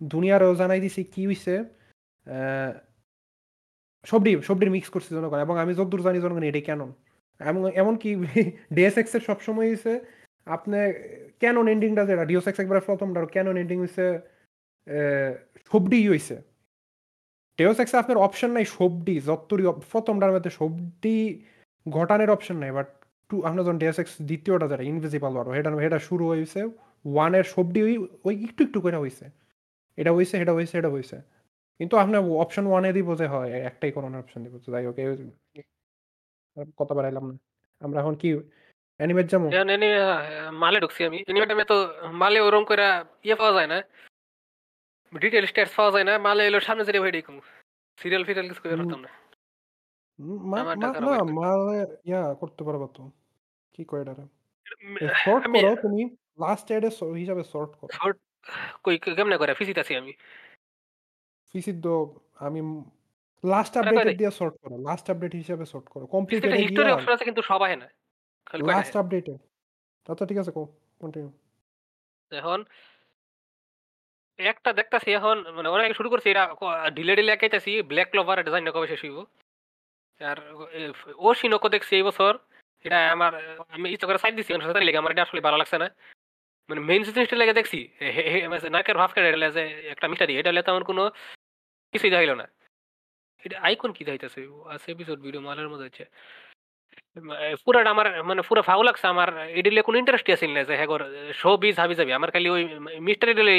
দুনিয়ারও 0.00 0.50
জানাই 0.60 0.80
দিছি 0.84 1.02
কি 1.14 1.22
হইছে 1.28 1.54
সবডি, 4.10 4.32
সবডির 4.48 4.70
মিক্স 4.76 4.88
করছি 4.94 5.10
জনগণ, 5.16 5.38
এবং 5.46 5.54
আমি 5.62 5.72
যতদূর 5.78 6.02
জানি 6.06 6.18
জনগণ 6.24 6.44
এটাই 6.50 6.64
কেন 6.68 6.80
এমন, 7.40 7.62
এমনকি 7.82 8.10
ডিএসএক্স 8.76 9.12
এর 9.16 9.22
সবসময় 9.28 9.68
হয়েছে 9.70 9.92
আপনি 10.46 10.78
ক্যানন 11.40 11.66
এন্ডিংটা 11.68 12.02
যেটা 12.06 12.24
ডিওসেক্স 12.24 12.58
একবার 12.60 12.78
প্রথমটা 12.80 13.20
ক্যানন 13.26 13.56
এন্ডিং 13.56 13.78
হয়েছে 13.78 14.06
সবডি 15.70 15.98
হয়েছে 16.08 16.36
ডিওস 17.58 17.78
এক্সে 17.80 17.96
আপনার 17.96 18.18
অপশন 18.18 18.50
নাই 18.50 18.64
সবডি 18.78 19.14
যতটুরি 19.20 19.62
প্রথমটার 19.92 20.32
মধ্যে 20.32 20.50
সবডি 20.50 21.16
ঘটানোর 21.86 22.30
অপশন 22.30 22.56
নাই 22.56 22.70
বাট 22.70 22.88
টু 23.30 23.36
আপনার 23.42 23.62
যখন 23.64 23.78
ডিএস 23.78 23.98
এক্স 23.98 24.14
দ্বিতীয়টা 24.22 24.66
যেটা 24.68 24.84
ইনভিজিবল 24.84 25.32
ওয়ার 25.34 25.46
এটা 25.60 25.70
এটা 25.86 25.98
শুরু 25.98 26.24
হয়েছে 26.26 26.60
ওয়ানের 27.04 27.46
সবডি 27.54 27.80
ওই 27.82 27.94
ওই 28.24 28.34
একটু 28.44 28.60
একটু 28.64 28.78
করে 28.80 28.96
হয়েছে 28.96 29.24
এটা 29.98 30.10
হয়েছে 30.12 30.34
এটা 30.42 30.52
হয়েছে 30.52 30.74
এটা 30.78 30.88
হয়েছে 30.88 31.16
কিন্তু 31.80 31.94
আপনার 31.96 32.20
অপশন 32.44 32.64
ওয়ানে 32.66 32.90
দিব 32.92 33.08
যে, 33.14 33.26
হয়, 33.26 33.50
একটাই 33.70 33.90
করোনার 33.92 34.20
অপশন 34.20 34.40
দিব 34.44 34.54
যাই 34.74 34.84
হোক 34.86 34.96
কত 36.78 36.90
বাড়াইলাম 36.92 37.24
না। 37.30 37.34
আমরা 37.80 37.98
এখন 38.00 38.14
কি 38.14 38.28
অ্যানিমেট 39.02 39.34
এখন 39.34 39.68
এনে 39.68 39.94
মালে 40.50 40.80
ঢুকছি 40.80 41.04
আমি। 41.04 41.24
এনিমেটামে 41.28 41.64
তো 41.64 41.94
মালে 42.12 42.40
ওরম 42.40 42.64
করে 42.64 42.82
ইয়ে 43.24 43.34
পাওয়া 43.34 43.52
যায় 43.52 43.66
না। 43.66 43.82
ডিটেল 45.18 45.46
স্ট্যাটস 45.46 45.74
পাওয়া 45.74 45.92
যায় 45.92 46.04
না। 46.04 46.18
মালে 46.18 46.46
এলো 46.46 46.60
সামনে 46.60 46.84
যেতে 46.84 47.00
ভাই 47.00 47.12
দেখুন 47.12 47.40
সিরিয়াল 47.98 48.24
ফিরিয়াল 48.24 48.48
কিছু 48.48 48.62
করে 48.62 48.74
হুম। 48.74 48.84
পারতাম 48.84 49.00
না। 49.00 49.08
মা 50.20 50.60
আমার 50.60 50.78
মা- 50.78 50.86
টাকার 50.86 51.02
না 51.02 51.08
অভাব 51.08 51.28
মালে 51.28 51.96
ইয়া 52.04 52.34
করতে 52.34 52.64
পারব 52.64 52.86
তো। 52.86 53.10
কি 53.72 53.84
কয় 53.84 54.02
এটা 54.02 54.12
আমি 54.12 55.60
করো 55.60 55.76
তুমি 55.76 56.04
লাস্ট 56.40 56.70
এডে 56.70 56.88
হিসাবে 57.14 57.44
শর্ট 57.44 57.72
করো। 57.72 57.88
শর্ট 57.92 58.18
কই 58.84 58.98
কেমনে 58.98 59.36
করে? 59.36 59.54
ফিজিত 59.54 59.78
আছি 59.78 59.96
আমি। 59.96 60.12
ফিসির 61.52 61.80
তো 61.82 62.14
আমি 62.34 62.60
লাস্ট 63.44 63.76
আপডেট 63.76 64.04
নাই? 64.04 64.14
দিয়ে 64.14 64.30
শর্ট 64.30 64.56
করো। 64.62 64.76
লাস্ট 64.76 65.10
আপডেট 65.10 65.32
হিসাবে 65.32 65.66
শর্ট 65.66 65.88
করো। 65.88 66.06
কমপ্লিট 66.06 66.42
ফিজিতে 66.42 66.62
হিস্টোরি 66.62 66.92
অপশন 66.92 67.12
আছে 67.12 67.24
কিন্তু 67.24 67.42
সবাই 67.42 67.76
না। 67.76 67.88
লাস্ট 68.68 68.94
আপডেটে 69.00 69.34
আচ্ছা 70.06 70.24
ঠিক 70.30 70.38
আছে 70.42 70.52
কন্টিনিউ 71.00 71.30
এখন 72.32 72.58
একটা 74.38 74.70
দেখতাছি 74.78 75.08
এখন 75.18 75.36
মানে 75.56 75.68
অনেক 75.74 75.90
শুরু 75.98 76.08
করছি 76.12 76.26
এটা 76.32 76.44
ডিলে 76.96 77.14
ডিলে 77.18 77.32
একাইতাছি 77.34 77.72
ব্ল্যাক 77.90 78.08
ক্লোভার 78.12 78.36
ডিজাইন 78.46 78.64
কবে 78.76 78.90
শেষ 78.92 79.00
হইব। 79.04 79.18
আর 80.20 80.38
ও 81.26 81.28
সিনকো 81.40 81.68
দেখছি 81.74 81.92
এই 81.98 82.04
বছর 82.08 82.32
এটা 82.84 82.98
আমার 83.14 83.32
আমি 83.74 83.86
ইচ্ছা 83.94 84.06
করে 84.08 84.18
সাইড 84.22 84.34
দিছি 84.38 84.50
লেগে 84.86 85.00
আমার 85.02 85.12
এটা 85.14 85.24
আসলে 85.26 85.40
ভালো 85.46 85.56
লাগছে 85.60 85.76
না। 85.82 85.88
মানে 86.68 86.80
মেইন 86.88 87.02
জিনিসটা 87.16 87.36
লেগে 87.40 87.58
দেখছি 87.60 87.78
মানে 88.50 88.68
নাকের 88.76 88.96
ভাব 89.00 89.10
কেটে 89.14 89.28
এটা 89.30 89.50
যে 89.56 89.62
একটা 89.94 90.06
মিস্টারি 90.10 90.32
এটা 90.40 90.50
কোনো 90.90 91.02
কিছুই 91.94 92.12
দেখাইলো 92.14 92.34
না। 92.42 92.46
এটা 93.42 93.56
আইকন 93.66 93.90
কি 93.96 94.02
দেখাইতেছে? 94.06 94.40
আছে 94.74 94.86
এপিসোড 94.94 95.18
ভিডিও 95.26 95.42
মালের 95.46 95.68
মধ্যে 95.72 95.86
হচ্ছে 95.88 96.04
পুরাটা 97.64 97.90
আমার 97.94 98.06
মানে 98.28 98.40
পুরো 98.48 98.60
ফাউ 98.68 98.80
লাগছে 98.88 99.06
আমার 99.14 99.28
এডিলে 99.58 99.80
কোনো 99.86 99.96
ইন্টারেস্টই 100.02 100.32
আসিল 100.36 100.50
না 100.56 100.60
যে 100.68 100.74
হ্যাঁ 100.78 100.88
শো 101.40 101.50
বিজ 101.62 101.76
হাবি 101.82 101.94
যাবি। 102.00 102.12
আমার 102.18 102.30
খালি 102.34 102.48
ওই 102.56 102.62
মিস্টারি 103.08 103.32
দিলে 103.40 103.52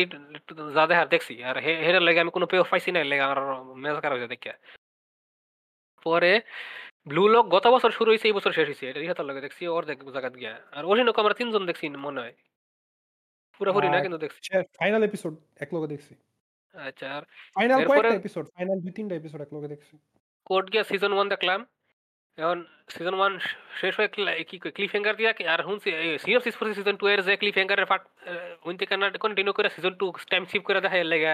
যা 0.75 0.83
দেখার 0.91 1.07
দেখছি। 1.13 1.33
আর 1.49 1.55
হেটার 1.85 2.03
লাগে 2.07 2.19
আমি 2.23 2.31
কোনো 2.35 2.45
পে 2.51 2.55
অফ 2.63 2.67
পাইছি 2.73 2.89
না 2.95 2.99
লেগে 3.11 3.23
আমার 3.27 3.39
মেজাজ 3.83 3.99
খারাপ 4.03 4.15
হয়েছে 4.15 4.31
দেখিয়া। 4.33 4.55
পরে 6.05 6.31
ব্লু 7.09 7.23
লক 7.33 7.45
গত 7.55 7.65
বছর 7.75 7.91
শুরু 7.97 8.09
হয়েছে 8.11 8.27
এই 8.29 8.35
বছর 8.37 8.51
শেষ 8.57 8.67
হয়েছে 8.69 8.85
এটা 8.89 8.99
রিহাতার 9.03 9.27
লাগে 9.29 9.41
দেখছি 9.45 9.63
ওর 9.75 9.83
দেখ 9.89 9.97
জায়গাত 10.15 10.33
গিয়া। 10.41 10.53
আর 10.77 10.83
অরিনক 10.91 11.15
আমরা 11.21 11.35
তিনজন 11.39 11.63
দেখছি 11.69 11.85
মনে 12.07 12.19
হয়। 12.23 12.35
পুরোপুরি 13.59 13.87
না 13.93 13.99
কিন্তু 14.05 14.19
দেখছি। 14.23 14.39
ফাইনাল 14.81 15.01
এপিসোড 15.09 15.33
এক 15.63 15.69
লগে 15.75 15.87
দেখছি। 15.93 16.13
আচ্ছা 16.75 17.05
আর 17.17 17.23
ফাইনাল 17.57 17.79
কয়েকটা 17.89 18.17
এপিসোড 18.21 18.45
ফাইনাল 18.55 18.77
দুই 18.83 18.93
তিনটা 18.97 19.15
এপিসোড 19.19 19.39
এক 19.45 19.51
লগে 19.55 19.67
দেখছি। 19.73 19.93
কোর্ট 20.49 20.65
গিয়া 20.71 20.83
সিজন 20.89 21.11
ওয়ান 21.15 21.27
দেখলাম। 21.33 21.59
এখন 22.37 22.59
সিজন 22.93 23.15
ওয়ান 23.19 23.33
শেষ 23.81 23.93
হয়ে 23.99 24.09
কি 24.49 24.55
ক্লিফ 24.75 24.91
হ্যাঙ্গার 24.93 25.15
দিয়া 25.19 25.31
আর 25.53 25.59
শুনছি 25.67 25.89
সি 26.23 26.29
অফ 26.37 26.41
সিক্স 26.45 26.57
সিজন 26.77 26.95
টু 27.01 27.05
এর 27.11 27.19
যে 27.27 27.33
ক্লিফ 27.41 27.55
হ্যাঙ্গারের 27.59 27.87
পার্ট 27.91 28.03
ওইন 28.67 28.75
থেকে 28.81 28.93
না 29.01 29.07
কন্টিনিউ 29.25 29.53
করে 29.57 29.69
সিজন 29.75 29.93
টু 30.01 30.05
টাইম 30.31 30.43
স্কিপ 30.49 30.63
করে 30.67 30.79
দেখা 30.85 30.97
লেগে। 31.13 31.33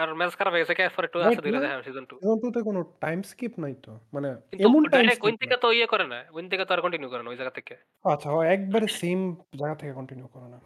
আর 0.00 0.08
ম্যাচ 0.18 0.32
খারাপ 0.38 0.52
হয়ে 0.52 0.62
গেছে 0.62 0.74
কে 0.78 0.84
পরে 0.96 1.08
টু 1.12 1.18
আছে 1.20 1.40
ধরে 1.44 1.60
দেখা 1.64 1.76
সিজন 1.88 2.04
টু 2.10 2.14
সিজন 2.22 2.38
টু 2.42 2.48
তে 2.54 2.60
কোনো 2.68 2.80
টাইম 3.04 3.18
স্কিপ 3.30 3.52
নাই 3.62 3.74
তো? 3.84 3.92
মানে 4.14 4.28
এমন 4.66 4.82
টাইম 4.92 5.06
থেকে 5.42 5.56
তো 5.64 5.68
ইয়ে 5.78 5.88
করে 5.92 6.04
না 6.12 6.18
ওইন 6.36 6.46
থেকে 6.50 6.62
তো 6.66 6.72
আর 6.74 6.80
কন্টিনিউ 6.84 7.08
করে 7.12 7.22
না 7.24 7.28
ওই 7.32 7.38
জায়গা 7.40 7.54
থেকে। 7.58 7.74
আচ্ছা 8.12 8.28
হয় 8.34 8.46
একবারে 8.54 8.86
সেম 9.00 9.20
জায়গা 9.60 9.76
থেকে 9.80 9.92
কন্টিনিউ 9.98 10.26
করে 10.34 10.48
না। 10.54 10.58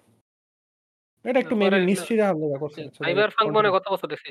এটা 1.25 1.39
একটু 1.43 1.55
মেবি 1.61 1.77
রাখা 2.23 2.59
করছে 2.63 2.81
সাইবার 2.99 3.29
ফাঙ্ক 3.37 3.51
মনে 3.57 3.69
গত 3.77 3.87
বছর 3.93 4.09
দেখছি 4.13 4.29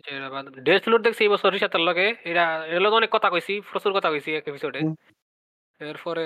ডেথ 0.68 0.84
নোট 0.92 1.02
দেখছি 1.08 1.22
এই 1.26 1.32
বছর 1.34 1.50
রিসাতের 1.56 1.84
লগে 1.90 2.08
এটা 2.30 2.46
এর 2.74 2.82
লগে 2.86 2.96
অনেক 3.02 3.12
কথা 3.16 3.30
কইছি 3.34 3.54
প্রচুর 3.70 3.92
কথা 3.98 4.10
কইছি 4.14 4.30
এক 4.40 4.46
এপিসোডে। 4.52 4.82
এরপরে 5.82 6.24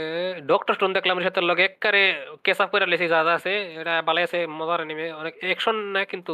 ডক্টর 0.51 0.73
স্টোন 0.75 0.91
দেখলাম 0.97 1.15
রিসাতের 1.17 1.45
লগে 1.49 1.63
একবারে 1.67 2.01
কেস 2.45 2.59
আপ 2.63 2.69
করে 2.73 2.85
লেছি 2.91 3.05
যা 3.13 3.19
যা 3.27 3.33
আছে 3.39 3.51
এটা 3.79 3.93
ভালো 4.07 4.19
আছে 4.27 4.39
মজার 4.59 4.79
এনিমে 4.85 5.07
অনেক 5.21 5.33
অ্যাকশন 5.43 5.77
না 5.95 6.01
কিন্তু 6.11 6.33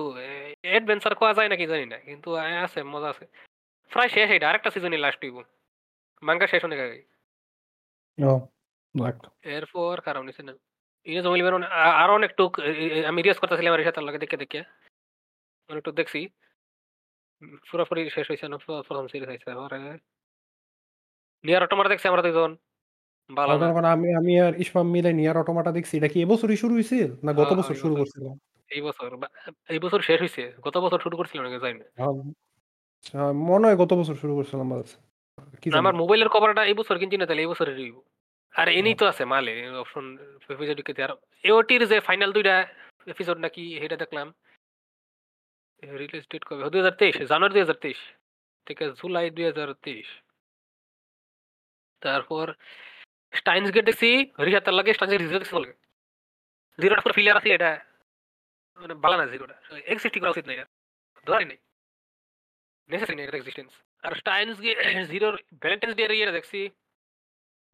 অ্যাডভেঞ্চার 0.63 1.13
কোয়া 1.19 1.33
যায় 1.37 1.49
নাকি 1.51 1.65
জানি 1.71 1.85
না 1.93 1.97
কিন্তু 2.07 2.29
আছে 2.65 2.79
মজা 2.93 3.07
আছে। 3.13 3.25
প্রায় 3.91 4.09
শেষ 4.15 4.27
এটা 4.35 4.45
আরেকটা 4.49 4.69
সিজনই 4.75 4.99
লাস্ট 5.05 5.19
হইব। 5.23 5.37
মাঙ্গা 6.23 6.47
শেষ 6.51 6.61
অনেক 6.67 6.79
আগে 6.85 6.97
এরপর 9.57 9.95
কারণ 10.07 10.23
নিছে 10.27 10.41
না 10.47 10.53
ইনে 11.07 11.21
জমিল 11.25 11.41
বেরোন 11.45 11.63
আরও 12.01 12.13
অনেক 12.19 12.31
টুক 12.39 12.51
আমি 13.09 13.19
রিয়াজ 13.21 13.37
করতেছিলাম 13.41 13.71
আমার 13.71 13.87
সাথে 13.87 14.01
লগে 14.07 14.19
দেখে 14.23 14.37
দেখে 14.43 14.59
অনেক 15.69 15.81
টুক 15.85 15.95
দেখছি। 16.01 16.19
পুরোপুরি 17.69 18.01
শেষ 18.15 18.25
হয়েছে 18.29 18.45
না 18.51 18.57
প্রথম 18.87 19.05
সিরিজ 19.11 19.27
হয়েছে 19.31 19.49
নিয়ার 21.43 21.65
অটোমাটা 21.65 21.91
দেখছি 21.93 22.07
আমরা 22.11 22.23
দুজন 22.27 22.51
ভালো 23.29 23.53
না। 23.53 23.63
তখন 23.63 23.85
আমি 23.87 24.07
আমি 24.15 24.33
আর 24.39 24.53
ইসমাম 24.59 24.87
মিলে 24.89 25.11
নিয়ার 25.13 25.37
অটোমাটা 25.37 25.71
দেখছি 25.71 25.93
এটা 25.97 26.09
কি 26.13 26.19
এবছরই 26.21 26.57
শুরু 26.57 26.73
হয়েছিল 26.73 27.09
না 27.25 27.31
গত 27.33 27.45
হ্যাঁ, 27.45 27.57
বছর 27.59 27.73
এই 27.73 27.79
শুরু 27.79 27.93
বছর। 27.93 28.01
করছিল 28.01 28.25
এই 28.69 28.81
বছর 28.81 29.09
বা- 29.15 29.31
এই 29.69 29.79
বছর 29.79 29.99
শেষ 30.01 30.19
হয়েছে 30.19 30.43
গত 30.61 30.75
বছর 30.77 30.99
শুরু 30.99 31.15
করছিল 31.17 31.39
নাকি 31.41 31.57
জানি 31.59 31.75
না। 31.79 31.85
আহ, 31.99 32.15
মনে 33.49 33.65
হয় 33.67 33.77
গত 33.77 33.91
বছর 33.93 34.15
শুরু 34.15 34.33
করছিলাম 34.35 34.67
বাস। 34.71 34.89
কি 35.61 35.67
জানি। 35.69 35.79
আমার 35.79 35.95
মোবাইলের 35.95 36.29
কভারটা 36.29 36.61
এই 36.65 36.75
বছর 36.75 36.95
কিনছি 36.97 37.17
না 37.17 37.25
তাহলে 37.25 37.41
এই 37.41 37.49
বছরের 37.49 37.75
রিভিউ 37.75 37.97
আর 38.55 38.67
এনেই 38.69 38.95
তো 38.95 39.05
আছে 39.07 39.23
মালে 39.25 39.53
অপশন 39.77 40.05
এওটির 41.43 41.81
যে 41.87 41.97
ফাইনাল 41.99 42.29
দুইটা 42.31 42.55
এপিসোড 43.07 43.37
নাকি 43.37 43.79
সেটা 43.79 43.97
দেখলাম। 43.97 44.27
রিলিজ 45.83 46.25
ডেট 46.29 46.43
কবে? 46.45 46.61
দুই 46.69 46.79
হাজার 46.81 46.95
তেইশ 46.95 47.15
জানুয়ারি 47.29 47.53
দুই 47.53 47.61
হাজার 47.61 47.79
তেইশ 47.79 47.99
থেকে 48.67 48.83
জুলাই 48.91 49.27
দুই 49.29 49.45
হাজার 49.45 49.69
তেইশ। 49.83 50.09
তারপর 52.01 52.45
স্টাইনস 53.33 53.69
গেট 53.75 53.85
দেখছি 53.89 54.09
রিহাতার 54.47 54.75
লাগে 54.77 54.91
স্টাইনস 54.95 55.13
গেট 55.13 55.21
দেখছি 55.41 55.55
বলে 55.57 55.69
জিরোটা 56.79 57.01
পুরো 57.03 57.15
ফিলিয়ার 57.17 57.39
আছে 57.39 57.49
এটা। 57.57 57.71
মানে 58.79 58.93
ভালো 59.03 59.15
না 59.19 59.25
জিরোটা 59.33 59.55
এক্সিস্টিং 59.93 60.19
করা 60.21 60.33
উচিত 60.35 60.45
না 60.47 60.53
এটা। 60.55 60.65
ধরে 61.27 61.45
নেই। 61.51 61.59
নেসেসারি 62.89 63.15
নেই 63.17 63.25
এটার 63.25 63.39
এক্সিস্টেন্স 63.39 63.71
আর 64.03 64.13
স্টাইনস 64.21 64.57
গেট 64.65 64.77
জিরোর 65.11 65.35
ভ্যালেন্টাইন্স 65.61 65.95
ডে 65.97 66.03
ইয়ে 66.17 66.37
দেখছি। 66.37 66.59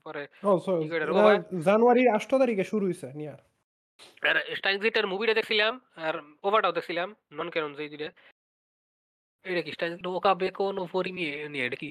পরে 0.06 0.24
ও 0.48 0.52
এটা 0.98 1.06
রোবা? 1.06 1.34
জানুয়ারির 1.68 2.10
আষ্ট 2.18 2.32
তারিখে 2.42 2.66
শুরু 2.72 2.86
হয়েছে 2.88 3.08
নিয়ার 3.20 3.40
আর 4.30 4.38
স্টাইনস 4.58 4.82
গেটের 4.86 5.06
মুভিটা 5.12 5.34
দেখছিলাম 5.40 5.74
আর 6.06 6.16
ওভারটাও 6.48 6.76
দেখছিলাম 6.78 7.10
নন 7.38 7.48
ক্যানন 7.54 7.72
যে 7.78 7.84
দুইটা। 7.92 8.10
এটা 9.46 9.62
কি 9.66 9.72
স্টাইনস 9.76 9.98
ওকা 10.18 10.32
বেকন 10.42 10.76
ওপরি 10.86 11.12
নিয়ে 11.20 11.34
নিয়ে 11.54 11.66
এটা 11.68 11.78
কি? 11.84 11.90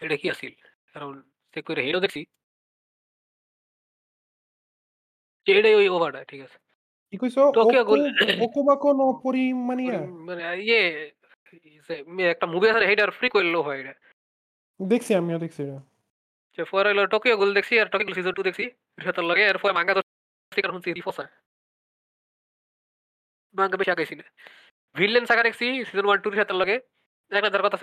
এটা 0.00 0.16
কি 0.20 0.26
আছিল? 0.34 0.52
কারণ 0.92 1.14
চেক 1.58 1.64
করে 1.68 1.80
হেডও 1.86 2.04
দেখছি। 2.04 2.22
এটাই 5.46 5.74
ওই 5.80 5.86
ওভারটা 5.96 6.20
ঠিক 6.30 6.40
আছে। 6.46 6.56
কি 7.12 7.16
কইছো? 7.22 7.42
টোকিও 7.58 7.82
গোল 7.90 8.00
ওকুবাকো 8.46 8.88
নো 9.00 9.06
পরিমানিয়া 9.24 9.98
মানে 10.26 10.42
ইয়ে? 10.64 10.82
একটা 12.32 12.46
মুভি 12.52 12.66
আছে 12.70 12.86
হেডার 12.90 13.10
ফ্রি 13.18 13.28
করল 13.36 13.54
হয় 13.66 13.78
এটা। 13.82 13.94
দেখছি 14.80 15.10
আমিও 15.20 15.38
দেখছি 15.44 15.60
এটা। 15.66 15.78
যে 16.54 16.62
পরে 16.72 16.88
হলো 16.92 17.02
টোকিও 17.12 17.36
গোল 17.40 17.50
দেখছি 17.58 17.74
আর 17.82 17.88
টোকিও 17.92 18.16
সিজন 18.18 18.34
টু 18.38 18.42
দেখছি। 18.48 18.64
সেটার 19.04 19.24
লগে 19.30 19.44
এরপরে 19.50 19.72
মাঙ্গা 19.78 19.94
তো 19.96 20.02
স্টিকার 20.52 20.72
শুনছি 20.74 20.90
রিফোসা 20.98 21.24
মাঙ্গা 23.58 23.76
বেশি 23.80 23.90
আগাইছি 23.94 24.14
না। 24.20 24.24
ভিলেন 24.96 25.24
সাগা 25.30 25.42
দেখছি 25.48 25.66
সিজন 25.88 26.06
ওয়ান 26.08 26.18
টুর 26.24 26.34
সাথে 26.40 26.54
লগে। 26.60 26.76
একটা 27.30 27.50
যার 27.54 27.64
কথা 27.66 27.76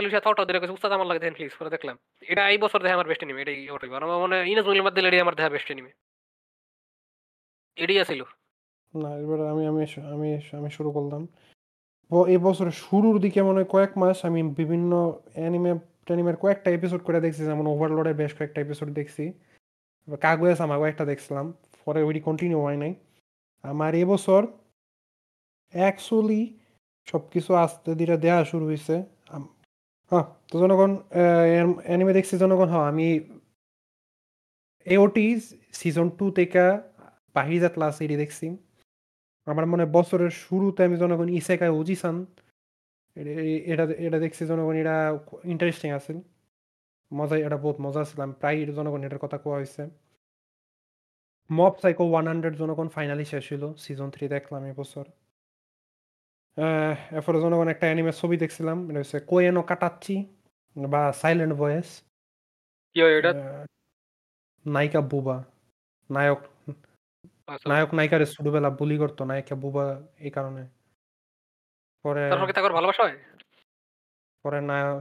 দিয়ে 0.47 0.75
উস্তাদ 0.77 0.91
আমার 0.97 1.07
লাগে 1.09 1.21
পরে 1.59 1.69
দেখলাম। 1.75 1.95
এটা 2.31 2.43
এই 2.53 2.57
বছর 2.63 2.79
দেখে 2.83 2.95
আমার 2.97 3.07
বেস্ট 3.09 3.21
এনিমে 3.23 3.41
এটাই 3.43 3.59
ওটাই 3.75 3.89
আমার 4.07 4.19
মনে 4.23 4.37
মধ্যে 4.87 5.23
আমার 5.25 5.35
দেখা 5.39 5.51
বেস্ট 5.55 5.69
না, 8.93 9.11
এবার 9.23 9.39
আমি 9.51 9.63
আমি 9.71 9.81
আমি 10.13 10.29
আমি 10.59 10.69
শুরু 10.77 10.89
করলাম। 10.97 11.21
এই 12.33 12.39
বছরের 12.47 12.75
শুরুর 12.85 13.15
দিকে 13.23 13.39
মনে 13.47 13.57
হয় 13.59 13.69
কয়েক 13.75 13.91
মাস 14.01 14.17
আমি 14.29 14.41
বিভিন্ন 14.59 14.91
অ্যানিমে 15.37 15.71
ট্যানিমের 16.07 16.37
কয়েকটা 16.43 16.69
এপিসোড 16.77 17.01
করে 17.07 17.19
দেখছি, 17.25 17.41
যেমন 17.49 17.65
ওভারলোডের 17.73 18.15
বেশ 18.21 18.31
কয়েকটা 18.37 18.59
এপিসোড 18.65 18.89
দেখছি। 18.99 19.23
কাগুয়া 20.25 20.55
সামা 20.59 20.75
কয়েকটা 20.81 21.03
দেখছিলাম, 21.11 21.45
পরে 21.85 21.99
ওইটি 22.07 22.21
কন্টিনিউ 22.27 22.59
হয় 22.65 22.79
নাই। 22.83 22.93
আমার 23.63 23.91
এবছর 24.03 24.41
অ্যাকচুয়ালি 25.73 26.41
সব 27.07 27.21
কিছু 27.33 27.51
আস্তে 27.63 27.91
ধীরে 27.99 28.15
দেওয়া 28.25 28.41
শুরু 28.51 28.65
হয়েছে 28.69 28.95
আম- 30.11 30.11
হ্যাঁ 30.11 30.25
তো 30.51 30.59
জনগণ 30.59 30.91
অ্যানিমে 31.85 32.13
দেখছি 32.13 32.37
জনগণ 32.37 32.67
হ্যাঁ 32.73 32.85
আমি 32.91 33.07
এওটি 34.85 35.25
সিজন 35.79 36.09
টু 36.09 36.31
থেকে 36.31 36.59
বাহির 37.35 37.69
ক্লাস 37.69 37.95
এটি 38.01 38.15
দেখছি। 38.23 38.45
আমার 39.45 39.65
মনে 39.71 39.83
হয় 39.83 39.91
বছরের 39.91 40.29
শুরুতে 40.29 40.83
আমি 40.83 40.97
জনগণ 40.97 41.29
ইসেকায় 41.29 41.73
ওজিসান 41.79 42.15
এটা 43.71 43.83
এটা 44.07 44.17
দেখছি 44.19 44.45
জনগণ, 44.45 44.75
এটা 44.81 44.95
ইন্টারেস্টিং 45.43 45.89
আছে। 45.91 46.13
মজা 47.13 47.35
এটা 47.37 47.57
বহুত 47.57 47.77
মজা 47.85 48.03
ছিল, 48.03 48.19
আমি 48.21 48.33
প্রায় 48.39 48.57
জনগণ, 48.77 49.01
এটার 49.03 49.19
কথা 49.19 49.37
কোয়া 49.43 49.57
হয়েছে 49.57 49.83
মব 51.49 51.73
সাইকো 51.81 52.03
ওয়ান 52.11 52.27
হান্ড্রেড 52.27 52.55
জনগণ 52.61 52.87
ফাইনালি 52.95 53.25
শেষ 53.25 53.45
হলো 53.53 53.69
সিজন 53.83 54.09
থ্রি 54.11 54.27
দেখলাম 54.27 54.63
এবছর 54.71 55.05
এরপরে 57.17 57.37
জনগণ 57.43 57.67
একটা 57.67 57.85
অ্যানিমে 57.87 58.13
ছবি 58.21 58.35
দেখছিলাম 58.37 58.77
এটা 58.89 58.99
হচ্ছে 59.01 59.17
কোয়েনো 59.29 59.61
কাটাচ্ছি 59.69 60.15
বা 60.75 61.01
সাইলেন্ট 61.21 61.53
ভয়েস 61.61 61.89
কি 62.95 62.99
হয় 63.01 63.13
এটা? 63.19 63.31
নায়িকা 64.65 65.01
বুবা 65.11 65.37
নায়ক 66.09 66.41
আচ্ছা। 67.47 67.67
নায়ক 67.71 67.89
নায়িকারে 67.97 68.25
ছোটবেলা 68.25 68.69
বুলি 68.79 68.95
করতো 68.97 69.21
নায়িকা 69.31 69.55
বুবা 69.63 69.85
এই 70.25 70.31
কারণে। 70.31 70.63
পরে 72.05 72.23
তারপর 72.31 72.47
কি 72.49 72.53
তারপর 72.53 72.73
ভালোবাসা 72.77 73.01
হয়? 73.05 73.17
পরে 74.45 74.59
নায়ক 74.69 74.97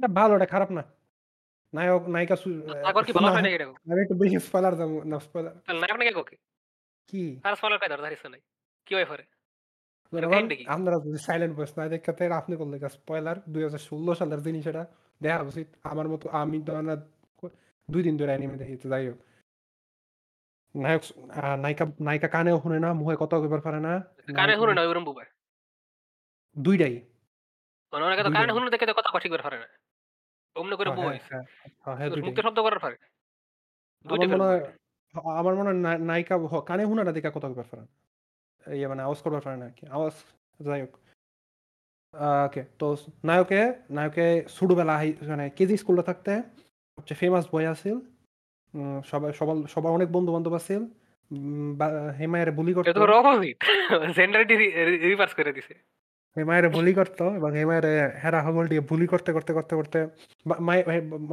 এটা 0.00 0.08
ভালো 0.18 0.32
এটা 0.38 0.48
খারাপ 0.54 0.70
না। 0.78 0.82
নায়ক 1.72 2.02
নায়িকা 2.14 2.36
তারপর 2.86 3.02
কি 3.06 3.12
ভালোবাসা 3.12 3.36
হয় 3.36 3.44
নাকি 3.46 3.56
এটা 3.58 3.66
আমি 3.90 4.00
একটু 4.04 4.16
বেশি 4.22 4.36
স্পয়লার 4.46 4.74
যাব 4.80 4.90
না 5.10 5.16
স্পয়লার 5.26 5.52
নায়ক 5.82 5.96
নাকি 6.00 6.12
কোকে 6.18 6.36
কি? 7.10 7.22
আর 7.46 7.54
সলার 7.60 7.78
কাজ 7.82 7.90
ধরিস 8.04 8.22
নাই 8.34 8.42
কি 8.86 8.92
হয় 8.96 9.08
পরে? 9.12 9.24
কি? 9.24 9.37
আপনারা 10.74 10.96
যদি 11.06 11.18
সাইলেন্ট 11.18 11.52
ভয়েস 11.56 11.72
না 11.78 11.82
দেখতে 11.94 12.24
আপনি 12.40 12.54
করলে 12.60 12.76
স্পয়লার 12.96 13.36
দুই 13.52 13.62
হাজার 13.66 13.82
ষোলো 13.88 14.12
সালের 14.14 14.40
জিনিস 14.46 14.64
এটা 14.66 14.82
দেখা 15.20 15.40
উচিত। 15.50 15.68
আমার 15.90 16.06
মতো 16.12 16.26
আমি 16.40 16.58
তো 16.66 16.72
দুই 17.88 18.02
দিন 18.06 18.14
ধরে 18.16 18.30
অ্যানিমে 18.32 18.56
দেখি 18.62 18.76
যাই 18.92 19.04
হোক। 19.08 19.18
নায়ক 20.74 21.02
নায়িকা 21.62 21.84
নায়িকা 22.00 22.28
কানেও 22.34 22.56
শুনে 22.62 22.78
না 22.84 22.88
মুখে 23.00 23.16
কথা 23.20 23.36
কইবার 23.40 23.62
পারে 23.66 23.80
না 23.86 23.92
কানে 24.36 24.54
শুনে 24.60 24.72
না 24.74 24.82
ওরম 24.90 25.04
বুবাই 25.04 25.26
দুইটাই। 26.56 26.94
অনেকে 27.92 28.22
তো 28.22 28.30
কানে 28.36 28.52
শুনে 28.56 28.70
দেখে 28.74 28.86
কথা 28.98 29.10
ঠিক 29.18 29.32
করে 29.32 29.42
পারে 29.42 29.58
না। 29.62 29.66
অমনে 30.56 30.76
করে 30.76 30.88
হ্যাঁ, 30.90 31.44
হ্যাঁ, 31.84 31.96
হ্যাঁ, 31.96 32.08
দুইটাই। 32.10 32.26
মুক্ত 32.26 32.40
শব্দ 32.46 32.58
করার 32.66 32.80
পারে। 32.84 32.96
আমার 35.40 35.54
মনে 35.54 35.68
হয় 35.70 35.78
মনে 35.78 35.98
নায়িকা 36.08 36.34
কানে 36.70 36.82
শুনে 36.90 37.02
না 37.04 37.12
দেখা 37.12 37.30
কথা 37.34 37.48
কইবার 37.50 37.68
পারে 37.70 37.82
না। 37.82 37.88
ইয়ে 38.76 38.88
মানে 38.88 39.02
আওয়াজ 39.02 39.18
করবার 39.24 39.42
পারে 39.44 39.56
না 39.56 39.66
আর 39.66 39.74
কি 39.78 39.84
আওয়াজ 39.90 40.14
যাই 40.60 40.80
হোক 40.80 40.92
ওকে 42.44 42.62
তো 42.78 42.86
নায়কে 43.24 43.62
নায়কে 43.90 44.26
ছোটবেলা 44.56 44.94
হাই 44.96 45.10
মানে 45.28 45.44
কেজি 45.50 45.76
স্কুলে 45.76 46.02
থাকতে 46.02 46.32
সবচেয়ে 46.98 47.18
ফেমাস 47.20 47.44
বই 47.52 47.64
আছিল 47.66 47.96
সবাই 49.04 49.30
সবার 49.32 49.56
সবার 49.68 49.90
অনেক 49.92 50.08
বন্ধু 50.12 50.30
বান্ধব 50.32 50.54
আছিল 50.54 50.82
হেমায়ের 52.18 52.50
বুলি 52.52 52.72
করতো 52.74 53.00
জেন্ডারটি 54.16 54.54
রিভার্স 55.04 55.32
করে 55.34 55.52
দিছে 55.52 55.74
হেমায়ের 56.36 56.66
বুলি 56.68 56.92
করতো 56.94 57.24
এবং 57.30 57.50
হেমায়ের 57.52 57.86
হেরা 58.22 58.40
হগল 58.42 58.64
দিয়ে 58.66 58.82
বুলি 58.90 59.06
করতে 59.06 59.30
করতে 59.32 59.52
করতে 59.52 59.74
করতে 59.76 59.98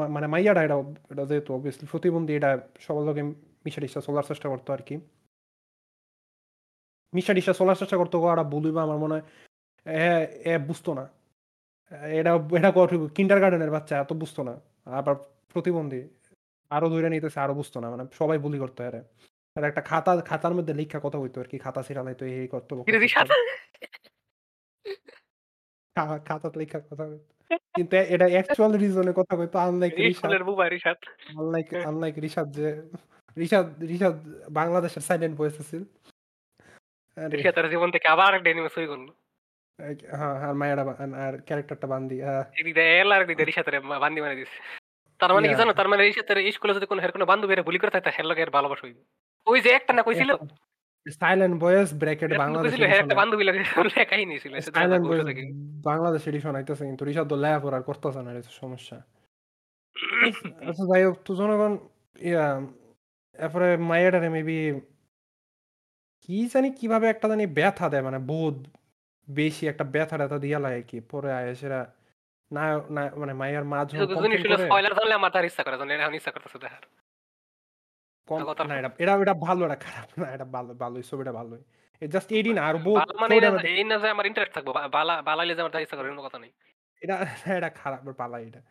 মানে 0.08 0.28
মাইয়াটা 0.28 0.62
এটা 0.64 0.76
এটা 1.12 1.24
যেহেতু 1.26 1.50
অবভিয়াসলি 1.54 1.86
প্রতিবন্ধী 1.92 2.32
এটা 2.36 2.50
সবার 2.80 3.04
লোকে 3.04 3.22
মিশা 3.66 4.02
চলার 4.02 4.26
চেষ্টা 4.28 4.48
করতো 4.50 4.70
আর 4.74 4.82
কি 4.82 4.96
মিশা 7.14 7.34
টিশা 7.34 7.54
চলার 7.54 7.76
চেষ্টা 7.76 7.98
করতো 7.98 8.16
ওরা 8.22 8.44
বলিবা 8.44 8.82
আমার 8.84 8.98
মনে 8.98 9.14
হয় 9.16 9.26
এ 10.46 10.54
বুঝতো 10.68 10.92
না 10.94 11.06
এটা 12.20 12.32
এটা 12.58 12.70
কিন্ডার 13.16 13.40
গার্ডেনের 13.42 13.72
বাচ্চা 13.72 13.94
এত 13.98 14.12
বুঝতো 14.14 14.42
না 14.44 14.54
আবার 14.86 15.16
প্রতিবন্ধী। 15.54 16.02
আরও 16.72 16.88
ধইরা 16.90 17.10
নিতেছে, 17.10 17.40
আরও 17.40 17.54
বুঝতো 17.54 17.78
না। 17.80 17.88
মানে 17.90 18.04
সবাই 18.14 18.38
বুলি 18.38 18.58
করতো 18.60 18.80
এরে। 18.84 19.02
আর 19.56 19.64
একটা 19.64 19.82
খাতা 19.82 20.12
খাতার 20.22 20.54
মধ্যে 20.54 20.74
লিখা 20.74 21.00
কথা 21.04 21.18
কইতো 21.20 21.38
আরকি। 21.42 21.58
খাতা 21.58 21.82
ছিঁড়া 21.84 22.04
লাইতো, 22.04 22.24
এই, 22.26 22.48
করতো, 22.48 22.72
বকতো, 22.76 22.86
কিরে 22.86 22.98
করতো। 22.98 23.06
রিশাদ? 23.06 23.28
খা 25.96 26.20
খাতাতে 26.28 26.58
লিখা 26.60 26.80
কথা। 26.80 27.06
কিন্তু 27.76 27.96
এটা 28.16 28.26
অ্যাকচুয়াল 28.26 28.72
রিজন 28.78 29.08
কথা 29.12 29.34
কইতো 29.38 29.58
unlike 29.60 29.94
Rishad. 29.96 30.32
Unlike 31.40 31.68
unlike 31.90 32.16
Rishad 32.18 32.48
যে 32.58 32.68
রিশাদ 33.38 33.68
রিশাদ 33.84 34.16
বাংলাদেশের 34.50 35.02
সাইলেন্ট 35.02 35.36
ভয়েস 35.38 35.56
আছিল। 35.60 35.84
রিশাদ 37.18 37.54
তার 37.58 37.68
জীবন 37.74 37.90
থেকে 37.96 38.08
আবার 38.08 38.32
একটা 38.38 38.50
এনিমে 38.50 38.72
সই 38.76 38.88
করল। 38.92 39.08
হ্যাঁ, 40.12 40.36
আর 40.48 40.54
মায়েরা 40.54 40.84
আর 41.26 41.34
ক্যারেক্টারটা 41.48 41.88
বান্দি। 41.94 42.18
আ 42.22 42.34
এল 43.00 43.10
আর 43.16 43.22
দিয়ে 43.28 43.48
রিশাদের 43.50 43.76
বান্দি 44.04 44.20
বানাই 44.22 44.38
দিছে। 44.42 44.58
তার 45.20 45.32
মানে 45.36 45.46
কি 45.48 45.56
জানো? 45.62 45.72
তার 45.80 45.88
মানে 45.92 46.02
রিশাদের 46.02 46.38
স্কুলে 46.56 46.74
যদি 46.78 46.88
কোনো 46.92 47.00
হের 47.04 47.14
কোনো 47.16 47.26
বান্ধবীরা 47.32 47.68
বুলি 47.68 47.80
করে 47.82 47.92
থাকে, 47.96 48.10
হের 48.18 48.28
লগে 48.30 48.42
এর 48.42 48.52
ভালোবাসা 48.58 48.84
হইবে। 48.86 49.02
ওই 49.48 49.60
যে 49.62 49.70
একটা 49.70 49.92
না 49.94 50.02
কইছিল? 50.04 50.32
সাইলেন্ট 51.06 51.56
ভয়েস 51.64 51.90
ব্র্যাকেট 51.94 52.30
বাংলাদেশ 52.44 52.72
একটা 52.96 53.16
বান্ধবী 53.16 53.44
লাগে 53.44 53.60
লেখাই 53.94 54.24
নিছিল। 54.26 54.52
এসে 54.60 54.72
সাইলেন্ট 54.78 55.06
কি। 55.38 55.44
বাংলাদেশ 55.90 56.22
এডিশন 56.28 56.54
আইতেছে 56.60 56.84
কিন্তু 56.90 57.04
রিশাদ 57.06 57.28
তো 57.32 57.36
লেখাপড়া 57.36 57.80
করতেছে 57.82 58.20
না, 58.26 58.30
এটা 58.34 58.54
সমস্যা। 58.62 58.98
আচ্ছা 60.70 60.84
যাই 60.92 61.04
হোক, 61.08 61.16
তো 61.26 61.32
জনগণ 61.42 61.74
ইয়া 62.30 62.46
এরপরে 63.40 63.68
মাইয়াটারে 63.90 64.30
মেবি 64.30 64.58
কি 66.26 66.48
জানি 66.48 66.72
কীভাবে 66.72 67.08
একটা 67.08 67.28
জানি 67.28 67.46
ব্যথা 67.48 67.90
দেয় 67.90 68.02
মানে 68.02 68.20
বোধ 68.20 68.68
বেশি 69.30 69.68
একটা 69.68 69.84
ব্যথা-ট্যাথা 69.84 70.38
দিয়া 70.38 70.60
লাগে 70.60 70.76
আরকি। 70.76 71.00
পরে 71.00 71.32
আয়া 71.34 71.56
সেরা 71.56 71.94
না 72.52 72.82
না 72.90 73.12
মানে 73.16 73.34
মাইয়ার 73.34 73.64
মা 73.64 73.86
কিছু 73.86 73.98
যখন 73.98 74.08
কিছু 74.08 74.22
জিনিস 74.22 74.38
কমপ্লেইন 74.38 74.42
শুনে 74.42 74.56
করে 74.56 74.66
স্পয়লার 74.68 74.94
জানলে 74.94 75.14
আমার 75.14 75.46
ইচ্ছা 75.46 75.64
করে। 75.64 75.78
জানি 75.78 75.94
এখন 75.94 76.14
ইচ্ছা 76.14 76.32
করতেছে 76.32 76.60
দেখার। 76.60 76.84
কম 78.28 78.68
না 78.68 78.80
এটা 78.80 78.90
এটা 78.98 79.14
এটা 79.16 79.34
ভালো 79.34 79.66
এটা 79.66 79.76
খারাপ 79.76 80.10
না। 80.20 80.28
এটা 80.32 80.46
ভালো 80.46 80.74
ভালোই 80.74 81.04
ছবিটা 81.04 81.32
ভালোই। 81.32 81.62
জাস্ট 82.08 82.34
আর 82.60 82.76
বোধ 82.76 83.12
মানে 83.12 83.36
এই 83.64 83.84
না 83.84 83.98
যে 83.98 84.10
আমার 84.10 84.26
ইন্টারেস্ট 84.26 84.54
থাকব। 84.56 84.88
বালা 84.92 85.22
বালাইলে 85.22 85.56
যে 85.56 85.62
আমার 85.62 85.82
ইচ্ছা 85.82 85.96
করে 85.96 86.10
কথা 86.18 86.40
নেই। 86.40 86.52
এটা 87.02 87.28
এটা 87.58 87.70
খারাপ 87.70 88.22
এটা। 88.36 88.62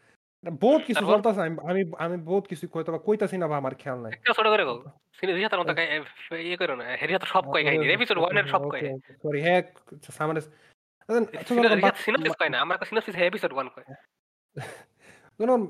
বহুত 0.64 0.82
কিছু 0.84 1.00
তারপর? 1.00 1.12
চলতেছে। 1.14 1.40
আমি 1.40 1.56
আমি 1.70 1.82
আমি 1.98 2.16
বহুত 2.28 2.44
কিছু 2.46 2.64
হয়তোবা 2.74 2.98
কইতাছি 2.98 3.36
না 3.38 3.46
বা 3.48 3.56
আমার 3.56 3.74
খেয়াল 3.74 3.98
নাই। 4.00 4.12
একটা 4.12 4.32
ছোট 4.38 4.46
করে 4.46 4.64
কও। 4.64 4.78
মতো 5.60 5.72
ইয়ে 6.48 6.56
করো 6.56 6.74
না। 6.76 6.84
তো 7.22 7.26
সব 7.26 7.44
কয় 7.52 7.64
কাহিনী। 7.64 7.84
এপিসোড 7.92 8.18
1 8.18 8.36
এর 8.40 8.46
সব 8.46 8.62
কয়। 8.70 8.82
সরি 9.22 9.40
হ্যাঁ 9.40 9.62
সিনোপসিস 12.04 12.34
কয় 12.40 12.50
না। 12.50 12.58
আমার 12.64 12.76
সিনোপসিস 12.90 13.14
এপিসোড 13.16 13.52
1 13.52 13.68
কয়। 13.74 13.86
জনগণ 15.38 15.62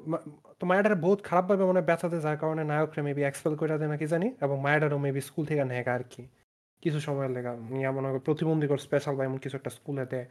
তো 0.61 0.65
মায়াটারে 0.67 0.97
বহুত 1.07 1.21
খারাপভাবে 1.23 1.65
মনে 1.65 1.79
হয় 1.79 1.89
ব্যথাতে 1.91 2.17
যার 2.21 2.37
কারণে 2.43 2.63
নায়করে 2.65 3.03
মেবি 3.03 3.23
এক্সপেল 3.25 3.55
কইরা 3.57 3.77
দেয় 3.81 3.91
নাকি 3.95 4.07
জানি 4.07 4.29
এবং 4.41 4.57
মায়াটারও 4.61 4.99
মেবি 4.99 5.21
স্কুল 5.29 5.45
থেকে 5.47 5.63
নেয় 5.65 5.85
আরকি। 5.97 6.23
কিছু 6.83 6.99
সময়ের 7.01 7.33
লেগা 7.37 7.53
নিয়া 7.77 7.91
মনে 7.97 8.07
হয় 8.09 8.23
প্রতিবন্ধীকর 8.27 8.81
স্পেশাল 8.87 9.15
বা 9.19 9.23
এমন 9.29 9.39
কিছু 9.45 9.55
একটা 9.57 9.71
স্কুলে 9.79 10.05
দেয়। 10.13 10.27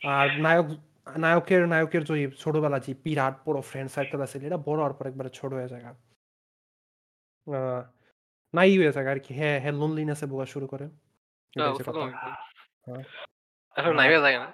আর 0.00 0.28
নায়ক 0.44 0.66
নায়কের 1.06 1.68
নায়কের 1.68 2.04
যে 2.04 2.30
ছোটবেলা 2.30 2.78
যে 2.78 2.94
বিরাট 2.94 3.34
বড় 3.46 3.60
ফ্রেন্ড 3.60 3.90
সার্কেল 3.90 4.20
আছে 4.20 4.46
এটা 4.46 4.56
বড় 4.56 4.76
হওয়ার 4.76 4.92
পর 4.92 5.06
একবারে 5.06 5.28
ছোট 5.28 5.52
হয়ে 5.52 5.68
যায়। 5.68 5.82
নাই 8.54 8.78
হয়ে 8.78 8.92
যায় 8.92 9.06
আরকি। 9.06 9.34
হ্যাঁ, 9.34 9.60
হ্যাঁ 9.60 9.72
লোনলিনেস 9.72 10.22
এ 10.22 10.26
ভোগা 10.26 10.46
শুরু 10.46 10.66
করে। 10.66 10.84
হ্যাঁ। 12.86 13.02
আর 13.76 13.94
যায় 14.20 14.38
না। 14.38 14.46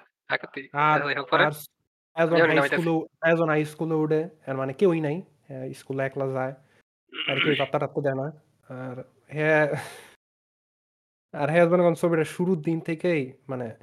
আর? 0.72 1.00
আর 2.16 3.48
হাই 3.48 3.64
স্কুলে 3.64 3.94
উঠে 3.94 4.28
মানে 4.56 4.72
কেউই 4.72 5.00
নাই। 5.00 5.22
হ্যাঁ, 5.48 5.72
স্কুলে 5.72 6.02
একলা 6.04 6.26
যায়। 6.26 6.52
আর 7.28 7.36
কেউ 7.44 7.54
পাত্তা-টাত্তা 7.58 8.00
দেয় 8.02 8.14
না। 8.14 8.26
আর 8.68 8.96
হ্যাঁ 9.28 9.66
আর 11.32 11.50
হ্যাঁ 11.50 11.66
মনে 11.68 11.94
ছবিটার 11.94 12.24
শুরুর 12.24 12.62
দিন 12.62 12.80
থেকেই 12.80 13.32
মানে 13.48 13.74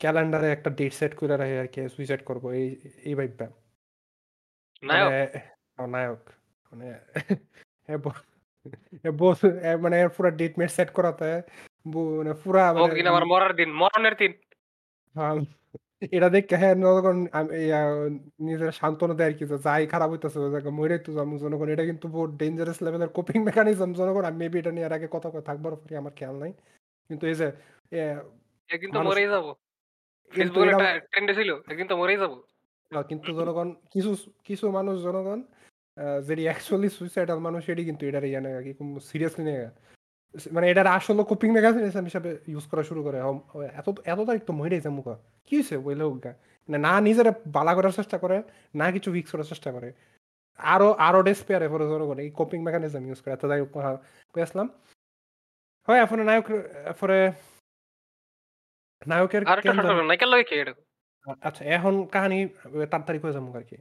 ক্যালেন্ডারে 0.00 0.48
একটা 0.52 0.70
ডেট 0.70 0.92
সেট 0.92 1.12
কইরা 1.14 1.36
রাখে 1.36 1.58
আর 1.58 1.66
কি 1.66 1.80
সুইসাইড 1.88 2.22
করব 2.24 2.44
এই 2.50 2.66
এই 3.04 3.14
ভাইবটা। 3.14 3.46
মানে 4.82 5.00
নায়ক? 5.00 5.10
নায়ক। 5.88 6.22
মানে 6.72 6.86
বস 9.18 9.38
মানে 9.80 9.96
পুরা 10.08 10.30
ডেট 10.30 10.52
মেট 10.58 10.70
সেট 10.70 10.90
করাতে 10.90 11.28
মানে 11.86 12.32
পুরা 12.34 12.62
মানে 12.72 13.08
আমার 13.08 13.24
মরার 13.24 13.52
দিন, 13.56 13.70
মরণের 13.72 14.14
দিন। 14.14 14.32
হ্যাঁ, 15.14 15.34
এটা 16.12 16.28
দেখে 16.28 16.56
হ্যাঁ 16.56 16.74
জনগণ 16.74 17.18
নিজের 18.40 18.72
সান্ত্বনা 18.72 19.14
দেয় 19.14 19.28
আরকি 19.28 19.44
যে 19.46 19.56
যাই 19.58 19.86
খারাপ 19.86 20.08
হইতেছে 20.10 20.70
মইরাই 20.70 20.98
তো 20.98 21.10
যামু 21.12 21.34
জনগণ 21.38 21.68
এটা 21.68 21.84
কিন্তু 21.84 22.06
বহুত 22.08 22.30
ডেঞ্জারাস 22.30 22.78
লেভেলের 22.82 23.08
কোপিং 23.08 23.38
মেকানিজম 23.44 23.90
জনগণ 23.92 24.24
আমি 24.24 24.38
মেবি 24.38 24.56
এটা 24.58 24.70
নিয়ে 24.70 24.86
এর 24.86 24.92
আগে 24.92 25.08
কথা 25.10 25.28
থাকবার 25.40 25.72
পারি 25.76 25.94
আমার 25.96 26.12
খেয়াল 26.12 26.36
নাই। 26.38 26.52
কিন্তু 27.10 27.24
এই 27.26 27.34
যে 27.34 27.48
এ 27.92 28.00
একদিন 28.70 28.90
তো 28.90 28.98
মানুষ 28.98 29.10
মরেই 29.10 29.28
যাব। 29.28 29.46
কিন্তু 30.32 30.58
ফেসবুকে 30.60 30.70
একটা 30.74 30.88
ট্রেন্ড 31.10 31.28
ছিল। 31.38 31.50
একদিন 31.70 31.86
তো 31.90 31.96
মরেই 31.96 32.18
যাব। 32.22 32.32
কিন্তু 33.10 33.28
জনগণ 33.38 33.68
কিছু 33.92 34.10
কিছু 34.44 34.64
মানুষ 34.70 34.94
জনগণ 35.06 35.40
যেটি 36.26 36.42
অ্যাকচুয়ালি 36.48 36.88
সুইসাইডাল 36.88 37.38
মানুষ 37.46 37.62
কিন্তু 37.88 38.02
এটারে 38.08 38.28
ইয়া 38.30 38.40
নেয় 38.40 38.58
সিরিয়াসলি 39.10 39.44
নেয়। 39.44 39.66
মানে 40.52 40.66
এটার 40.70 40.86
আসলে 40.86 41.22
কোপিং 41.30 41.48
মেকানিজম 41.56 42.04
হিসাবে 42.10 42.30
ইউজ 42.52 42.64
করা 42.70 42.82
শুরু 42.82 43.00
করে। 43.06 43.18
এত 43.80 43.88
এত 44.12 44.20
তারিখ 44.28 44.42
তো 44.48 44.52
গা। 45.06 45.14
কি 45.46 45.54
হইছে 45.56 45.74
বইলে 45.84 46.04
মানে 46.04 46.78
না 46.86 46.92
নিজেরে 47.06 47.32
বালা 47.56 47.72
করার 47.74 47.94
চেষ্টা 47.98 48.16
করে, 48.18 48.36
না 48.80 48.86
কিছু 48.94 49.08
ফিক্স 49.12 49.30
করার 49.32 49.48
চেষ্টা 49.52 49.70
করে। 49.76 49.88
আরও 50.58 50.88
আরও 51.06 51.20
ডেসপেয়ার 51.28 51.68
পরে 51.72 51.84
জনগণ 51.92 52.18
এই 52.24 52.30
কোপিং 52.38 52.58
মেকানিজম 52.66 53.02
ইউজ 53.08 53.20
করে। 53.20 53.36
তো 53.36 53.46
যাই 53.48 53.60
হোক 53.60 53.74
আসলাম? 54.46 54.68
হয় 55.88 56.00
এরপরে 56.02 56.22
নায়ক 56.24 56.46
এরপরে 56.90 57.18
নায়কের 59.06 59.46
আরেকটা 59.46 59.62
কেন 59.62 59.72
শর্ট 59.72 59.86
জানি 59.86 59.98
করো 59.98 60.06
নায়িকার 60.06 60.28
লগে 60.28 60.44
কে 60.44 60.60
এটা? 60.60 60.74
আ- 61.26 61.34
আচ্ছা 61.40 61.64
এখন 61.64 62.06
কাহিনী 62.06 62.48
তাড়াতাড়ি 62.90 63.18
কয়ে 63.18 63.32
যাব 63.32 63.56
আরকি। 63.56 63.76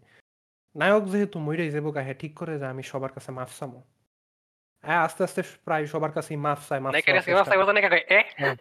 নায়ক 0.76 1.04
যেহেতু 1.06 1.40
মইরাই 1.40 1.70
যাব 1.70 1.96
গা 1.96 2.02
হ্যাঁ 2.02 2.14
ঠিক 2.14 2.38
করে 2.38 2.60
যে 2.60 2.66
আমি 2.66 2.84
সবার 2.84 3.14
কাছে 3.14 3.32
মাফ 3.32 3.60
চামু। 3.60 3.84
হ্যাঁ 4.82 5.00
আস্তে, 5.00 5.24
আস্তে 5.24 5.42
প্রায় 5.64 5.86
সবার 5.86 6.12
কাছেই 6.12 6.38
মাফ 6.38 6.70
চায়, 6.70 6.80
মাফ 6.80 6.92
নায়িকার 6.92 7.22
চাওয়ার 7.22 7.22
কাছে 7.22 7.32
চেষ্টা 7.32 7.58
মাস্টার 7.58 7.58
করে। 7.58 7.64
কথা 7.64 7.74
নায়িকা 7.74 7.90
কয়, 7.90 8.20
"এ?" 8.20 8.24
হ্যাঁ। 8.36 8.56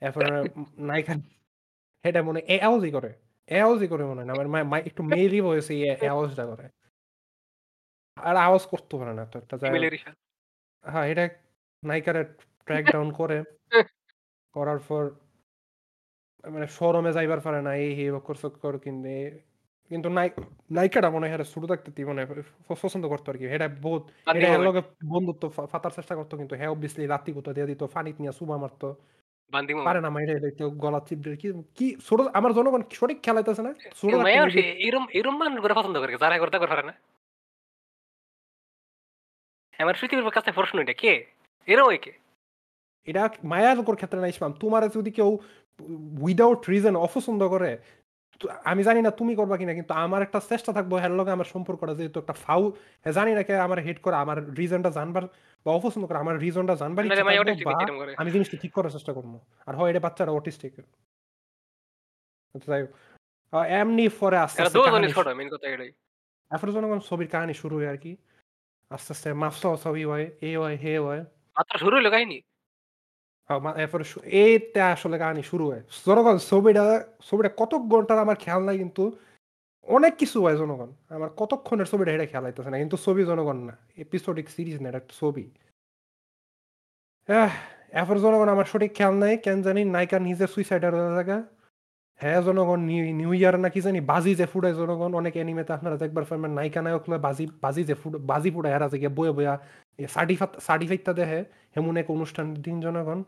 এরপরে 0.00 0.44
নায়িকা 0.78 1.14
হেটা 2.04 2.22
মনে 2.22 2.40
এ 2.40 2.60
আওয়াজই 2.60 2.90
করে। 2.90 3.14
এ 3.46 3.60
আওয়াজই 3.60 3.86
করে 3.86 4.04
মনে 4.04 4.14
হয় 4.14 4.24
না। 4.24 4.32
আমার 4.32 4.48
মা 4.48 4.64
মা 4.64 4.78
একটু 4.78 5.02
মেয়েলি 5.02 5.40
ভয়েসে 5.40 5.74
এ 5.74 5.96
এ 6.00 6.08
আওয়াজটা 6.08 6.46
করে। 6.46 6.68
আর 8.16 8.36
আওয়াজ 8.36 8.66
করতে 8.66 8.96
পারে 8.96 9.14
না 9.14 9.26
তো 9.26 9.38
একটা। 9.38 9.56
হ্যাঁ, 10.90 11.04
এটা 11.04 11.28
নায়িকারে 11.84 12.24
ট্র্যাক 12.66 12.84
ডাউন 12.84 13.12
করে। 13.12 13.44
করার 14.52 14.78
পর 14.78 15.10
মানে 16.44 16.66
শোরুমে 16.68 17.10
যাইবার 17.12 17.40
পারে 17.40 17.60
না। 17.62 17.70
এই 17.76 17.90
সেই 17.96 18.10
বকর-চক্কর 18.10 18.74
কিন্তু 18.78 19.06
এ 19.10 19.20
কিন্তু 19.90 20.08
নাই 20.08 20.28
নায়িকাটা 20.70 21.08
মনে 21.10 21.24
হয় 21.24 21.32
হেরে 21.34 21.46
ছোট 21.52 21.62
থাকতেই 21.68 22.04
মনে 22.04 22.22
পছন্দ 22.82 23.04
করতো 23.08 23.26
আরকি। 23.32 23.44
হেটা 23.48 23.66
বহুত 23.82 24.02
বান্দি 24.26 24.44
হেটা 24.44 24.58
লগে 24.66 24.80
বন্ধুত্ব 25.12 25.44
ফাতার 25.72 25.92
চেষ্টা 25.92 26.14
করতো 26.16 26.34
কিন্তু 26.36 26.54
হ্যাঁ 26.56 26.70
obviously 26.74 27.04
লাত্তি 27.06 27.30
গুতা 27.32 27.50
দিয়া 27.56 27.66
দিত, 27.66 27.82
ফানিত 27.94 28.16
নিয়া 28.20 28.32
চুমা 28.32 28.56
মারতো। 28.58 28.86
পারে 29.86 30.00
না 30.00 30.10
মাইরা 30.10 30.32
এলাইতো, 30.32 30.64
গলা 30.82 31.00
চিপ 31.08 31.18
দিয়ে 31.24 31.36
কি 31.36 31.48
কি 31.78 31.86
ছোট 32.08 32.20
আমার 32.38 32.52
জনগণ 32.54 32.82
সঠিক 32.92 33.18
খেয়াল 33.24 33.38
আইতাছে 33.38 33.62
না? 33.62 33.72
ছোট 34.00 34.12
থাকতে 34.34 34.60
এরম 34.86 35.04
এরম 35.12 35.34
মানুষগুলো 35.38 35.74
পছন্দ 35.74 35.96
করে। 36.00 36.12
যারা 36.16 36.36
করতে 36.38 36.56
পারে 36.64 36.82
না। 36.82 36.94
আমার 39.78 39.94
পৃথিবীর 40.00 40.30
কাছে 40.30 40.50
প্রশ্ন 40.52 40.76
এটা 40.80 40.94
কে? 40.94 41.12
এরম 41.68 41.86
হয় 41.86 42.00
কে? 42.04 42.12
এটা 43.08 43.22
মায়ার 43.44 43.78
উপর 43.78 43.94
ক্ষেত্রে 43.96 44.20
না 44.20 44.28
ইসমাম। 44.28 44.52
তোমারে 44.54 44.86
যদি 44.88 45.10
কেউ 45.10 45.30
উইথআউট 46.20 46.70
রিজন 46.70 46.96
অপছন্দ 46.96 47.48
করে, 47.48 47.78
আমি 48.64 48.82
জানি 48.82 49.02
না 49.02 49.10
তুমি 49.10 49.34
করবা 49.34 49.56
কিনা 49.56 49.74
কিন্তু 49.74 49.94
আমার 49.94 50.22
একটা 50.22 50.40
চেষ্টা 50.40 50.72
থাকব 50.72 50.94
হের 50.94 51.10
লগে 51.10 51.30
আমার 51.30 51.44
সম্পর্কটা 51.44 51.94
যেহেতু 51.94 52.20
একটা 52.20 52.32
ফাউ 52.32 52.72
জানি 53.14 53.34
না 53.34 53.42
কে 53.42 53.56
আমার 53.56 53.78
হেট 53.78 54.00
করে 54.00 54.16
আমার 54.16 54.54
রিজনটা 54.54 54.90
জানবার 54.90 55.22
বা 55.66 55.72
অপছন্দ 55.72 56.06
করে 56.06 56.18
আমার 56.18 56.38
রিজনটা 56.38 56.74
জানবার। 56.74 57.04
আমি 58.16 58.30
জিনিসটা 58.30 58.56
ঠিক 58.62 58.72
করার 58.72 58.90
চেষ্টা 58.90 59.12
করব। 59.12 59.40
আর 59.66 59.76
হয় 59.76 59.90
এটা 59.90 60.00
বাচ্চারা 60.00 60.30
অটিস্টিক। 60.30 60.72
যাই 62.66 62.82
হোক। 62.82 62.90
এমনি 63.54 64.08
পরে 64.08 64.36
আস্তে, 64.36 64.62
আস্তে 64.62 64.78
জনগণ 66.72 66.98
ছবির 66.98 67.28
কাহিনী 67.28 67.54
শুরু 67.54 67.76
হয় 67.76 67.88
আরকি। 67.88 68.16
আস্তে, 68.90 69.12
আস্তে 69.12 69.32
মাফ 69.32 69.60
চাওয়া-চাওয়ি 69.60 70.04
হয়, 70.04 70.30
এ 70.40 70.58
হয়, 70.58 70.74
হে 70.74 70.98
হয়। 70.98 71.20
মাত্র 71.56 71.78
শুরু 71.78 71.96
হইল 71.96 72.10
কাহিনী। 72.10 72.40
এরপরে 73.82 74.04
সু 74.12 74.18
আসলে 74.94 75.16
কাহিনী 75.22 75.42
শুরু 75.50 75.64
হয়। 75.70 75.82
জনগণ 76.06 76.36
ছবিটা 76.50 76.84
ছবিটা 77.28 77.50
কত 77.60 77.72
ঘণ্টার 77.92 78.18
আমার 78.24 78.36
খেয়াল 78.44 78.62
নাই 78.68 78.76
কিন্তু 78.82 79.02
অনেক 79.96 80.12
কিছু 80.20 80.38
হয় 80.44 80.56
জনগণ। 80.62 80.90
আমার 81.16 81.30
কতক্ষণের 81.40 81.86
ছবিটা 81.92 82.10
এটা 82.12 82.26
খেয়াল 82.30 82.44
আইতাছে 82.48 82.70
না। 82.72 82.76
কিন্তু 82.82 82.96
ছবি 83.04 83.22
জনগণ 83.30 83.58
না। 83.68 83.74
এপিসোডিক 84.04 84.46
সিরিজ 84.56 84.76
না, 84.82 84.86
এটা 84.92 85.00
ছবি। 85.20 85.44
এরপর 87.98 88.16
জনগণ 88.24 88.48
আমার 88.54 88.66
সঠিক 88.72 88.90
খেয়াল 88.98 89.14
নাই। 89.22 89.34
কেন 89.44 89.58
জানি 89.66 89.80
নায়িকা 89.94 90.18
নিজে 90.28 90.46
সুইসাইডার 90.54 90.92
হয়ে 90.96 91.12
জায়গা। 91.18 91.38
হ্যাঁ 92.20 92.40
জনগণ 92.42 92.80
নিউ 93.20 93.30
ইয়ার 93.38 93.54
না 93.64 93.68
কি 93.74 93.80
জানি 93.86 94.00
বাজি 94.12 94.32
যে 94.40 94.46
ফুড়ায় 94.52 94.74
জনগণ 94.80 95.10
অনেক 95.20 95.34
অ্যানিমেতে 95.38 95.72
আপনারা 95.72 95.96
দেখবার 96.02 96.24
পারবেন 96.30 96.52
নায়িকা 96.58 96.80
নায়ক 96.84 97.04
বাজি 97.26 97.44
বাজি 97.64 97.82
যে 97.90 97.94
ফুড 97.94 98.14
বাজি 98.30 98.50
ফুড়ায় 98.54 98.72
হেরা 98.74 98.88
থেকে 98.94 99.08
বয়ে 99.08 99.32
বয়া 99.32 99.54
সার্টিফাইড 100.08 100.60
সার্টিফাইডটা 100.60 101.12
দেখে 101.12 101.44
হেমন 101.76 101.96
এক 101.96 102.10
অনুষ্ঠান 102.10 102.54
দিন 102.54 102.80
জনগণ। 102.80 103.22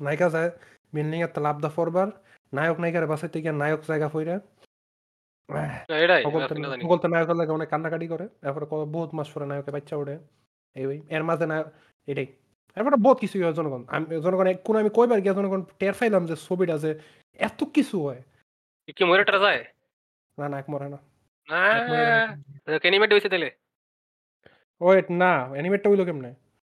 নায়িকা 0.00 0.28
যায় 0.28 0.50
বিল্ডিং 0.92 1.22
এর 1.22 1.40
লাভ 1.40 1.60
দা 1.60 1.68
ফরবার 1.68 2.06
নায়ক 2.52 2.80
নায়িকার 2.80 3.06
বাসাইতে 3.06 3.40
গিয়ে 3.40 3.52
নায়ক 3.52 3.80
জায়গা 3.88 4.08
ফইরা। 4.08 4.40
না, 5.50 5.98
এটাই 5.98 6.22
সকল 6.22 6.38
না, 6.38 6.48
তো 6.48 6.54
কিনা 6.54 6.68
জানি 6.68 6.84
সকল 6.84 6.98
তো 6.98 7.08
নায়কের 7.08 7.36
লাগে 7.36 7.50
অনেক 7.50 7.68
কান্নাকাটি 7.68 8.06
করে 8.06 8.24
এরপরে 8.24 8.66
ক- 8.70 8.84
বহুত 8.84 9.14
মাস 9.14 9.30
পরে 9.30 9.46
নায়কের 9.46 9.72
বাচ্চা 9.72 9.96
ওঠে। 9.96 10.18
এই 10.74 11.02
এর 11.08 11.22
মাঝে 11.22 11.46
না 11.46 11.64
এটাই। 12.06 12.26
এরপরে 12.76 12.96
বহুত 12.96 13.18
কিছুই 13.18 13.42
হয় 13.42 13.52
জনগণ। 13.52 13.84
আমি 13.88 14.20
জনগণ 14.20 14.46
এক 14.46 14.60
কোন 14.64 14.76
আমি 14.76 14.90
কয়বার 14.94 15.20
গিয়ে 15.20 15.34
জনগণ 15.34 15.62
টের 15.78 15.92
পাইলাম 15.92 16.26
যে 16.26 16.36
ছবিটা 16.36 16.78
যে 16.78 16.98
এত 17.34 17.64
কিছু 17.64 18.06
হয়। 18.06 18.22
কি 18.96 19.04
ময়ূরটা 19.04 19.38
যায়? 19.38 19.64
না 20.38 20.48
না। 20.48 20.58
এক 20.58 20.70
মরে 20.70 20.88
না। 20.88 20.98
মরে 22.98 23.14
হইছে 23.14 23.28
তাহলে 23.28 23.50
ওয়েট 24.80 25.06
না 25.22 25.32
অ্যানিমেটটা 25.54 25.88
হইল 25.90 26.02
কেমনে? 26.08 26.30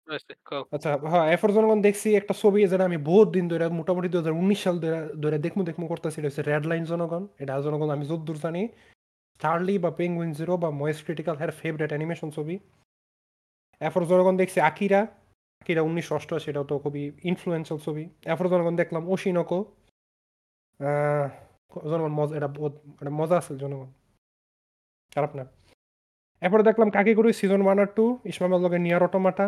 আচ্ছা। 0.09 0.33
আচ্ছা 0.75 0.91
হ্যাঁ 1.11 1.27
এরপর 1.33 1.51
জনগণ 1.57 1.79
দেখছি 1.87 2.09
একটা 2.21 2.35
ছবি 2.43 2.61
যেটা 2.73 2.85
আমি 2.91 2.99
বহুত 3.11 3.29
দিন 3.37 3.45
ধরে 3.53 3.65
মোটামুটি 3.81 4.09
দু 4.13 4.17
হাজার 4.21 4.35
উনিশ 4.43 4.61
সাল 4.65 4.77
ধরে 4.85 4.99
ধরে 5.23 5.37
দেখমু 5.45 5.63
দেখমু 5.69 5.85
করতেছি 5.93 6.17
এটা 6.21 6.29
হচ্ছে 6.31 6.43
রেড 6.51 6.65
লাইন 6.71 6.85
জনগণ। 6.93 7.23
এটা 7.43 7.53
জনগণ 7.67 7.89
আমি 7.97 8.05
যদ্দূর 8.11 8.39
জানি। 8.45 8.63
চার্লি 9.41 9.75
বা 9.85 9.91
পেঙ্গুইন 9.99 10.31
জিরো 10.39 10.55
বা 10.63 10.69
ময়েস 10.81 10.99
ক্রিটিক্যাল 11.07 11.37
হের 11.41 11.53
ফেভারিট 11.61 11.91
অ্যানিমেশন 11.95 12.29
ছবি। 12.37 12.55
এফর 13.81 14.03
জনগণ 14.11 14.35
দেখছি 14.41 14.59
আকিরা 14.71 15.01
আকিরা 15.63 15.83
উনিশশো 15.89 16.13
অষ্টআশি 16.19 16.47
এটাও 16.51 16.67
তো 16.71 16.75
খুবই 16.85 17.03
ইনফ্লুয়েন্সিয়াল 17.31 17.79
ছবি। 17.87 18.05
এফর 18.33 18.47
জনগণ 18.53 18.75
দেখলাম 18.81 19.03
ওশিনকো 19.15 19.59
জনগণ 21.93 22.13
মজা 22.21 22.33
এটা 22.39 22.49
বহুত 22.57 22.75
মজা 23.21 23.37
আছে 23.41 23.53
জনগণ। 23.63 23.89
খারাপ 25.13 25.33
না। 25.39 25.45
এরপরে 26.45 26.63
দেখলাম 26.69 26.89
কাকে 26.97 27.13
করি 27.19 27.31
সিজন 27.41 27.61
ওয়ান 27.65 27.79
আর 27.83 27.91
টু 27.97 28.07
ইসমামের 28.33 28.61
লগে 28.65 28.79
নিয়ার 28.85 29.07
অটোমাটা। 29.09 29.47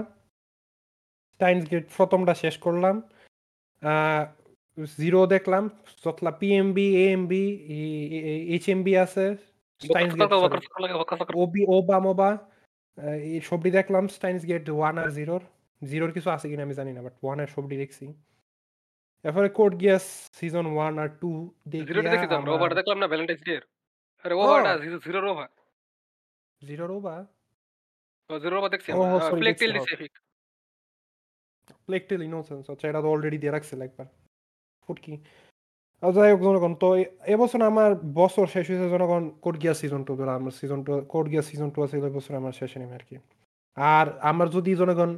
স্টাইনস 1.35 1.65
গেট 1.73 1.85
প্রথমটা 1.97 2.35
শেষ 2.43 2.55
করলাম। 2.67 2.97
জিরো 5.01 5.21
দেখলাম 5.35 5.65
যতলা 6.05 6.33
পিএমবি 6.41 6.87
এএমবি 7.05 8.93
আছে। 9.05 9.27
লাগে, 10.83 10.95
বকর 11.01 11.17
বকর। 11.21 11.35
ওবি 11.43 11.63
ওবা 11.77 11.97
মোবা 12.07 12.31
এই 13.31 13.41
সবটি 13.49 13.71
দেখলাম 13.79 14.05
স্টাইনস 14.17 14.43
গেট 14.51 14.65
ওয়ান 14.77 14.95
আর 15.03 15.09
জিরোর 15.19 15.43
জিরোর 15.83 16.11
কিছু 16.17 16.29
আছে 16.35 16.47
কিনা 16.51 16.63
আমি 16.67 16.75
জানি 16.81 16.93
না 16.97 17.01
বাট 17.07 17.15
ওয়ান 17.23 17.37
আর 17.43 17.49
সবটি 17.55 17.77
দেখছি। 17.83 18.07
এরপরে 19.25 19.49
কোড 19.59 19.73
গিয়াস 19.83 20.07
সিজন 20.39 20.67
ওয়ান 20.75 20.95
আর 21.03 21.11
টু 21.21 21.31
দেখলাম 22.79 22.99
না 23.03 23.07
ভ্যালেন্টাইন্স 23.11 23.43
ডে 23.49 23.55
আরে। 24.25 24.35
ওভারটা 24.41 24.73
জিরো 24.85 24.97
জিরোর 25.07 25.27
ওভার 25.33 25.49
দেখছি 28.75 28.91
টেল। 29.61 29.73
দিছে 29.77 29.93
এপিক 29.97 30.13
প্লেকটেল 31.89 32.21
ইনোসেন্স 32.29 32.65
আচ্ছা 32.73 32.87
এটা 32.91 33.01
তো 33.05 33.09
অলরেডি 33.13 33.39
দিয়ে 33.43 33.55
রাখছিল 33.57 33.79
একবার 33.89 34.07
ফুটকি 34.85 35.15
আর 36.03 36.11
যাই 36.17 36.31
হোক 36.33 36.41
জনগণ 36.47 36.73
তো 36.83 36.89
এবছর 37.35 37.61
আমার 37.71 37.91
বছর 38.21 38.47
শেষ 38.55 38.67
হয়েছে 38.71 38.89
জনগণ 38.95 39.23
কোড 39.45 39.57
গিয়া 39.63 39.75
সিজন 39.81 40.03
টু 40.07 40.13
আমার 40.39 40.55
season 40.59 40.81
two 40.87 40.93
Code 41.13 41.27
Geass 41.33 41.43
season 41.49 41.69
two 41.75 41.79
আছে 41.85 41.95
এবছর 42.11 42.33
আমার 42.41 42.55
শেষ 42.61 42.71
নেমে 42.81 42.95
আর 42.99 43.05
কি। 43.09 43.17
আর 43.77 44.07
আমার 44.31 44.49
যদি 44.57 44.71
জনগণ 44.81 45.11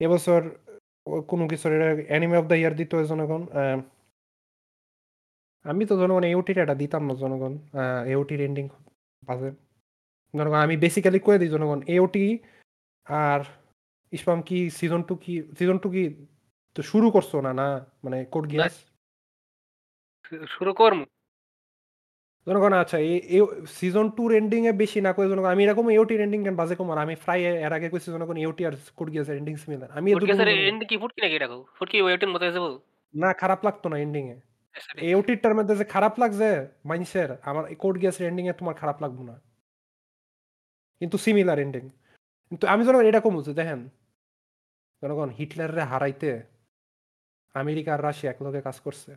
এবছর 0.00 0.40
কোনো 1.30 1.44
কিছু 1.52 1.66
অ্যানিমে 2.10 2.36
অফ 2.40 2.46
দ্য 2.50 2.56
ইয়ার 2.60 2.74
দিতে 2.80 2.94
জনগণ 3.12 3.42
আমি 5.64 5.82
তো 5.90 5.94
জনগণ 6.02 6.24
এওটির 6.32 6.58
এটা 6.64 6.74
দিতাম 6.82 7.02
না 7.08 7.14
জনগণ 7.22 7.52
এওটির 8.14 8.40
এন্ডিং 8.48 8.66
বাজে। 9.22 9.50
জনগণ 10.34 10.60
আমি 10.66 10.76
বেসিক্যালি 10.76 11.20
করে 11.20 11.36
দিই 11.38 11.52
জনগণ 11.54 11.80
এওটি 11.88 12.24
আর 13.06 13.40
ইসপাম 14.12 14.38
কি 14.42 14.58
সিজন 14.78 15.00
টু 15.02 15.14
কি 15.16 15.34
সিজন 15.58 15.76
টু 15.78 15.88
কি 15.90 16.04
তো 16.76 16.90
শুরু 16.90 17.06
করছ 17.10 17.30
না 17.46 17.52
না? 17.52 17.68
মানে 18.04 18.18
কোড 18.32 18.44
গিয়াস 18.50 18.74
শুরু 20.54 20.72
করম 20.74 21.00
জনগণ 22.46 22.72
আচ্ছা 22.74 22.98
এই 23.28 23.40
সিজন 23.70 24.06
টুর 24.16 24.30
এন্ডিং 24.34 24.60
এ 24.66 24.82
বেশি 24.82 24.98
না 25.00 25.10
করে 25.12 25.26
জনগণ 25.30 25.50
আমি 25.54 25.62
এরকম 25.64 25.86
এওটির 25.90 26.20
এন্ডিং 26.20 26.40
কেন 26.42 26.56
বাজে 26.56 26.74
কমার 26.76 26.98
আমি 26.98 27.14
প্রায় 27.24 27.42
এর 27.66 27.72
আগে 27.72 27.88
কইছি 27.90 28.08
জনগণ 28.10 28.36
এওটি 28.36 28.62
আর 28.64 28.74
কোড 28.96 29.08
গিয়াস 29.10 29.28
এন্ডিং 29.32 29.54
সিমিলার 29.56 29.90
আমি 29.98 30.08
এ 30.08 30.14
দুটো 30.14 30.20
ফুটকি 30.22 30.36
স্যার 30.36 30.48
জনগণ- 30.50 30.88
কি 30.90 31.22
নাকি 31.22 31.34
এটা 31.38 31.48
কও? 31.48 31.60
ফুটকি 31.76 31.96
ওয়েটিং 32.02 32.28
মতো 32.30 32.44
যাব 32.48 32.66
না 33.14 33.28
খারাপ 33.40 33.60
লাগতো 33.66 33.86
না 33.88 33.96
এন্ডিং 33.98 34.24
এ। 34.30 34.36
এওটিরটার 35.08 35.54
মধ্যে 35.54 35.74
যে 35.76 35.84
খারাপ 35.84 36.14
লাগছে 36.18 36.48
মানুষের 36.84 37.28
আমার 37.42 37.64
কোড 37.74 37.94
গিয়াস 38.00 38.16
এন্ডিং 38.22 38.44
এ 38.48 38.54
তোমার 38.60 38.74
খারাপ 38.74 38.96
লাগবে 39.02 39.22
না। 39.24 39.34
কিন্তু 41.00 41.16
সিমিলার 41.18 41.58
এন্ডিং 41.58 41.84
কিন্তু 42.52 42.64
আমি 42.66 42.82
জনগণ 42.84 43.06
এটা 43.06 43.20
কমুছে 43.20 43.52
দেখেন 43.54 43.80
জনগণ 45.02 45.28
হিটলাররে 45.38 45.82
হারাইতে 45.92 46.30
আমেরিকা 47.54 47.90
আর 47.94 48.00
রাশিয়া 48.02 48.30
একলগে 48.32 48.60
কাজ 48.62 48.76
করছে। 48.80 49.10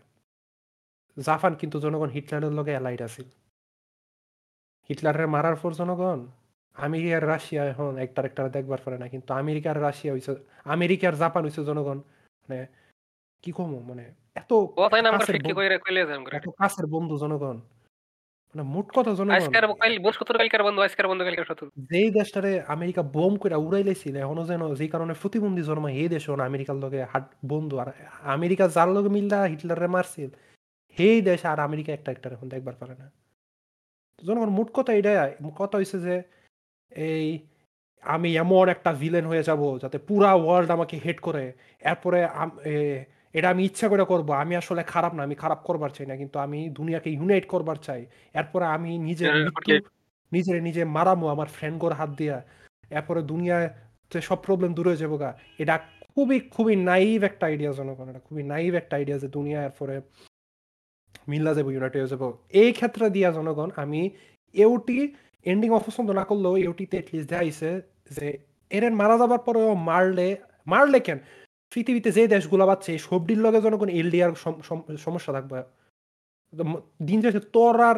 জাপান 1.18 1.52
কিন্তু 1.56 1.78
জনগণ 1.80 2.10
হিটলারের 2.10 2.54
লগে 2.54 2.74
অ্যালাইড 2.76 3.02
আছিল 3.02 3.28
হিটলারের 4.90 5.28
মারার 5.28 5.58
পর 5.62 5.72
জনগণ 5.74 6.20
আমেরিকা 6.76 7.16
আর 7.18 7.26
রাশিয়া 7.28 7.62
এখন 7.66 7.92
একটার 7.98 8.26
একটা 8.26 8.42
দেখবার 8.50 8.82
পারে 8.86 8.98
না। 9.02 9.08
কিন্তু 9.08 9.30
আমেরিকা 9.34 9.70
আর 9.72 9.80
রাশিয়া 9.82 10.12
হইছে 10.14 10.32
আমেরিকা 10.66 11.06
আর 11.10 11.16
জাপান 11.16 11.42
হইছে 11.46 11.62
জনগণ 11.70 11.98
মানে 12.44 12.58
কি 13.44 13.52
কমো? 13.58 13.80
মানে 13.90 14.04
এত 14.36 14.52
কাছের 16.60 16.86
বন্ধু 16.94 17.16
জনগণ। 17.24 17.58
মানে 18.58 18.70
মোট 18.76 18.88
কথা 18.98 19.12
জনগণ 19.20 19.36
আজকের 19.38 19.66
কাল 19.82 19.94
কালকার 20.40 20.64
বন্ধু 20.68 20.80
আজকের 20.88 21.08
বন্ধু 21.10 21.24
কালকার 21.28 21.48
শত্রু। 21.50 21.68
যেই 21.92 22.10
দেশটারে 22.18 22.52
আমেরিকা 22.76 23.02
বোম 23.16 23.34
করে 23.44 23.56
উড়াইলেছিল 23.66 24.16
এখনও 24.26 24.44
যেন 24.52 24.62
যেই 24.80 24.90
কারণে 24.94 25.14
প্রতিবন্ধী 25.22 25.64
জন্মায় 25.70 25.96
এই 26.02 26.08
দেশ 26.16 26.24
আমেরিকার 26.50 26.78
লগে 26.84 27.00
হাট 27.14 27.26
বন্ধু। 27.54 27.76
আর 27.82 27.90
আমেরিকা 28.36 28.66
যার 28.76 28.90
লগে 28.96 29.10
মিল্লা 29.18 29.40
হিটলারে 29.52 29.88
মারছিল 29.96 30.30
দেশ 31.30 31.42
আর 31.52 31.60
আমেরিকা 31.68 31.92
একটা 31.94 32.10
একটা 32.16 32.28
এখন 32.36 32.48
দেখবার 32.54 32.76
পারে 32.82 32.96
না। 33.02 33.08
জনগণ 34.22 34.50
মোট 34.58 34.70
কথা 34.78 34.92
এটাই 35.00 35.18
কথা 35.62 35.76
হয়েছে 35.80 35.98
যে 36.08 36.16
এই 36.92 37.28
আমি 38.04 38.30
এমন 38.44 38.66
একটা 38.76 38.92
ভিলেন 39.02 39.26
হয়ে 39.32 39.44
যাব 39.50 39.62
যাতে 39.84 39.98
পুরা 40.10 40.32
ওয়ার্ল্ড 40.44 40.70
আমাকে 40.78 40.96
হেট 41.06 41.20
করে। 41.28 41.46
এরপরে 41.92 42.20
এটা 43.38 43.48
আমি 43.54 43.62
ইচ্ছা 43.70 43.88
করে 43.92 44.04
করব। 44.12 44.30
আমি 44.44 44.54
আসলে 44.62 44.82
খারাপ 44.94 45.12
না 45.18 45.22
আমি 45.28 45.36
খারাপ 45.44 45.60
করবার 45.68 45.92
চাই 45.96 46.06
না 46.12 46.16
কিন্তু 46.22 46.38
আমি 46.46 46.60
দুনিয়াকে 46.78 47.10
ইউনাইট 47.18 47.46
করবার 47.54 47.78
চাই। 47.88 48.02
এরপরে 48.40 48.66
আমি 48.76 48.92
okay. 49.60 49.80
নিজের 50.32 50.58
নিজে 50.68 50.82
মারামো 50.96 51.26
আমার 51.36 51.48
ফ্রেন্ড 51.56 51.78
গোর 51.84 51.94
হাত 52.00 52.12
দিয়া। 52.20 52.38
এরপরে 52.98 53.22
দুনিয়ায় 53.32 53.68
যে 54.12 54.20
সব 54.22 54.40
প্রবলেম 54.48 54.72
দূর 54.78 54.86
হয়ে 54.90 55.02
যাব 55.04 55.14
গা। 55.22 55.30
এটা 55.62 55.76
খুবই 56.06 56.38
খুবই 56.54 56.76
নাইভ 56.90 57.20
একটা 57.30 57.46
আইডিয়া 57.46 57.72
জনগণ 57.80 58.06
এটা 58.12 58.22
খুবই 58.28 58.44
নাইভ 58.54 58.72
একটা 58.82 58.94
আইডিয়া 59.00 59.18
যে 59.24 59.28
দুনিয়া 59.28 59.60
এরপরে 59.68 59.96
মিল্লা 61.28 61.52
যাব 61.58 61.68
ইউনাইটেড 61.76 62.00
হয়ে 62.02 62.12
যাব। 62.14 62.24
এই 62.62 62.70
ক্ষেত্রে 62.78 63.06
দিয়া 63.16 63.30
জনগণ 63.38 63.70
আমি 63.84 64.02
এওটি 64.56 64.98
এন্ডিং 65.46 65.70
অপছন্দ 65.80 66.10
না 66.20 66.24
করলেও 66.30 66.54
এওটিতে 66.66 66.96
এটলিস্ট 66.98 67.28
দেখাইছে 67.30 67.70
যে 68.18 68.28
এরেন 68.72 68.94
মারা 69.02 69.16
যাবার 69.22 69.42
পরেও 69.48 69.70
মারলে 69.90 70.28
মারলে 70.72 71.00
কেন? 71.08 71.20
পৃথিবীতে 71.72 72.10
যে 72.18 72.24
দেশগুলো 72.36 72.64
পাচ্ছে 72.70 72.90
এই 72.96 73.02
সবটির 73.08 73.40
লগে 73.46 73.60
জনগণ 73.66 73.90
এলডিআর 74.02 74.32
সমস্যা 75.06 75.32
থাকবে। 75.38 75.60
দিন 77.10 77.20
যাচ্ছে 77.24 77.42
তোর 77.56 77.76
আর 77.90 77.98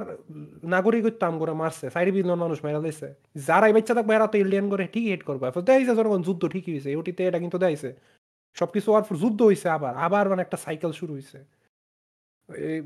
নাগরিকত্ব 0.75 1.21
আম 1.29 1.35
করে 1.41 1.53
মারছে 1.61 1.85
সাইড 1.93 2.07
বিলিয়ন 2.15 2.39
মানুষ 2.45 2.57
মেরা 2.65 2.79
দিয়েছে 2.85 3.07
যারা 3.47 3.65
বাচ্চা 3.75 3.93
থাকবে, 3.97 4.11
এরা 4.17 4.27
তো 4.33 4.37
এলিয়ান 4.43 4.65
করে 4.71 4.83
ঠিকই 4.93 5.09
হেট 5.13 5.23
করবে। 5.29 5.45
দেখাইছে 5.67 5.93
জনগণ, 5.99 6.21
যুদ্ধ 6.27 6.43
ঠিকই 6.53 6.71
হয়েছে 6.73 6.89
ওটিতে 6.99 7.21
এটা 7.29 7.39
কিন্তু 7.43 7.57
দেখাইছে। 7.63 7.89
সবকিছু 8.59 8.87
হওয়ার 8.91 9.05
পর 9.07 9.15
যুদ্ধ 9.23 9.39
হয়েছে 9.49 9.67
আবার 9.77 9.93
আবার 10.05 10.25
মানে 10.31 10.41
একটা 10.45 10.57
সাইকেল 10.65 10.91
শুরু 10.99 11.11
হয়েছে 11.17 11.37
এই 12.69 12.79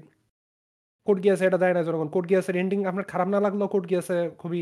কোর্ট 1.08 1.20
গিয়েছে, 1.24 1.44
এটা 1.50 1.60
দেয় 1.64 1.74
না 1.78 1.82
জনগণ। 1.88 2.10
কোর্ট 2.16 2.26
গিয়েছে 2.30 2.50
এন্ডিং 2.64 2.80
আপনার 2.92 3.06
খারাপ 3.12 3.28
না 3.34 3.40
লাগল 3.46 3.62
কোর্ট 3.74 3.86
গিয়েছে, 3.92 4.16
খুবই 4.42 4.62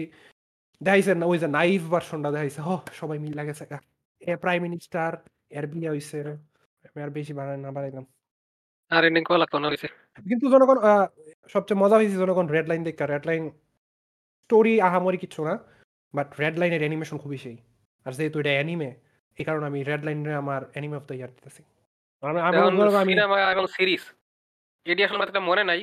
দেখাইছে 0.86 1.12
না, 1.20 1.26
ওই 1.32 1.38
যে 1.44 1.48
নাইফ 1.58 1.82
ভার্সনটা 1.94 2.30
দেখাইছে। 2.36 2.60
হ 2.68 2.70
সবাই 3.00 3.18
মিল 3.24 3.34
লাগেছে। 3.40 3.64
প্রাইম 4.44 4.62
মিনিস্টার 4.68 5.12
এর 5.52 5.66
বিয়ে 5.68 5.90
হয়েছে 5.90 6.18
আমি 6.86 7.00
আর 7.04 7.10
বেশি 7.10 7.34
বাড়াই 7.34 7.58
না 7.58 7.70
বাড়াইলাম 7.72 8.06
আর 8.92 9.04
এন্ডিং 9.06 9.24
কল 9.24 9.38
লাগতো 9.38 9.58
না 9.60 9.68
হইছে 9.70 9.88
কিন্তু 10.26 10.46
জনগণ 10.52 10.78
আহ, 10.82 11.06
সবচেয়ে 11.50 11.80
মজা 11.82 11.96
হয়েছে 11.96 12.18
জনগণ 12.18 12.48
রেড 12.48 12.68
লাইন 12.68 12.82
দেখা 12.84 13.06
রেড 13.06 13.26
লাইন 13.26 13.44
স্টোরি 14.42 14.82
আহামরি 14.82 15.18
কিছু 15.18 15.40
না 15.44 15.54
বাট 16.14 16.28
রেড 16.40 16.56
লাইনের 16.60 16.80
অ্যানিমেশন 16.80 17.18
খুবই 17.18 17.38
সেই 17.38 17.58
আর 18.06 18.12
যেহেতু 18.12 18.38
এটা 18.40 18.50
অ্যানিমে 18.50 18.90
এই 19.38 19.46
কারণে 19.46 19.66
আমি 19.66 19.80
রেড 19.84 20.02
লাইনে 20.06 20.34
আমার 20.34 20.62
অ্যানিমে 20.72 20.98
অফ 20.98 21.06
দ্য 21.06 21.14
ইয়ার 21.14 21.32
দিতেছি। 21.32 21.62
আমি- 22.24 22.44
আমি 22.44 22.56
এখন 22.58 22.74
জনগণ, 22.78 22.96
আমি 22.96 23.12
সিনেমা 23.14 23.38
এবং 23.52 23.66
সিরিজ 23.68 24.04
এটি 24.86 25.02
আসলে 25.04 25.18
আমার 25.18 25.42
মনে 25.42 25.64
নাই 25.64 25.82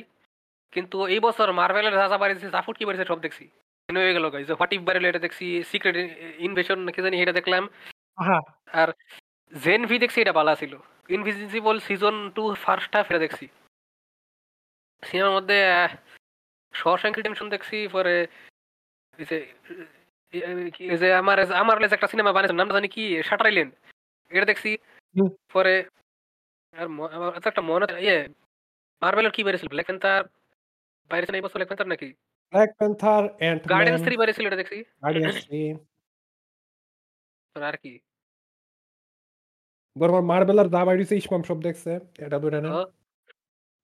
কিন্তু 0.73 0.97
এই 1.05 1.19
বছর 1.19 1.47
মার্ভেলের 1.51 1.93
যা 1.93 2.07
যা 2.07 2.17
বাড়িছে 2.17 2.49
যা 2.49 2.61
ফুটকি 2.61 2.83
বাড়িছে 2.85 3.05
সব 3.05 3.19
দেখছি। 3.19 3.45
মনে 3.89 3.99
হয়ে 3.99 4.13
গেল 4.13 4.25
গাইজ 4.29 4.51
হোয়াট 4.51 4.73
ইফ 4.73 4.81
বারেল 4.81 5.05
এটা 5.05 5.19
দেখছি 5.19 5.63
সিক্রেট 5.63 5.95
ইনভেশন 6.37 6.79
কি 6.87 7.01
জানি 7.01 7.15
এটা 7.21 7.33
দেখলাম। 7.33 7.63
আহা, 8.17 8.39
আর 8.73 8.89
জেন 9.53 9.81
ভি 9.89 9.95
দেখছি 10.03 10.17
এটা 10.23 10.33
ভালো 10.39 10.51
ছিল। 10.61 10.73
Invisible 11.15 11.75
season 11.87 12.15
two 12.35 12.43
first 12.63 12.91
half 12.95 13.07
এটা 13.11 13.23
দেখছি। 13.25 13.45
সিনেমার 15.03 15.35
মধ্যে 15.37 15.57
শশাঙ্ক 16.73 17.15
রিডেমশন 17.15 17.47
দেখছি 17.53 17.77
পরে 17.95 18.15
এই 19.19 20.97
যে 21.01 21.07
আমার 21.21 21.37
আমার 21.61 21.75
লেজ 21.81 21.93
একটা 21.95 22.11
সিনেমা 22.13 22.31
বানিয়েছে 22.35 22.55
নামটা 22.57 22.77
জানি 22.77 22.89
কি 22.95 23.03
শাটার 23.27 23.49
আইল্যান্ড 23.49 23.71
এটা 24.31 24.47
দেখছি। 24.51 24.71
পরে 25.53 25.75
আর 26.75 26.87
একটা 27.49 27.61
মনে 27.69 27.85
ইয়ে 28.05 28.17
মার্বেলের 29.01 29.33
কি 29.35 29.41
বেরিয়েছিল? 29.45 29.69
ব্ল্যাক 29.73 29.87
প্যান্থার 29.89 30.21
বাইরেছে 31.11 31.31
না 31.31 31.37
এই 31.39 31.45
বছর 31.45 31.57
ব্ল্যাক 31.57 31.69
প্যান্থার 31.69 31.91
নাকি? 31.93 32.09
Black 32.53 32.71
Panther, 32.79 33.23
Guardians 33.71 33.71
Ant Man, 33.71 34.05
three 34.05 34.15
বেরিয়েছিল 34.21 34.45
এটা 34.47 34.59
দেখছি। 34.61 34.77
গার্ডিয়ান্স 35.03 35.37
3 35.49 35.75
আর 37.55 37.63
আর 37.71 37.77
কি। 37.83 37.93
বরং 39.95 40.13
মার্বেলের 40.31 40.67
যা 40.75 40.81
বাইরিছে 40.87 41.13
ইসমাম 41.21 41.41
সব 41.49 41.57
দেখছে। 41.67 41.91
এটা 42.25 42.37
ধরে। 42.43 42.57
ও, 42.77 42.81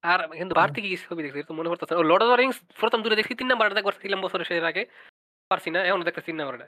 আর 0.04 0.20
কিন্তু 0.40 0.54
বাড়তি 0.60 0.80
কি 0.84 0.90
ছবি 1.06 1.22
দেখছি 1.26 1.42
তো 1.50 1.54
মনে 1.60 1.70
পড়তেছে। 1.72 1.94
ও 2.00 2.02
লর্ড 2.10 2.22
অফ 2.24 2.30
দ্য 2.32 2.38
রিংস 2.38 2.58
প্রথম 2.82 3.00
দুটো 3.04 3.16
দেখছি 3.20 3.34
তিন 3.40 3.48
নাম্বার 3.52 3.76
দেখবার 3.78 3.96
ছিলাম 4.04 4.20
বছরের 4.26 4.48
শেষের 4.50 4.70
আগে। 4.72 4.84
পারছি 5.52 5.70
না 5.76 5.80
এখন 5.90 6.00
দেখতে 6.08 6.22
তিন 6.28 6.36
নাম্বারটা। 6.40 6.68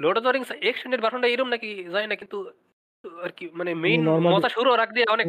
Lord 0.00 0.16
of 0.18 0.22
the 0.24 0.32
Rings 0.32 0.50
extended 0.70 1.00
ভার্সনটা 1.02 1.28
এরকম 1.30 1.48
নাকি 1.54 1.68
যায় 1.94 2.08
না 2.10 2.16
কিন্তু 2.22 2.38
আর 3.24 3.32
কি 3.38 3.44
মানে 3.58 3.70
মেইন 3.84 4.00
মজা 4.26 4.48
শুরু 4.56 4.68
আগ 4.74 4.90
দিয়ে 4.96 5.06
অনেক 5.14 5.26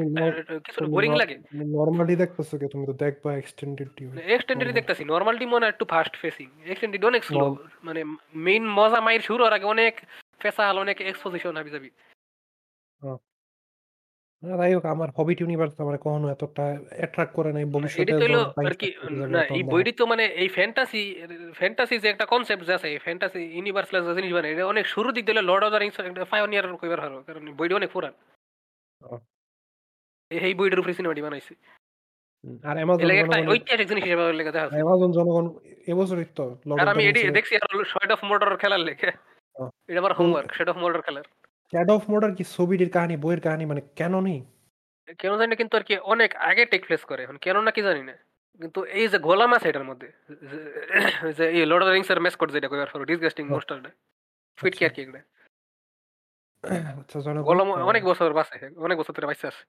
কিছু 0.66 0.80
বোরিং 0.96 1.12
লাগে। 1.22 1.36
নরমালি 1.76 2.14
দেখতেছো 2.24 2.56
কি? 2.60 2.66
তুমি 2.74 2.86
তো 2.90 2.94
দেখবা 3.04 3.30
এক্সটেন্ডেড 3.34 3.90
টিভি 3.96 4.12
এক্সটেন্ডেডই 4.36 4.76
দেখতেছি 4.80 5.04
নর্মালটি 5.14 5.46
মনে 5.54 5.66
একটু 5.68 5.86
ফাস্ট 5.94 6.14
ফেসিং 6.22 6.48
এক্সটেন্ডেড 6.72 7.04
অনেক 7.12 7.22
স্লো 7.30 7.46
মানে 7.88 8.02
মেইন 8.46 8.64
মজা 8.78 9.00
মাইর 9.06 9.22
শুরু 9.30 9.42
হওয়ার 9.42 9.58
আগে 9.58 9.68
অনেক 9.76 9.94
ফেসা 10.42 10.64
ফেসাল 10.64 10.76
অনেক 10.84 10.98
এক্সপোজিশন 11.02 11.54
হাবি 11.58 11.72
যাবি 11.76 11.90
যাই 14.44 14.72
হোক 14.76 14.86
আমার 14.94 15.10
হবিট 15.18 15.38
ইউনিভার্স 15.42 15.74
আমার 15.80 15.98
কখনো 16.00 16.28
এতটা 16.30 16.66
অ্যাট্রাক্ট 16.94 17.34
করে 17.38 17.50
নাই 17.52 17.64
ভবিষ্যতে 17.74 18.02
এটি 18.04 18.14
তো 18.14 18.26
হলো 18.26 18.42
time 18.48 18.68
আর 18.68 18.76
কি 18.76 18.88
থাকবে 18.92 19.16
যাবে 19.20 19.32
না 19.34 19.42
এই। 19.52 19.64
বইটি 19.66 19.92
তো 19.94 20.04
মানে 20.12 20.24
এই 20.42 20.50
ফ্যান্টাসি 20.56 21.02
ফ্যান্টাসি 21.60 21.96
যে 22.00 22.08
একটা 22.10 22.26
কনসেপ্ট 22.34 22.64
আছে 22.78 22.88
ফ্যান্টাসি 23.06 23.42
ইউনিভার্স 23.56 23.90
যে 24.08 24.14
জিনিস 24.18 24.32
মানে 24.34 24.48
এটা 24.54 24.64
অনেক 24.74 24.86
শুরু 24.94 25.10
দিক 25.16 25.24
দিলে 25.30 25.42
লর্ড 25.44 25.64
অফ 25.66 25.72
দ্য 25.74 25.80
রিংস 25.80 25.98
একটা 26.02 26.24
পায়োনিয়ার 26.32 26.66
কইবার 26.82 27.00
হারো 27.04 27.18
কারণ 27.28 27.44
এই 27.44 27.56
বইটি 27.60 27.74
অনেক 27.76 27.90
পুরান 27.96 28.14
ও। 29.02 29.14
এই- 30.32 30.42
এই 30.42 30.54
বইটার 30.60 30.80
উপরে 30.82 30.94
সিনেমাটি 30.98 31.22
বানাইছে 31.22 31.54
হুম, 32.44 32.56
আর 32.64 32.76
অ্যামাজন 32.78 33.02
এলাকা 33.06 33.20
একটা 33.20 33.36
জনগণ 33.36 33.52
ঐতিহাসিক 33.54 33.88
জিনিস 33.92 34.04
হিসেবে 34.06 34.24
লেগে 34.32 34.50
দেখা 34.50 34.60
যাচ্ছে 34.60 34.78
অ্যামাজন 34.78 35.10
জনগণ 35.18 35.46
এবছরই 35.88 36.26
তো 36.32 36.44
লর্ড 36.68 36.80
আর 36.82 36.86
অফ 36.86 36.94
আমি 36.94 37.02
দ্য 37.02 37.10
এটি 37.12 37.20
রিংস 37.20 37.36
দেখছি 37.38 37.54
আর 37.58 37.70
শেড 37.94 38.10
অফ 38.16 38.22
মোর্ডার 38.24 38.52
খেলার 38.58 38.82
লেগে 38.88 39.10
ও। 39.56 39.64
এটা 39.90 40.00
আমার 40.04 40.14
হোমওয়ার্ক 40.20 40.50
শেড 40.58 40.68
অফ 40.70 40.78
মোর্ডার 40.78 41.02
খেলার 41.04 41.26
শ্যাডো 41.72 41.96
অফ 41.96 42.10
মোর্ডার 42.10 42.36
কি 42.36 42.44
ছবিটির 42.44 42.90
কাহিনী 42.90 43.18
বইয়ের 43.18 43.42
কাহিনী 43.42 43.66
মানে 43.66 43.82
কেন 43.96 44.22
নেই? 44.22 44.40
কেন 45.20 45.38
জানি 45.38 45.48
না 45.48 45.56
কিন্তু 45.56 45.78
আর 45.78 45.84
কি 45.84 45.98
অনেক 45.98 46.36
আগে 46.36 46.66
টেক 46.66 46.86
প্লেস 46.86 47.06
করে 47.06 47.24
এখন 47.24 47.38
কেন 47.38 47.62
না 47.62 47.72
কি 47.72 47.82
জানি 47.82 48.04
না। 48.04 48.14
কিন্তু 48.60 48.84
এই 48.84 49.08
যে 49.08 49.18
এটার 49.70 49.84
মধ্যে 49.84 50.08
যে- 51.38 51.50
এই 51.50 51.66
লর্ড 51.66 51.84
অফ 51.84 51.90
রিংস 51.90 52.12
এর 52.12 52.20
কইবার 52.68 53.06
ডিসগাস্টিং। 53.06 53.46
মোস্টারটা 53.48 53.90
ফিট 54.58 54.78
কি 54.78 54.86
আর 54.86 54.90
কি 54.90 55.02
আচ্ছা 57.00 57.20
জনগণ 57.20 57.44
গোলাম 57.44 57.72
অনেক 57.72 58.04
বছর 58.04 58.34
বাঁচে 58.34 58.70
অনেক 58.76 58.98
বছর 58.98 59.14
ধরে 59.14 59.28
আছে। 59.48 59.64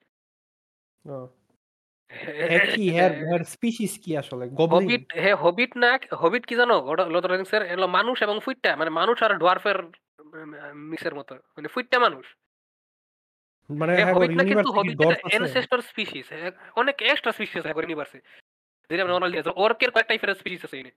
হ্যাঁ 2.11 2.67
কি 2.75 2.91
হ্যার 2.91 3.13
হ্যার 3.25 3.45
স্পিসিস 3.45 4.01
কি 4.05 4.17
আসলে? 4.17 4.45
হবিট 4.71 5.15
হে 5.15 5.35
হবিট 5.35 5.77
না 5.77 5.99
হবিট 6.19 6.47
কি 6.47 6.55
জানো? 6.55 6.95
লর্ড 6.95 7.27
অফ 7.27 7.33
রিংস 7.33 7.55
এর 7.55 7.63
এলো 7.63 7.87
মানুষ 7.87 8.23
এবং 8.23 8.41
ফুইটটা 8.45 8.77
মানে 8.77 8.91
মানুষ 8.91 9.23
আর 9.23 9.35
ডোয়ার্ফের 9.35 9.79
মিক্সের 10.83 11.15
মতো 11.15 11.33
মানে 11.57 11.69
ফুইটটা 11.69 11.99
মানুষ। 11.99 12.27
মানে 13.71 13.93
হ্যাঁ 13.93 14.05
হ্যাঁ 14.05 14.15
হবিট 14.15 14.31
না 14.31 14.43
কিন্তু 14.45 14.69
ইউনিভার্সিটি 14.69 14.79
হবিট 14.79 14.97
ডর্ফ 14.99 15.13
একটা 15.13 15.27
আছে। 15.27 15.33
অ্যানসেস্টর 15.33 15.81
স্পিসিস 15.83 16.27
অনেক 16.77 16.97
এক্সট্রা 17.03 17.33
স্পিসিস 17.33 17.57
আছে 17.57 17.71
ইউনিভার্সে। 17.77 18.19
যেটা 18.91 19.05
নরমালি 19.05 19.37
আছে 19.39 19.51
অর্কের 19.57 19.91
কয়েক 19.91 20.07
টাইপের 20.07 20.35
স্পিসিস 20.35 20.61
আছে 20.65 20.77
এনে 20.79 20.93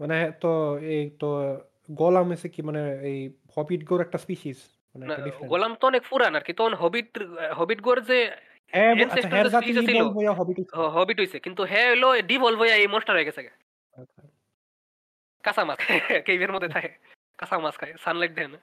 মানে 0.00 0.16
তো 0.40 0.50
এই 0.88 1.10
তো 1.20 1.28
গোলাম 1.90 2.32
এসে 2.32 2.48
কি 2.48 2.62
মানে 2.62 2.82
এই 3.02 3.18
হবিট 3.56 3.84
গোর 3.84 4.00
একটা 4.00 4.18
স্পিসিস 4.18 4.58
মানে 4.94 5.04
না 5.06 5.12
একটা 5.12 5.24
ডিফারেন্ট 5.24 5.50
গোলাম 5.50 5.72
তো 5.74 5.84
অনেক 5.86 6.02
পুরান 6.10 6.32
আর 6.36 6.42
কি 6.42 6.52
তখন 6.52 6.74
হবিট 6.74 7.08
হবিট 7.56 7.80
গোর 7.80 7.98
যে 8.00 8.18
হ্যাঁ 8.72 8.92
ব- 8.94 9.00
আচ্ছা 9.02 9.16
ancestor 9.16 9.32
হ্যার 9.32 9.46
যে 9.46 9.50
জাতি 9.50 9.66
species 9.66 9.86
ছিল, 9.86 9.96
ইভলভ 9.96 10.16
হইয়া 10.16 10.32
হবিট 10.32 10.58
হবিট 10.96 11.16
হইছে 11.20 11.38
কিন্তু 11.40 11.62
হ্যাঁ 11.62 11.88
হলো 11.90 12.08
ডিভলভ 12.22 12.58
হয়ে 12.58 12.72
এই 12.74 12.86
মনস্টার 12.86 13.16
হয়ে 13.16 13.24
গেছে 13.24 13.40
আচ্ছা। 13.96 14.22
কাঁচা 15.44 15.62
মাছ 15.64 15.78
কেইভের 16.26 16.52
মধ্যে 16.54 16.70
থাকে। 16.74 16.90
কাঁচা 17.38 17.56
মাছ 17.58 17.74
খায় 17.80 17.94
সানলাইট 18.04 18.32
দেয় 18.38 18.50
না। 18.54 18.58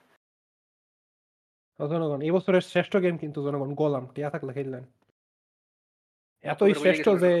জনগণ 1.80 2.20
এই 2.26 2.32
বছরের 2.36 2.64
শ্রেষ্ঠ 2.70 2.94
গেম 2.96 3.14
কিন্তু 3.18 3.38
জনগণ 3.46 3.70
গোলাম 3.80 4.04
টিয়া 4.14 4.28
থাকলে 4.34 4.52
খেললেন। 4.52 4.84
এতই 6.44 6.72
শ্রেষ্ঠ 6.74 7.06
যে 7.22 7.32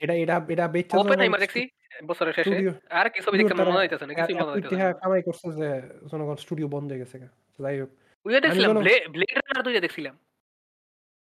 এটা 0.00 0.14
এটা 0.22 0.34
এটা 0.52 0.66
বেচা 0.74 0.94
ওপেন 0.98 1.18
দেখছি 1.44 1.62
বছরের 2.10 2.34
শেষে। 2.36 2.54
আর 2.90 3.06
কি 3.12 3.18
ছবি 3.24 3.36
দেখতে 3.38 3.54
মনে 3.60 3.80
হইতেছে 3.82 4.04
না 4.06 4.12
কিছুই 4.18 4.36
মনে 4.40 4.52
হইতেছে 4.54 4.76
না। 4.76 4.88
কামাই 5.02 5.22
করছে 5.26 5.46
যে 5.60 5.68
জনগণ 6.10 6.36
স্টুডিও 6.44 6.68
বন্ধ 6.74 6.88
হয়ে 6.90 7.02
গেছে 7.02 7.16
যাই 7.58 7.76
হোক। 7.80 7.90
ওইটা 8.26 8.40
দেখছিলাম 8.44 8.70
ব্লেড 9.14 9.32
রানার 9.38 9.64
দুইটা 9.66 9.82
দেখছিলাম। 9.86 10.14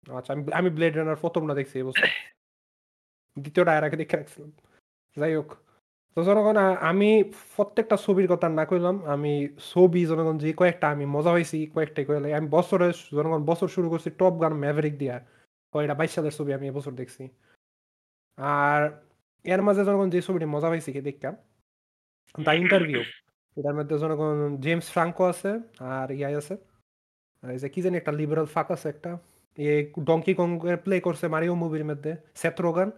আচ্ছা 0.07 0.31
আমি 0.33 0.41
আমি 0.59 0.69
ব্লেড 0.77 0.93
রানার 0.95 1.21
প্রথমটা 1.23 1.53
দেখছি 1.59 1.75
এবছর 1.79 1.95
দ্বিতীয়টা 3.37 3.71
আর 3.77 3.83
আগে 3.87 3.97
দেখে 4.01 4.15
রাখছিলাম। 4.17 4.49
যাই 5.17 5.33
হোক। 5.37 5.49
তো 6.15 6.23
জনগণ 6.23 6.57
আ- 6.57 6.75
আমি 6.75 7.23
প্রত্যেকটা 7.55 7.97
ছবির 7.97 8.27
কথা 8.27 8.49
না 8.49 8.65
কইলাম 8.65 9.05
আমি 9.05 9.47
ছবি 9.73 10.05
জনগণ 10.05 10.37
যে 10.37 10.53
কয়েকটা 10.53 10.89
আমি 10.89 11.05
মজা 11.05 11.31
হয়েছি 11.31 11.67
কয়েকটাই 11.67 12.05
কইলে। 12.05 12.35
আমি 12.35 12.47
বছরে 12.47 12.91
জনগণ 13.11 13.45
বছর 13.45 13.67
শুরু 13.67 13.89
করছি 13.89 14.09
টপ 14.09 14.41
গান 14.41 14.53
ম্যাভরিক 14.53 14.97
দিয়া। 14.97 15.25
কয়টা 15.71 15.93
বাইশ 15.93 16.11
সালের 16.11 16.31
ছবি 16.31 16.53
আমি 16.53 16.67
এবছর 16.67 16.91
দেখছি। 16.91 17.29
আর 18.37 19.01
এর 19.43 19.61
মাঝে 19.61 19.85
জনগণ 19.85 20.09
যে 20.09 20.21
ছবিটি 20.21 20.45
মজা 20.45 20.69
পাইছি 20.69 20.93
কি 20.93 21.01
দেখতাম 21.01 21.35
দ্য 22.43 22.51
ইন্টারভিউ 22.51 23.01
এটার 23.57 23.73
মধ্যে 23.73 23.99
জনগণ 23.99 24.57
জেমস 24.57 24.91
ফ্রাঙ্কো 24.91 25.23
আছে 25.25 25.59
আর 25.79 26.11
ইয়াই 26.11 26.35
আছে। 26.35 26.57
আর 27.41 27.51
এই 27.51 27.59
যে 27.59 27.69
কি 27.69 27.81
জানি 27.81 27.97
একটা 27.97 28.11
লিবারাল 28.11 28.45
ফাক 28.45 28.71
আছে 28.71 28.89
একটা। 28.89 29.17
এই 29.57 29.91
ডঙ্কি 29.99 30.33
কং 30.33 30.59
প্লে 30.83 30.99
করছে 30.99 31.27
মারিও 31.27 31.55
মুভির 31.55 31.85
মধ্যে 31.85 32.15
রোগান 32.59 32.91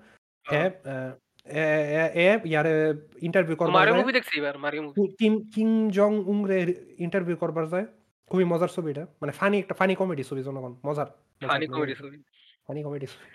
হ্যাঁ। 0.48 0.69
আহ, 0.69 1.11
এ- 1.45 2.10
এ- 2.14 2.36
এ 2.36 2.40
ইয়ারে 2.45 2.94
ইন্টারভিউ 3.22 3.56
করবার 3.56 3.74
মারিও 3.74 3.94
যায়। 3.94 4.02
মুভি 4.02 4.14
দেখছি 4.14 4.38
এবার 4.40 4.60
Mario 4.60 4.82
movie 4.82 5.15
Kim 5.15 5.49
Kim 5.56 5.90
Jong 5.90 6.24
উংরে 6.26 6.74
interview 6.99 7.36
করবার 7.36 7.68
যায়। 7.68 7.86
খুবই 8.30 8.44
মজার 8.44 8.68
ছবি 8.68 8.91
এটা। 8.91 9.02
মানে 9.02 9.32
ফানি 9.32 9.60
একটা 9.60 9.74
ফানি 9.74 9.95
কমেডি 9.95 10.24
ছবি 10.24 10.44
জনগণ 10.44 10.76
মজার। 10.86 11.06
ফানি 11.48 11.68
কমেডি 11.68 11.95
ছবি। 11.95 12.24
ফানি 12.68 12.84
কমেডি 12.84 13.06
ছবি। 13.06 13.32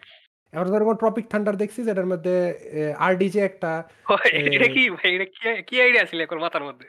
এবার 0.52 0.94
ট্রপিক 0.94 1.28
থান্ডার 1.28 1.56
দেখছি 1.56 1.84
যেটার 1.84 2.06
মধ্যে 2.06 2.54
আরডিজে 2.98 3.40
একটা 3.40 3.88
এটা 4.24 4.68
কি 4.68 4.90
ভাই 4.90 5.14
এটা 5.14 5.24
কি- 5.24 5.62
কি 5.66 5.82
আইডিয়া 5.82 6.04
ছিল 6.04 6.20
এখন 6.20 6.38
মাথার 6.38 6.64
মধ্যে? 6.64 6.86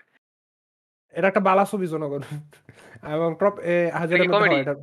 এটা 1.11 1.27
একটা 1.27 1.39
বালা 1.39 1.65
ছবি 1.65 1.87
জনগণ। 1.87 2.21
এবং 3.03 3.35
টপ 3.39 3.59
হাজারের 3.93 4.21
এটা 4.21 4.23
কি 4.23 4.27
মধ্যে 4.27 4.49
হয় 4.49 4.61
এটা 4.61 4.73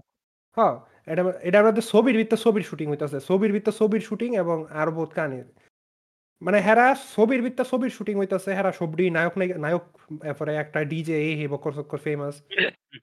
হ্যাঁ 0.57 0.77
এটা 1.07 1.39
এটার 1.43 1.65
মধ্যে 1.67 1.83
ছবির 1.83 2.17
ভিতরে 2.17 2.37
ছবির 2.37 2.63
শুটিং 2.63 2.91
হইতাছে। 2.91 3.21
ছবির 3.21 3.53
ভিতরে 3.53 3.73
ছবির 3.73 4.01
শুটিং 4.01 4.37
এবং 4.37 4.67
আর 4.71 4.91
বহুত 4.91 5.11
কাহিনী। 5.11 5.43
মানে 6.43 6.61
হেরা 6.61 6.97
ছবির 7.17 7.43
ভিতরে 7.43 7.65
ছবির 7.71 7.91
শুটিং 7.91 8.19
হইতাছে, 8.19 8.55
হেরা 8.55 8.73
সবডি 8.73 9.11
নায়ক 9.11 9.39
নায়িকা- 9.39 10.25
এরপরে 10.25 10.57
একটা 10.57 10.85
ডিজে 10.85 11.17
এই 11.17 11.35
হে 11.35 11.49
বকর 11.49 11.73
চক্কর 11.73 11.99
ফেমাস 11.99 12.43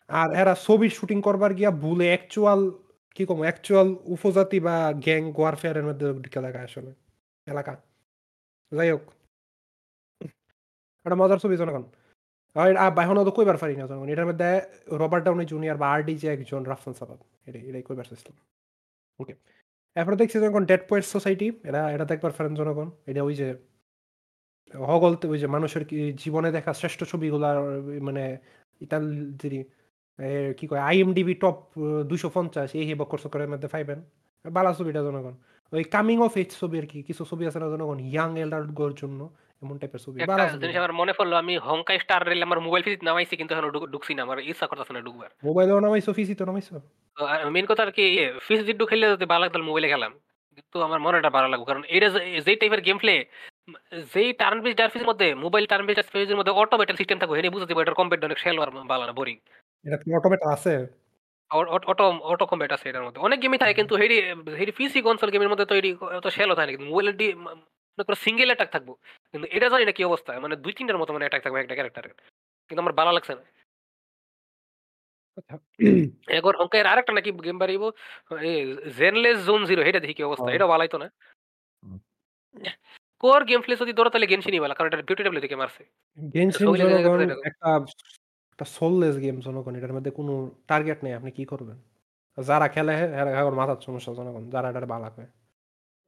আর 0.07 0.35
এরা 0.35 0.55
ছবির 0.55 0.89
শুটিং 0.89 1.22
করবার 1.22 1.53
গিয়া 1.53 1.72
ভুলে 1.72 2.05
অ্যাকচুয়াল 2.05 2.72
কি 3.15 3.26
কম 3.26 3.39
অ্যাকচুয়াল 3.39 3.95
উপজাতি 4.03 4.60
বা 4.60 4.93
গ্যাং 4.95 5.34
ওয়ারফেয়ারের 5.38 5.84
মধ্যে 5.84 6.14
ঢুকে 6.14 6.39
এলাকা 6.39 6.60
আসলে, 6.60 6.93
এলাকা। 7.47 7.81
যাই 8.76 8.91
হোক। 8.91 9.01
একটা 11.05 11.15
মজার 11.15 11.38
ছবি 11.38 11.57
জনগণ। 11.57 11.84
আর 12.55 12.99
এখনও 12.99 13.26
তো 13.26 13.31
কইবার 13.31 13.57
পারি 13.57 13.76
না 13.76 13.88
জনগণ, 13.88 14.10
এটার 14.10 14.26
মধ্যে 14.26 14.61
রবার্ট 14.88 15.26
ডাউনি 15.26 15.45
জুনিয়র 15.45 15.77
বা 15.77 15.91
আরডি 15.91 16.15
যে 16.15 16.27
একজন, 16.27 16.64
রাফসান 16.64 16.93
সাবাব। 16.93 17.18
এটাই 17.45 17.69
এটাই 17.69 17.81
কইবার 17.81 18.03
চেষ্টা। 18.03 18.34
ওকে 19.19 19.35
এরপরে 19.97 20.15
দেখছি 20.21 20.37
জনগণ 20.43 20.63
ডেড 20.71 20.83
পোয়েট 20.89 21.05
সোসাইটি 21.15 21.47
এরা 21.69 21.81
এটা 21.95 22.05
দেখবার 22.11 22.31
ফ্রেন্ড 22.37 22.55
জনগণ 22.61 22.87
এটা 23.09 23.21
ওই 23.27 23.33
যে, 23.41 23.47
হগল 24.89 25.13
ওই 25.33 25.37
যে 25.41 25.47
মানুষের 25.55 25.83
জীবনে 26.21 26.49
দেখা 26.57 26.71
শ্রেষ্ঠ 26.79 26.99
ছবিগুলার 27.11 27.57
মানে 28.07 28.23
ইতাল 28.85 29.03
যিনি 29.41 29.59
কি 30.57 30.65
কয় 30.69 30.81
আইএমডিবি 30.89 31.35
টপ 31.43 31.57
দুশো 32.11 32.29
পঞ্চাশ, 32.35 32.69
এই 32.79 32.85
হে 32.89 32.93
বকর 33.01 33.19
সকরের 33.25 33.49
মধ্যে 33.53 33.69
পাইবেন। 33.73 33.99
বালা 34.55 34.71
ছবিটা 34.79 35.01
জনগণ। 35.07 35.35
ওই 35.73 35.83
কামিং 35.95 36.17
অফ 36.27 36.33
এইচ 36.41 36.51
ছবি 36.61 36.75
আর 36.81 36.87
কি, 36.91 36.99
কিছু 37.07 37.23
ছবি 37.29 37.43
আছে 37.49 37.59
না 37.63 37.67
জনগণ? 37.73 37.97
ইয়াং 38.11 38.29
এল্ডার 38.43 38.63
গোর 38.79 38.91
জন্য। 39.01 39.19
এমন 39.64 39.76
টাইপের 39.81 40.02
ছবি 40.03 40.18
একটা 40.18 40.31
বালা 40.31 40.45
ছবি 40.48 40.61
জিনিস 40.64 40.77
আমার 40.81 40.94
মনে 40.99 41.14
পড়ল 41.14 41.34
আমি 41.35 41.53
হংকাই 41.68 41.98
স্টার 41.99 42.22
রেল 42.23 42.41
আমার 42.44 42.60
মোবাইল 42.60 42.84
ফিজিট 42.85 43.02
নামাইছি 43.03 43.34
কিন্তু 43.40 43.52
এখন 43.53 43.65
ঢুকছি 43.94 44.11
না 44.14 44.22
আমার 44.23 44.38
ইচ্ছা 44.44 44.65
করতেছে 44.69 44.94
না 44.94 45.02
ঢুকবার। 45.02 45.30
মোবাইলেও 45.44 45.80
নামাইছো 45.80 46.10
তো 46.40 46.44
নামাইছো 46.45 46.76
মেন 47.52 47.65
কথা 47.65 47.81
আর 47.84 47.91
কি 47.91 48.06
ফিস 48.45 48.61
জিড্ডু 48.68 48.84
খেললে 48.85 49.06
যদি 49.14 49.26
ভালো 49.26 49.41
লাগতো 49.44 49.57
মোবাইলে 49.64 49.90
খেলাম। 49.90 50.11
কিন্তু 50.57 50.77
আমার 50.84 50.99
মনেটা 50.99 51.30
ভালো 51.30 51.48
লাগবে 51.48 51.65
কারণ 51.65 51.84
এটা 51.95 52.07
যে- 52.10 52.26
যেই 52.45 52.57
টাইপের 52.61 52.81
গেম 52.81 52.98
প্লে 52.98 53.15
যেই 54.14 54.30
টার্ন 54.34 54.60
বেস 54.64 54.76
ডারফিসের 54.76 55.07
মধ্যে 55.07 55.27
মোবাইল 55.44 55.65
টার্ন 55.65 55.84
বেস 55.88 55.95
ডারফিসের 55.95 56.38
মধ্যে 56.40 56.53
অটো 56.53 56.76
ব্যাটেল 56.77 56.98
সিস্টেম 56.98 57.18
থাকবে 57.19 57.35
হেনে 57.38 57.49
বুঝতে 57.49 57.65
পারবে 57.68 57.85
এটা 57.85 57.99
কম্পেট 57.99 58.22
অনেক 58.23 58.40
শেল 58.40 58.56
আর 58.60 58.69
ভালো 58.91 59.03
না 59.06 59.14
বোরিং 59.14 59.38
এটা 59.85 59.98
কি 59.98 60.10
অটোমেট 60.15 60.41
আছে? 60.53 60.73
অটো 61.52 62.03
অটো 62.31 62.45
কমব্যাট 62.45 62.72
আছে 62.72 62.85
এটার 62.90 63.03
মধ্যে। 63.06 63.19
অনেক 63.19 63.38
গেমই 63.41 63.57
থাকে 63.57 63.73
কিন্তু 63.73 63.94
হেডি 63.95 64.18
হেডি 64.60 64.72
পিসি 64.77 64.99
কনসোল 65.02 65.30
গেমের 65.31 65.49
মধ্যে 65.49 65.65
তো 65.65 65.76
এডি 65.76 65.90
অত 66.18 66.27
শ্যালো 66.27 66.53
থাকে 66.56 66.68
না। 66.68 66.73
কিন্তু 66.73 66.88
মোবাইলের 66.90 67.15
মনে 67.97 68.05
করো 68.05 68.17
সিঙ্গেল 68.17 68.49
অ্যাটাক 68.49 68.69
থাকব। 68.71 68.89
কিন্তু 69.31 69.47
এটা 69.51 69.67
জানি 69.69 69.83
না 69.85 69.93
কি 69.93 70.03
অবস্থা। 70.05 70.31
মানে 70.39 70.55
২-৩ 70.57 70.85
টার 70.87 70.97
মতো 70.97 71.11
মানে 71.13 71.23
অ্যাটাক 71.25 71.41
থাকবে 71.43 71.59
একটা 71.61 71.75
ক্যারেক্টারের। 71.75 72.13
কিন্তু 72.69 72.81
আমার 72.81 72.93
ভালো 72.93 73.11
লাগছে 73.11 73.33
না। 73.35 73.43
আচ্ছা। 75.37 75.55
আরেকটা 76.87 77.13
নাকি 77.13 77.29
গেম 77.45 77.57
বাড়াইবো 77.59 77.87
এ 78.43 78.51
জেনলেস 78.97 79.37
জোন 79.45 79.61
জিরো 79.65 79.81
হেটা 79.83 79.99
দেখি 79.99 80.15
কি 80.15 80.23
অবস্থা। 80.23 80.49
এটাও 80.51 80.69
বালাইতো 80.69 80.97
না। 80.97 81.07
কোর 83.23 83.41
গেম 83.45 83.61
প্লে 83.61 83.75
যদি 83.75 83.93
ধরো 83.93 84.09
তাহলে 84.09 84.27
গেনশিনই 84.27 84.59
ভালো। 84.59 84.75
কারণ 84.75 84.89
এটা 84.89 84.99
বিউটি 85.01 85.23
ডাব্লিউ 85.23 85.43
থেকে 85.43 85.55
মারছে। 85.55 85.83
গেনশিন। 86.17 86.69
একটা 87.49 87.69
একটা 88.53 88.65
সোললেস 88.69 89.15
গেম 89.19 89.37
জনগণ। 89.39 89.73
এটার 89.75 89.93
মধ্যে 89.93 90.11
কোনো 90.11 90.33
টার্গেট 90.67 90.99
নেই। 91.03 91.13
আপনি 91.13 91.31
কি 91.31 91.43
করবেন? 91.45 91.77
যারা 92.37 92.67
খেলে 92.69 92.93
হেরা 93.13 93.31
হেগোর 93.37 93.55
মাথার 93.55 93.79
সমস্যা 93.81 94.11
জনগণ। 94.13 94.43
যারা 94.49 94.67
এটারে 94.69 94.87
বালা। 94.87 95.09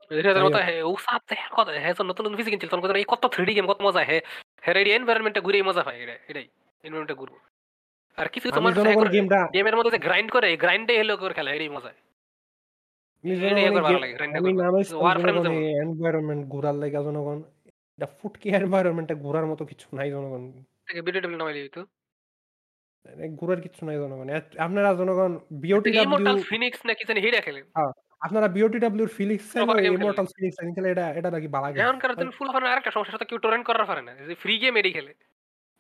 এটার 0.10 0.44
যাই 0.45 0.60
হে 0.68 0.76
ও 0.84 0.95
সাথে 0.99 1.36
কথা 1.57 1.72
হে 1.72 1.90
যখন 1.94 2.06
নতুন, 2.06 2.23
নতুন 2.26 2.38
পিসি 2.38 2.49
কিনছিল 2.49 2.69
তখন 2.69 2.82
কইতো 2.82 2.95
এই 2.95 3.06
কত 3.07 3.23
3D 3.26 3.49
গেম 3.56 3.65
কত 3.68 3.80
মজা 3.82 4.02
হে। 4.03 4.18
মজা 5.64 5.82
এটা 6.03 6.15
এটাই। 6.27 6.48
ঘুরবো। 7.14 7.38
আর 8.18 8.27
কিছু, 8.27 8.45
কিছু 8.52 9.10
গেমটা 9.11 9.40
গেমের 9.53 9.76
মধ্যে 9.77 9.98
গ্রাইন্ড 9.98 10.32
করে 10.32 10.57
গ্রাইন্ডে 10.57 10.94
হলো 10.99 11.18
খেলা 11.34 11.52
এটাই 11.52 11.69
এনভায়রনমেন্ট 15.84 16.48
ঘুরার 16.48 16.76
লাইগা 16.76 17.02
জনগণ। 17.02 17.44
এটা 17.98 18.07
ফুটকি 18.19 18.49
এনভায়রনমেন্ট 18.49 19.11
এ 19.11 19.15
ঘুরার 19.15 19.45
মতো 19.45 19.65
কিছু 19.65 19.88
নাই 19.95 20.10
জনগণ। 20.11 20.44
নামাই 21.38 21.69
তো। 21.73 21.82
ঘুরার 23.36 23.61
কিচ্ছু 23.61 23.86
নাই 23.86 23.95
জনগণ। 23.95 24.27
আপনারা 24.57 24.94
জনগণ 24.94 25.40
ফিনিক্স 26.49 26.86
না 26.86 26.94
কি 26.94 27.03
জানি 27.07 27.19
হেইটা 27.19 27.41
খেলেন। 27.41 27.64
হ্যাঁ, 27.64 27.91
আপনারা 28.21 28.47
বিওটিডব্লিউর 28.47 29.11
ফিলিক্স 29.17 29.45
প্রপার 29.53 29.75
ওই 29.77 29.83
গেম 29.83 29.93
ফিলিক্স 30.35 30.55
চাইলে 30.57 30.71
খেলে 30.77 30.89
এটা 30.93 31.05
এটা 31.19 31.29
নাকি 31.31 31.47
বালা 31.55 31.69
গেম। 31.71 31.81
এখনকার 31.83 32.11
ভাই 32.11 32.19
দিন 32.21 32.29
ফুল 32.37 32.49
ফানের 32.53 32.71
আরেকটা 32.71 32.91
সমস্যা 32.91 33.13
সেটা 33.15 33.27
কেউ 33.29 33.39
টরেন্ট 33.43 33.65
করার 33.69 33.85
পারে 33.89 34.01
না। 34.01 34.11
যে 34.29 34.35
ফ্রি 34.35 34.53
গেম 34.63 34.73
এটাই 34.79 34.93
খেলে। 34.97 35.11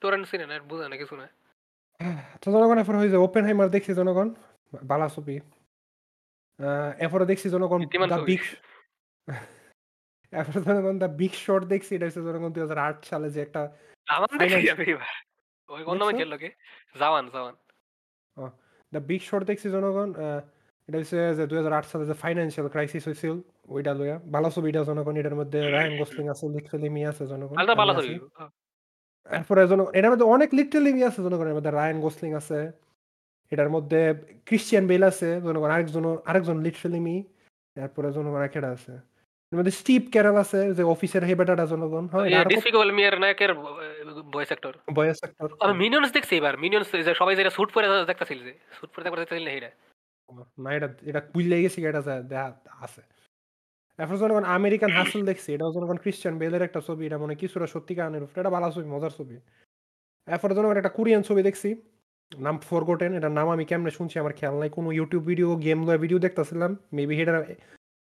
টরেন্ট 0.01 0.25
চিনে 0.31 0.45
না, 0.45 0.55
বুঝে 0.69 0.85
না 0.91 0.97
কিছু 0.97 1.15
না। 1.21 1.25
তো 2.41 2.47
জনগণ 2.53 2.77
এরপর 2.77 2.95
হইছে 3.01 3.17
ওপেনহাইমার 3.17 3.69
দেখছি 3.69 3.91
জনগণ। 3.93 4.27
বালা 4.73 5.07
ছবি। 5.09 5.35
এরপরে 6.99 7.25
দেখছি 7.25 7.47
জনগণ 7.49 7.79
দা। 8.11 8.17
বিগ 8.29 8.41
এরপরে 10.33 10.59
জনগণ 10.67 10.95
দ্য 11.01 11.09
বিগ 11.19 11.33
শর্ট 11.45 11.63
দেখছি। 11.73 11.91
এটা 11.95 12.05
হচ্ছে 12.07 12.21
জনগণ 12.27 12.51
২০০৮ 12.57 12.95
সালে 13.11 13.27
যে 13.35 13.39
একটা 13.41 13.61
জাওয়ান 14.07 14.31
দেখছি 14.33 14.57
ফাইনান্স 14.57 14.69
আমি। 14.75 14.85
ওই 15.69 15.81
কোন 15.87 15.95
নামে? 15.99 16.13
খেললো 16.19 16.37
কে? 16.43 16.49
জাওয়ান, 16.95 17.25
জাওয়ান। 17.35 17.55
ও 18.37 18.43
দ্য 18.93 19.01
বিগ 19.09 19.21
শর্ট 19.29 19.43
দেখছি 19.49 19.67
জনগণ। 19.75 20.09
এটা 20.89 20.97
হচ্ছে 20.99 21.17
যে 21.37 21.43
২০০৮ 21.47 21.85
সালে 21.91 22.03
যে 22.05 22.15
ফাইন্যান্সিয়াল 22.23 22.67
ক্রাইসিস 22.69 23.03
হইছিল 23.07 23.33
ওইটা 23.67 23.91
লইয়া। 23.93 24.17
ভালো 24.33 24.47
ছবি 24.55 24.67
এটা 24.71 24.81
জনগণ। 24.83 25.15
এটার 25.21 25.35
মধ্যে 25.35 25.59
রায়ান 25.67 25.93
গোসলিং 25.97 26.25
আছে, 26.29 26.43
লিটরেলি 26.49 26.89
মি 26.95 27.01
আছে 27.11 27.23
জনগণ। 27.27 27.57
হ্যাঁ। 28.37 28.49
এরপরে 29.29 29.61
জন 29.67 29.79
এটার 29.93 30.11
মধ্যে 30.11 30.27
অনেক 30.35 30.49
লিটরেলি 30.57 30.91
মি 30.97 31.01
আছে 31.09 31.19
জনগণ। 31.25 31.47
মধ্যে 31.57 31.71
রায়ান 31.71 31.97
গোসলিং 32.01 32.31
আছে। 32.41 32.59
এটার 33.51 33.69
মধ্যে 33.69 33.99
ক্রিশ্চিয়ান 34.47 34.83
বেল 34.87 35.03
আছে 35.11 35.29
জনগণ। 35.41 35.69
আরেকজন 35.71 36.05
আরেকজন 36.25 36.57
লিটরেলি 36.65 36.99
মি। 37.07 37.15
এরপরে 37.75 38.07
জনগণ 38.11 38.37
আরেকটা 38.39 38.69
আছে। 38.77 38.93
এর 39.51 39.57
মধ্যে 39.59 39.73
স্টিভ 39.81 40.01
ক্যারল 40.11 40.37
আছে 40.43 40.59
যে 40.77 40.83
অফিসের 40.93 41.23
হে 41.27 41.33
বেটাটা 41.35 41.65
জনগণ। 41.65 42.05
হ্যাঁ, 42.11 42.25
এটা 42.27 42.39
ইয়ে 42.39 42.49
ডিসপিকেবল 42.53 42.89
মি 42.91 43.01
এর 43.03 43.15
নায়কের 43.19 43.51
ভয়েস 44.33 44.49
অ্যাক্টর। 44.51 44.73
Voice 44.97 45.17
actor. 45.19 45.47
আমি। 45.63 45.73
মিনিয়ন্স 45.83 46.09
দেখছি 46.11 46.33
এবার। 46.35 46.53
মিনিয়ন্স 46.57 46.87
সবাই 47.19 47.33
যেটা 47.35 47.51
স্যুট 47.55 47.69
পরে 47.73 47.87
দেখতাছিল 48.07 48.39
যে। 48.43 48.53
স্যুট 48.71 48.89
পরে 48.93 49.03
দেখতাছিল 49.05 49.45
না 49.47 49.51
এইটা। 49.51 49.71
না 50.63 50.69
এটা 50.77 50.87
এটা 51.09 51.19
বুইল্লা 51.33 51.55
গেছি 51.63 51.79
এটা 51.89 52.01
দেখা 52.31 52.45
আছে। 52.85 53.01
এরপর 53.99 54.15
জনগণ 54.21 54.45
আমেরিকান 54.57 54.91
হাসেল 54.99 55.21
দেখছি। 55.29 55.49
এটাও 55.55 55.71
জনগণ 55.75 55.97
ক্রিশ্চিয়ান 56.03 56.35
বেলের 56.41 56.61
একটা 56.67 56.79
ছবি। 56.87 57.03
এটা 57.05 57.17
মনে 57.21 57.31
হয় 57.33 57.39
কিছুটা 57.43 57.67
সত্যি 57.67 57.93
কাহিনীর। 57.97 58.23
এটা 58.41 58.51
ভালো 58.55 58.67
ছবি, 58.75 58.87
মজার 58.95 59.11
ছবি। 59.19 59.35
এরপরে 60.27 60.53
জনগণ 60.57 60.77
একটা 60.81 60.93
কোরিয়ান 60.97 61.21
ছবি 61.29 61.41
দেখছি। 61.47 61.69
নাম 62.31 62.55
ফরগটেন। 62.69 63.11
এটার 63.17 63.33
নাম 63.39 63.47
আমি 63.55 63.63
কেমনে 63.69 63.91
শুনছি 63.97 64.15
আমার 64.21 64.33
খেয়াল 64.39 64.55
নাই। 64.61 64.69
কোনো 64.77 64.89
ইউটিউব 64.97 65.23
ভিডিও, 65.29 65.49
গেম 65.65 65.79
লইয়া 65.87 65.99
ভিডিও 66.03 66.19
দেখতাছিলাম। 66.25 66.71
মেবি 66.93 67.15
এটার 67.21 67.37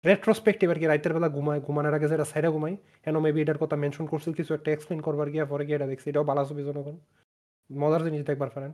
রেট্রোস্পেক্টিভ 0.05 0.67
আরকি 0.71 0.87
রাইতের 0.87 1.13
বেলা 1.17 1.29
ঘুমায় 1.37 1.61
ঘুমানোর 1.67 1.95
আগে 1.99 2.09
যেটা 2.13 2.27
সাইডা 2.33 2.49
ঘুমাই। 2.55 2.75
কেন 3.05 3.15
মেবি 3.25 3.39
এটার 3.45 3.59
কথা 3.63 3.77
মেনশন 3.83 4.05
করছিল 4.13 4.33
কিছু 4.39 4.53
একটা 4.55 4.71
এক্সপ্লেইন 4.73 5.01
করবার 5.07 5.29
গিয়া 5.35 5.45
পরে 5.53 5.65
গিয়ে 5.67 5.77
এটা 5.79 5.87
দেখছি। 5.93 6.07
এটাও 6.11 6.25
ভালো 6.31 6.43
ছবি 6.49 6.63
জনগণ। 6.69 6.97
মজার 7.71 8.03
জিনিস 8.07 8.23
দেখবার 8.29 8.51
পারেন। 8.57 8.73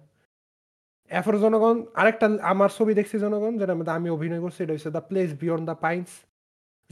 এরপরে 1.16 1.36
জনগণ 1.44 1.76
আরেকটা 2.00 2.26
আমার 2.52 2.70
ছবি 2.78 2.92
দেখছি 2.98 3.16
জনগণ 3.24 3.52
যেটার 3.60 3.78
মধ্যে 3.78 3.94
আমি 3.98 4.08
অভিনয় 4.16 4.42
করছি। 4.44 4.60
এটা 4.62 4.74
হচ্ছে 4.76 4.90
the 4.96 5.02
Place 5.10 5.28
Beyond 5.42 5.64
the 5.70 5.76
Pines 5.84 6.08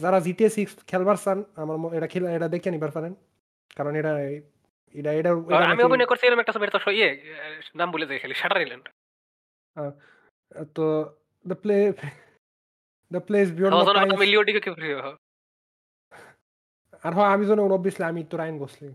যারা 0.02 0.18
জিটিএ 0.26 0.50
সিক্স 0.56 0.72
খেলবার 0.90 1.16
চান 1.24 1.38
আমার 1.62 1.76
এটা 1.96 2.08
খেলা 2.12 2.28
এটা 2.36 2.48
দেখে 2.54 2.68
নিবার 2.74 2.92
পারেন। 2.96 3.12
কারণ 3.78 3.92
এটা 4.00 4.12
এটা 4.94 5.10
এটা 5.20 5.30
আমি 5.72 5.82
অভিনয় 5.88 6.08
করছি 6.10 6.24
এরকম 6.26 6.42
একটা 6.42 6.54
ছবি 6.56 6.64
তো 6.74 6.78
ইয়ে 6.98 7.10
নাম 7.78 7.88
ভুলে 7.92 8.06
যাই 8.08 8.18
খালি 8.22 8.34
শাটার 8.40 8.58
আইল্যান্ড। 8.62 8.86
তো 10.76 10.84
the 11.44 11.56
play 11.62 11.76
the 13.10 13.20
place 13.28 13.46
beyond 13.56 13.72
হ্যাঁ, 13.72 13.84
দ্য 13.86 13.94
পাইনস 13.98 14.14
আমি 14.18 14.26
লিও 14.32 14.42
ডিকে 14.48 14.72
প্রিয়। 14.78 14.96
আর 17.06 17.12
হয় 17.16 17.30
আমি 17.34 17.44
জনগণ 17.50 17.72
অবভিয়াসলি 17.78 18.04
আমি 18.10 18.20
তো 18.30 18.34
রায়ান 18.40 18.56
গোসলিং। 18.62 18.90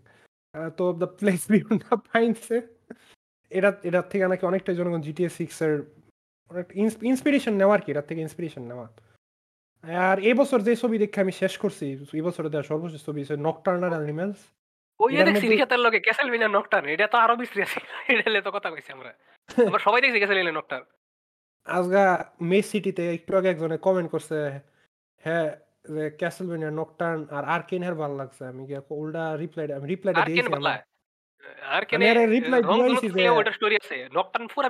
তো 0.80 0.84
The 1.02 1.10
Place 1.20 1.42
Beyond 1.52 1.80
The 1.88 1.96
Pines 2.10 2.44
এটা 3.58 3.70
এটার 3.90 4.06
থেকে 4.12 4.24
নাকি 4.32 4.44
অনেকটাই 4.52 4.78
জনগণ 4.80 5.02
জিটিএ 5.08 5.30
6 5.38 5.56
এর 5.66 5.74
অনেক 6.52 6.68
ইন্সপিরেশন 7.12 7.54
নেওয়া 7.62 7.74
আরকি। 7.78 7.90
এটার 7.92 8.08
থেকে 8.10 8.22
ইন্সপিরেশন 8.28 8.64
নেওয়া। 8.72 8.88
আর 10.06 10.18
এই 10.30 10.36
বছর 10.42 10.60
যে 10.68 10.74
ছবি 10.82 10.96
দেখে 11.04 11.20
আমি 11.26 11.34
শেষ 11.42 11.54
করছি, 11.64 11.86
এই 12.20 12.24
বছরে 12.28 12.50
দেওয়া 12.54 12.70
সর্বশেষ 12.72 13.02
ছবি 13.08 13.20
হচ্ছে 13.22 13.36
নকটার্নাল 13.48 13.94
অ্যানিমালস। 13.96 14.42
ওই 15.00 15.12
দেখছি 15.18 15.32
মধ্যে 15.36 15.54
রিশাতের 15.54 15.82
লগে 15.86 16.00
ক্যাসেলভেনিয়া 16.06 16.52
নকটার্ন 16.58 16.86
এটা 16.96 17.06
তো 17.14 17.18
আরও 17.24 17.36
বিশ্রী 17.42 17.62
আছে। 17.68 17.80
এটা 18.30 18.42
তো 18.48 18.52
কথা 18.58 18.70
কইছি 18.74 18.90
আমরা। 18.98 19.12
আমরা 19.70 19.82
সবাই 19.88 20.02
দেখছি 20.04 20.20
ক্যাসেলভেনিয়া 20.22 20.58
নকটার্ন। 20.60 20.86
আজগা 21.68 22.06
মেস 22.50 22.66
সিটিতে 22.72 23.04
একটু 23.18 23.32
আগে 23.40 23.50
একজনে 23.52 23.78
কমেন্ট 23.88 24.10
করছে, 24.14 24.38
হ্যাঁ, 25.24 25.50
যে 25.94 26.04
ক্যাসেলভেনিয়া 26.20 26.72
নকটার্ন 26.80 27.20
আর 27.38 27.44
আর্কেন 27.56 27.82
হের 27.86 27.96
ভালো 28.04 28.16
লাগছে। 28.22 28.42
আমি 28.52 28.62
গিয়া 28.70 28.82
উল্টা 29.02 29.24
রিপ্লাই 29.42 29.66
আমি 29.78 29.88
রিপ্লাইটা 29.94 30.22
আর্কেন 30.24 30.36
দিয়েছি 30.36 30.93
আমি 31.44 31.66
আর্কেনে 31.78 32.26
রিপ্লাই 32.26 32.62
দিয়েছি 32.64 33.08
যে 33.10 33.30
থাকলেও 33.30 33.52
স্টোরি 33.52 33.76
আছে। 33.76 33.98
পুরা 34.48 34.70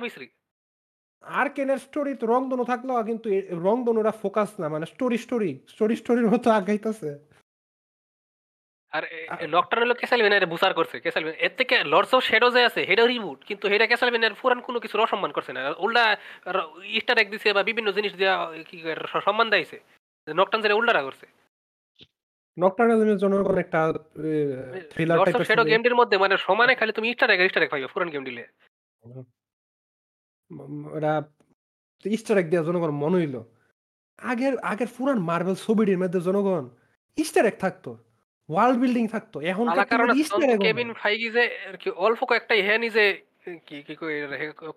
তো 2.20 2.64
থাকলেও 2.64 3.04
কিন্তু 3.04 3.30
এ 3.30 3.38
রংধনুরা 3.50 4.10
ফোকাস 4.10 4.60
না। 4.60 4.68
মানে 4.68 4.86
স্টোরি, 4.86 5.18
স্টোরি, 5.18 5.60
স্টোরি, 5.68 5.96
স্টোরির 5.96 6.30
মতো 6.30 6.50
আগাইতেছে। 6.50 7.10
আর 8.92 9.02
ক্যাসেলভেনিয়ারে 9.94 10.46
করছে। 10.74 11.00
ক্যাসেলভেনিয়া 11.00 11.44
এর 11.44 11.52
থেকে 11.56 11.84
লর্ডস 11.84 12.14
অফ 12.14 12.22
শ্যাডো 12.22 12.50
যে 12.50 12.64
আছে 12.64 12.84
হেটাও 12.84 13.06
রিবুট। 13.06 13.44
কিন্তু 13.44 13.68
হেটা 13.68 13.86
ক্যাসেলভেনিয়ার 13.86 14.34
পুরান 14.34 14.60
কোনো 14.60 14.80
কিছুর 14.80 15.00
অসম্মান 15.00 15.32
করছে 15.32 15.52
না। 15.52 15.74
উল্টা 15.78 16.16
ইস্টার 16.84 17.18
এগ 17.18 17.30
দিছে 17.30 17.52
বা 17.52 17.62
বিভিন্ন 17.62 17.92
জিনিস 17.92 18.12
দিয়া 18.14 18.34
সম্মান 19.24 19.50
দেখাইছে। 19.50 19.80
নকটার্ন 20.34 20.62
যেটা 20.62 20.74
উল্টাটা 20.74 21.02
করছে। 21.02 21.26
নকটার্নাল 22.62 23.16
জনগণ 23.24 23.56
একটা 23.64 23.80
থ্রিলার 24.92 25.18
টাইপের 25.24 25.68
গেমটির 25.70 25.98
মধ্যে 26.00 26.16
মানে 26.18 26.34
সমানে 26.46 26.74
খালি 26.74 26.92
তুমি 26.92 27.08
ইস্টার 27.10 27.30
এগ 27.30 27.40
ইস্টার 27.40 27.62
এগ 27.62 27.70
পাইবা 27.70 27.92
পুরান 27.92 28.08
গেম 28.10 28.24
দিলে। 28.28 28.42
ওরা 30.96 31.12
ইস্টার 32.04 32.38
এগ 32.38 32.46
দেওয়া 32.50 32.66
জনগণ 32.68 32.92
মনে 33.02 33.16
হইল। 33.20 33.36
আগের 34.30 34.54
আগের 34.70 34.90
পুরান 34.96 35.18
মার্বেল 35.28 35.56
ছবিটির 35.64 36.00
মধ্যে 36.02 36.20
জনগণ 36.20 36.64
ইস্টার 37.22 37.44
এগ 37.50 37.56
থাকতো। 37.64 37.90
ওয়ার্ল্ড 38.48 38.76
বিল্ডিং 38.82 39.04
থাকতো। 39.14 39.36
তখন 39.80 40.08
ইস্টার 40.22 40.40
তো 40.40 40.46
এগও 40.54 40.64
কেভিন 40.66 40.88
ফাইগি 41.02 41.28
যে 41.36 41.44
আরকি 41.68 41.88
অল্প 42.06 42.20
কয়েকটা 42.30 42.54
ইহা 42.54 42.74
নিজে 42.86 43.04
কি, 43.66 43.76
কি 43.86 43.94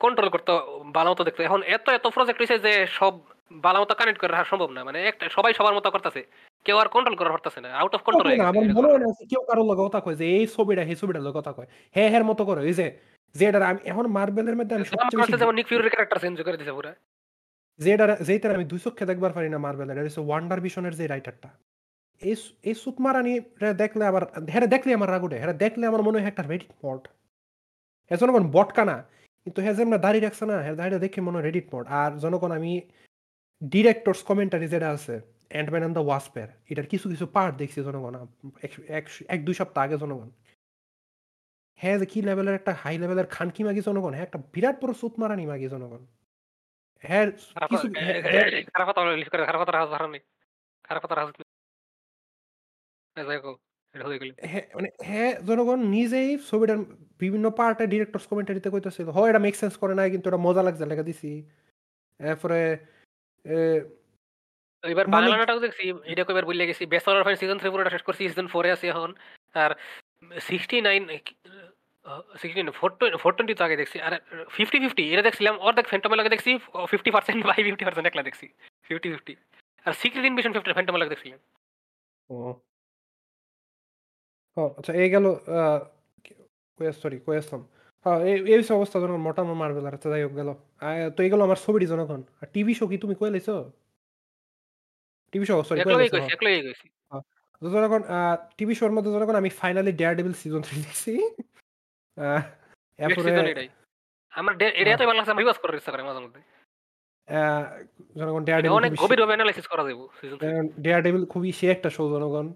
কন্ট্রোল 0.03 0.29
করতো 0.29 0.53
ভালো 0.97 1.07
মতো 1.11 1.23
দেখতো। 1.27 1.41
এখন 1.47 1.59
এত, 1.75 1.85
এত 1.97 2.05
প্রজেক্ট 2.15 2.39
হইছে 2.41 2.57
যে 2.65 2.73
সব 2.99 3.13
ভালো 3.65 3.77
মতো 3.81 3.93
কানেক্ট 3.99 4.19
করে 4.19 4.31
রাখা 4.31 4.51
সম্ভব 4.51 4.69
না। 4.75 4.81
মানে 4.87 4.99
একটা 5.07 5.25
সবাই 5.35 5.53
সবার 5.57 5.77
মতো 5.77 5.91
করতেছে। 5.91 6.21
কেউ 6.65 6.77
আর 6.81 6.87
কন্ট্রোল 6.95 7.15
করা 7.19 7.31
পারতেছে 7.35 7.59
না। 7.63 7.69
আউট 7.81 7.93
অফ 7.97 8.01
কন্ট্রোল 8.07 8.27
হয়ে 8.27 8.37
গেছে 8.39 8.49
আমার 8.51 8.65
মনে 8.77 8.87
হয় 8.91 9.01
না 9.03 9.09
কেউ 9.31 9.41
কারও 9.49 9.63
লগে 9.71 9.83
কথা 9.87 9.99
কয় 10.05 10.17
যে 10.21 10.25
এই 10.37 10.45
ছবিটা 10.55 10.83
সেই 10.89 10.97
ছবিটার 11.01 11.23
লগে 11.25 11.35
কথা 11.39 11.51
কয়। 11.57 11.67
হে 11.95 12.03
হের 12.13 12.23
মতো 12.29 12.43
করে। 12.49 12.61
এই 12.69 12.75
যে 12.79 12.85
যেটার 13.35 13.63
আমি 13.69 13.79
এখন 13.91 14.05
মার্বেলের 14.17 14.55
মধ্যে 14.59 14.73
আমি 14.77 14.85
সবচেয়ে 14.91 15.19
বেশি 15.21 15.33
যেমন 15.41 15.55
নিক 15.57 15.67
ফিউরির 15.69 15.91
ক্যারেক্টার 15.93 16.19
চেঞ্জ 16.23 16.37
করে 16.45 16.57
পুরা। 16.77 16.91
যেটার 17.79 18.55
আমি 18.57 18.65
২ 18.71 18.79
চক্ষে 18.85 19.05
দেখবার 19.11 19.31
পারি 19.37 19.49
না 19.53 19.57
মার্বেলের 19.65 19.95
এটা 19.97 20.07
হচ্ছে 20.07 20.21
ওয়ান্ডার 20.27 20.59
ভিশনের 20.65 20.93
যে 20.99 21.05
রাইটারটা। 21.13 21.49
এই 22.21 22.35
এই 22.69 22.75
সুতমারানি 22.83 23.33
দেখলে 23.81 24.03
আবার 24.11 24.23
হেরে 24.53 24.67
দেখলে 24.75 24.91
আমার 24.97 25.09
রাগ 25.13 25.23
উঠে। 25.27 25.37
হেরে 25.41 25.55
দেখলে 25.63 25.83
আমার 25.91 26.01
মনে 26.07 26.17
হয় 26.21 26.29
একটা 26.31 26.43
রেডিট 26.51 26.71
মড। 26.85 27.01
হে 28.11 28.15
জনগণ 28.21 28.43
বটকা 28.55 28.83
না। 28.91 28.97
কিন্তু 29.45 29.59
হে 29.65 29.71
যেমনে 29.77 29.97
দাড়ি 30.05 30.19
রাখছে 30.19 30.43
না, 30.51 30.55
দাড়িটা 30.79 30.99
দেখে 31.05 31.19
মনে 31.27 31.35
হয় 31.37 31.45
রেডিট 31.47 31.65
মড। 31.73 31.85
আর 32.01 32.11
জনগণ 32.23 32.51
আমি 32.59 32.71
ডিরেক্টরস 33.61 34.21
কমেন্টারি 34.29 34.67
যেটা 34.73 34.89
আছে 34.97 35.15
অ্যান্টম্যান 35.49 35.81
অ্যান্ড 35.81 35.97
দ্য 35.97 36.03
ওয়াস্পের 36.05 36.47
এটার 36.69 36.87
কিছু, 36.87 37.09
কিছু 37.09 37.27
পার্ট 37.27 37.57
দেখছি 37.57 37.83
জনগণ। 37.83 38.13
এক 39.27 39.45
দুই 39.45 39.53
সপ্তাহ 39.53 39.83
আগে 39.83 39.97
জনগণ। 39.97 40.29
হ্যাঁ, 41.75 41.97
যে 41.99 42.05
কি 42.05 42.21
লেভেলের 42.21 42.55
একটা 42.55 42.73
হাই 42.73 42.97
লেভেলের 42.97 43.25
খানকি 43.25 43.63
মাগি 43.63 43.81
জনগণ। 43.81 44.13
হ্যাঁ, 44.13 44.23
একটা 44.23 44.39
বিরাট 44.53 44.83
বড় 44.83 44.93
সুতমারানি 44.93 45.45
মাগি 45.45 45.67
জনগণ। 45.67 46.05
কিছু 47.69 47.87
হ্যাঁ 47.93 48.21
হ্যাঁ 48.21 48.61
খারাপ 48.73 48.89
কথা 48.89 49.01
বলে 49.01 49.25
করে 49.25 49.45
খারাপ 49.45 49.61
কথা 49.61 49.71
রাজ 49.71 49.89
ধারণ 49.89 50.13
খারাপ 50.83 51.05
কথা 51.05 51.15
রাজ 51.15 51.29
যাই 53.27 53.37
হোক 53.37 53.61
এটা 53.93 54.05
হয়ে 54.05 54.31
হ্যাঁ, 54.41 54.61
মানে 54.75 54.89
হ্যাঁ, 55.03 55.41
জনগণ 55.41 55.79
নিজেই 55.87 56.37
ছবিটার 56.49 56.77
বিভিন্ন 57.19 57.49
পার্টে 57.49 57.87
ডিরেক্টরস 57.87 58.27
কমেন্টারিতে 58.27 58.69
কইতেছিল, 58.69 59.09
"হ 59.09 59.25
এটা 59.25 59.39
মেক 59.39 59.55
সেন্স 59.55 59.77
করে 59.77 59.95
নাই 59.95 60.11
কিন্তু 60.11 60.29
এটা 60.29 60.37
মজা 60.37 60.63
লাগছে 60.63 60.85
লেগা 60.85 61.03
দিছি।" 61.03 61.49
এরপরে 62.19 62.77
এবার 64.83 65.05
মানে 65.05 65.15
বাংলা 65.15 65.35
নাটক 65.41 65.57
দেখছি 65.65 65.83
এটা 66.11 66.23
বললে 66.49 66.63
গেছি 66.69 66.83
অফ 67.21 67.27
সিজন 67.41 67.57
থ্রি 67.59 67.69
পুরোটা 67.73 67.93
শেষ 67.95 68.03
করছি 68.07 68.21
সিজন 68.23 68.47
ফোরে 68.53 68.69
আছি 68.75 68.85
এখন 68.93 69.09
আর 69.55 69.71
sixty 70.49 70.77
nine 70.87 71.03
sixty 72.41 72.61
four 72.79 72.89
four 73.23 73.31
twenty 73.37 73.53
তো 73.59 73.63
আগে 73.67 73.79
দেখছি 73.81 73.97
আর 74.07 74.13
ফিফটি 74.55 74.77
ফিফটি 74.83 75.03
এটা 75.13 75.23
দেখছিলাম 75.27 75.55
অর্ধেক 75.67 75.85
ফ্যান্টমের 75.91 76.19
লাগে 76.19 76.33
দেখছি 76.35 76.51
fifty 76.91 77.09
percent 77.15 77.41
by 77.49 77.59
fifty 77.67 77.83
percent 77.87 78.07
একলা 78.07 78.23
দেখছি 78.27 78.45
ফিফটি 78.87 79.07
ফিফটি 79.13 79.33
আর 79.85 79.93
সিক্রেট 80.01 80.25
ইনভিশন 80.31 80.51
ফিফটি 80.55 80.73
ফ্যান্টমের 80.75 81.01
লাগে 81.01 81.13
দেখছিলাম 81.13 81.39
ও। 82.29 82.37
আচ্ছা 84.79 84.91
এই 85.03 85.09
গেল 85.13 85.25
সরি 87.01 87.17
কই 87.25 87.35
হ্যাঁ, 88.05 88.19
এই 88.53 88.57
অবস্থা 88.79 88.97
জনগণ 89.01 89.21
মোটামো 89.27 89.53
মার্বেল 89.61 89.85
আর 89.89 89.95
যাই 90.03 90.21
হোক 90.25 90.33
গেল। 90.39 90.49
তো 91.15 91.19
এই 91.25 91.29
গেল 91.33 91.41
আমার 91.47 91.59
ছবিটি 91.65 91.87
জনগণ। 91.93 92.21
আর 92.41 92.47
টিভি 92.55 92.73
শো 92.79 92.85
কি 92.91 92.97
তুমি 93.03 93.15
কই 93.21 93.29
লাইছো? 93.35 93.55
টিভি 95.33 95.45
শো 95.45 95.55
সরি 95.63 95.77
লাইছো? 95.93 96.15
কইছি 96.15 96.31
একলগেই 96.33 96.63
কইছি 96.63 96.87
হ্যাঁ। 97.11 97.23
তো 97.61 97.67
জনগণ 97.69 98.01
টিভি 98.57 98.73
শোর 98.79 98.91
মধ্যে 98.91 99.11
জনগণ 99.15 99.35
আমি 99.35 99.49
ফাইনালি 99.59 99.91
ডেয়ারডেভিল 99.93 100.33
সিজন 100.41 100.61
3 100.63 100.79
দেখছি। 100.79 101.11
নেক্সট 102.99 103.05
এরপরে 103.05 103.27
সিজন 103.27 103.45
এটাই 103.53 103.69
আমার 104.33 104.53
ডে- 104.57 104.75
এটা 104.81 104.91
ভালো 105.01 105.17
লাগছে 105.19 105.31
আমার 105.31 105.41
রিওয়াজ 105.43 105.57
করার 105.61 105.77
ইচ্ছা 105.79 105.91
করে 105.93 106.03
মাঝে 106.03 106.21
মধ্যে 106.25 106.39
জনগণ 108.17 108.41
এটা 108.41 108.47
ডেয়ারডেভিল 108.47 108.77
অনেক 108.79 108.91
খুবই 108.93 109.01
গভীরভাবে 109.03 109.33
অ্যানালাইসিস 109.33 109.67
করা 109.71 109.83
যাবে 109.83 109.93
সিজন 110.19 110.37
থ্রি 110.37 110.49
ডেয়ারডেভিল 110.85 111.23
খুবই 111.33 111.49
সে 111.59 111.65
একটা 111.75 111.89
শো 111.89 112.03
জনগণ 112.13 112.47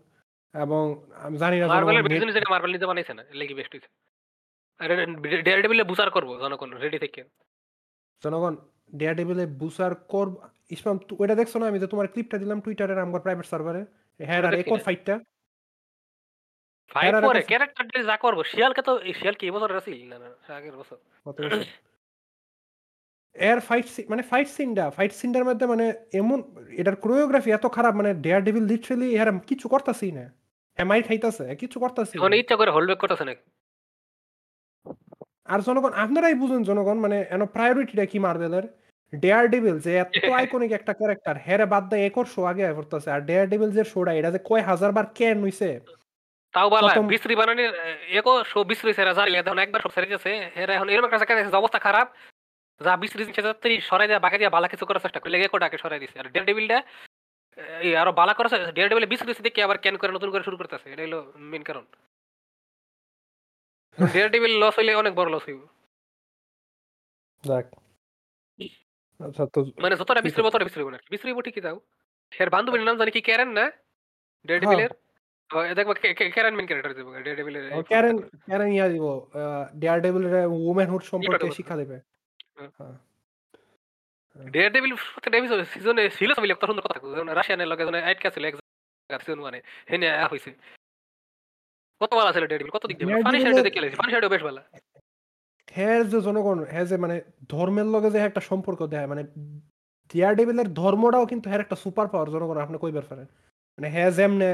এবং 0.54 0.84
আমি 1.24 1.36
জানি 1.38 1.56
না 1.56 1.66
জনগণ 1.66 1.76
মার্বেলের 1.76 2.04
নেট 2.04 2.14
বিজনেস 2.14 2.36
এটা 2.36 2.52
মার্বেল 2.54 2.72
নিজে 2.74 2.88
বানাইছে 2.90 3.14
না 3.14 3.24
লেগি 3.40 3.54
বেস্ট 3.54 3.72
হইছে 3.76 3.90
আর 4.80 4.90
ডেয়ার 5.46 5.60
ডেভিলে 5.64 5.84
বুচার 5.84 6.10
করব 6.16 6.30
জনগণ 6.44 6.70
রেডি 6.84 7.00
থেকে 7.06 7.22
জনগণ 8.24 8.54
ডেয়ারডেভিলে 8.94 9.46
বুসার 9.62 9.94
কর 10.12 10.28
ইসমাম 10.72 10.98
তু- 11.00 11.18
ওইটা 11.20 11.36
দেখছ 11.36 11.54
না 11.58 11.66
আমি 11.68 11.80
যে 11.80 11.88
তোমার 11.88 12.08
ক্লিপটা 12.08 12.38
দিলাম 12.38 12.58
টুইটারের 12.62 13.00
আমার 13.00 13.22
প্রাইভেট 13.22 13.46
সার্ভারে 13.46 13.82
হ্যাঁ 14.20 14.40
আর 14.40 14.54
একর 14.54 14.80
ফাইটটা 14.80 15.16
ফাইট 16.92 17.14
একটা- 17.16 17.48
ক্যারেক্টার 17.48 17.86
যা 18.06 18.16
করব। 18.18 18.40
শিয়ালকে 18.44 18.82
তো 18.82 18.94
শিয়াল 19.14 19.36
কি 19.36 19.46
বছর 19.52 19.70
আসিল 19.76 20.00
না 20.10 20.18
না 20.20 20.28
আগের 20.56 20.76
বছর? 20.76 20.98
এর 23.36 23.60
ফাইট 23.60 23.86
মানে 24.10 24.24
ফাইট 24.24 24.48
সিনটা 24.48 24.86
ফাইট 24.90 25.12
সিনটার 25.12 25.46
মধ্যে 25.46 25.66
মানে 25.66 25.86
এমন 26.14 26.40
এটার 26.78 26.96
কোরিওগ্রাফি 26.96 27.50
এত 27.52 27.66
খারাপ 27.68 27.94
মানে 27.96 28.14
ডেয়ার 28.16 28.42
ডেভিল 28.44 28.64
লিটারালি 28.64 29.08
এর 29.16 29.30
কিছু 29.48 29.66
করতাছি 29.70 30.08
না। 30.12 30.26
হ্যাঁ 30.78 30.86
মাইর 30.86 31.04
খাইতাছে 31.04 31.56
কিছু 31.56 31.78
করতাছি 31.80 32.16
ইচ্ছা 32.38 32.56
করে 32.56 32.72
হোল্ড 32.72 32.88
ব্যাক 32.88 33.00
করতেছে 33.00 33.24
আর 35.50 35.60
জনগণ 35.62 35.94
আপনারাই 35.94 36.34
বুঝুন 36.34 36.62
জনগণ 36.64 36.98
মানে 37.00 37.18
এন 37.30 37.42
প্রায়োরিটিটা 37.46 38.06
কি 38.06 38.20
মার্বেলের 38.20 38.66
ডেয়ার 39.14 39.46
ডেভিল 39.54 39.76
যে 39.86 39.92
এত 39.98 40.12
আইকনিক 40.40 40.72
একটা 40.72 40.94
ক্যারেক্টার 41.00 41.36
হেরে 41.46 41.66
বাদ 41.66 41.84
দেয় 41.92 42.04
একর 42.08 42.26
শো 42.34 42.42
আগে 42.52 42.64
করতেছে 42.80 43.10
আর 43.16 43.22
ডেয়ার 43.30 43.48
ডেভিল 43.52 43.70
যে 43.78 43.84
শোটা 43.84 44.12
এটা 44.20 44.30
যে 44.36 44.40
কয় 44.50 44.64
হাজার 44.70 44.92
বার 44.98 45.06
ক্যান 45.18 45.38
হইছে 45.46 45.70
তাও 46.54 46.68
বালা 46.70 46.92
বিশ্রী 47.12 47.34
বানানির 47.40 47.72
একো 48.20 48.34
শো 48.52 48.60
বিশ্রী 48.70 48.92
সেরা 48.98 49.14
জারি 49.20 49.32
এখন 49.36 49.58
একবার 49.60 49.82
সব 49.82 49.92
সেরে 49.96 50.12
গেছে 50.14 50.32
এখন 50.76 50.88
এরকম 50.90 51.08
একটা 51.08 51.20
জায়গায় 51.22 51.62
অবস্থা 51.62 51.80
খারাপ 51.88 52.08
যা 52.82 52.92
বিশ্রী 53.02 53.22
জিনিস 53.22 53.38
তাড়াতাড়ি 53.38 53.76
সরাই 53.90 54.08
দেওয়া 54.10 54.24
বাকি 54.26 54.38
দিয়ে 54.38 54.54
বালা 54.56 54.68
কিছু 54.68 54.84
করার 54.86 55.04
চেষ্টা 55.06 55.20
করে 55.20 55.32
লেগে 55.34 55.54
কোটাকে 55.54 55.78
সরাই 55.84 56.02
দিছে। 56.04 56.16
আর 56.20 56.28
ডেয়ার 56.34 56.48
ডেভিলটা 56.50 56.78
আরও 58.02 58.12
বালা 58.20 58.34
করেছে 58.34 58.58
ডেয়ার 58.76 58.90
ডেভিলে 58.92 59.12
বিশ্রী 59.12 59.34
দেখে 59.48 59.66
আবার 59.68 59.78
ক্যান 59.84 59.96
করে 60.02 60.12
নতুন 60.14 60.30
করে 60.34 60.44
শুরু 60.48 60.58
করতেছে 60.60 60.88
এটা 60.94 61.04
হলো 61.06 61.20
মেন 61.52 61.64
কারণ। 61.70 61.86
ডেয়ার 63.98 64.30
ডেভিল 64.34 64.54
লস 64.62 64.74
হইলে 64.80 64.92
অনেক 65.02 65.14
বড় 65.20 65.30
লস 65.34 65.44
হইব। 65.48 65.62
যাক। 67.44 67.68
আচ্ছা 69.26 69.46
তো 69.54 69.60
মানে 69.78 69.96
যতটা 69.96 70.22
বিশ্রী। 70.22 70.44
ততটা 70.44 70.64
বিশ্রী 70.64 70.84
না। 70.84 71.00
বিশ্রী 71.10 71.42
ঠিকই 71.42 71.62
দাও 71.62 71.78
এর 72.32 72.50
বান্ধবীর 72.50 72.84
নাম 72.84 72.98
জানি 72.98 73.12
কি? 73.12 73.22
ক্যারেন 73.22 73.50
না? 73.50 73.72
ডেভিলের 74.46 74.90
দেখব 75.76 75.94
ক্যারেন 75.94 76.56
মেন 76.56 76.66
ক্যারেক্টার 76.66 76.96
দেবো 76.96 77.20
ডেয়ার 77.20 77.36
ডেভিলের 77.38 77.84
ক্যারেন 77.84 78.18
ক্যারেন 78.20 78.68
ইয়া 78.68 78.88
দিব 78.90 79.06
ডেয়ার 79.76 80.02
ডেভিল 80.02 80.26
উমেনহুড 80.46 81.04
সম্পর্কে। 81.04 81.52
শিক্ষা 81.52 81.76
দেবে। 81.76 81.96
হ্যাঁ। 82.58 82.70
হ্যাঁ। 82.78 84.50
ডেয়ার 84.50 84.72
ডেভিল 84.72 84.96
প্রত্যেকটা 84.96 85.38
এপিসোড 85.38 85.64
সিজনে 85.64 86.10
ছিল 86.10 86.34
সব 86.34 86.44
একটা 86.44 86.68
সুন্দর 86.68 86.82
কথা 86.82 87.34
রাশিয়ানের 87.34 87.68
লগে 87.68 87.86
যেন 87.86 87.96
আটকা 87.96 88.30
ছিল 88.30 88.46
এক 88.46 88.56
সিজন 89.22 89.40
হেনে 89.92 90.10
আ 90.12 90.28
হইছে। 90.28 90.52
কত 92.02 92.14
ভালো 92.14 92.32
ছিল 92.34 92.46
ডেয়ার 92.46 92.48
ডেভিল 92.48 92.70
কত 92.70 92.88
দিক 92.88 92.98
দিয়ে? 92.98 93.22
শার্ট 93.22 93.58
এর- 93.58 93.64
দেখে 93.64 93.82
লেছি 93.82 93.96
ফানি 93.96 94.12
শার্টও 94.12 94.30
বেশ 94.30 94.44
ভালো। 94.44 94.62
হ্যাঁ 95.72 96.04
যে 96.04 96.20
জনগণ 96.22 96.58
হ্যাঁ 96.72 96.86
যে 96.86 96.96
মানে 96.98 97.16
ধর্মের 97.50 97.86
লগে 97.86 98.10
যে 98.12 98.20
একটা 98.20 98.42
সম্পর্ক 98.42 98.80
দেয় 98.88 99.08
মানে 99.08 99.22
ডিয়ার 100.10 100.34
ডেভিলের 100.36 100.68
ধর্মটাও 100.74 101.26
কিন্তু 101.26 101.46
হ্যাঁ 101.50 101.62
একটা 101.62 101.76
সুপার 101.76 102.08
পাওয়ার 102.08 102.30
জনগণ 102.30 102.58
আপনি 102.58 102.78
কইবার 102.78 103.06
পারেন। 103.10 103.28
মানে 103.78 103.88
হ্যাঁ 103.90 104.12
যেমনে 104.12 104.50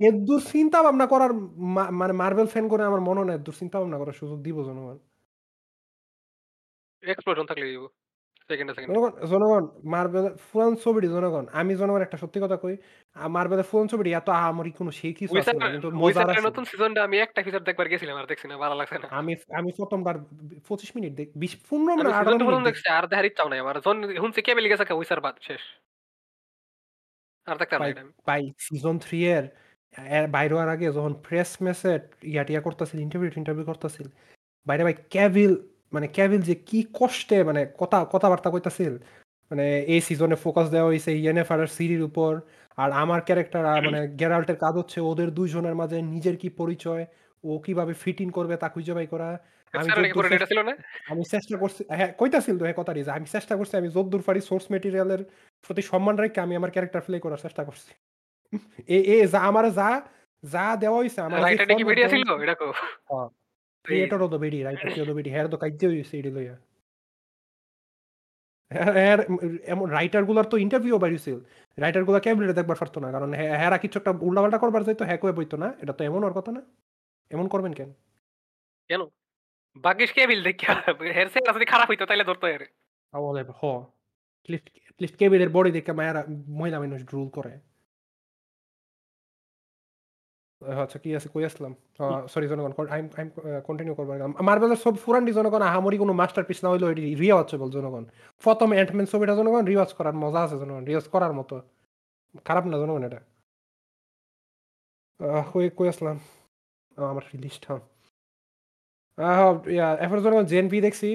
এদূর 0.00 0.40
চিন্তা 0.52 0.78
ভাবনা 0.82 1.06
করার 1.06 1.32
মানে 1.92 2.12
মার্বেল 2.14 2.46
ফ্যান 2.46 2.66
করে 2.68 2.82
আমার 2.84 3.00
মনে 3.00 3.18
হয় 3.20 3.30
এদূর 3.34 3.56
চিন্তা 3.58 3.76
ভাবনা 3.80 3.98
করার 3.98 4.14
সুযোগ 4.14 4.38
দিব 4.42 4.56
জনগণ। 4.62 4.96
থাকলে 7.48 7.66
দিব। 7.66 7.84
সেকেন্ডে 8.50 8.72
সেকেন্ড। 8.74 8.90
জনগণ 8.90 9.12
জনগণ 9.32 9.64
মার্বেল 9.92 10.26
ফুরান 10.48 10.72
ছবিটি 10.84 11.08
জনগণ 11.08 11.44
আমি 11.60 11.72
জনগণ 11.80 12.02
একটা 12.04 12.18
সত্যি 12.22 12.38
কথা 12.44 12.56
কই 12.56 12.74
মার্বেলের 13.16 13.68
ফুরান 13.70 13.86
ছবিটি 13.92 14.10
এত 14.10 14.28
আহামরি 14.40 14.70
কোনো 14.80 14.90
সেই 14.90 15.14
কিছু 15.14 15.34
আছে 15.34 15.52
না 15.62 15.66
কিন্তু 15.74 15.88
মজার 16.02 16.26
আছে 16.30 16.46
নতুন 16.48 16.64
সিজনটা 16.64 17.00
আমি 17.04 17.16
একটা 17.18 17.38
এপিসোড 17.40 17.62
দেখবার 17.68 17.88
গেছিলাম 17.92 18.16
আর 18.20 18.26
দেখছি 18.30 18.46
না 18.48 18.54
ভালো 18.64 18.74
লাগছে 18.80 18.96
না। 19.02 19.06
আমি 19.20 19.32
আমি 19.58 19.70
প্রথমবার 19.80 20.14
পঁচিশ 20.68 20.90
মিনিট 20.96 21.12
দেখ 21.18 21.28
বিশ 21.42 21.52
পনেরো 21.68 21.92
আমি 21.92 22.00
মিনিট 22.00 22.14
আঠারো 22.20 22.36
প্রথম 22.48 22.64
দেখছি 22.68 22.86
আর 22.96 23.04
দেখার 23.10 23.28
ইচ্ছাও 23.30 23.48
নাই 23.48 23.60
আমার। 23.60 23.76
জন 23.86 23.96
কেবল 24.46 24.64
গেছে 24.70 24.94
উইসার 24.94 25.20
বাদ 25.20 25.36
শেষ। 25.42 25.62
আর 27.46 27.56
এটা 27.56 27.76
আমি। 27.78 27.92
পাই 28.28 28.42
সিজন 28.58 28.96
থ্রি 28.98 29.18
এর 29.36 29.44
এর 30.18 30.26
বাইরে 30.28 30.52
হওয়ার 30.54 30.70
আগে 30.74 30.86
যখন 30.98 31.12
প্রেস 31.26 31.50
মেসে 31.64 31.92
ইয়া 32.32 32.44
টিয়া 32.48 32.60
করতেছিল 32.66 32.98
ইন্টারভিউ 33.06 33.30
ইন্টারভিউ 33.40 33.64
করতেছিল 33.70 34.06
বাইরে 34.66 34.82
ভাই 34.86 34.96
ক্যাভিল 35.14 35.52
মানে 35.94 36.06
ক্যাভিল 36.16 36.40
যে 36.48 36.54
কি 36.68 36.78
কষ্টে 36.98 37.38
মানে 37.48 37.60
কথা 37.80 37.98
কথাবার্তা 38.12 38.48
কইতাছিল 38.54 38.94
মানে 39.50 39.66
এই 39.94 40.00
সিজনে 40.08 40.36
ফোকাস 40.44 40.66
দেওয়া 40.70 40.88
হয়েছে 40.90 41.10
ইএনএফআর 41.20 41.60
সিরির 41.76 42.02
উপর 42.10 42.32
আর 42.78 42.90
আমার 43.02 43.20
ক্যারেক্টার 43.28 43.62
মানে 43.86 44.00
গেরাল্টের 44.20 44.58
কাজ 44.64 44.74
হচ্ছে 44.80 44.98
ওদের 45.10 45.28
দুইজনের 45.38 45.74
মাঝে 45.80 45.98
নিজের 46.14 46.36
কি 46.42 46.48
পরিচয় 46.60 47.04
ও 47.44 47.50
কীভাবে 47.64 47.92
ফিট 48.02 48.18
ইন 48.20 48.30
করবে 48.30 48.54
তা 48.62 48.66
খুঁজে 48.68 48.92
বাই 48.96 49.06
করা। 49.06 49.28
আমি 51.12 51.22
চেষ্টা 51.32 51.56
করছি 51.62 51.82
হ্যাঁ 51.98 52.10
কইতাছিল 52.20 52.54
তো 52.58 52.64
হ্যাঁ 52.66 52.78
কথাটি 52.80 53.00
যে 53.06 53.10
আমি 53.18 53.26
চেষ্টা 53.26 53.54
করছি 53.58 53.74
আমি 53.80 53.88
যদ্দূর 53.96 54.22
পারি 54.22 54.40
সোর্স 54.50 54.66
মেটেরিয়ালের 54.72 55.22
প্রতি 55.64 55.82
সম্মান 55.90 56.14
রেখে 56.22 56.38
আমি 56.46 56.54
আমার 56.60 56.70
ক্যারেক্টার 56.74 57.02
প্লে 57.06 57.16
করার 57.24 57.40
চেষ্টা 57.44 57.62
করছি। 57.68 57.90
এ 58.96 58.98
এ 59.14 59.16
যা 59.32 59.40
আমার 59.50 59.64
যা 59.78 59.88
যা 60.42 60.64
দেওয়া 60.82 60.98
হইছে 61.02 61.20
আমার 61.26 61.38
রাইটার 61.46 61.66
কি 61.78 61.84
ভিডিও 61.90 62.08
ছিল? 62.12 62.22
হ্যাঁ। 63.84 64.06
তো 64.32 64.38
বেডি 64.42 64.58
রাইটার 64.62 64.88
কি 64.88 65.00
তো 65.00 65.14
বেডি 65.18 65.30
হ্যাঁ 65.34 65.44
তো 65.52 65.58
কাজে 65.62 65.86
হইছে 65.90 66.14
এডি 66.20 66.30
লইয়া। 66.36 66.54
হ্যাঁ 68.70 69.16
এমন 69.66 69.86
রাইটারগুলার 69.90 70.46
তো 70.52 70.56
ইন্টারভিউ 70.56 70.94
বাইরেছিল 70.98 71.36
রাইটারগুলা 71.78 72.18
ক্যাবিনেটে 72.20 72.54
দেখবার 72.58 72.78
পারতো 72.82 72.98
না? 73.00 73.08
কারণ 73.12 73.30
হ্যাঁ 73.38 73.54
হ্যাঁ 73.60 73.78
কিছু 73.84 73.96
একটা 74.00 74.12
উল্টাপাল্টা 74.28 74.58
করবার 74.62 74.82
যাইতো 74.86 75.02
হ্যাঁ 75.04 75.20
কয়ে 75.22 75.36
বইতো 75.38 75.56
না। 75.62 75.68
এটা 75.82 75.92
তো 75.98 76.02
এমন 76.04 76.20
ওর 76.26 76.34
কথা 76.38 76.50
না। 76.56 76.60
এমন 77.30 77.46
করবেন 77.48 77.72
কেন? 77.78 77.90
কেন? 78.90 79.02
বাগিস 79.76 80.10
কেবিল 80.16 80.40
দেখিয়া 80.48 80.72
হের 81.16 81.28
সেল 81.34 81.44
যদি 81.48 81.66
খারাপ 81.72 81.88
হইতো 81.90 82.04
তাহলে 82.08 82.24
ধরতো 82.30 82.46
এর। 82.48 82.62
বলে 83.12 83.42
হ। 83.60 83.62
লিফট 84.48 84.66
লিফট 85.00 85.16
কেবিনের 85.20 85.50
বডি 85.50 85.70
দেখে 85.70 85.92
মায়েরা 85.98 86.20
মহিলা 86.58 86.78
মানুষ 86.82 87.00
ড্রুল 87.10 87.28
করে। 87.36 87.52
আচ্ছা 90.84 90.98
কি 91.02 91.08
আছে 91.18 91.28
কই 91.34 91.44
আসলাম? 91.50 91.72
সরি 92.32 92.46
জনগণ 92.52 92.72
আইম 92.94 93.06
আইম 93.18 93.28
কন্টিনিউ 93.68 93.94
করবার 93.98 94.16
মার্বেলের 94.48 94.80
সব 94.84 94.94
ফুরান্ডি 95.04 95.32
জনগণ 95.38 95.62
আহামরি 95.70 95.96
কোনো 96.02 96.12
মাস্টারপিস 96.20 96.58
না 96.64 96.68
হইল 96.72 96.84
এটি 96.92 97.02
রিওয়াচেবল 97.22 97.68
জনগণ। 97.76 98.04
প্রথম 98.44 98.68
অ্যান্টম্যান 98.74 99.06
ছবিটা 99.12 99.34
জনগণ 99.40 99.64
রিওয়াজ 99.72 99.90
করার 99.98 100.16
মজা 100.24 100.40
আছে 100.46 100.56
জনগণ 100.62 100.82
রিওয়াজ 100.90 101.06
করার 101.14 101.32
মতো। 101.38 101.56
খারাপ 102.46 102.64
না 102.70 102.76
জনগণ 102.82 103.02
এটা। 103.08 103.20
কই 105.52 105.66
কই 105.78 105.86
আসলাম? 105.92 106.16
আমার 106.96 107.24
লিস্ট 107.44 107.62
হ্যাঁ। 107.68 107.82
এরপর 110.04 110.18
জনগণ 110.24 110.44
জেন 110.52 110.66
পি 110.72 110.78
দেখছি 110.86 111.08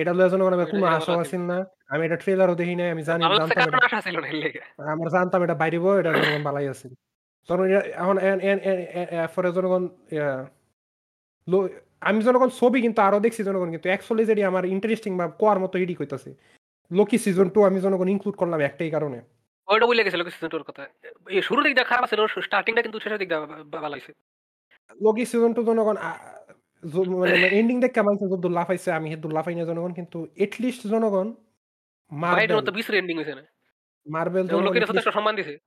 এটা 0.00 0.12
লয়ে 0.18 0.30
জনগণ 0.32 0.52
আমার 0.56 0.68
কোনো 0.72 0.86
আশা 0.96 1.12
আছিল 1.24 1.42
না। 1.52 1.58
আমি 1.92 2.02
এটা 2.06 2.16
ট্রেলারও 2.22 2.54
দেখি 2.60 2.74
নাই 2.80 2.88
আমি 2.94 3.02
জানি 3.08 3.22
জানতাম 3.40 3.68
আমরা 4.92 5.08
জানতাম 5.16 5.40
এটা 5.46 5.56
বাইরেব 5.62 5.84
এটা 6.00 6.10
জনগণ 6.18 6.42
বালাই 6.48 6.66
আছে 6.74 6.86
এটা- 7.48 7.86
এখন 8.02 8.16
এরপরে 8.18 9.52
জনগণ 9.52 9.88
আমি 12.00 12.22
জনগণ 12.22 12.48
ছবি 12.48 12.82
কিন্তু 12.82 13.02
আরও 13.02 13.20
দেখছি 13.20 13.44
জনগণ 13.44 13.70
কিন্তু। 13.70 13.88
অ্যাকচুয়ালি 13.88 14.24
যেটি 14.24 14.44
আমার 14.44 14.64
ইন্টারেস্টিং 14.64 15.16
বা 15.16 15.26
কোয়ার 15.28 15.58
মতো 15.58 15.78
এডি 15.78 15.94
কইতাছে 15.94 16.34
লোকি 16.90 17.18
সিজন 17.18 17.48
টু 17.48 17.64
আমি 17.64 17.80
জনগণ 17.80 18.08
ইনক্লুড 18.08 18.36
করলাম 18.36 18.60
একটাই 18.60 18.90
কারণে। 18.90 19.18
ওইটা 19.68 19.86
বলে 19.86 20.04
গেছিল 20.04 20.24
সিজন 20.24 20.48
টুর 20.48 20.62
কথা। 20.62 20.82
এই 21.28 21.42
শুরুর 21.42 21.64
দিকটা 21.64 21.84
খারাপ 21.84 22.10
ছিল 22.10 22.26
স্টার্টিংটা 22.42 22.82
কিন্তু 22.82 23.00
শেষের 23.00 23.18
দিকটা 23.18 23.40
ভালো 23.80 23.96
লোকি 25.00 25.24
সিজন 25.26 25.52
টু 25.54 25.62
জনগণ 25.64 25.96
মানে 27.20 27.48
এন্ডিং 27.48 27.80
দেখে 27.80 28.00
আমার 28.00 28.14
যত 28.16 28.46
লাফাইছে 28.46 28.92
আমি 28.92 29.16
লাফাই 29.32 29.54
না 29.54 29.64
জনগণ 29.64 29.92
কিন্তু 29.92 30.26
এটলিস্ট 30.36 30.86
জনগণ 30.86 31.34
মার্বেল 32.12 32.70
বিশ্রী 32.70 32.98
এন্ডিং 32.98 33.16
হয়েছে 33.16 33.34
না? 33.34 33.42
মার্বেল 34.06 34.46
জনগণ 34.46 34.64
লোকের 34.64 34.86
সম্মান 35.12 35.36
দিছে। 35.36 35.58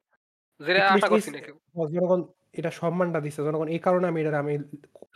যেটা 0.61 0.79
at 0.81 0.91
আশা 0.95 1.07
করছি 1.13 1.29
না 1.33 1.39
কেউ 1.45 1.55
জনগণ 1.93 2.21
এটা 2.59 2.71
সম্মানটা 2.81 3.19
জনগণ 3.47 3.67
এই 3.75 3.81
কারণে 3.85 4.05
আমি 4.11 4.19
এটা 4.21 4.39
আমি 4.43 4.53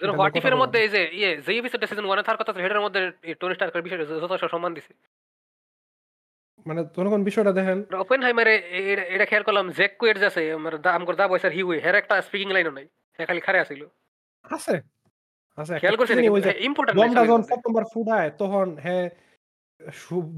যেন 0.01 0.11
হোয়াট 0.17 0.33
ইফের 0.37 0.53
বললাম। 0.53 0.61
মধ্যে 0.63 0.79
এই 0.85 0.89
যে 0.95 1.01
ইয়ে 1.19 1.31
যে 1.45 1.51
এপিসোডটা 1.59 1.87
সিজন 1.89 2.05
ওয়ানে 2.07 2.23
থাকার 2.27 2.39
কথা 2.41 2.51
ছিল, 2.55 2.77
মধ্যে 2.85 3.01
টোনি 3.39 3.53
স্টার্কের 3.55 3.85
বিষয়ে 3.85 4.01
যথেষ্ট 4.23 4.45
সম্মান 4.53 4.71
দিছে। 4.77 4.93
মানে 6.65 6.81
জনগণ 6.97 7.21
বিষয়টা 7.29 7.51
দেখেন 7.59 7.77
ওপেন 8.03 8.19
হাইমারে 8.25 8.53
এটা 9.15 9.25
খেয়াল 9.29 9.43
করলাম 9.47 9.65
জ্যাক 9.77 9.91
কুয়েট 9.99 10.17
আছে 10.29 10.41
আমার 10.57 10.73
দা 10.85 10.89
আমগর 10.97 11.15
দা 11.19 11.25
বয়সের 11.31 11.53
হিউই 11.57 11.77
হের 11.85 11.95
একটা 12.01 12.15
স্পিকিং 12.27 12.49
লাইনও 12.55 12.73
নাই 12.77 12.85
হ্যাঁ 13.15 13.27
খালি 13.29 13.41
খারে 13.47 13.59
আছিল। 13.63 13.81
আছে 14.45 14.75
আছে 15.57 15.73
খেয়াল 15.81 15.97
করছে 15.99 16.13
একটা 16.13 16.33
ওই 16.35 16.41
যে 16.47 16.51
ইম্পর্টেন্ট 16.69 16.97
বমটা 16.99 17.21
যখন 17.29 17.41
ফুটায় 17.93 18.29
তখন 18.41 18.67
হ্যাঁ 18.85 19.05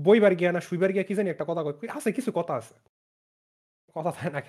বইবার 0.07 0.34
গিয়া 0.39 0.51
না 0.55 0.61
শুইবার 0.67 0.89
গিয়া 0.95 1.05
কি 1.07 1.13
জানি 1.17 1.30
একটা 1.31 1.45
কথা 1.49 1.61
কই 1.65 1.88
আছে 1.97 2.09
কিছু 2.17 2.31
কথা 2.39 2.53
আছে। 2.61 2.75
কথা 3.95 4.11
থাকে 4.11 4.32
না 4.32 4.41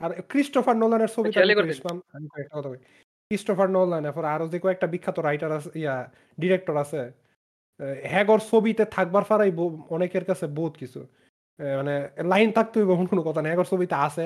আর 0.00 0.10
ক্রিস্টোফার 0.22 0.76
নোলানের 0.76 1.10
ছবি 1.14 1.28
ক্রিস্টোফার 3.30 3.68
নোলান 3.70 4.02
এরপর 4.04 4.24
আরও 4.24 4.46
যে 4.48 4.58
কয়েকটা 4.58 4.86
বিখ্যাত 4.86 5.18
রাইটার 5.18 5.52
আছে 5.52 5.70
ইয়া 5.78 5.94
ডিরেক্টর 6.40 6.76
আছে 6.76 7.00
হ্যাগর 8.04 8.40
ছবিতে 8.50 8.84
থাকবার 8.84 9.24
ফারাই 9.24 9.50
অনেকের 9.90 10.24
কাছে 10.24 10.46
বহুত 10.46 10.74
কিছু। 10.76 11.00
মানে 11.60 11.94
লাইন 12.24 12.48
থাকতে 12.52 12.74
হইব 12.80 12.92
কোনো 13.08 13.22
কথা 13.22 13.40
না 13.42 13.48
হ্যাগর 13.48 13.64
ছবিতে 13.64 13.94
আছে 13.94 14.20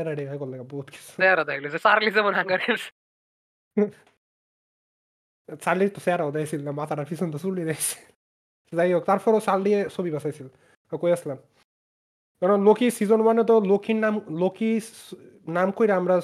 বহুত 0.73 0.87
কিছু। 0.91 1.11
চেহারা 1.17 1.45
দেখলে 1.45 1.69
যে 1.71 1.79
চার্লি 1.79 2.11
যেমন 2.11 2.33
তো 5.95 6.01
দিয়েছিল 6.31 6.61
না 6.65 6.73
মাথাটার 6.73 7.07
পিছন 7.07 7.29
তো 7.31 7.39
চুলি 7.39 7.63
দিয়েছে। 7.65 7.97
যাই 8.73 8.91
হোক 8.93 9.03
তারপরও 9.05 9.41
দিয়ে 9.63 9.79
ছবি 9.89 10.11
বাঁচাইছিল 10.11 10.47
কই 10.93 11.13
আসলাম? 11.13 11.39
কারণ 12.43 12.59
লোকি 12.69 12.87
সিজন 12.99 13.21
ওয়ানে 13.25 13.43
তো 13.51 13.55
লকির 13.73 13.99
নাম 14.05 14.15
লোকি 14.43 14.71
নাম 15.57 15.69
কইরা 15.77 15.95
আমরা 16.01 16.17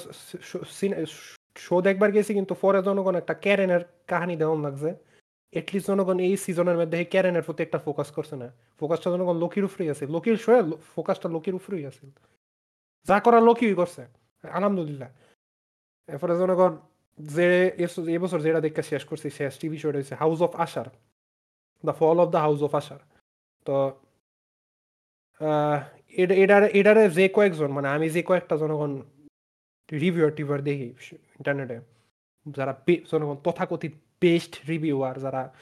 শো 1.65 1.75
দেখবার 1.87 2.09
গেছি, 2.15 2.31
কিন্তু 2.37 2.53
পরে 2.63 2.79
জনগণ 2.87 3.15
একটা 3.21 3.33
ক্যারেনের 3.43 3.81
কাহিনী 4.11 4.35
দেওয়ান 4.41 4.59
লাগছে। 4.65 4.91
এটলিস্ট 5.53 5.87
জনগণ 5.91 6.17
এই 6.27 6.33
সিজনের 6.43 6.77
মধ্যে 6.81 6.97
ক্যারেনের 7.13 7.43
প্রতি 7.47 7.61
একটা 7.67 7.79
ফোকাস 7.85 8.09
করছে 8.17 8.35
না। 8.41 8.47
ফোকাসটা 8.79 9.07
জনগণ 9.13 9.35
লোকির 9.43 9.63
উপরেই 9.67 9.89
আছে। 9.93 10.03
লোকির 10.15 10.35
শোয়ে 10.43 10.61
ফোকাসটা 10.93 11.27
লোকির 11.35 11.55
উপরেই 11.59 11.83
আছে। 11.89 12.03
যা 13.07 13.17
করা 13.25 13.39
লোকিই 13.49 13.75
করছে, 13.79 14.01
আলহামদুলিল্লাহ। 14.43 15.09
এরপরে 16.09 16.33
জনগণ 16.41 16.73
যে 17.19 17.47
এবছর 18.17 18.39
যেটা 18.45 18.59
দেখে 18.65 18.83
শেষ 18.91 19.03
করছি, 19.09 19.27
শেষ 19.37 19.53
টিভি 19.61 19.77
শো 19.81 19.89
রয়েছে 19.95 20.13
House 20.21 20.39
of 20.47 20.51
Usher 20.65 20.87
The 21.83 21.93
Fall 21.99 22.17
of 22.23 22.27
the 22.33 22.39
House 22.45 22.61
of 22.67 22.71
Usher 22.79 23.01
তো 23.65 23.75
এটার 26.13 26.63
এটারে 26.63 27.09
যে 27.09 27.29
কয়েকজন 27.29 27.71
মানে 27.71 27.87
আমি 27.89 28.09
যে 28.09 28.23
কয়েকটা 28.23 28.57
জনগণ 28.57 29.01
রিভিউয়ার 30.01 30.31
টিভিউয়ার 30.35 30.61
দেখি 30.63 30.87
ইন্টারনেটে 31.11 31.79
যারা 32.45 32.73
জনগণ 33.11 33.35
তথাকথিত 33.43 33.93
বেস্ট 34.21 34.53
রিভিউয়ার 34.69 35.19
যারা 35.19 35.53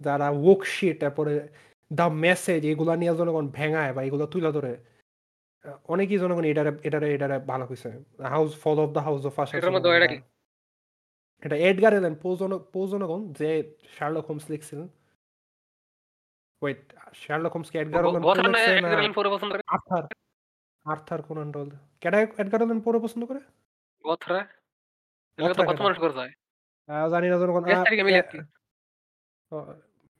যারা 0.00 0.30
ওয়ার্কশিট 0.30 1.00
তারপরে 1.00 1.48
দ্য 1.92 2.02
মেসেজ 2.02 2.64
এগুলা 2.64 2.96
নিয়ে 2.96 3.14
জনগণ 3.14 3.48
ভেঙায় 3.48 3.92
বা 3.92 4.02
এগুলো 4.02 4.26
তুলে 4.26 4.52
ধরে 4.52 4.76
অনেকেই 5.88 6.18
জনগণ 6.18 6.44
এটারে 6.44 6.70
এটারে 6.82 7.14
এটারে 7.14 7.38
ভালো 7.38 7.64
হয়েছে 7.64 7.90
house 8.22 8.50
fall 8.56 8.78
of 8.78 8.90
the 8.90 9.00
house 9.00 9.22
of 9.26 9.34
কি? 10.08 10.18
এটা 11.42 11.56
এডগার 11.56 11.94
এলেন 11.94 12.14
পো 12.72 12.86
জনগণ 12.86 13.32
যে 13.32 13.72
শার্লক 13.96 14.24
হোমস 14.26 14.50
লিখছিলেন 14.50 14.88
ওয়েট 16.62 16.80
শার্লক 17.22 17.52
হোমস 17.54 17.68
কি 17.72 17.76
এডগার 17.82 18.02
অ্যালান 18.04 19.12
পোর 19.16 19.26
পছন্দ 19.34 19.52
করে? 19.52 19.62
আর্থার 19.74 20.04
আর্থার 20.86 21.20
কোনান 21.28 21.48
ডয়েল 21.54 21.70
কেডা 22.02 22.18
এডগার 22.42 22.60
অ্যালান 22.62 22.80
পোর 22.84 22.94
পছন্দ 23.04 23.22
করে? 23.30 23.40
গথরা 24.04 24.40
এটা 25.38 25.54
তো 25.58 25.62
কত 25.68 25.78
মানুষ 25.86 25.98
করে 26.04 26.14
যায় 26.18 26.32
জানি 27.12 27.26
না 27.32 27.36
যখন 27.42 27.62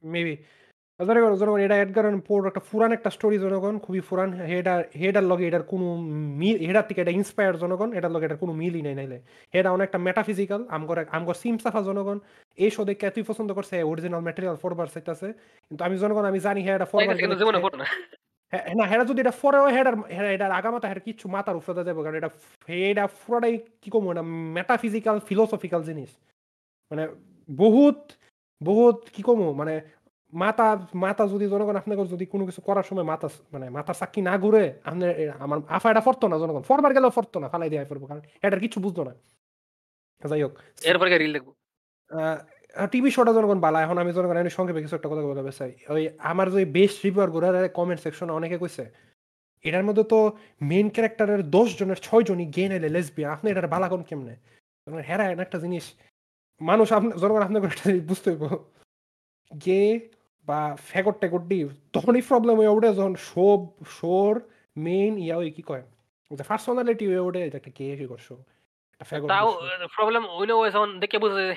মেবি 0.02 0.34
জনগণ 1.06 1.34
জনগণ 1.34 1.60
এটা 1.60 1.76
এডগার 1.76 2.16
পোর 2.20 2.46
একটা 2.46 2.60
পুরান 2.70 2.92
একটা 2.92 3.10
স্টোরি 3.10 3.38
জনগণ 3.38 3.78
খুবই 3.78 4.00
পুরান 4.00 4.32
হেডার 4.32 4.80
হেডার 5.00 5.22
লগে 5.22 5.46
এটার 5.46 5.62
কোনো 5.62 5.96
মিল 6.40 6.56
হেডার 6.66 6.84
থেকে 6.88 7.00
এটা 7.00 7.10
ইন্সপায়ার 7.10 7.56
জনগণ 7.58 7.92
এটার 7.92 8.10
লগে 8.10 8.24
এটার 8.24 8.38
কোনো 8.38 8.52
মিলই 8.52 8.82
নাই 8.82 8.94
নাইলে। 8.94 9.20
হেডা 9.54 9.98
মেটাফিজিক্যাল 9.98 10.66
আমগর 10.68 11.04
আমগর 11.10 11.34
সিম 11.34 11.58
সাফা 11.58 11.82
জনগণ 11.82 12.18
এই 12.58 12.70
শো 12.70 12.84
দেখে 12.84 13.22
পছন্দ 13.22 13.52
করছে 13.52 13.82
অরিজিনাল 13.82 14.20
ম্যাটেরিয়াল 14.20 14.56
ফরবার 14.56 14.86
চাইতেছে 14.86 15.28
কিন্তু 15.70 15.84
আমি 15.84 15.96
জনগণ 15.98 16.24
আমি 16.24 16.38
জানি 16.38 16.62
হ্যাঁ 16.62 16.76
এটা 16.76 16.84
ফরবার 16.84 17.16
জীবনে 17.16 17.58
ফটো 17.64 17.76
না। 17.76 17.84
হ্যাঁ 18.52 18.88
হেরা 18.90 19.04
যদি 19.04 19.20
এটা 19.20 19.30
ফরেও 19.30 19.66
হেডার 19.66 19.94
এটার 20.36 20.52
আগামাতা 20.52 20.88
হের 20.88 21.00
কিছু 21.00 21.28
মাথার 21.28 21.56
উপরে 21.56 21.84
যাবে 21.84 22.02
কারণ 22.02 22.16
এটা 22.16 22.30
এটা 22.90 23.06
পুরোটাই 23.06 23.58
কি 23.82 23.90
কম 23.90 24.10
এটা 24.10 24.22
মেটাফিজিক্যাল 24.56 25.20
ফিলোসফিক্যাল 25.28 25.82
জিনিস। 25.82 26.10
মানে 26.90 27.08
বহুত 27.48 28.00
বহুত 28.60 28.98
কি 29.12 29.22
কমো 29.22 29.52
মানে 29.52 29.80
মাথা 30.32 30.66
মাথা 30.94 31.28
যদি 31.28 31.46
জনগণ 31.48 31.76
আপনাকে 31.76 32.02
যদি 32.06 32.24
কোনো 32.26 32.44
কিছু 32.46 32.60
করার 32.60 32.82
সময় 32.82 33.04
মাথা 33.04 33.28
মানে 33.52 33.66
মাথা 33.70 33.92
চাক্কি 33.92 34.20
না 34.22 34.38
ঘুরে 34.38 34.64
আপনার 34.84 35.10
আমার 35.38 35.58
আফা 35.68 35.90
এটা 35.90 36.00
ফরতো 36.00 36.28
না 36.28 36.36
জনগণ। 36.38 36.62
ফরবার 36.62 36.94
গেলেও 36.94 37.10
ফরতো 37.10 37.36
না 37.40 37.48
ফালাই 37.48 37.70
দিয়ে 37.70 37.84
ফেরবো 37.84 38.06
কারণ 38.06 38.20
এটার 38.42 38.60
কিছু 38.60 38.80
বুঝতো 38.80 39.04
না। 39.04 39.12
যাই 40.22 40.42
হোক। 40.42 40.54
এরপরে 40.82 41.18
রিল 41.18 41.32
দেখব। 41.32 41.48
টিভি 42.90 43.10
শোটা 43.10 43.32
জনগণ 43.32 43.58
বালা 43.60 43.78
এখন 43.82 43.98
আমি 43.98 44.12
জনগণ 44.12 44.36
আমি 44.36 44.50
সংক্ষেপে 44.50 44.82
কিছু 44.82 44.96
একটা 44.96 45.08
কথা 45.08 45.22
বলতে 45.22 45.52
চাই। 45.58 45.72
ওই 45.88 46.02
আমার 46.18 46.46
যে 46.52 46.64
বেস্ট 46.64 46.98
রিভিউয়ারগুলো 47.04 47.46
কমেন্ট 47.78 48.00
সেকশনে 48.02 48.32
অনেকে 48.32 48.58
কইছে 48.58 48.84
এটার 49.64 49.84
মধ্যে 49.84 50.04
তো 50.04 50.18
মেইন 50.62 50.88
ক্যারেক্টারের 50.90 51.50
দশ 51.50 51.68
জনের 51.78 51.96
ছয় 51.96 52.22
জনই 52.22 52.46
গে 52.46 52.64
নাইলে 52.68 52.88
লেসবিয়ান 52.88 53.30
আপনি 53.32 53.46
এটার 53.50 53.68
বালা 53.68 53.88
কোন 53.88 54.02
কেমনে? 54.02 54.34
হেরা 55.08 55.24
একটা 55.30 55.58
জিনিস 55.58 55.84
মানুষ 56.60 56.92
আপনি 56.92 57.10
জনগণ 57.20 57.42
আপনাকে 57.42 57.66
একটা 57.66 57.84
বুঝতে 58.08 58.30
হইব। 58.30 58.44
গে 59.66 59.82
বা 60.50 60.60
ফেগর 60.88 61.14
টেগর 61.22 61.42
দি 61.50 61.58
তখনই 61.92 62.22
প্রবলেম 62.30 62.54
হয়ে 62.60 62.72
ওঠে 62.72 62.90
যখন 62.94 63.14
শো 63.28 63.46
শোর 63.96 64.32
মেইন 64.76 65.12
ইয়া 65.18 65.36
ওই 65.36 65.50
কি 65.50 65.62
কয় 65.62 65.84
পার্সোনালিটি 66.30 67.04
হয়ে 67.06 67.22
ওঠে 67.28 67.40
যে 67.44 67.56
একটা 67.56 67.70
গে 67.78 67.86
কি 68.00 68.06
করছ 68.06 68.28
তাও। 69.30 69.48
প্রবলেম 69.96 70.22
ওইনে 70.38 70.54
ওই 70.54 70.68
যখন 70.70 70.90
দেখে 71.02 71.16
বুঝে 71.18 71.42
যে 71.44 71.54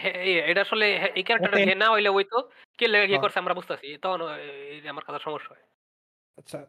এটা 0.51 0.61
আসলে 0.67 0.85
এই 1.17 1.23
ক্যারেক্টারটা। 1.27 1.59
হে 1.61 1.75
না 1.75 1.87
হইলে 1.93 2.09
ওই 2.09 2.25
তো 2.31 2.37
কে 2.79 2.85
লেগে 2.87 3.05
কি 3.05 3.09
হ্যাঁ। 3.09 3.23
করছে 3.23 3.37
আমরা 3.39 3.53
বুঝতেছি 3.59 3.87
তখন 4.03 4.19
আমার 4.85 5.03
কথা 5.07 5.19
সমস্যা 5.27 5.49
হয় 5.51 5.63
আচ্ছা 6.37 6.59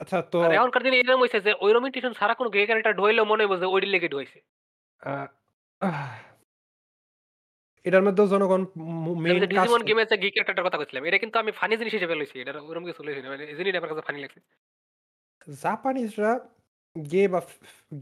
আচ্ছা 0.00 0.18
তো 0.32 0.36
আর 0.44 0.50
এখনকার 0.56 0.82
দিনে 0.84 0.96
এরকম 0.98 1.20
হয়েছে 1.22 1.38
যে 1.46 1.52
ওই 1.64 1.70
রোমিটেশন 1.72 2.12
ছাড়া 2.18 2.34
কোনো 2.34 2.48
গে 2.50 2.60
ক্যারেক্টার 2.68 2.98
ঢুইলেও 2.98 3.26
মনে 3.30 3.42
হইব 3.42 3.54
যে 3.62 3.66
ওই 3.74 3.80
লেগে 3.94 4.08
ঢুইছে 4.14 4.38
এটার 7.86 8.02
মধ্যে 8.06 8.22
জনগণ 8.32 8.62
মেইন 9.22 9.36
আমি 9.36 9.50
ডিজিমন 9.52 9.82
গেমে 9.88 10.04
যে 10.10 10.16
গে 10.22 10.28
ক্যারেক্টারটার 10.30 10.66
কথা 10.66 10.78
কইছিলাম 10.78 11.04
এটা 11.08 11.18
কিন্তু 11.18 11.36
আমি 11.38 11.50
ফানি 11.58 11.74
জিনিস 11.80 11.94
হিসেবে 11.94 12.14
লইছি 12.18 12.36
এটা 12.38 12.52
ওরকম 12.68 12.84
কিছু 12.88 13.00
লইছি 13.06 13.20
না 13.22 13.28
মানে 13.32 13.44
এই 13.50 13.56
জিনিসটা 13.58 13.78
আমার 13.80 13.90
কাছে 13.92 14.06
ফানি 14.08 14.18
লাগছে। 14.24 14.40
জাপানিজরা 15.64 16.32
গে 16.96 17.22
বা 17.28 17.40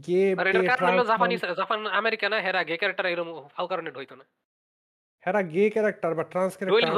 গে 0.05 0.21
হলো 0.83 1.03
জাপানি 1.11 1.35
জাপান 1.61 1.79
আমেরিকা 1.99 2.25
না 2.29 2.37
হেরা 2.45 2.61
গে 2.69 2.75
ক্যারেক্টার 2.77 3.11
এরকম 3.13 3.29
ফাউ 3.55 3.65
কারণে 3.67 3.89
ঢুইতো 3.95 4.15
না। 4.15 4.25
হেরা 5.23 5.41
গে 5.53 5.63
ক্যারেক্টার 5.69 6.11
বা 6.17 6.23
ট্রান্স 6.31 6.53
ডুয়েল 6.61 6.89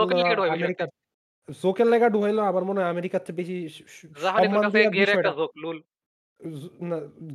জোকের 1.61 1.87
লেগে 1.87 2.07
ঢুকাইলো 2.09 2.41
আবার 2.41 2.63
মনে 2.63 2.79
হয় 2.79 2.89
আমেরিকার 2.89 3.21
চেয়ে 3.25 3.37
বেশি 3.39 3.55
একটা 5.07 5.31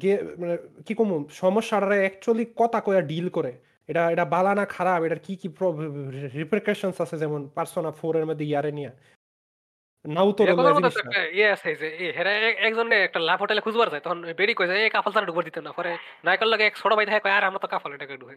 গে 0.02 0.12
মানে 0.40 0.54
কি 0.86 0.92
কমু 0.94 1.16
সমস্যাটা 1.42 1.96
অ্যাকচুয়ালি 2.02 2.44
কথা 2.56 2.78
কয়া 2.80 3.00
ডিল 3.02 3.26
করে। 3.28 3.52
এটা 3.88 4.02
এটা 4.10 4.24
বালা 4.24 4.52
না 4.54 4.64
খারাপ 4.66 5.00
এটার 5.02 5.18
কি 5.18 5.32
কি 5.36 5.48
রিপ্রিকশনস 6.34 7.00
আছে 7.00 7.16
যেমন 7.18 7.40
পার্সোনা 7.48 7.90
ফোর 7.90 8.14
এর 8.16 8.26
মধ্যে 8.26 8.44
ইয়ারে 8.44 8.70
নিয়ে 8.72 8.90
নাও 10.04 10.28
তো 10.32 10.42
ইয়ে 11.32 11.48
আছে 11.50 11.70
যে 11.74 11.86
হেরা 12.16 12.30
এক- 12.40 12.58
একজনে 12.58 12.96
একটা 13.02 13.20
লাভ 13.20 13.38
হোটেলে 13.40 13.60
খুঁজবার 13.60 13.88
যায় 13.90 14.02
তখন 14.02 14.18
বেরি 14.32 14.52
কই 14.54 14.66
যায় 14.66 14.78
এই 14.78 14.90
কাফল 14.90 15.10
ছাড়া 15.12 15.26
ঢুকবার 15.26 15.44
দিত 15.44 15.58
না। 15.58 15.70
পরে 15.72 15.90
নায়কের 16.24 16.48
লাগে 16.48 16.64
এক 16.66 16.74
ছোট 16.76 16.90
ভাই 16.94 17.06
থাকে 17.06 17.20
কয় 17.20 17.32
আর 17.32 17.44
আমরা 17.44 17.58
তো 17.58 17.68
কাফল 17.68 17.90
এটাকে 17.94 18.16
ঢুকে 18.16 18.36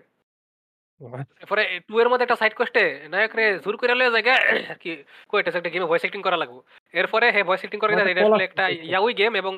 পরে 1.50 1.64
টু 1.88 1.94
এর 2.00 2.10
মধ্যে 2.10 2.24
একটা 2.24 2.36
সাইড 2.36 2.54
কোয়েস্টে 2.54 2.84
নায়ক 3.10 3.32
রে 3.36 3.60
জোর 3.60 3.76
করে 3.78 3.94
লয়ে 3.96 4.12
জায়গা 4.12 4.34
কি 4.76 4.92
কইটা 5.30 5.50
একটা 5.58 5.70
গেমে 5.70 5.86
ভয়েস 5.86 6.04
অ্যাক্টিং 6.04 6.22
করা 6.22 6.38
লাগবে। 6.38 6.60
এরপরে 6.94 7.26
হে 7.32 7.42
ভয়েস 7.44 7.60
অ্যাক্টিং 7.60 7.80
করে 7.80 7.94
দেয় 7.96 8.12
এটা 8.12 8.22
আসলে 8.26 8.44
একটা 8.44 8.64
ইয়াউই 8.90 9.14
গেম 9.14 9.34
এবং 9.36 9.54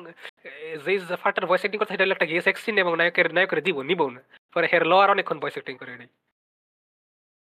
যেই 0.84 0.98
ফাটার 1.22 1.44
ভয়েস 1.46 1.60
অ্যাক্টিং 1.60 1.78
করতে 1.78 1.92
হলো 1.94 2.12
একটা 2.12 2.26
গেস 2.26 2.46
এক্সিন 2.46 2.74
এবং 2.78 2.92
নায়কের 2.96 3.28
নায়কের 3.34 3.60
দিব 3.62 3.76
নিব 3.82 4.00
না। 4.08 4.20
পরে 4.54 4.68
হের 4.72 4.86
লওয়ার 4.86 5.10
অনেকক্ষণ 5.10 5.40
ভয়েস 5.40 5.52
অ্যাক্টিং 5.52 5.76
করে 5.76 5.94
এটাই 5.94 6.06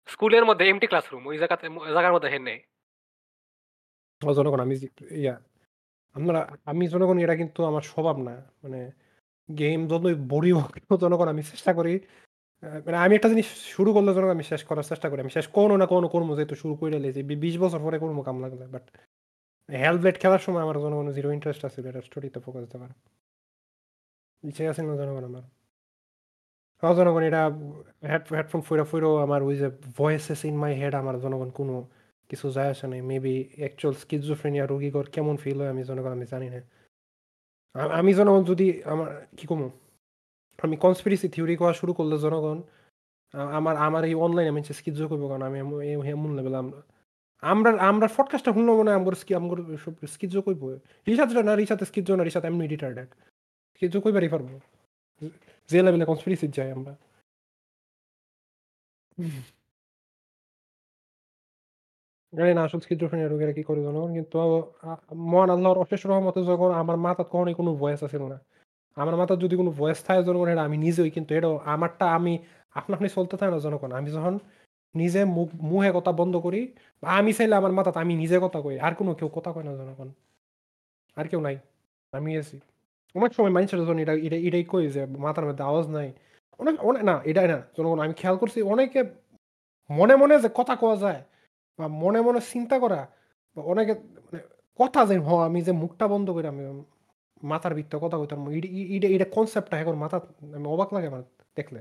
স্কুলের 0.07 0.45
মধ্যে 0.45 0.69
এমটি 0.69 0.87
ক্লাসরুম। 0.87 1.27
ওই 1.27 1.39
জায়গাতে 1.39 1.69
জায়গার 1.69 2.13
মধ্যে 2.13 2.29
হেন 2.29 2.43
নেই। 2.43 2.63
জনগণ, 4.35 4.61
আমি 4.61 4.77
ইয়া, 5.11 5.41
আমরা, 6.13 6.57
আমি 6.65 6.89
জনগণ, 6.89 7.19
এটা 7.19 7.37
কিন্তু 7.37 7.65
আমার 7.65 7.83
স্বভাব 7.83 8.17
না। 8.17 8.53
মানে 8.63 8.91
গেম 9.59 9.89
যতই 9.89 10.15
বোরিং 10.15 10.53
হোক, 10.53 10.97
জনগণ, 10.97 11.29
আমি 11.29 11.43
চেষ্টা 11.43 11.75
করি 11.75 12.01
মানে 12.63 12.97
আমি 12.97 13.15
একটা 13.15 13.29
জিনিস 13.29 13.47
শুরু 13.47 13.93
করলে 13.93 14.15
জনগণ, 14.15 14.31
আমি 14.31 14.43
শেষ 14.43 14.65
করার 14.65 14.83
চেষ্টা 14.83 15.11
করি। 15.11 15.21
আমি 15.21 15.31
শেষ 15.31 15.47
কোনো 15.47 15.77
না 15.77 15.87
কোনো 15.87 16.09
করমু 16.09 16.37
যেহেতু 16.37 16.55
শুরু 16.55 16.75
কইরা 16.77 16.99
লেছি। 16.99 17.23
বি 17.23 17.37
২০ 17.37 17.59
বছর 17.59 17.79
পরে 17.79 17.99
করমু 17.99 18.23
কাম 18.23 18.41
লাগলে। 18.41 18.67
বাট 18.67 18.91
Hellblade 19.69 20.21
খেলার 20.21 20.39
সময় 20.39 20.63
আমার 20.63 20.75
জনগণের 20.75 21.15
জিরো 21.15 21.33
ইন্টারেস্ট 21.33 21.65
আছিল 21.65 21.87
এটা 21.87 22.03
স্টোরিতে 22.03 22.41
ফোকাস 22.41 22.65
দেওয়ার। 22.73 22.91
ইচ্ছাই 24.49 24.67
আছিল 24.67 24.87
না 24.87 24.97
জনগণ 24.97 25.25
আমার। 25.25 25.58
জনগণ, 26.83 27.23
এটা 27.31 27.43
হেড 28.11 28.25
হেডফোন 28.37 28.61
ফইরা 28.69 28.85
ফইরাও 28.91 29.15
আমার 29.25 29.41
ওই 29.43 29.55
যে 29.63 29.69
ভয়েসেস 29.99 30.41
ইন 30.45 30.57
মাই 30.63 30.73
হেড 30.81 30.95
আমার 30.95 31.17
জনগণ 31.25 31.51
কোনো 31.51 31.75
কিছু 32.31 32.47
যায় 32.57 32.71
আসে 32.75 32.87
নাই। 32.87 33.01
মেবি 33.11 33.35
অ্যাকচুয়াল 33.57 33.95
স্কিজোফ্রেনিয়া 34.03 34.65
রোগীগর 34.67 35.05
কেমন 35.15 35.35
ফিল 35.43 35.59
হয় 35.61 35.71
আমি 35.75 35.83
জনগণ, 35.85 36.13
আমি 36.19 36.27
জানি 36.33 36.49
না। 36.55 36.61
আমি 38.01 38.11
জনগণ 38.19 38.43
যদি 38.51 38.67
আমার, 38.93 39.09
কি 39.37 39.45
কমু? 39.47 39.67
আমি 40.65 40.77
কনস্পিরেসি 40.85 41.29
থিওরি 41.35 41.55
করা 41.57 41.73
শুরু 41.81 41.93
করলে 41.99 42.17
জনগণ 42.19 42.59
আমার 43.59 43.77
আমার 43.87 44.03
এই 44.05 44.15
অনলাইনে 44.27 44.51
মানুষে 44.51 44.75
স্কিজো 44.79 45.05
কইব 45.11 45.23
কারণ 45.29 45.45
আমি 45.49 45.59
এমন 46.15 46.31
লেভেল 46.39 46.55
আমরা 46.63 46.81
আমরা 47.43 47.71
আমরা 47.91 48.07
পডকাস্টটা 48.17 48.51
শুনলে 48.53 48.73
মনে 48.79 48.91
আমগর 48.99 49.15
স্কি 49.23 49.33
আমগর 49.41 49.59
সব 49.85 49.95
স্কিজো 50.15 50.41
কইব। 50.47 50.63
রিশাদ 51.09 51.29
না, 51.49 51.53
রিশাদ 51.57 51.81
স্কিজো 51.91 52.13
না, 52.17 52.23
রিশাদ 52.25 52.45
এমনি 52.49 52.67
রিটার্ডেড। 52.75 53.09
স্কিজো 53.75 53.99
কইবারই 54.05 54.31
পারব। 54.35 54.49
যে 55.71 55.79
লেভেলে 55.83 56.05
কনস্পিরেসি 56.05 56.47
যাই 56.57 56.71
আমরা। 56.77 56.93
জানি 62.33 62.53
না 62.55 62.63
আসলে 62.67 62.83
স্কিজোফ্রেনিয়া 62.85 63.29
রোগীরা 63.29 63.53
কি 63.53 63.63
করে 63.69 63.81
জনগণ 63.87 64.11
কিন্তু 64.17 64.37
মহান 65.27 65.51
আল্লাহর 65.51 65.79
অশেষ 65.85 66.01
রহমতে 66.07 66.41
যখন 66.51 66.71
আমার 66.81 66.97
মাথায় 66.99 67.29
কখনোই 67.29 67.55
কোনো 67.55 67.71
ভয়েস 67.81 68.01
আছিল 68.03 68.23
না। 68.33 68.39
আমার 68.97 69.17
মাথায় 69.17 69.41
যদি 69.45 69.57
কোনো 69.57 69.73
ভয়েস 69.73 70.01
থাকে 70.07 70.23
জনগণ 70.29 70.49
এটা 70.51 70.65
আমি 70.65 70.79
নিজেই 70.79 71.11
কিন্তু 71.17 71.31
এটাও 71.35 71.55
আমারটা 71.69 72.07
আমি 72.17 72.33
আপনি 72.77 73.09
চলতে 73.17 73.35
থাকে 73.41 73.53
না 73.53 73.61
জনগণ। 73.67 73.91
আমি 73.99 74.11
যখন 74.17 74.35
নিজে 74.95 75.21
মুখ 75.37 75.49
মুহে 75.71 75.91
কথা 75.95 76.13
বন্ধ 76.21 76.35
করি 76.47 76.61
বা 77.03 77.09
আমি 77.19 77.33
চাইলে 77.39 77.55
আমার 77.57 77.73
মাথাতে 77.73 77.99
আমি 78.05 78.15
নিজে 78.23 78.37
কথা 78.45 78.61
কই। 78.65 78.77
আর 78.81 78.95
কোনো 79.01 79.13
কেউ 79.19 79.31
কথা 79.37 79.51
কয় 79.55 79.67
না 79.69 79.75
জনগণ। 79.81 80.09
আর 81.17 81.27
কেউ 81.29 81.41
নাই। 81.41 81.57
আমি 82.13 82.31
আছি। 82.39 82.57
অনেক 83.15 83.31
সময় 83.37 83.53
মানুষের 83.57 83.79
যখন 83.83 83.99
এটা 84.05 84.15
এটা 84.27 84.39
এটাই 84.49 84.65
কই 84.73 84.85
যে 84.95 85.03
মাথার 85.25 85.45
মধ্যে 85.49 85.65
আওয়াজ 85.71 85.87
নাই। 85.97 86.09
অনেক 86.61 86.75
অনেক 86.89 87.03
না 87.11 87.15
এটাই 87.31 87.49
না 87.53 87.59
জনগণ 87.77 87.99
আমি 88.05 88.15
খেয়াল 88.21 88.37
করছি 88.43 88.59
অনেকে 88.73 89.01
মনে, 89.91 90.15
মনে 90.23 90.35
যে 90.45 90.49
কথা 90.59 90.75
কওয়া 90.83 90.97
যায় 91.05 91.21
বা 91.79 91.87
মনে, 92.03 92.21
মনে 92.27 92.41
চিন্তা 92.53 92.77
করা 92.85 93.01
বা 93.57 93.61
অনেকে 93.73 93.95
মানে 94.27 94.41
কথা 94.81 95.01
যে 95.09 95.15
হ 95.27 95.31
আমি 95.49 95.61
যে 95.67 95.73
মুখটা 95.83 96.07
বন্ধ 96.13 96.27
কইরা 96.37 96.51
আমি 96.55 96.65
মাথার 97.51 97.73
ভিতরে 97.79 97.99
কথা 98.05 98.17
কইতাম 98.21 98.41
ইডা 98.97 99.09
ইডা 99.15 99.27
কনসেপ্টটা 99.37 99.77
এখন 99.83 99.97
মাথা 100.05 100.17
আমি 100.59 100.67
অবাক 100.75 100.89
লাগে 100.95 101.07
আমার 101.13 101.23
দেখলে। 101.59 101.81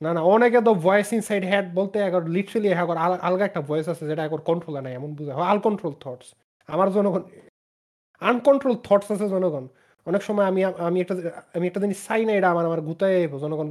না, 0.00 0.10
না 0.16 0.20
অনেকে 0.34 0.60
তো 0.66 0.72
ভয়েস 0.86 1.08
ইনসাইড 1.18 1.44
হেড 1.50 1.66
বলতে 1.78 1.96
এখন 2.08 2.22
লিটারেলি 2.36 2.68
এখন 2.74 2.96
আল 3.04 3.12
আলগা 3.28 3.44
একটা 3.50 3.60
ভয়েস 3.68 3.86
আছে 3.92 4.04
যেটা 4.10 4.22
এখন 4.28 4.40
কন্ট্রোলে 4.48 4.80
নাই 4.86 4.92
এমন 4.98 5.10
বুঝা 5.18 5.32
হয় 5.36 5.48
আনকন্ট্রোল 5.52 5.94
থটস। 6.04 6.28
আমার 6.68 6.88
জনগণ 6.96 7.22
আনকন্ট্রোল 8.22 8.74
থটস 8.86 9.08
আছে 9.14 9.26
জনগণ। 9.34 9.64
অনেক 10.06 10.22
সময় 10.22 10.46
আমি 10.50 10.60
আমি 10.64 10.98
একটা 11.00 11.14
আমি 11.56 11.64
একটা 11.66 11.80
জিনিস 11.80 11.98
চাই 12.06 12.22
না 12.24 12.32
এটা 12.32 12.48
আমার 12.50 12.64
আমার 12.66 12.80
গুতায় 12.80 13.16
জনগণ 13.44 13.68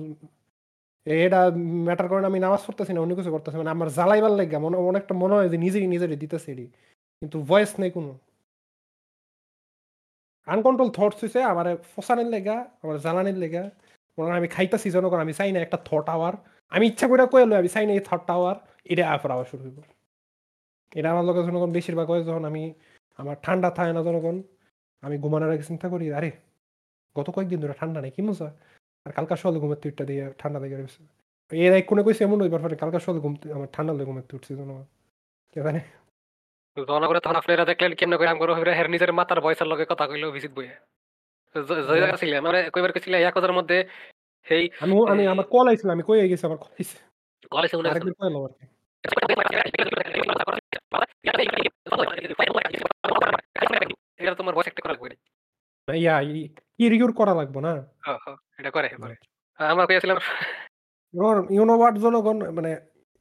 এটা 1.06 1.40
ম্যাটার 1.88 2.08
করে 2.10 2.26
আমি 2.26 2.40
নামাজ 2.40 2.62
পড়তেছি 2.68 2.92
না 2.94 3.00
অন্য 3.02 3.14
কিছু 3.16 3.32
করতেছি 3.32 3.58
মানে 3.58 3.70
আমার 3.70 3.90
জ্বালাইবার 3.90 4.32
লাইগা 4.32 4.60
মনে 4.60 4.78
অনেকটা 4.78 5.14
মনে 5.16 5.34
হয় 5.34 5.50
যে 5.50 5.58
নিজেই 5.58 5.88
নিজেরে 5.88 6.16
দিতেছি 6.16 6.52
এডি। 6.52 6.66
কিন্তু 7.22 7.38
ভয়েস 7.50 7.72
নাই 7.80 7.92
কোনো। 7.92 8.12
আনকন্ট্রোল 10.48 10.90
থটস 10.90 11.20
হইছে 11.24 11.40
আমারে 11.44 11.72
ফসানের 11.96 12.28
লেগা, 12.28 12.58
আমার 12.84 12.98
জ্বালানির 13.00 13.38
লেগা। 13.38 13.64
মনে 14.18 14.30
হয় 14.30 14.38
আমি 14.38 14.48
খাইতেছি 14.48 14.88
জনগণ 14.92 15.20
আমি 15.20 15.34
চাই 15.34 15.52
না 15.52 15.60
একটা 15.60 15.78
থট 15.86 16.08
আওয়ার। 16.10 16.34
আমি 16.70 16.86
ইচ্ছা 16.88 17.08
কইরা 17.08 17.26
কইয়া 17.26 17.46
লই 17.46 17.58
আমি 17.58 17.70
চাই 17.70 17.86
না 17.88 17.94
এই 17.94 18.00
থটটা 18.00 18.34
আওয়ার। 18.34 18.56
এটা 18.86 19.04
আবার 19.14 19.32
আওয়া 19.32 19.46
শুরু 19.46 19.64
হইব। 19.64 19.78
এটা 20.96 21.12
আমার 21.12 21.26
লগে 21.26 21.42
জনগণ 21.48 21.72
বেশিরভাগ 21.72 22.08
হয় 22.12 22.24
যখন 22.24 22.44
আমি 22.46 22.64
আমার 23.20 23.36
ঠান্ডা 23.44 23.70
থাকে 23.70 23.94
না 23.94 24.02
জনগণ। 24.04 24.38
আমি 25.04 25.16
ঘুমানোর 25.24 25.52
আগে 25.52 25.66
চিন্তা 25.70 25.88
করি 25.94 26.06
আরে 26.12 26.30
গত 27.16 27.28
কয়েকদিন 27.36 27.60
ধরে 27.64 27.76
ঠান্ডা 27.80 28.00
নাই 28.04 28.12
কি 28.16 28.22
মজা। 28.22 28.48
আর 29.06 29.12
কালকা 29.18 29.36
সকালে 29.42 29.58
ঘুমের 29.64 29.80
থেকে 29.84 30.04
দিয়ে 30.10 30.24
ঠান্ডা 30.38 30.60
লেগে 30.64 30.78
রইছে। 30.78 31.02
এর 31.52 31.74
এক 31.74 31.86
কোণে 31.90 32.02
কইছে 32.06 32.22
এমন 32.24 32.38
হইবার 32.44 32.62
পারে 32.64 32.76
কালকা 32.76 33.00
সকালে 33.00 33.20
ঘুম 33.20 33.34
আমার 33.58 33.70
ঠান্ডা 33.76 33.92
লেগে 33.94 34.08
ঘুমের 34.10 34.26
উঠছি 34.36 34.52
জনগণ। 34.60 34.86
কে 35.54 35.60
জানে? 35.66 35.82
জনগণের 36.78 37.24
তখন 37.26 37.38
আপনারা 37.42 37.70
দেখলেন 37.72 37.92
কেমনে 38.00 38.18
করে 38.18 38.30
আমগো 38.30 38.46
হের 38.70 38.88
নিজের 38.90 39.12
মাথার 39.20 39.40
ভয়েসের 39.42 39.68
লগে 39.68 39.86
কথা 39.92 40.06
কইলো 40.10 40.28
ভিজিট 40.36 40.52
বইয়া। 40.58 40.76
জ 41.56 41.70
যে 41.70 41.84
জায়গা 41.92 42.18
ছিলেন 42.22 42.42
মানে 42.48 42.60
কইবার 42.74 42.92
কইছিল 42.96 43.14
এক 43.20 43.34
কথার 43.38 43.54
মধ্যে 43.54 43.78
সেই 44.46 44.64
আমি 44.84 44.94
আমি 45.14 45.24
আমার 45.34 45.46
কল 45.54 45.66
আইছিল 45.72 45.90
আমি 45.90 46.04
কইয়া 46.10 46.26
গেছি 46.32 46.46
আমার 46.46 46.60
কল 46.64 46.72
আইছে। 46.80 46.98
কলেজে 47.52 47.76
মনে 47.78 47.88
আছে। 47.88 47.94
আরেকদিন 47.94 48.16
কইলাম 48.20 48.44
আরকি। 48.44 48.66
এটা 54.20 54.34
তোমার 54.36 54.54
ভয়েস 54.56 54.68
একটা 54.68 54.82
করা 54.82 54.94
লাগবে। 54.94 55.10
ইয়া 55.98 56.22
ই 56.22 56.48
কি 56.78 57.14
করা 57.16 57.34
লাগবো 57.34 57.60
না? 57.60 57.74
হ্যাঁ, 58.06 58.18
হ্যাঁ, 58.24 58.38
এটা 58.60 58.72
করে 58.72 58.90
পরে। 59.02 59.16
আমরা 59.60 59.86
কইয়াছিলাম 59.86 60.18
ইউর 61.14 61.36
ইউ 61.52 61.66
নো 61.66 61.74
হোয়াট 61.78 61.96
জনগণ 61.98 62.38
মানে 62.52 62.72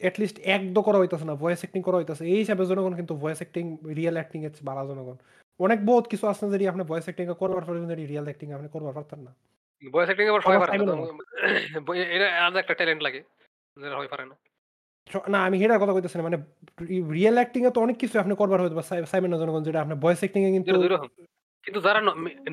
এট 0.01 0.15
লিস্ট 0.21 0.37
অ্যাক্ট 0.43 0.75
তো 0.75 0.81
করা 0.83 0.99
হইতাছে 0.99 1.25
না। 1.25 1.35
ভয়েস 1.35 1.59
অ্যাক্টিং 1.59 1.83
করা 1.83 1.97
হইতাছে। 1.97 2.25
এই 2.25 2.37
হিসাবে 2.37 2.67
জনগণ 2.67 2.95
কিন্তু 2.97 3.15
ভয়েস 3.17 3.37
অ্যাক্টিং 3.37 3.65
রিয়াল 3.97 4.15
অ্যাক্টিং 4.15 4.45
এর 4.45 4.51
বালা 4.63 4.83
জনগণ। 4.85 5.17
অনেক 5.61 5.79
বহুত 5.87 6.05
কিছু 6.07 6.25
আছে 6.27 6.45
যদি 6.51 6.65
আপনি 6.69 6.83
ভয়েস 6.85 7.05
অ্যাক্টিং 7.05 7.27
করবার 7.27 7.65
পারবেন 7.65 7.89
যেটি 7.89 8.05
রিয়াল 8.07 8.25
অ্যাক্টিং 8.25 8.49
আপনি 8.53 8.69
করবার 8.69 8.95
পারতেন 8.95 9.21
না। 9.21 9.33
ভয়েস 9.93 10.09
অ্যাক্টিং 10.09 10.27
আবার 10.29 10.41
সবাই 10.41 10.57
আমার 10.57 10.69
পারে। 10.69 12.15
এটা 12.17 12.27
আলাদা 12.43 12.59
একটা 12.61 12.75
ট্যালেন্ট 12.75 13.03
লাগে। 13.03 13.21
যেটা 13.77 13.91
সবাই 13.91 14.09
পারে 14.09 14.25
না। 14.27 14.37
না 15.33 15.39
আমি 15.47 15.57
হেটার 15.61 15.81
কথা 15.83 15.95
কইতেছি 15.95 16.17
না। 16.19 16.25
মানে 16.29 16.39
রিয়াল 17.17 17.37
অ্যাক্টিং 17.39 17.61
এ 17.67 17.71
তো 17.77 17.81
অনেক 17.87 17.97
কিছু 18.03 18.15
আপনি 18.23 18.35
করবার 18.41 18.59
হয়তো 18.63 18.77
সাইমন 19.13 19.31
না 19.33 19.37
জনগণ 19.43 19.63
যেটা 19.67 19.79
আপনি 19.85 19.95
ভয়েস 20.05 20.21
অ্যাক্টিং 20.23 20.41
এ 20.45 20.51
কিন্তু 20.57 20.69
যেটা 20.69 20.81
২ 20.85 20.91
রকম। 20.95 21.09
কিন্তু 21.65 21.79
যারা 21.87 22.01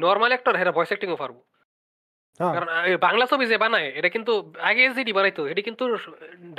নরমাল 0.04 0.32
অ্যাক্টর 0.34 0.56
হেরা 0.60 0.72
ভয়েস 0.78 0.90
অ্যাক্টিং 0.92 1.10
ও 1.16 1.18
পারব। 1.24 1.38
হ্যাঁ, 2.40 2.54
কারণ 2.56 2.70
বাংলা 3.08 3.26
ছবি 3.32 3.46
যে 3.52 3.58
বানায় 3.64 3.88
এটা 4.00 4.10
কিন্তু 4.16 4.34
আগে 4.70 4.84
যেটি 4.98 5.12
বানাইতো 5.18 5.42
এটি 5.52 5.62
কিন্তু 5.68 5.84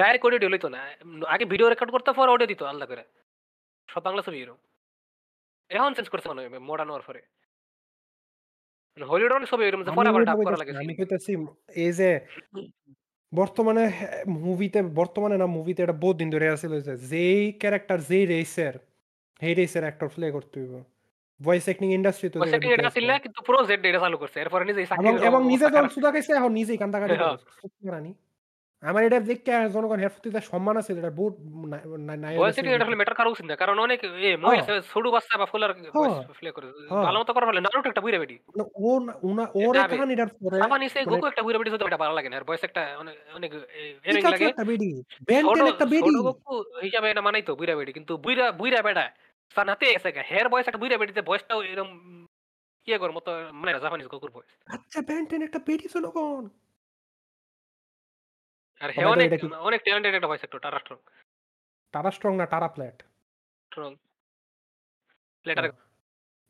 ডাইরেক্ট 0.00 0.24
অডিও 0.26 0.52
লইতো 0.52 0.68
না। 0.74 0.80
আগে 1.34 1.44
ভিডিও 1.52 1.68
রেকর্ড 1.68 1.90
করতে 1.94 2.10
পরে 2.18 2.30
অডিও 2.34 2.50
দিত 2.52 2.60
আলাদা 2.62 2.86
করে। 2.90 3.02
সব 3.88 4.02
বাংলা 4.06 4.22
ছবি 4.26 4.38
এরকম। 4.42 4.60
এখন 5.70 5.90
চেঞ্জ 5.96 6.08
করছে 6.12 6.26
মনে 6.30 6.40
হয় 6.42 6.50
মডার্ন। 6.70 6.90
মানে 8.96 9.06
হলিউড 9.10 9.32
অনেক 9.32 9.48
ছবি 9.52 9.62
এরকম 9.64 9.82
যে 9.86 9.90
পরে 9.98 10.08
আবার 10.10 10.22
ডাব 10.28 10.38
করা 10.46 10.58
লাগে 10.60 10.72
আমি 10.82 10.92
কইতেছি 10.98 11.32
এই 11.84 11.90
যে 11.98 12.08
বর্তমানে 13.32 13.82
হ্যাঁ, 13.88 14.16
মুভিতে 14.44 14.78
বর্তমানে 14.94 15.36
না 15.36 15.46
মুভিতে 15.46 15.80
এটা 15.82 15.96
বহুত 16.02 16.16
দিন 16.16 16.28
ধরে 16.30 16.46
আছিল 16.48 16.72
যে 16.80 16.94
যেই 17.06 17.52
ক্যারেক্টার 17.52 17.98
যেই 18.02 18.24
রেসের 18.26 18.74
সেই 19.42 19.54
রেসের 19.54 19.82
অ্যাক্টর 19.82 20.08
প্লে 20.08 20.26
করতে 20.30 20.56
হইব। 20.60 20.74
ভয়েস 21.40 21.64
অ্যাক্টিং 21.64 21.88
ইন্ডাস্ট্রি 21.92 22.28
তো 22.28 22.38
এটা। 22.72 22.90
ছিল 22.96 23.08
কিন্তু 23.24 23.40
পুরো 23.46 23.58
জেড 23.68 23.82
এটা 23.86 24.00
চালু 24.00 24.16
করছে। 24.18 24.38
এরপরে 24.40 24.62
নিজে 24.64 24.82
এবং 25.28 25.40
নিজে 25.46 25.66
যখন। 25.66 25.88
সুধা 25.88 26.10
খাইছে 26.12 26.32
এখন 26.32 26.52
নিজেই 26.52 26.78
কান্দা 26.82 26.98
কাটি। 27.02 27.14
সত্যি 27.58 27.84
রানি। 27.88 28.10
আমার 28.86 29.02
এটা 29.04 29.18
দেখে 29.22 29.42
জনগণ 29.74 29.98
এর 30.00 30.10
প্রতি 30.14 30.28
সম্মান 30.50 30.74
আছে 30.76 30.90
এটা 30.94 31.10
বহুত 31.12 31.34
নাই 32.22 32.34
এটা 32.70 32.84
আসলে 32.84 32.96
ম্যাটার 32.96 33.16
করা 33.16 33.30
উচিত 33.30 33.46
না। 33.46 33.54
কারণ 33.56 33.76
অনেক 33.78 33.98
এ 34.20 34.28
হ্যাঁ, 34.44 34.62
ছোট 34.92 35.04
বাচ্চা 35.06 35.34
বা 35.40 35.46
ফুলার 35.46 35.70
হ্যাঁ, 35.94 36.16
প্লে 36.38 36.50
করে। 36.52 36.66
হ্যাঁ। 36.84 37.06
ভালো 37.06 37.16
মতো 37.20 37.32
করা 37.32 37.46
হলে 37.46 37.60
নারুটো 37.60 37.88
একটা। 37.88 38.02
মানে 38.48 38.62
ও 38.82 38.90
উনা 39.28 39.44
ওর 39.56 39.74
এই 39.78 39.84
পরে 40.34 40.60
জাপানিজ 40.60 40.92
এ 40.92 41.02
মানে 41.04 41.12
গোকু 41.12 41.24
একটা 41.26 41.42
যদি 41.74 41.86
এটা 41.86 41.98
ভালো 41.98 42.14
লাগে 42.14 42.28
না। 42.30 42.36
আর 42.36 42.44
ভয়েস 42.44 42.62
একটা 42.64 42.82
অনেক 43.36 43.52
লাগে। 44.32 44.48
একটা 45.70 45.86
10 45.86 46.12
একটা। 46.12 46.20
গোকু 46.26 46.52
হিসাবে 46.82 47.06
এটা 47.10 47.22
বেডি। 47.76 47.92
কিন্তু 47.92 48.12
নাতে 49.66 49.84
গেছে 49.94 50.10
গা। 50.12 50.22
হের 50.30 50.46
ভয়েস 50.48 50.66
একটা 50.68 50.80
ভয়েসটাও 51.22 51.60
এরকম 51.64 51.90
ইয়ে 52.88 52.98
করার 52.98 53.14
মতো 53.14 53.30
মানে 53.54 53.70
জাপানিজ 53.78 54.06
গোকুর 54.08 54.30
ভয়েস। 54.30 54.52
আচ্ছা 54.66 54.98
বেন 55.02 55.22
10 55.26 55.42
একটা 55.42 55.60
জনগণ। 55.88 56.44
আর 58.80 58.90
হে 58.96 59.00
বাই 59.00 59.04
দ্যা 59.04 59.10
ওয়ে 59.10 59.16
অনেক 59.16 59.30
অনেক 59.68 59.80
ট্যালেন্টেড 59.84 60.14
একটা 60.14 60.28
voice 60.30 60.42
actor 60.42 60.60
Tara 60.64 60.78
Strong. 60.82 60.98
Tara 61.94 62.10
Strong 62.16 62.32
না 62.40 62.46
টারা 62.52 62.68
প্ল্যাট? 62.74 62.98
স্ট্রং। 63.68 63.90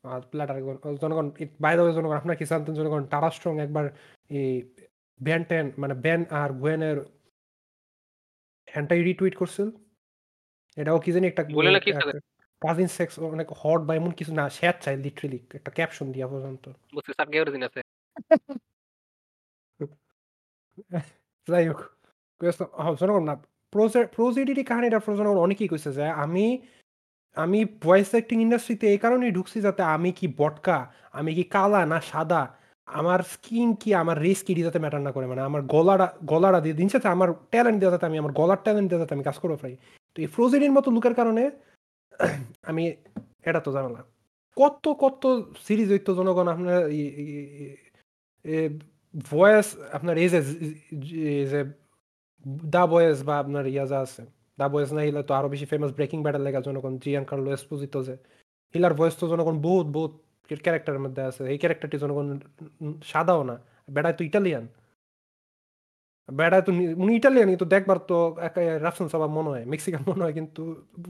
ও 0.03 0.07
আর 0.15 0.21
প্ল্যাটার 0.31 0.57
জনগণ 1.03 1.27
বাই 1.63 1.73
দ্যা 1.75 1.83
ওয়ে 1.85 1.95
জনগণ 1.97 2.17
আপনারা 2.19 2.37
কি 2.39 2.45
জানতেন 2.51 2.73
জনগণ 2.79 3.03
টারা 3.13 3.29
স্ট্রং 3.35 3.53
একবার 3.65 3.85
এই 4.39 4.51
10 5.19 5.65
মানে 5.81 5.95
বেন 6.05 6.21
আর 6.41 6.49
গুয়েনের 6.61 6.97
হ্যান্টাই 8.67 9.01
রিটুইট 9.09 9.35
করছিল। 9.41 9.67
এটাও 10.77 10.99
কি 11.03 11.09
জানি 11.15 11.25
একটা 11.27 11.43
বলে 11.57 11.69
না 11.75 11.79
কি 11.85 11.91
কাজিন 12.61 12.89
সেক্স 12.97 13.13
অনেক 13.35 13.47
হট 13.61 13.81
বা 13.87 13.93
এমন 13.99 14.11
কিছু 14.19 14.31
না 14.39 14.45
শেয়ার 14.57 14.75
চাই 14.83 14.95
লিটারেলি 15.05 15.39
একটা 15.57 15.71
ক্যাপশন 15.77 16.07
দিয়া 16.15 16.27
পর্যন্ত। 16.33 16.65
বুঝছি 16.95 17.11
সার্গে 17.17 17.37
অরিজিন 17.43 17.63
আছে। 17.69 17.79
যাই 21.47 21.65
হোক। 21.71 21.79
কইতাছিলাম, 22.41 22.69
আহ, 22.77 22.95
জনগণ 22.95 23.23
না 23.23 23.35
প্রোজে 23.71 24.05
প্রোজেডিটি 24.15 24.63
কাহিনীটা 24.63 24.99
জনগণ 25.17 25.37
অনেকেই 25.37 25.67
কইছে 25.67 25.89
যে 25.93 26.03
আমি 26.23 26.61
আমি 27.37 27.65
ভয়েস 27.81 28.09
অ্যাক্টিং 28.09 28.41
ইন্ডাস্ট্রিতে 28.41 28.87
এই 28.87 28.97
কারণেই 28.97 29.31
ঢুকছি 29.31 29.61
যাতে 29.61 29.81
আমি 29.83 30.11
কি 30.11 30.27
বটকা, 30.37 30.91
আমি 31.11 31.31
কি 31.35 31.43
কালা 31.43 31.85
না 31.85 32.01
সাদা, 32.01 32.41
আমার 32.87 33.19
স্কিন 33.23 33.69
কি, 33.75 33.89
আমার 33.93 34.17
রেস 34.21 34.43
কি 34.43 34.51
যাতে 34.63 34.79
ম্যাটার 34.79 35.01
না 35.01 35.11
করে। 35.11 35.27
মানে 35.27 35.41
আমার 35.41 35.61
গলাটা 35.61 36.07
গলাটা 36.25 36.59
দিয়ে 36.59 36.73
দিন 36.73 36.87
শেষে 36.89 37.07
আমার 37.07 37.29
ট্যালেন্ট 37.33 37.79
দিয়ে 37.79 37.91
যাতে 37.91 38.05
আমি 38.05 38.17
আমার 38.17 38.31
গলার 38.31 38.59
ট্যালেন্ট 38.63 38.87
দিয়ে 38.89 39.01
যাতে 39.01 39.13
আমি 39.13 39.23
কাজ 39.23 39.37
করতে 39.37 39.57
পারি। 39.61 39.75
তো 40.15 40.21
এই 40.21 40.27
ফ্রোজেডির 40.27 40.71
মতো 40.71 40.91
লুকের 40.91 41.13
কারণে 41.13 41.43
আমি 42.69 42.83
এটা 43.43 43.59
তো 43.59 43.69
ঝামেলা। 43.71 44.01
কত, 44.57 44.83
কত 44.99 45.23
সিরিজ 45.67 45.91
হইতো 45.91 46.11
জনগণ 46.13 46.47
আপনার 46.47 46.79
ভয়েস 49.31 49.67
আপনার 49.91 50.15
এই 50.17 50.29
যে 51.51 51.59
দ্য 52.73 52.83
বয়েজ 52.93 53.17
বা 53.27 53.35
আপনার 53.43 53.65
ইয়া 53.73 53.85
যা 53.91 53.97
আছে। 54.05 54.23
দ্য 54.59 54.67
বয়েজ 54.73 54.89
না 54.95 54.99
হইলে 55.05 55.21
তো 55.29 55.33
আরও 55.39 55.47
বেশি 55.53 55.65
ফেমাস 55.71 55.91
ব্রেকিং 55.97 56.19
ব্যাড 56.25 56.35
এর 56.37 56.43
লেগা 56.47 56.61
জনগণ 56.67 56.93
জিয়ানকার্লো 57.03 57.49
এসপোজিতো 57.57 57.99
যে 58.07 58.15
হিলার 58.75 58.93
ভয়েস 58.99 59.15
তো 59.21 59.25
জনগণ 59.33 59.55
বহুত, 59.67 59.87
বহুত 59.95 60.11
ক্যারেক্টারের 60.65 61.01
মধ্যে 61.05 61.21
আছে। 61.29 61.41
এই 61.53 61.57
ক্যারেক্টারটি 61.61 61.97
জনগণ 62.03 62.27
সাদাও 63.11 63.41
না। 63.49 63.55
বেডা 63.95 64.09
তো 64.17 64.23
ইটালিয়ান। 64.29 64.65
বেডা 66.29 66.57
তো 66.65 66.71
উনি 67.03 67.11
ইটালিয়ান 67.19 67.47
কিন্তু 67.53 67.67
দেখবার 67.73 67.97
তো 68.09 68.17
রাফসান 68.85 69.07
সাবা 69.13 69.27
মনে 69.37 69.49
হয়। 69.53 69.63
মেক্সিকান 69.73 70.01
মনে 70.11 70.21
হয় 70.25 70.35
কিন্তু 70.39 70.61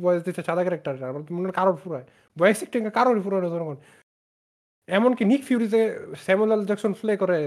ভয়েস 0.04 0.22
দিচ্ছে 0.26 0.44
সাদা 0.50 0.62
ক্যারেক্টার। 0.66 0.94
আমার 1.12 1.22
তো 1.28 1.32
মনে 1.36 1.46
কারোর 1.60 1.78
ফুরায়। 1.84 2.06
ভয়েস 2.38 2.58
অ্যাক্টিং 2.62 2.82
কারোরই 2.98 3.22
ফুরায় 3.26 3.42
না 3.46 3.50
জনগণ। 3.56 3.78
এমনকি 4.98 5.24
নিক 5.32 5.42
ফিউরি 5.48 5.68
যে 5.76 5.82
স্যামুয়েল 6.26 6.62
জ্যাকসন 6.70 6.92
প্লে 7.00 7.14
করে 7.22 7.38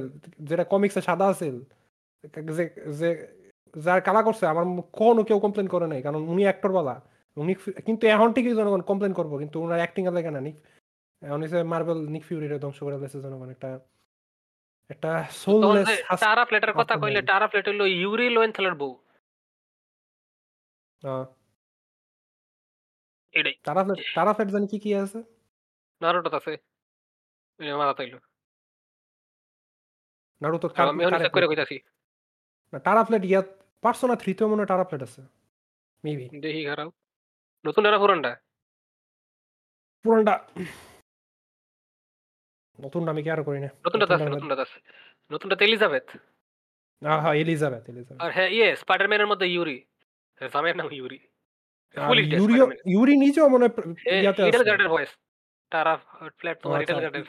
যেটা 0.49 0.65
কমিক্সে 0.73 1.01
সাদা 1.09 1.27
আছে 1.33 1.47
যে 3.01 3.09
যার 3.87 4.01
কালা 4.07 4.23
করছে 4.27 4.45
আমার 4.53 4.65
কোনো 5.01 5.21
কেউ 5.29 5.39
কমপ্লেন 5.45 5.69
করে 5.75 5.87
নাই 5.93 6.01
কারণ 6.07 6.21
উনি 6.33 6.43
অ্যাক্টর 6.47 6.73
বালা। 6.77 6.95
উনি 7.37 7.53
কিন্তু 7.87 8.05
এখন 8.15 8.29
ঠিকই 8.37 8.55
জনগণ 8.61 8.83
কমপ্লেন 8.91 9.13
করব 9.19 9.33
কিন্তু 9.43 9.57
ওনার 9.65 9.81
অ্যাক্টিং 9.83 10.03
এর 10.07 10.15
লাগে 10.19 10.31
না। 10.35 10.41
নিক 10.47 10.57
এখন 11.23 11.41
হচ্ছে 11.43 11.59
মার্বেল 11.73 11.99
নিক 12.15 12.25
ফিউরিরে 12.29 12.57
ধ্বংস 12.63 12.79
করে 12.87 12.97
দিয়েছে 13.01 13.19
জনগণ 13.25 13.49
একটা 13.57 13.71
একটা 14.91 15.11
সোললেস 15.43 15.89
টারা 16.23 16.45
প্লেটের 16.49 16.73
কথা 16.81 16.95
কইলে 17.03 17.21
টারা 17.31 17.47
প্লেট 17.51 17.65
হইল 17.69 17.83
ইউরি 18.01 18.27
লোয়েনথেলের 18.37 18.75
বউ। 18.81 18.93
এটাই। 23.35 23.55
তারা 23.67 23.81
ফ্লেট 23.85 23.99
তারা 24.17 24.33
ফ্লেট 24.35 24.49
জানি 24.55 24.67
কি 24.73 24.79
কি 24.85 24.91
আছে? 25.05 25.21
নারুটো 26.01 26.31
আছে। 26.37 26.53
মারা 27.81 27.95
তাইলো 27.99 28.19
নারুতো 30.41 30.67
আমি 30.91 31.03
অনেক 31.09 31.33
করে 31.35 31.47
কইতাছি। 31.51 31.77
টারা 32.87 33.03
ফ্লেট 33.05 33.25
ইয়া 33.31 33.43
পার্সোনা 33.85 34.15
3 34.23 34.35
তেও 34.39 34.49
মনে 34.51 34.61
হয় 34.63 34.71
টারা 34.71 34.85
ফ্লেট 34.89 35.03
আছে। 35.09 35.21
মেবি 36.05 36.25
দেখি 36.45 36.63
খারাপ। 36.69 36.89
নতুন 37.65 37.83
না 37.85 37.99
পুরানটা? 38.03 38.33
পুরানটা। 40.05 40.35
নতুন 42.79 43.03
আমি 43.13 43.21
কি 43.25 43.29
আর 43.35 43.41
করি 43.49 43.61
না? 43.65 43.71
নতুনটা 43.87 44.05
আছে 44.17 44.29
নতুনটা 44.37 44.55
আছে। 44.67 44.79
নতুনটা 45.31 45.57
এলিজাবেথ। 45.67 46.07
হ্যাঁ 47.23 47.35
এলিজাবেথ 47.43 47.85
এলিজাবেথ। 47.93 48.19
আর 48.25 48.31
হ্যাঁ 48.37 48.51
ইয়ে 48.57 48.69
স্পাইডারম্যানের 48.83 49.29
মধ্যে 49.33 49.47
ইউরি। 49.55 49.77
জামের 50.41 50.77
নাম 50.81 50.89
ইউরি। 50.99 51.19
ইউরি 52.41 52.57
ইউরি 52.95 53.15
নিজেও 53.25 53.47
মনে 53.55 53.67
ইয়াতে 54.25 54.41
আছে। 54.43 54.65
গার্ডের 54.69 54.91
ভয়েস 54.95 55.11
তারা 55.73 55.93
ফ্ল্যাট 56.39 56.57
তোমার 56.63 56.79
ইডেল 56.85 57.01
গার্ডের 57.05 57.25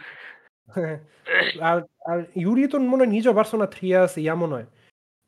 আর 1.69 1.77
আর 2.11 2.19
ইউরি 2.43 2.61
তো 2.71 2.77
মনে 2.91 3.01
হয় 3.03 3.11
নিজেও 3.15 3.33
পার্সোনা 3.39 3.67
3 3.75 3.97
আছে 4.07 4.19
ইয়া 4.25 4.35
মনে 4.43 4.53
হয়। 4.57 4.67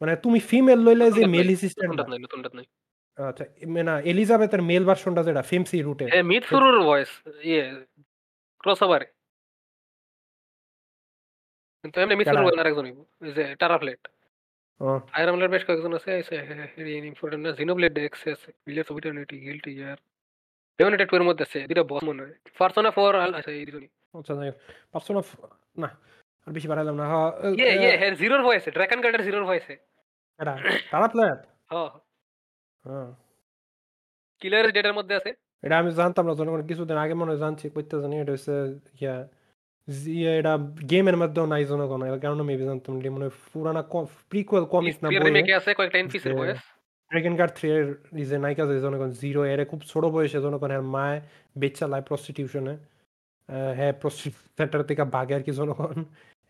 মানে 0.01 0.13
তুমি 0.23 0.39
ফিমেল 0.49 0.79
লইলে 0.85 1.07
যে 1.17 1.23
মেল 1.35 1.47
অ্যাসিস্ট্যান্ট 1.51 1.97
নাই 2.11 2.19
নতুনটা 2.25 2.49
নাই 2.57 2.67
আচ্ছা 3.17 3.45
না 3.89 3.95
এলিজাবেথের 4.11 4.61
মেল 4.69 4.83
ভার্সনটা 4.89 5.21
যেটা 5.27 5.41
ফেমসি 5.51 5.77
রুটে 5.87 6.05
হ্যাঁ 6.13 6.25
মিথফুরুর 6.31 6.77
ভয়েস 6.87 7.11
ইয়ে 7.49 7.63
ক্রসওভারে 8.63 9.07
কিন্তু 11.83 11.97
এমনি 12.03 12.15
মিথফুরুর 12.19 12.45
ভয়েস 12.45 12.59
আরেকজনই 12.61 12.93
যে 13.37 13.43
টারাফ্লেট 13.61 14.01
আয়রন 15.15 15.31
ম্যানের 15.33 15.51
বেশ 15.53 15.63
কয়েকজন 15.67 15.91
আছে 15.97 16.11
ইম্পর্টেন্ট 17.11 17.41
না 17.45 17.51
জিনোব্লেড 17.59 17.95
এক্স 18.07 18.21
আছে 18.33 18.49
village 18.67 18.87
of 18.91 18.95
eternity 18.99 19.35
guilty 19.47 19.71
gear 19.79 19.97
demonetized 20.79 21.09
এর 21.17 21.25
মধ্যে 21.29 21.43
আছে 21.47 21.59
দুটো 21.69 21.83
বস 21.91 22.01
মনে 22.09 22.21
হয়। 22.23 22.35
পার্সোনা 22.59 22.89
4 22.97 23.13
আছে 23.39 23.51
এই 23.59 23.65
দুটোই 23.67 23.87
আচ্ছা 24.17 24.33
পার্সোনা 24.93 25.21
না 25.83 25.89
আর 26.47 26.51
বেশি 26.55 26.67
বাড়াইলাম 26.71 26.95
না 27.01 27.05
ইয়ে 27.59 27.71
ইয়ে 27.81 27.93
হ্যাঁ 27.99 28.13
জিরোর 28.21 28.41
ভয়েসে 28.47 28.69
ড্রাগন 28.75 28.99
গার্ডের 29.03 29.23
জিরোর 29.27 29.45
ভয়েসে 29.49 29.75
এটা 30.39 30.53
তারা 30.91 31.07
প্লেয়ার 31.13 31.37
হ্যাঁ 31.71 31.89
হ্যাঁ। 32.85 33.09
কিলার 34.41 34.65
ডেটার 34.75 34.95
মধ্যে 34.99 35.13
আছে। 35.19 35.31
এটা 35.63 35.75
আমি 35.81 35.89
জানতাম 35.99 36.23
না 36.29 36.33
জনগণ 36.39 36.61
কিছুদিন 36.69 36.97
আগে 37.03 37.15
মনে 37.21 37.35
জানছি 37.43 37.65
কইতে 37.75 37.95
জানি 38.03 38.15
এটা 38.23 38.31
হচ্ছে 38.35 38.55
ইয়া 38.99 40.31
এটা 40.39 40.53
গেমের 40.91 41.17
মধ্যেও 41.21 41.45
নাই 41.53 41.63
জনগণ 41.71 42.01
এর 42.07 42.19
কারণে 42.23 42.43
মেবি 42.49 42.65
জানতাম 42.69 42.93
মনে 43.15 43.27
পুরানা 43.51 43.81
প্রিকুয়েল 44.31 44.63
কমিক্স 44.73 44.99
না 45.03 45.07
বই 45.09 45.19
রিমেকে 45.19 45.53
আছে 45.59 45.71
কয়েকটা 45.77 45.97
এনপিসির 45.99 46.33
ভয়েস 46.39 46.61
ড্রাগন 47.11 47.33
গার্ড 47.39 47.53
3 47.59 47.71
এর 47.77 47.85
যে 48.29 48.37
নায়িকা 48.43 48.63
যে 48.69 48.75
জনগণ 48.85 49.09
জিরো 49.21 49.41
এর 49.51 49.59
খুব 49.71 49.81
ছোট 49.91 50.03
বয়সে 50.13 50.39
জনগণ 50.45 50.71
এর 50.77 50.83
মায় 50.95 51.19
বেচা 51.61 51.85
লাই 51.87 52.01
প্রস্টিটিউশনে 52.09 52.75
হ্যাঁ 53.77 53.93
সেন্টার 54.57 54.79
থেকে 54.89 55.03
ভাগে 55.15 55.33
আর 55.37 55.43
কি 55.47 55.51
জনগণ। 55.59 55.97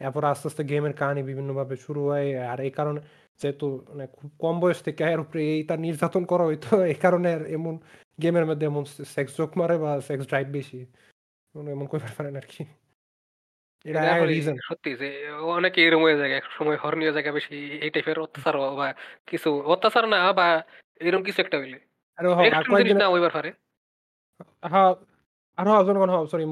এরপর 0.04 0.24
আস্তে 0.26 0.46
আস্তে 0.48 0.64
গেমের 0.64 0.94
কাহিনী 0.94 1.22
বিভিন্নভাবে 1.30 1.76
শুরু 1.86 2.02
হয় 2.10 2.30
আর 2.44 2.60
এই 2.60 2.72
কারণে 2.72 3.00
যেহেতু 3.40 3.66
মানে 3.90 4.06
খুব 4.16 4.30
কম 4.40 4.56
বয়স 4.60 4.80
থেকে 4.82 5.02
এর 5.06 5.20
উপরে 5.20 5.42
এই 5.54 5.62
তার 5.70 5.80
নির্যাতন 5.80 6.24
করা 6.32 6.44
হইতো 6.46 6.68
এই 6.92 6.98
কারণে 7.04 7.30
এমন 7.58 7.76
গেমের 8.20 8.46
মধ্যে 8.46 8.66
এমন 8.66 8.84
সেক্স 9.16 9.32
জোক 9.38 9.52
মারে 9.58 9.76
বা 9.78 9.92
সেক্স 10.02 10.24
ড্রাইভ 10.28 10.48
বেশি। 10.50 10.80
এমন 11.74 11.86
করতে 11.92 12.12
পারেন 12.18 12.36
আর 12.36 12.48
কি। 12.50 12.64
সত্যি 14.70 14.92
যে 14.96 15.10
অনেকে 15.52 15.80
এরকম 15.82 16.02
হয়ে 16.04 16.20
যায় 16.20 16.32
এক 16.32 16.46
সময় 16.58 16.78
হরনীয় 16.84 17.12
জায়গা 17.12 17.32
বেশি 17.32 17.54
এই 17.86 17.90
টাইপের 17.90 18.18
অত্যাচার 18.20 18.56
বা 18.80 18.88
কিছু 19.28 19.50
অত্যাচার 19.66 20.04
না 20.08 20.20
বা 20.40 20.48
এরকম 21.02 21.24
কিছু 21.24 21.40
একটা 21.42 21.58
হইলে। 21.58 21.78
আর 22.18 22.24
হ্যাঁ 24.64 24.92
আর 25.58 25.66
হ্যাঁ 25.68 25.82
সরি 26.32 26.44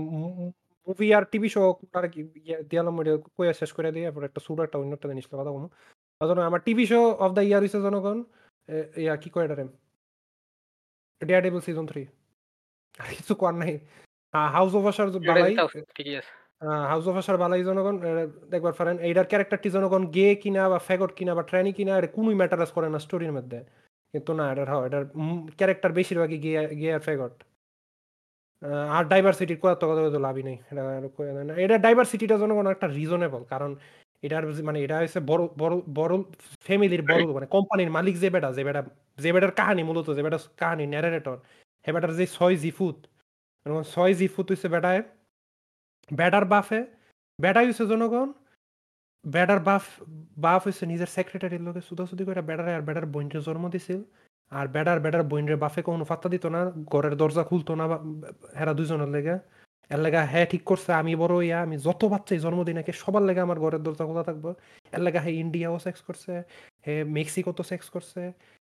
মুভি 0.87 1.07
আর 1.17 1.23
টিভি 1.31 1.49
শো 1.55 1.61
আর 1.99 2.05
কি 2.13 2.21
দিয়ালাম 2.69 2.95
কইয়া 3.37 3.53
শেষ 3.61 3.71
করে 3.77 3.89
দিয়ে 3.95 4.05
এরপর 4.09 4.23
একটা 4.29 4.41
সুর 4.45 4.57
একটা 4.65 4.77
অন্য 4.81 4.93
একটা 4.97 5.07
জিনিস 5.11 5.25
কথা 5.31 5.43
বলব 5.47 5.65
জনগণ 6.21 6.45
আমার 6.49 6.61
TV 6.67 6.83
show 6.91 6.99
of 7.25 7.31
the 7.37 7.43
year 7.49 7.61
হইছে 7.63 7.79
জনগণ 7.87 8.17
ইয়া 9.03 9.13
কি 9.23 9.29
কয় 9.35 9.45
এটারে? 9.47 9.65
ডেয়ার 11.21 11.43
ডেভিল 11.45 11.61
সিজন 11.67 11.85
থ্রি 11.91 12.03
আর 12.99 13.11
কিছু 13.19 13.33
কর 13.41 13.53
নাই। 13.61 13.73
হাউস 14.55 14.73
অফ 14.79 14.83
আসার 14.91 15.07
বালাই 15.29 15.53
হাউস 16.91 17.05
অফ 17.09 17.15
আসার 17.21 17.37
বালাই 17.43 17.63
জনগণ 17.69 17.95
দেখবার 18.51 18.73
পারেন 18.79 18.95
এইটার 19.07 19.27
ক্যারেক্টারটি 19.31 19.69
জনগণ 19.75 20.03
গে 20.15 20.27
কিনা 20.43 20.63
বা 20.71 20.79
ফেগট 20.87 21.11
কিনা 21.17 21.33
বা 21.37 21.43
ট্রেনি 21.49 21.71
কিনা 21.77 21.93
এটা 21.99 22.09
কোনোই 22.17 22.35
ম্যাটারাস 22.41 22.71
করে 22.71 22.87
না 22.93 22.99
স্টোরির 23.05 23.33
মধ্যে। 23.37 23.59
কিন্তু 24.13 24.31
না 24.39 24.45
এটার 24.53 24.67
হয় 24.73 24.85
এটার 24.87 25.03
ক্যারেক্টার 25.59 25.91
বেশিরভাগই 25.99 26.39
গে 26.45 26.51
গে 26.81 26.89
আর 26.97 27.01
ফেগট 27.07 27.33
আর 28.95 29.03
ডাইভার্সিটির 29.05 29.59
কত 29.63 29.81
কথা 29.89 30.01
লাভই 30.27 30.43
নেই। 30.43 30.57
এটা 30.71 30.81
এটা 31.65 31.75
ডাইভার্সিটিটা 31.77 32.35
জনগণ 32.37 32.65
একটা 32.67 32.87
রিজনেবল 32.97 33.41
কারণ 33.43 33.71
এটার 34.23 34.43
মানে 34.69 34.79
এটা 34.85 34.95
হচ্ছে 34.99 35.19
বড় 35.31 35.43
বড় 35.57 35.75
বড় 35.95 36.13
ফ্যামিলির 36.67 37.03
বড় 37.11 37.23
মানে 37.33 37.47
কোম্পানির 37.47 37.89
মালিক 37.91 38.15
যে 38.23 38.29
বেটা 38.29 38.49
যে 38.57 38.63
বেটা 38.63 38.81
যে 39.19 39.29
বেটার 39.33 39.53
কাহানি 39.59 39.81
মূলত, 39.83 40.07
যে 40.17 40.21
বেটা 40.25 40.39
কাহানি 40.57 40.83
ন্যারেটর 40.87 41.37
হে 41.85 41.91
বেটার 41.95 42.11
যে 42.19 42.25
ছয় 42.27 42.55
জিফুত 42.55 42.97
ছয় 43.93 44.13
জিফুত 44.13 44.45
হচ্ছে 44.51 44.67
বেটায় 44.75 45.01
ব্যাডার 46.11 46.45
বাফে 46.45 46.79
ব্যাডাই 47.39 47.65
হচ্ছে 47.69 47.85
জনগণ 47.87 48.29
ব্যাডার 49.25 49.59
বাফ 49.59 49.83
বাফ 50.37 50.61
হচ্ছে 50.67 50.83
নিজের 50.85 51.09
সেক্রেটারির 51.17 51.61
লোকে 51.61 51.81
সুদাসুদি 51.81 52.23
করে 52.25 52.41
ব্যাডারে 52.41 52.71
আর 52.77 52.83
ব্যাডার 52.87 53.05
বোনকে 53.05 53.39
জন্ম 53.41 53.63
দিছিল। 53.69 54.01
আর 54.51 54.65
ব্যাডার 54.67 54.97
ব্যাডার 55.03 55.23
বোনরে 55.31 55.55
বাফে 55.63 55.81
কোনো 55.89 56.03
ফাত্তা 56.09 56.27
দিত 56.33 56.45
না 56.55 56.59
ঘরের 56.91 57.13
দরজা 57.21 57.43
খুলতো 57.43 57.71
না 57.75 57.85
হেরা 58.59 58.73
দুজনের 58.79 59.11
লেগে। 59.15 59.35
এর 59.91 59.99
লেগা 60.05 60.21
হ্যাঁ 60.31 60.47
ঠিক 60.51 60.63
করছে 60.69 60.89
আমি 61.01 61.11
বড় 61.21 61.35
ইয়া 61.41 61.59
আমি 61.65 61.75
যত 61.85 62.01
বাচ্চাই 62.13 62.39
জন্মদিন 62.45 62.77
একে 62.77 62.93
সবার 63.01 63.23
লেগে 63.27 63.41
আমার 63.41 63.59
ঘরের 63.63 63.81
দরজা 63.85 64.03
খোলা 64.09 64.23
থাকব। 64.29 64.45
এর 64.93 65.01
লেগা 65.05 65.19
হ্যাঁ 65.23 65.35
ইন্ডিয়াও 65.43 65.75
সেক্স 65.85 66.01
করছে 66.07 66.31
হ্যাঁ 66.85 67.03
মেক্সিকোতে 67.17 67.63
সেক্স 67.71 67.87
করছে 67.95 68.21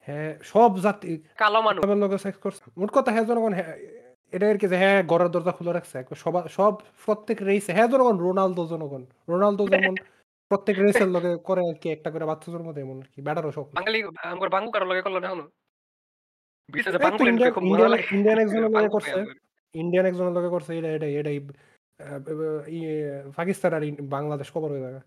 হ্যাঁ 0.09 0.31
সব 0.53 0.70
জাতি 0.85 1.12
কালো 1.43 1.59
মানুষ। 1.66 1.81
লোকে 2.03 2.19
সেক্স 2.27 2.39
করছে। 2.44 2.62
মোট 2.81 2.90
কথা 2.97 3.11
হ্যাঁ 3.15 3.27
জনগণ 3.31 3.53
এটা 4.32 4.44
আর 4.53 4.59
কি 4.61 4.66
যে 4.73 4.77
হ্যাঁ 4.82 4.98
ঘরের 5.11 5.31
দরজা 5.35 5.53
খুলে 5.57 5.73
রাখছে 5.73 5.97
সবার 6.24 6.44
সব 6.57 6.73
প্রত্যেক 7.05 7.39
রেসে 7.48 7.73
হ্যাঁ 7.77 7.89
জনগণ 7.93 8.16
রোনালদো 8.19 8.62
জনগণ 8.73 9.03
রোনালদো 9.28 9.65
যেমন 9.73 9.94
প্রত্যেক 10.51 10.77
রেসের 10.78 11.11
লগে 11.16 11.32
করে 11.48 11.62
আর 11.70 11.77
কি 11.82 11.86
একটা 11.90 12.09
করে 12.15 12.24
বাচ্চা 12.31 12.48
জন্ম 12.55 12.69
দেয় 12.74 12.85
এমন 12.86 12.98
কি 13.12 13.19
ব্যাটারও 13.27 13.53
সব 13.57 13.66
বাঙালি 13.78 13.98
আমার 14.35 14.48
বাঙ্গু 14.55 14.70
কারও 14.74 14.86
লগে 14.90 15.03
করল 15.07 15.16
না। 15.20 15.28
ইন্ডিয়ান 18.12 18.38
একজনের 18.38 18.70
লগে 18.76 18.88
করছে। 18.88 19.18
ইন্ডিয়ান 19.74 20.06
একজনের 20.06 20.34
লগে 20.38 20.51
করছে 20.55 20.70
এটা 20.78 20.90
এটা 20.97 21.09
এটাই 21.20 21.38
পাকিস্তান 23.36 23.70
আর 23.76 23.82
বাংলাদেশ 24.02 24.48
খবর 24.52 24.68
হয়ে 24.70 24.84
যাবে। 24.86 25.01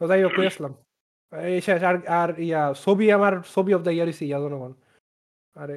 তো 0.00 0.04
যাই 0.06 0.22
হোক 0.22 0.32
আসলাম? 0.38 0.72
এই 1.32 1.60
শেষ 1.60 1.80
আর 1.82 1.96
আর 2.20 2.30
ইয়া 2.40 2.62
ছবি 2.84 3.06
আমার 3.12 3.34
ছবি 3.54 3.70
অফ 3.74 3.82
দ্য 3.82 3.90
ইয়ার 3.90 4.08
ইয়া 4.08 4.38
জনগণ। 4.38 4.72
আরে। 5.56 5.76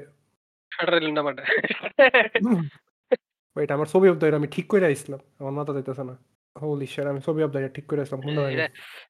আমার 3.75 3.87
ছবি 3.93 4.07
অফ 4.09 4.17
দ্য 4.17 4.25
আমি 4.39 4.47
ঠিক 4.47 4.65
করে 4.67 4.85
আইছিলাম 4.85 5.19
আমার 5.39 5.53
মাথা 5.57 5.71
যাইতেছে 5.73 6.03
না। 6.03 6.15
হোলি 6.55 6.87
শিট 6.93 7.05
আমি 7.05 7.21
ছবি 7.21 7.41
অফ 7.43 7.51
দ্য 7.51 7.59
ঠিক 7.73 7.85
করে 7.87 8.01
আসলাম 8.01 8.21
হুন্ডা 8.21 8.41
এটা 8.51 8.67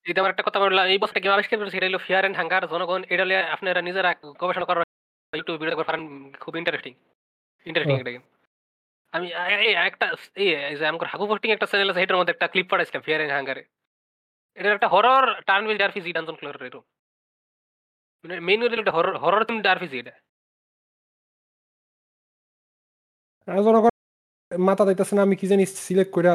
এটা 0.10 0.20
আমার 0.22 0.32
একটা 0.32 0.46
কথা 0.48 0.60
বললাম 0.60 0.86
এই 0.88 0.98
বছরটা 0.98 1.20
গেম 1.20 1.34
আবিষ্কার 1.34 1.60
করেছে 1.60 1.78
এটা 1.78 1.88
হলো 1.88 2.00
ফিয়ার 2.06 2.24
এন্ড 2.26 2.38
হাঙ্গার 2.38 2.64
জনগণ 2.68 3.02
এটা 3.14 3.24
হলে 3.24 3.36
আপনারা 3.56 3.82
নিজেরা 3.82 4.10
গবেষণা 4.42 4.66
করার 4.66 4.91
ইউটিউব 5.38 5.58
ভিডিও 5.60 5.72
দেখতে 5.74 5.88
পারেন 5.90 6.04
খুব 6.44 6.54
ইন্টারেস্টিং 6.62 6.94
ইন্টারেস্টিং। 7.68 7.96
একটা 8.00 8.14
গেম 8.16 8.24
আমি 9.14 9.28
এই 9.68 9.74
একটা 9.90 10.06
এই 10.44 10.50
যে 10.80 10.84
আমার 10.90 11.10
হাগু 11.14 11.26
পোস্টিং 11.30 11.50
একটা 11.52 11.68
চ্যানেল 11.72 11.90
আছে 11.92 12.02
এটার 12.04 12.18
মধ্যে 12.20 12.34
একটা 12.36 12.48
ক্লিপ 12.54 12.68
পাঠাইছিলাম 12.72 13.02
ফিয়ার 13.06 13.22
একটা 14.78 14.88
হরর 14.94 15.26
টার্ন 15.48 15.64
উইল 15.68 15.80
ডারফিজি 15.82 16.12
ডানজন 16.16 16.36
ক্লোর 16.40 16.56
এরকম। 16.68 16.84
মানে 18.24 18.36
মেইন 18.48 18.60
একটা 18.84 18.94
হরর 18.98 19.16
হরর 19.24 19.44
ডারফিজি 19.68 19.98
এটা। 20.04 20.14
মাথা 24.52 24.84
যাইতেছে 24.88 25.14
না 25.18 25.22
আমি 25.28 25.36
কি 25.40 25.46
জানি 25.52 25.64
সিলেক্ট 25.88 26.12
করে 26.16 26.30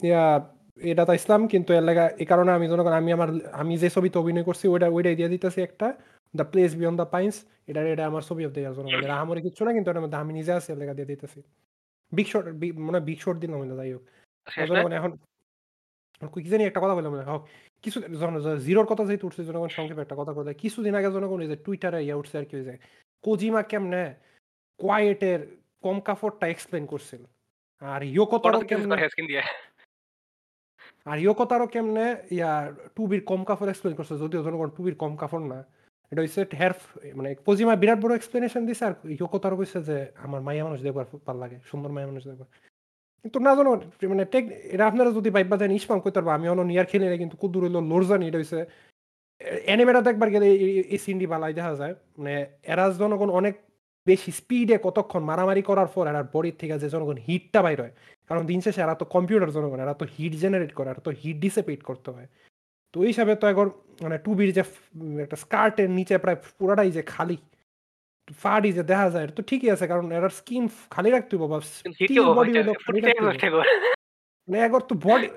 ইয়া 0.00 0.22
এটা 0.90 1.02
ইসলাম 1.20 1.40
কিন্তু 1.52 1.70
এর 1.78 1.84
লাগা 1.88 2.04
এই 2.22 2.26
কারণে 2.30 2.50
আমি 2.58 2.66
জনগণ 2.72 2.94
আমি 3.00 3.10
আমার 3.16 3.28
আমি 3.60 3.74
যে 3.82 3.88
ছবিতে 3.94 4.16
অভিনয় 4.22 4.46
করছি 4.48 4.64
ওইটা 4.72 4.86
ওইটাই 4.96 5.16
দিয়ে 5.18 5.32
দিতেছি 5.34 5.60
একটা। 5.68 5.86
The 6.38 6.44
Place 6.52 6.70
Beyond 6.80 6.96
The 7.00 7.08
Pines 7.14 7.34
এটা 7.70 7.80
এটা 7.94 8.04
আমার 8.10 8.22
ছবি 8.28 8.42
অফ 8.46 8.52
দেয়া 8.56 8.70
জনগণ 8.78 9.00
এটা 9.06 9.16
আমার 9.24 9.36
কিচ্ছু 9.44 9.62
না 9.66 9.70
কিন্তু 9.76 9.88
এটার 9.90 10.02
মধ্যে 10.04 10.18
আমি 10.22 10.32
নিজে 10.38 10.52
আছি 10.58 10.68
লাগা 10.80 10.94
দিয়ে 10.98 11.08
দিতেছি। 11.12 11.40
বিগ 12.12 12.28
শট 12.32 12.44
মানে 12.86 13.00
বিগ 13.08 13.18
শট 13.24 13.36
দিলাম 13.42 13.58
এটা 13.64 13.76
যাই 13.80 13.90
হোক। 13.94 14.04
শেষ 14.46 14.68
না? 14.70 14.76
জনগণ 14.80 14.92
এখন 14.98 15.12
কি 16.42 16.48
জানি 16.52 16.62
একটা 16.64 16.80
কথা 16.84 16.94
বললাম 16.96 17.14
না 17.18 17.24
হোক 17.30 17.42
কিছু 17.84 17.98
জিরোর 18.66 18.86
কথা 18.90 19.02
যেহেতু 19.08 19.24
উঠছে 19.28 19.42
জনগণ 19.48 19.70
সংক্ষেপে 19.76 20.02
একটা 20.04 20.16
কথা 20.20 20.32
কথা 20.38 20.50
কিছুদিন 20.62 20.94
আগে 20.98 21.10
জনগণ 21.16 21.40
যে 21.52 21.56
টুইটারে 21.64 21.98
ইয়ে 22.06 22.18
উঠছে 22.20 22.34
আর 22.40 22.46
কি 22.50 22.56
যে 22.68 22.74
কোজিমা 23.24 23.62
কেমনে 23.70 24.02
কোয়াইটের 24.80 25.40
কম 25.84 25.96
কাফড়টা 26.06 26.46
এক্সপ্লেন 26.54 26.84
করছিল। 26.92 27.22
আর 27.82 28.00
কিছু 28.50 28.66
কেমনে 28.70 28.94
আর 31.10 31.18
কেমনে 31.74 32.06
ইয়া 32.36 32.52
টুবির 32.96 33.22
কম 33.30 33.40
কাপড় 33.48 33.70
এক্সপ্লেন 33.72 33.94
করছে 33.98 34.14
যদিও 34.22 34.40
জনগণ 34.46 34.68
টুবির 34.76 34.96
কম 35.02 35.12
কাপড় 35.22 35.46
না। 35.52 35.58
এটা 36.14 36.22
হচ্ছে 36.22 36.56
হেয়ার 36.56 36.70
মানে 37.14 37.34
কোজিমা 37.34 37.76
বিরাট 37.76 38.00
বড় 38.00 38.14
এক্সপ্লেনেশন 38.14 38.66
দিছে 38.66 38.84
আর 38.84 38.94
ইয়োকোতারও 39.04 39.56
কইছে 39.56 39.82
যে 39.82 40.06
আমার 40.16 40.42
মায়া 40.42 40.64
মানুষ 40.64 40.82
দেখবার 40.82 41.04
ভালো 41.26 41.38
লাগে, 41.38 41.58
সুন্দর 41.70 41.92
মায়া 41.92 42.06
মানুষ 42.06 42.26
দেখবার। 42.26 42.46
কিন্তু 43.22 43.38
না 43.40 43.54
জানো 43.54 43.80
মানে 44.08 44.24
টেক 44.24 44.50
এটা 44.64 44.86
আপনারা 44.86 45.10
যদি 45.10 45.30
বাইবা 45.30 45.56
দেন 45.56 45.70
ইসপাম 45.72 46.00
কইতে 46.00 46.20
পারব, 46.20 46.28
আমি 46.28 46.48
অন্য 46.48 46.62
নিয়ার 46.62 46.86
খেলি 46.86 47.08
না 47.08 47.16
কিন্তু 47.16 47.36
কুদুর 47.36 47.64
হইল, 47.64 47.80
লোরজানি 47.80 48.28
এটা 48.28 48.38
হইছে। 48.38 48.66
অ্যানিমেটা 49.64 50.00
দেখবার 50.00 50.30
গেলে 50.30 50.52
এই- 50.54 50.98
সিন্ডি 50.98 51.26
বালাই 51.26 51.54
দেখা 51.54 51.74
যায়। 51.74 51.94
মানে 52.18 52.46
এরা 52.62 52.90
জনগণ 52.90 53.30
অনেক 53.30 53.54
বেশি 54.06 54.32
স্পিডে 54.32 54.78
কতক্ষণ 54.82 55.24
মারামারি 55.24 55.62
করার 55.62 55.86
পর 55.86 56.08
এরা 56.08 56.28
বডির 56.32 56.54
থেকে 56.58 56.78
যে 56.78 56.88
জনগণ 56.88 57.16
হিটটা 57.16 57.62
বাইর 57.62 57.80
হয়। 57.80 57.92
কারণ 58.28 58.46
দিন 58.46 58.60
শেষে 58.60 58.80
এরা 58.80 58.94
তো 58.94 59.04
কম্পিউটার 59.04 59.50
জনগণ, 59.50 59.80
এরা 59.80 59.94
তো 59.94 60.06
হিট 60.18 60.32
জেনারেট 60.32 60.72
করে, 60.74 60.90
এরা 60.90 61.00
তো 61.00 61.10
হিট 61.10 61.36
ডিসেপেট 61.36 61.82
করতে 61.82 62.10
হয়। 62.10 62.26
তো 62.94 62.96
ওই 63.00 63.08
হিসাবে 63.12 63.32
তো 63.34 63.44
একবার 63.52 63.68
মানে 64.04 64.16
টুবির 64.24 64.50
যে 64.56 64.62
একটা 65.24 65.36
স্কার্টের 65.44 65.88
নিচে 65.98 66.14
প্রায় 66.18 66.38
পুরাটাই 66.58 66.90
যে 66.96 67.02
খালি 67.14 67.36
ফাড়ি 68.42 68.70
যে 68.72 68.82
দেখা 68.90 69.08
যায় 69.14 69.26
তো 69.36 69.40
ঠিকই 69.48 69.68
আছে 69.74 69.86
কারণ 69.92 70.06
এর 70.16 70.24
স্কিন 70.40 70.64
খালি 70.94 71.08
রাখতে 71.10 71.32
হবে 71.36 71.46
বা 71.52 71.58
কিন্তু 71.84 71.90
steel 71.90 71.92
হিটকেও 72.00 72.24
body 72.38 72.50
হইতে 72.50 72.60
হইল 72.60 72.70
খালি 72.84 72.98
রাখতে 73.00 73.20
হবে। 73.20 73.64
ফুটতে 73.64 73.92
মানে 74.48 74.58
একবার 74.66 74.82
তো 74.90 74.94
বডি 75.06 75.28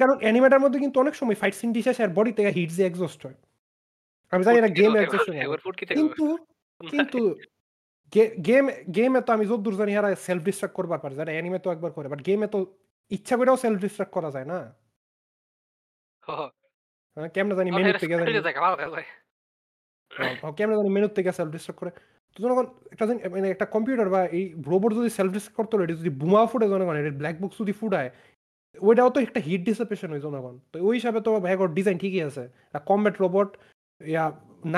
কারণ 0.00 0.16
অ্যানিমেটার 0.24 0.62
মধ্যে 0.64 0.78
কিন্তু 0.84 0.96
অনেক 1.00 1.14
সময় 1.20 1.36
ফাইট 1.40 1.54
সিন 1.60 1.70
শেষে 1.86 2.02
আর 2.06 2.12
বডি 2.18 2.32
থেকে 2.38 2.50
হিট 2.56 2.70
যে 2.78 2.82
এক্সস্ট 2.86 3.20
হয়। 3.26 3.38
আমি 4.32 4.42
জানি 4.46 4.58
না 4.64 4.70
গেম 4.78 4.92
এক্সস্ট 4.96 5.28
হয় 5.30 5.38
কিন্তু 5.98 6.24
কিন্তু 6.80 7.20
গেম 8.48 8.64
গেমে 8.96 9.20
তো 9.26 9.30
আমি 9.36 9.44
যতদূর 9.50 9.74
জানি 9.80 9.90
এরা 9.92 10.10
সেলফ 10.26 10.42
ডিস্ট্রাক্ট 10.48 10.74
করবার 10.78 11.00
পারে 11.02 11.14
যারা 11.14 11.30
অ্যানিমে 11.34 11.60
তো 11.64 11.68
একবার 11.74 11.90
করে 11.96 12.06
বাট 12.12 12.20
গেমে 12.28 12.46
তো 12.54 12.58
ইচ্ছা 13.10 13.34
করেও 13.38 13.56
সেলফ 13.64 13.78
ডিস্ট্রাক্ট 13.84 14.12
করা 14.16 14.30
যায় 14.36 14.48
না। 14.52 14.58
কেমনে 17.34 17.54
জানি 17.58 17.70
মেনু 17.76 17.92
থেকে 18.02 18.14
জানি 18.20 18.32
কেমনে 20.58 20.76
জানি 20.80 20.90
মেনু 20.96 21.08
থেকে 21.18 21.30
সেলফ 21.38 21.50
ডিস্ট্রাক্ট 21.54 21.80
করে। 21.82 21.92
তো 22.34 22.38
জনগণ 22.42 22.66
একটা 22.92 23.04
মানে 23.34 23.48
একটা 23.54 23.66
কম্পিউটার 23.74 24.08
বা 24.14 24.20
এই 24.38 24.44
রোবট 24.70 24.90
যদি 24.98 25.10
সেলফ 25.18 25.30
ডিস্ট্রাক্ট 25.36 25.58
করতে 25.58 25.74
পারে 25.76 25.86
যদি 26.00 26.10
বুমা 26.20 26.40
ফুটে 26.50 26.66
জনগণ 26.72 26.96
এর 27.00 27.06
ব্ল্যাক 27.20 27.36
বক্স 27.42 27.56
যদি 27.62 27.72
ফুটায় 27.80 28.10
ওইটাও 28.88 29.10
তো 29.14 29.18
একটা 29.26 29.40
হিট 29.46 29.62
ডিসেপেশন 29.68 30.08
হয় 30.12 30.22
জনগণ। 30.26 30.54
তো 30.72 30.76
ওই 30.88 30.94
হিসাবে 30.98 31.18
তো 31.26 31.30
ভ্যাগর 31.46 31.68
ডিজাইন 31.78 31.96
ঠিকই 32.02 32.22
আছে। 32.28 32.44
Combat 32.90 33.16
robot 33.22 33.50
yeah 34.00 34.24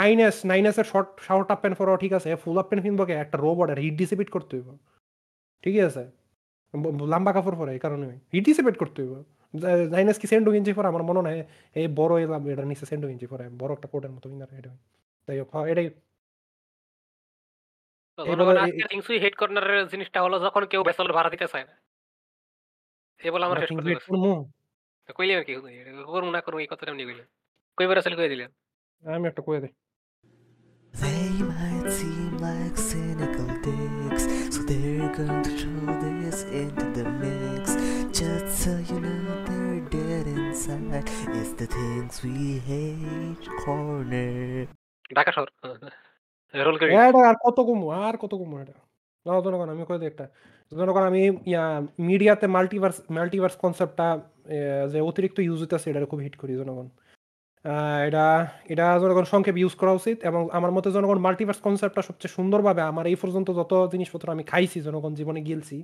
nine 0.01 0.17
S 0.27 0.37
nine 0.53 0.65
S 0.71 0.77
এর 0.81 0.87
শর্ট 0.93 1.09
শাওয়ার 1.27 1.45
টাপ 1.49 1.59
প্যান্ট 1.63 1.77
পরাও 1.79 1.97
ঠিক 2.05 2.13
আছে 2.19 2.29
ফুল 2.43 2.57
আপ 2.63 2.67
প্যান্ট 2.69 2.83
কিনবো? 2.85 3.05
একটা 3.25 3.37
রোবট 3.47 3.69
আর 3.73 3.79
হিট 3.85 3.95
ডিসিপেট 4.03 4.29
করতে 4.35 4.53
হইব। 4.57 4.69
ঠিকই 5.63 5.83
আছে? 5.89 6.05
লম্বা 7.13 7.33
কাপড় 7.37 7.57
পরে 7.61 7.71
এই 7.77 7.81
কারণে। 7.85 8.09
হিট 8.33 8.45
ডিসিপেট 8.49 8.77
করতে 8.83 8.99
হইব। 9.03 9.15
এস 9.55 10.19
কি 10.19 10.27
সেন্ডো 10.27 10.51
গেঞ্জি 10.53 10.73
পরে 10.73 10.89
আমার 10.89 11.03
মনে 11.03 11.21
হয় 11.21 11.41
এই 11.77 11.87
বড় 11.95 12.13
এলাম 12.23 12.43
এটার 12.49 12.67
নিচে 12.67 12.85
সেন্ডো 12.87 13.07
গেঞ্জি 13.09 13.27
পরে 13.27 13.45
বড় 13.59 13.73
একটা 13.73 13.89
কোটের 13.89 14.11
মতো 14.11 14.27
কিনার 14.29 14.51
এটা 14.59 14.73
যাই 15.29 15.39
হোক 15.41 15.49
হ্যাঁ, 15.53 15.67
এটাই। 15.67 15.89
হেড 19.19 19.35
কর্নারের 19.37 19.89
জিনিসটা 19.89 20.19
হলো 20.23 20.37
যখন 20.39 20.63
কেউ 20.67 20.83
বেসল 20.83 21.09
ভাড়া 21.13 21.31
দিতে 21.31 21.47
চায় 21.47 21.65
না। 21.65 21.75
এ 23.21 23.29
বলে 23.31 23.45
আমার 23.45 23.59
শেষ। 23.59 23.71
কইলে 25.09 25.33
আর 25.37 25.45
কি 25.45 25.53
করব 26.07 26.29
না 26.31 26.41
করব 26.41 26.57
এই 26.59 26.69
কথাটা 26.71 26.91
এমনি 26.91 27.05
কইলেন 27.05 27.27
কইবার 27.79 27.97
আসলে 27.99 28.17
কই 28.17 28.29
দিলেন? 28.29 28.51
আমি 29.03 29.25
একটা 29.29 29.43
কয়ে 29.43 29.61
দিই। 29.61 29.73
They 30.94 31.30
might 31.52 31.88
seem 31.92 32.32
like 32.40 32.76
cynical 32.92 33.50
dicks, 33.66 34.24
so 34.54 34.60
they're 34.70 35.12
going 35.20 35.42
to 35.48 35.52
throw 35.60 35.86
this 36.06 36.38
into 36.62 36.86
the 36.98 37.06
mix. 37.22 37.64
Just 38.20 38.48
so 38.64 38.72
you 38.90 38.98
know 39.06 39.24
they're 39.48 39.82
dead 39.92 40.26
inside. 40.38 41.06
It's 41.40 41.54
the 41.62 41.68
things 41.78 42.14
we 42.26 42.38
hate 42.70 43.46
corner. 43.64 44.68
Dhaka 45.18 45.32
শহর 45.36 45.50
রোল 46.54 46.78
করি 46.80 46.90
এটা 47.10 47.22
আর 47.30 47.38
কত 47.46 47.58
কমু 47.68 47.86
আর 48.06 48.16
কত 48.24 48.34
কমু 48.42 48.56
এটা 48.64 48.76
না 49.26 49.32
জনগণ 49.46 49.70
আমি 49.74 49.84
কয়ে 49.90 50.00
দিই 50.02 50.10
একটা 50.12 50.26
জনগণ 50.72 51.04
আমি 51.12 51.22
ইয়া 51.52 51.64
মিডিয়াতে 52.10 52.46
মাল্টিভার্স 52.56 52.98
মাল্টিভার্স 53.18 53.56
কনসেপ্টটা 53.64 54.08
যে 54.92 55.00
অতিরিক্ত 55.10 55.38
ইউজ 55.48 55.60
হইতেছে 55.64 55.88
এটা 55.92 56.00
খুব 56.12 56.20
হিট 56.26 56.36
করি 56.42 56.54
জনগণ 56.62 56.88
আহ, 57.65 57.99
এটা 58.09 58.25
এটা 58.73 58.85
জনগণ 59.03 59.25
সংক্ষেপ 59.25 59.57
ইউজ 59.59 59.75
করা 59.81 59.93
উচিত 59.93 60.17
এবং 60.23 60.43
আমার 60.53 60.71
মতে 60.71 60.89
জনগণ 60.91 61.19
মাল্টিভার্স 61.19 61.61
কনসেপ্টটা 61.61 62.03
সবচেয়ে 62.09 62.35
সুন্দরভাবে 62.37 62.83
আমার 62.83 63.05
এই 63.07 63.17
পর্যন্ত 63.23 63.49
যত 63.61 63.73
জিনিসপত্র 63.93 64.27
আমি 64.31 64.45
খাইছি 64.45 64.79
জনগণ 64.81 65.13
জীবনে 65.15 65.41
গিলছি 65.49 65.79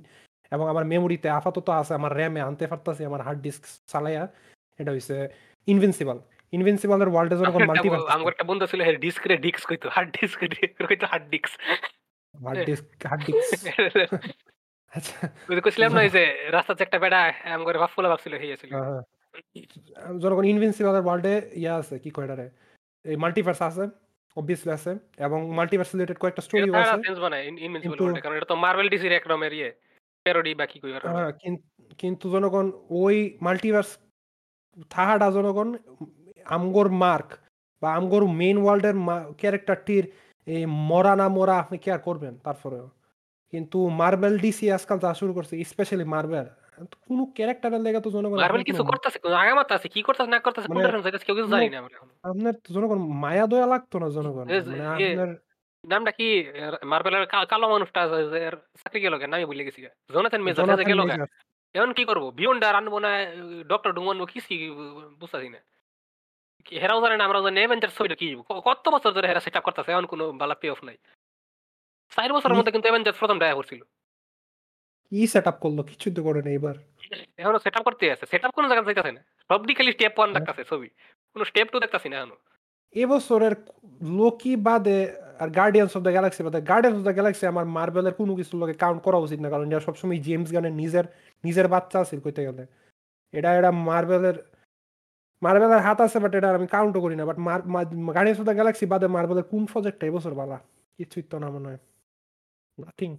এবং 0.51 0.65
আমার 0.73 0.85
মেমোরিতে 0.85 1.27
আপাতত 1.31 1.67
আছে 1.79 1.93
আমার 1.93 2.11
র্যামে 2.17 2.41
আনতে 2.41 2.65
পারতাছি 2.67 3.01
আমার 3.05 3.21
হার্ড 3.25 3.39
ডিস্ক 3.45 3.61
চালাইয়া 3.91 4.23
এটা 4.79 4.91
হইছে 4.91 5.15
ইনভিনসিবল 5.67 6.17
ইনভিনসিবলের 6.53 7.09
ওয়ার্ল্ডে 7.11 7.35
জনগণ 7.41 7.61
মাল্টিভার্স 7.71 8.05
আমার 8.15 8.31
একটা 8.33 8.45
বন্ধু 8.49 8.65
ছিল 8.71 8.79
ডিস্ক 9.05 9.21
রে 9.29 9.35
ডিস্ক 9.45 9.61
কইতো 9.69 9.87
হার্ড 9.95 10.09
ডিস্ক 10.17 10.37
কইতো 10.83 11.05
hard 11.11 11.25
disk 11.33 11.51
hard 12.35 12.59
disk 12.69 12.85
hard 13.09 13.21
disk 13.27 13.51
আচ্ছা। 14.93 15.15
ওই 15.49 15.53
কইছিলাম 15.65 15.91
না 15.95 16.01
এই 16.07 16.11
যে 16.17 16.23
রাস্তাতে 16.55 16.81
একটা 16.83 16.97
বেড়া 17.03 17.19
আম 17.47 17.61
করে 17.67 17.77
বাপ 17.81 17.91
ফুলা 17.93 18.09
ভাবছিল 18.11 18.33
হইয়াছিল 18.41 18.69
হ্যাঁ, 18.73 18.87
হ্যাঁ। 18.89 19.03
জনগণ 20.19 20.45
ইনভিনসিবলের 20.45 21.05
ওয়ার্ল্ডে 21.05 21.33
ইয়া 21.53 21.73
আছে 21.75 21.95
কি 21.99 22.09
কয় 22.11 22.25
এটারে? 22.25 22.47
এই 23.05 23.15
মাল্টিভার্স 23.15 23.61
আছে 23.61 23.83
অবভিয়াসলি 24.37 24.71
আছে 24.71 24.91
এবং 25.17 25.39
মাল্টিভার্স 25.51 25.89
রিলেটেড 25.93 26.17
কয়েকটা 26.17 26.41
স্টোরিও 26.41 26.73
এটা 26.73 26.79
আছে। 26.85 27.03
সেন্স 27.05 27.19
বানায় 27.19 27.43
ইনভিনসিবল 27.47 27.97
কিন্তু- 27.97 28.23
কারণ 28.23 28.35
এটা 28.35 28.45
তো 28.45 28.55
মার্ভেল 28.55 28.87
ডিসির 28.89 29.11
এক 29.11 29.25
রকমের 29.27 29.53
ইয়ে 29.53 29.69
প্যারোডি 30.25 30.51
বাকি 30.55 30.77
কইবার 30.79 31.01
হ্যাঁ 31.07 31.31
কিন্তু 31.97 32.25
জনগণ 32.29 32.65
ওই 33.01 33.15
মাল্টিভার্স 33.41 33.89
থাহাডা 34.89 35.27
জনগণ 35.31 35.69
আমগোর 36.45 36.89
মার্ক 36.99 37.29
বা 37.81 37.93
আমগোর 37.93 38.23
মেইন 38.31 38.57
ওয়ার্ল্ডের 38.57 38.95
ক্যারেক্টারটির 39.37 40.05
এই 40.47 40.63
মরা 40.89 41.13
না 41.15 41.27
মরা 41.29 41.55
আপনি 41.59 41.77
কেয়ার 41.77 41.99
করবেন 41.99 42.33
তারপরেও। 42.37 42.85
কিন্তু 43.53 43.77
মার্বেল 43.91 44.35
ডিসি 44.39 44.65
আজকাল 44.71 44.97
যা 44.99 45.13
শুরু 45.13 45.33
করছে 45.33 45.53
স্পেশালি 45.63 46.03
মার্বেল 46.05 46.47
কোনো 47.03 47.23
ক্যারেক্টারের 47.35 47.81
লেগে 47.81 47.99
তো 47.99 48.09
জনগণ 48.11 48.37
আপনার 48.39 48.63
কিছু 48.63 48.81
কোনো- 48.81 48.89
করতেছে 48.91 49.17
আগামাত 49.37 49.69
আছে 49.71 49.87
কি 49.89 50.01
করতেছে 50.01 50.29
না 50.29 50.39
করতেছে 50.39 50.67
মানে- 50.67 50.85
কোনটা 50.85 51.03
যাইতেছে 51.05 51.25
কেউ 51.27 51.35
কিছু 51.37 51.49
জানি 51.49 51.67
না 51.69 51.77
আমরা 51.79 51.93
এখন। 51.95 52.09
আপনার 52.23 52.53
তো 52.63 52.69
জনগণ 52.75 52.99
মায়া 53.23 53.45
দয়া 53.47 53.67
লাগতো 53.73 53.95
না 53.99 54.07
জনগণ 54.09 54.45
মানে 54.69 54.85
আপনার 54.89 55.29
নামটা 55.83 56.11
কি 56.11 56.27
মার্বেলের 56.83 57.23
কালো 57.47 57.65
মানুষটা 57.69 58.01
চাকরি 58.79 58.99
গেল 59.01 59.13
কেন 59.17 59.31
আমি 59.33 59.45
ভুলে 59.45 59.63
গেছি 59.63 59.79
জোনাথন 60.09 60.41
মেজর 60.41 60.59
জোনাথন 60.59 60.85
গেল 60.85 60.99
এখন 61.75 61.91
কি 61.93 62.03
করব? 62.05 62.23
বিয়ন্ড 62.31 62.61
আর 62.63 62.75
আনব 62.75 62.93
না 62.97 63.11
ডক্টর 63.69 63.91
ডুমন 63.93 64.15
কিছু 64.27 64.53
বুঝতেছি 65.21 65.49
না। 65.49 65.59
কি 66.65 66.73
হেরাও 66.77 66.99
জানে 67.01 67.15
না 67.17 67.23
আমরা 67.25 67.39
জানি 67.41 67.57
এভেঞ্জার 67.59 67.91
ছবিটা 67.91 68.15
কি? 68.15 68.27
কত 68.67 68.85
বছর 68.89 69.11
ধরে 69.11 69.27
হেরা 69.27 69.41
সেটআপ 69.41 69.63
করতেছে 69.63 69.89
এখন 69.91 70.05
কোনো 70.05 70.23
বালা 70.33 70.55
পে 70.55 70.67
অফ 70.69 70.81
নাই। 70.83 70.97
চার 72.11 72.29
বছরের 72.33 72.49
কি- 72.49 72.59
মধ্যে 72.59 72.71
কিন্তু 72.71 72.87
এভেঞ্জার 72.87 73.15
প্রথম 73.19 73.37
দেখা 73.39 73.55
করছিল 73.55 73.81
কি 75.11 75.19
সেট 75.33 75.45
আপ 75.51 75.57
করল? 75.63 75.77
কিছুই 75.89 76.13
তো 76.17 76.21
করে 76.27 76.41
নেই 76.47 76.55
এবার। 76.59 76.75
এখনও 77.41 77.59
সেটআপ 77.65 77.83
করতে 77.87 78.03
আছে। 78.13 78.25
সেটআপ 78.31 78.51
কোনো 78.57 78.67
জায়গা 78.69 78.83
যাইতেছে 78.87 79.11
না। 79.17 79.21
সব 79.49 79.59
দিকে 79.67 79.77
খালি 79.79 79.91
স্টেপ 79.95 80.13
ওয়ান। 80.17 80.29
দেখতেছে 80.35 80.63
ছবি। 80.71 80.87
কোনো 81.33 81.43
স্টেপ 81.49 81.67
টু 81.73 81.77
দেখতেছি 81.83 82.07
না 82.11 82.15
এখনও। 82.19 82.37
এবছরের 83.01 83.53
লোকি 84.19 84.53
বাদে 84.67 84.99
আর 85.41 85.49
গার্ডিয়ান্স 85.57 85.91
অফ 85.97 86.01
দ্য 86.05 86.11
গ্যালাক্সি 86.15 86.41
বাদে 86.45 86.59
গার্ডিয়ান্স 86.71 86.97
অফ 86.99 87.05
দ্য 87.07 87.13
গ্যালাক্সি 87.17 87.45
আমার 87.53 87.65
মার্বেলের 87.77 88.15
কোনো 88.19 88.33
কিছু 88.39 88.53
লোকে 88.61 88.75
কাউন্ট 88.83 89.01
করা 89.07 89.17
উচিত 89.25 89.39
না 89.43 89.49
কারণ 89.53 89.65
এটা 89.71 89.85
সবসময় 89.87 90.19
জেমস 90.27 90.49
গানের 90.55 90.73
নিজের 90.81 91.05
নিজের 91.43 91.67
বাচ্চা 91.73 91.97
আছে 92.03 92.13
কইতে 92.25 92.41
গেলে। 92.47 92.63
এটা 93.33 93.49
এটা 93.59 93.71
মার্বেলের 93.89 94.37
মার্বেলের 95.41 95.81
হাত 95.87 95.99
আছে 96.05 96.17
বাট 96.23 96.33
এটা 96.39 96.49
আমি 96.57 96.67
কাউন্টও 96.75 97.01
করি 97.05 97.15
না। 97.19 97.23
But 97.29 97.37
Guardians 98.15 98.39
of 98.41 98.45
the 98.49 98.55
Galaxy 98.59 98.85
বাদে 98.93 99.07
মার্বেলের 99.15 99.45
কোন 99.51 99.63
প্রজেক্টটা 99.71 100.05
এবছর 100.09 100.33
বালা? 100.41 100.57
কিছুই 100.99 101.23
তো 101.31 101.35
না 101.43 101.47
মনে 101.55 101.67
হয়। 101.69 101.81
নাথিং 102.77 103.11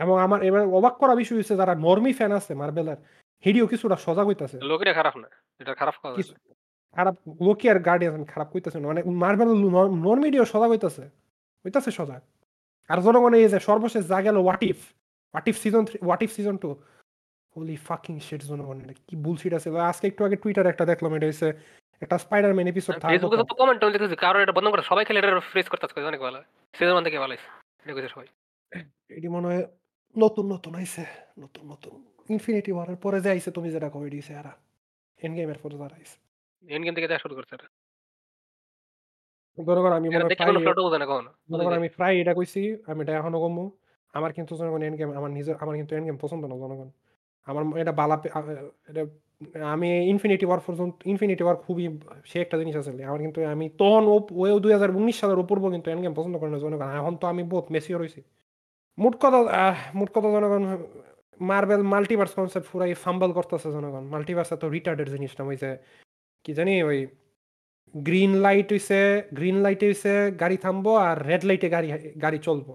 এবং 0.00 0.14
আমার 0.26 0.38
এবার 0.48 0.62
অবাক 0.78 0.94
করা 1.02 1.14
বিষয় 1.20 1.36
হচ্ছে 1.40 1.54
যারা 1.60 1.74
নর্মি 1.86 2.12
ফ্যান 2.18 2.32
আছে 2.38 2.52
মার্বেলের 2.60 2.98
হিডিও 3.44 3.64
কিছুটা 3.72 3.96
সজাগ 4.04 4.26
হইতাছে। 4.30 4.56
লোকটা 4.70 4.92
খারাপ 4.98 5.14
না 5.22 5.28
এটা 5.60 5.72
খারাপ 5.80 5.94
কথা 6.02 6.16
খারাপ 6.96 7.16
লোকি 7.46 7.66
আর 7.72 7.78
গার্ডিয়ান 7.88 8.22
খারাপ 8.32 8.48
কইতাছে 8.52 8.78
না 8.80 8.86
মানে 8.90 9.00
মার্বেল 9.24 9.50
নন 10.06 10.18
মিডিয়া 10.24 10.44
সজাগ 10.52 10.70
হইতাছে 10.74 11.04
হইতাছে 11.64 11.90
সজাগ। 11.98 12.22
আর 12.90 12.98
জনগণ 13.06 13.32
এই 13.38 13.44
যে 13.54 13.58
সর্বশেষ 13.68 14.02
যা 14.12 14.18
গেল 14.26 14.36
what 14.46 14.62
if 14.70 14.78
what 15.34 15.46
if 15.50 15.56
season 15.62 15.82
three 15.88 15.98
what 16.06 16.20
if 16.24 16.30
season 16.36 16.56
two 16.64 16.68
holy 17.56 17.76
fucking 17.88 18.14
shit 18.26 18.42
জনগণ 18.50 18.76
এটা 18.84 18.94
কি 19.08 19.14
বুলশিট 19.24 19.52
আছে। 19.58 19.68
আজকে 19.90 20.06
একটু 20.10 20.22
আগে 20.26 20.36
টুইটার 20.42 20.66
একটা 20.72 20.84
দেখলাম 20.90 21.10
এটা 21.16 21.26
হচ্ছে 21.30 21.48
একটা 22.02 22.16
স্পাইডারম্যান 22.24 22.68
এপিসোড 22.72 22.94
থাকে 23.02 23.12
ফেসবুকে 23.14 23.36
তো 23.40 23.54
কমেন্ট 23.60 23.78
টমেন্ট 23.80 23.94
দেখতেছি 23.96 24.16
কারণ 24.24 24.38
এটা 24.44 24.54
বন্ধ 24.56 24.68
করে 24.72 24.82
সবাই 24.90 25.04
খেলে 25.06 25.18
এটা 25.20 25.30
ফ্রেস 25.52 25.66
করতেছে 25.72 26.10
অনেক 26.10 26.20
ভালো। 26.26 26.38
সিজন 26.74 26.94
ওয়ান 26.94 27.04
থেকে 27.06 27.18
ভালো 27.24 27.32
এটা 27.82 27.92
কইছে 27.96 28.10
সবাই। 28.14 28.28
এটি 29.16 29.28
মনে 29.36 29.46
হয় 29.48 29.62
নতুন 30.18 30.52
নতুন 30.52 30.74
আইছে 30.74 31.04
নতুন 31.38 31.70
নতুন। 31.70 32.04
ইনফিনিটি 32.30 32.72
ওয়ারের 32.72 32.96
পরে 32.96 33.20
যে 33.20 33.30
আইছে 33.30 33.50
তুমি 33.50 33.70
যেটা 33.70 33.90
কই 33.90 34.10
দিছে 34.10 34.32
এরা। 34.32 34.52
এন্ড 35.22 35.36
গেমের 35.36 35.58
পরে 35.62 35.78
যারা 35.78 35.94
আইছে। 35.96 36.18
এন্ড 36.74 36.84
গেম 36.84 36.94
থেকে 36.94 37.08
দেখা 37.08 37.18
শুরু 37.18 37.34
করছে 37.34 37.56
জনগণ 39.66 39.92
আমি 39.92 40.08
মনে 40.08 40.34
জনগণ 41.50 41.72
আমি 41.72 41.88
প্রায় 41.88 42.20
এটা 42.20 42.34
কইছি 42.34 42.76
আমি 42.86 43.02
এটা 43.02 43.12
এখনও 43.12 43.40
কমু। 43.40 43.70
আমার 44.12 44.32
কিন্তু 44.32 44.56
জনগণ 44.56 44.82
এন্ড 44.82 44.98
গেম 44.98 45.12
আমার 45.12 45.30
নিজের 45.30 45.56
আমার 45.60 45.76
কিন্তু 45.76 45.94
এন্ড 45.94 46.06
গেম 46.06 46.16
পছন্দ 46.16 46.44
না 46.44 46.56
জনগণ। 46.56 46.90
আমার 47.44 47.78
এটা 47.78 47.92
বালা 47.92 48.22
এটা 48.88 49.06
আমি 49.66 50.08
ইনফিনিটি 50.08 50.46
ওয়ার 50.46 50.60
পর্যন্ত 50.66 51.06
ইনফিনিটি 51.06 51.44
ওয়ার 51.44 51.56
খুবই 51.56 51.98
সে 52.24 52.40
একটা 52.40 52.58
জিনিস 52.58 52.76
আছে 52.76 53.04
আমার 53.04 53.20
কিন্তু 53.20 53.44
আমি 53.44 53.68
তখন 53.68 54.04
ও- 54.06 54.58
দুই 54.58 54.72
হাজার 54.72 54.90
উনিশ 54.90 55.20
সালের 55.20 55.38
উপর 55.38 55.70
কিন্তু 55.70 55.90
এন্ড 55.90 56.02
গেম 56.02 56.14
পছন্দ 56.14 56.38
করি 56.38 56.50
না 56.50 56.58
জনগণ। 56.58 56.98
এখন 56.98 57.16
তো 57.16 57.26
আমি 57.26 57.42
বহুত 57.42 57.64
মেসিও 57.70 57.98
রয়েছি 57.98 58.22
মোট 59.02 59.14
কথা 59.22 59.38
মোট 59.98 60.08
কথা 60.14 60.28
জনগণ 60.34 60.64
মার্বেল 61.50 61.82
মাল্টিভার্স 61.94 62.32
কনসেপ্ট 62.38 62.66
পুরাই 62.72 62.92
ফাম্বল 63.04 63.30
করতেছে 63.38 63.68
জনগণ। 63.76 64.04
মাল্টিভার্স 64.14 64.50
এত 64.56 64.64
রিটার্ডেড 64.76 65.08
জিনিস 65.14 65.32
না, 65.38 65.42
ওই 65.50 65.56
যে 65.62 65.70
কি 66.44 66.52
জানি, 66.58 66.74
ওই 66.90 66.98
গ্রিন 67.94 68.32
লাইট 68.46 68.68
হইছে 68.74 69.00
গ্রিন 69.38 69.56
লাইটে 69.64 69.84
হইছে, 69.90 70.12
গাড়ি 70.42 70.56
থামবো 70.64 70.92
আর 71.06 71.16
রেড 71.28 71.42
লাইটে 71.48 71.68
গাড়ি 71.74 71.88
গাড়ি 72.24 72.38
চলবো। 72.48 72.72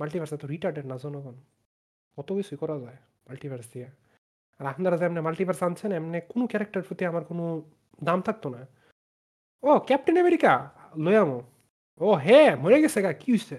মাল্টিভার্স 0.00 0.32
এত 0.36 0.44
রিটার্ডেড 0.54 0.86
না 0.90 0.96
জনগণ। 1.04 1.36
কত 2.16 2.28
কিছুই 2.38 2.58
করা 2.62 2.76
যায় 2.84 2.98
মাল্টিভার্স 3.28 3.66
দিয়ে। 3.72 3.88
আর 4.60 4.64
আপনারা 4.72 4.96
যে 5.00 5.04
এমনি 5.08 5.20
মাল্টিভার্স 5.28 5.60
আনছেন, 5.66 5.90
এমনি 5.98 6.18
কোনো 6.32 6.44
ক্যারেক্টার 6.52 6.82
প্রতি 6.88 7.02
আমার 7.10 7.24
কোনো 7.30 7.44
দাম 8.08 8.18
থাকতো 8.26 8.46
না। 8.54 8.60
ও 9.68 9.70
ক্যাপ্টেন 9.88 10.16
আমেরিকা 10.24 10.52
লয়ামো। 11.04 11.38
ও 12.06 12.08
হে 12.26 12.40
মরে 12.62 12.76
গেছে 12.84 12.98
গা, 13.04 13.10
কি 13.20 13.28
হইছে? 13.34 13.58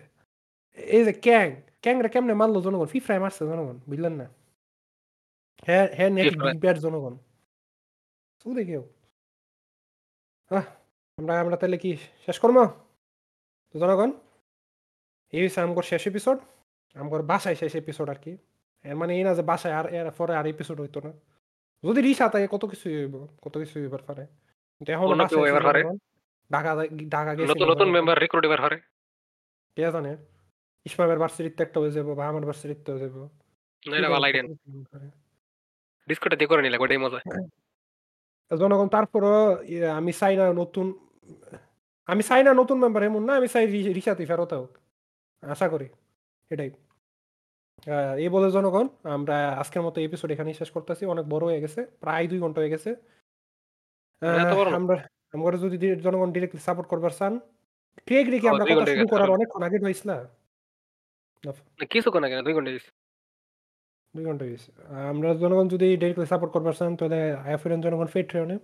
এই 0.96 1.02
যে 1.08 1.14
ক্যাং 1.26 1.48
ক্যাং 1.88 1.98
রে 2.02 2.10
কেমনে 2.10 2.34
মারলো 2.34 2.60
জনগণ 2.62 2.88
ফিফ্রায় 2.88 3.22
মারছে 3.24 3.44
জনগণ 3.46 3.78
বুঝলেন 3.90 4.14
না 4.14 4.26
হ্যাঁ 5.68 5.86
হ্যাঁ 5.98 6.10
নেট 6.10 6.34
ব্যাট 6.64 6.78
জনগণ 6.78 7.14
শুধু 8.46 8.62
কেউ 8.66 8.84
আমরা 11.18 11.34
আমরা 11.40 11.56
তাহলে 11.62 11.78
কি 11.78 11.92
শেষ 12.26 12.38
করব 12.40 12.58
তো 13.76 13.76
জনগণ 13.80 14.10
এই 15.34 15.42
হচ্ছে 15.44 15.60
আমগর 15.62 15.84
শেষ 15.84 16.04
এপিসোড 16.08 16.38
আমগর 16.96 17.22
বাসায় 17.22 17.56
শেষ 17.56 17.74
এপিসোড 17.76 18.08
আর 18.10 18.20
কি 18.24 18.34
এর 18.86 18.96
মানে 18.96 19.12
এই 19.16 19.24
না 19.24 19.32
যে 19.36 19.44
বাসায় 19.44 19.76
আর 19.76 19.86
এর 19.94 20.08
পরে 20.12 20.34
আর 20.36 20.46
এপিসোড 20.48 20.78
হইতো 20.82 21.00
না 21.00 21.12
যদি 21.84 22.00
রিসা 22.02 22.26
থাকে 22.30 22.48
কত 22.48 22.64
কিছু 22.66 22.86
হইব 22.90 23.16
কত 23.42 23.54
কিছু 23.58 23.76
হইবার 23.80 24.04
পারে 24.04 24.24
কিন্তু 24.76 24.90
এখন। 24.92 25.08
ঢাকা 26.52 26.72
ঢাকা 27.10 27.32
গেছে 27.36 27.52
নতুন 27.52 27.68
নতুন 27.70 27.88
মেম্বার 27.92 28.16
রিক্রুট 28.20 28.44
এবার 28.46 28.60
হারে 28.62 28.78
কে 29.78 29.82
জানে 29.92 30.12
ইসমামের 30.88 31.20
ভার্সিটিতে 31.22 31.62
একটা 31.66 31.78
হয়ে 31.82 31.94
যাব 31.98 32.08
বা 32.20 32.24
আমার 32.32 32.44
ভার্সিটিতে 32.50 32.90
হয়ে 32.94 33.04
যাব। 33.06 33.18
না 33.84 33.96
এটা 34.00 34.10
ভালো 34.16 34.26
আইডিয়া 34.28 34.44
ডিসকোটা 36.08 36.36
দিয়ে 36.40 36.50
করে 36.52 36.62
নিলে 36.66 36.78
ওটাই 36.84 37.00
মজা। 37.04 37.20
জনগণ 38.52 38.88
তারপরও 38.96 39.38
ইয়ে, 39.72 39.88
আমি 40.00 40.12
চাই 40.22 40.34
না 40.40 40.46
নতুন 40.62 40.86
আমি 42.10 42.24
চাই 42.30 42.42
না 42.48 42.52
নতুন 42.62 42.78
মেম্বার 42.84 43.02
এমন 43.10 43.22
না 43.30 43.34
আমি 43.40 43.48
চাই 43.54 43.66
রিসাতে 43.98 44.24
ফেরত 44.30 44.52
হোক। 44.60 44.72
আশা 45.44 45.68
করি 45.74 45.88
এটাই। 46.52 46.70
এই 48.24 48.30
বলে 48.36 48.48
জনগণ 48.56 48.86
আমরা 49.18 49.36
আজকের 49.62 49.82
মতো 49.86 49.98
এপিসোড 50.08 50.30
এখানেই 50.36 50.56
শেষ 50.62 50.70
করতেছি। 50.76 51.04
অনেক 51.14 51.26
বড় 51.34 51.44
হয়ে 51.50 51.62
গেছে 51.64 51.82
প্রায় 52.04 52.26
দুই 52.32 52.40
ঘণ্টা 52.44 52.60
হয়ে 52.62 52.74
গেছে? 52.76 52.90
আমরা 54.80 54.96
আমরা 55.36 55.56
যদি 55.64 55.88
জনগণ 56.06 56.30
ডিরেক্টলি 56.36 56.62
সাপোর্ট 56.68 56.88
করবার 56.92 57.14
চান 57.20 57.34
ক্রিয়ে 58.06 58.24
ক্রিয়ে 58.28 58.50
আমরা 58.52 58.66
কথা 58.66 58.86
শুরু 58.98 59.08
করার। 59.14 59.30
অনেকক্ষণ 59.36 59.62
আগে 59.68 59.78
হয়েছিল 59.86 60.10
না, 61.46 61.52
দুই 62.42 62.54
ঘণ্টা 62.54 62.78
দুই 64.16 64.26
ঘণ্টা 64.26 64.46
গেছে 64.46 64.72
আমরা 64.94 65.34
জনগণ 65.34 65.68
যদি 65.68 65.98
ডিরেক্টলি 65.98 66.26
সাপোর্ট 66.26 66.54
করবার 66.54 66.74
চান 66.74 66.96
তাহলে 66.96 67.82
জনগণ 67.82 68.06
পেট্রিয়নে 68.14 68.60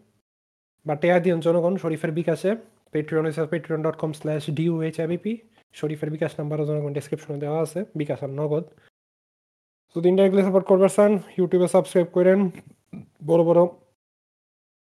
বা 0.85 0.95
টেয়া 0.95 1.19
দিন 1.19 1.39
জনগণ 1.39 1.77
শরীফের 1.77 2.11
বিকাশে 2.11 2.55
পেট্রিয়ন 2.91 3.25
হিসাবে 3.25 3.47
পেট্রিয়ন 3.47 3.83
ডট 3.83 3.95
কম 3.95 4.11
স্ল্যাশ 4.11 4.49
শরীফের 5.73 6.11
বিকাশ 6.11 6.39
নাম্বারও 6.39 6.65
জনগণ 6.65 6.93
ডিসক্রিপশনে 6.93 7.37
দেওয়া 7.37 7.61
আছে 7.61 7.85
বিকাশ 7.95 8.23
আর 8.23 8.29
নগদ। 8.29 8.63
যদি 9.97 10.09
ইন্ডাইরেক্টলি 10.09 10.45
সাপোর্ট 10.45 10.65
করবার 10.65 10.89
চান 10.89 11.19
ইউটিউবে 11.37 11.67
সাবস্ক্রাইব 11.67 12.07
করেন 12.07 12.49
বড় 13.25 13.43
বড় 13.43 13.67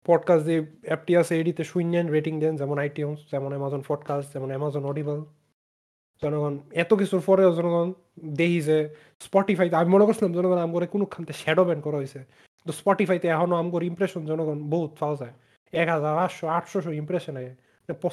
পডকাস্ট 0.06 0.46
যে 0.46 0.66
অ্যাপটি 0.84 1.18
আছে 1.18 1.40
এডিতে 1.40 1.64
শুনেন 1.64 2.08
রেটিং 2.08 2.40
দেন 2.40 2.56
যেমন 2.56 2.78
আইটিউন্স 2.78 3.32
যেমন 3.32 3.48
অ্যামাজন 3.48 3.84
পডকাস্ট 3.88 4.34
যেমন 4.34 4.48
অ্যামাজন 4.48 4.86
অডিবল 4.86 5.26
জনগণ 6.26 6.54
এত 6.84 6.92
কিছুর 7.02 7.22
পরেও 7.30 7.52
জনগণ 7.60 7.88
দেখি 8.40 8.60
যে 8.70 8.78
স্পটিফাইতে 9.26 9.76
আমি 9.82 9.90
মনে 9.96 10.06
করছিলাম 10.08 10.32
জনগণ 10.38 10.60
আমগরে 10.66 10.88
কোনো 10.94 11.06
খানতে 11.14 11.34
শ্যাডো 11.42 11.64
ব্যান 11.68 11.80
করা 11.86 11.98
হয়েছে 12.02 12.20
তো 12.66 12.72
স্পটিফাইতে 12.80 13.28
এখনও 13.36 13.56
আমগর 13.62 13.82
ইমপ্রেশন 13.92 14.22
জনগণ 14.32 14.58
বহুত 14.74 14.92
পাওয়া 15.00 15.16
যায়। 15.22 15.34
এক 15.82 15.88
হাজার 15.96 16.14
আটশো 16.26 16.46
আটশোশো 16.58 16.92
ইমপ্রেশন 17.02 17.34
আয় 17.40 17.50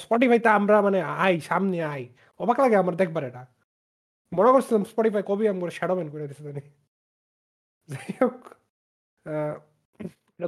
স্পটিফাইতে 0.05 0.48
আমরা 0.59 0.76
মানে 0.86 0.98
আই 1.24 1.34
সামনে 1.48 1.78
আই। 1.94 2.02
অবাক 2.43 2.56
লাগে 2.62 2.76
আমার 2.82 2.94
দেখবার 3.01 3.24
এটা। 3.30 3.43
মনে 4.32 4.51
করছিলাম 4.55 4.82
স্পটিফাই 4.93 5.22
কবি 5.30 5.44
আমগর 5.52 5.70
শ্যাডো 5.76 5.94
ব্যান 5.97 6.09
করে 6.12 6.22
দিচ্ছে 6.30 6.44
জানি। 6.48 6.62
যাই 7.89 8.12
হোক 8.22 8.39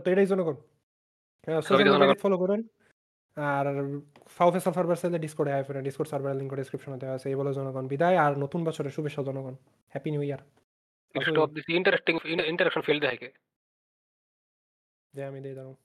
তো 0.04 0.08
এটাই 0.12 0.26
জনগণ। 0.32 0.56
ফলো 2.22 2.36
করেন। 2.42 2.60
আর 3.36 3.66
ফাউফেসাল 4.36 4.72
সার্ভার 4.72 4.96
সেলে 4.96 5.18
ডিসকোডে 5.18 5.52
আয় 5.52 5.64
ফেরেন 5.64 5.82
ডিসকোড 5.84 6.08
সার্ভার 6.08 6.36
লিঙ্ক 6.36 6.52
ডিসক্রিপশনে 6.54 6.98
দেওয়া 6.98 7.14
আছে। 7.14 7.28
এই 7.28 7.34
বলে 7.34 7.52
জনগণ 7.54 7.88
বিদায়। 7.88 8.16
আর 8.16 8.32
নতুন 8.38 8.64
বছরের 8.64 8.90
শুভেচ্ছা 8.90 9.22
জনগণ। 9.22 9.54
Happy 9.92 10.10
new 10.10 10.22
year 10.22 10.42
interesting 11.68 12.14
interaction 12.52 12.80
field 12.80 13.02
দেখে। 13.06 13.30
যে 15.14 15.24
আমি 15.24 15.40
দিয়ে 15.40 15.54
দাও। 15.54 15.83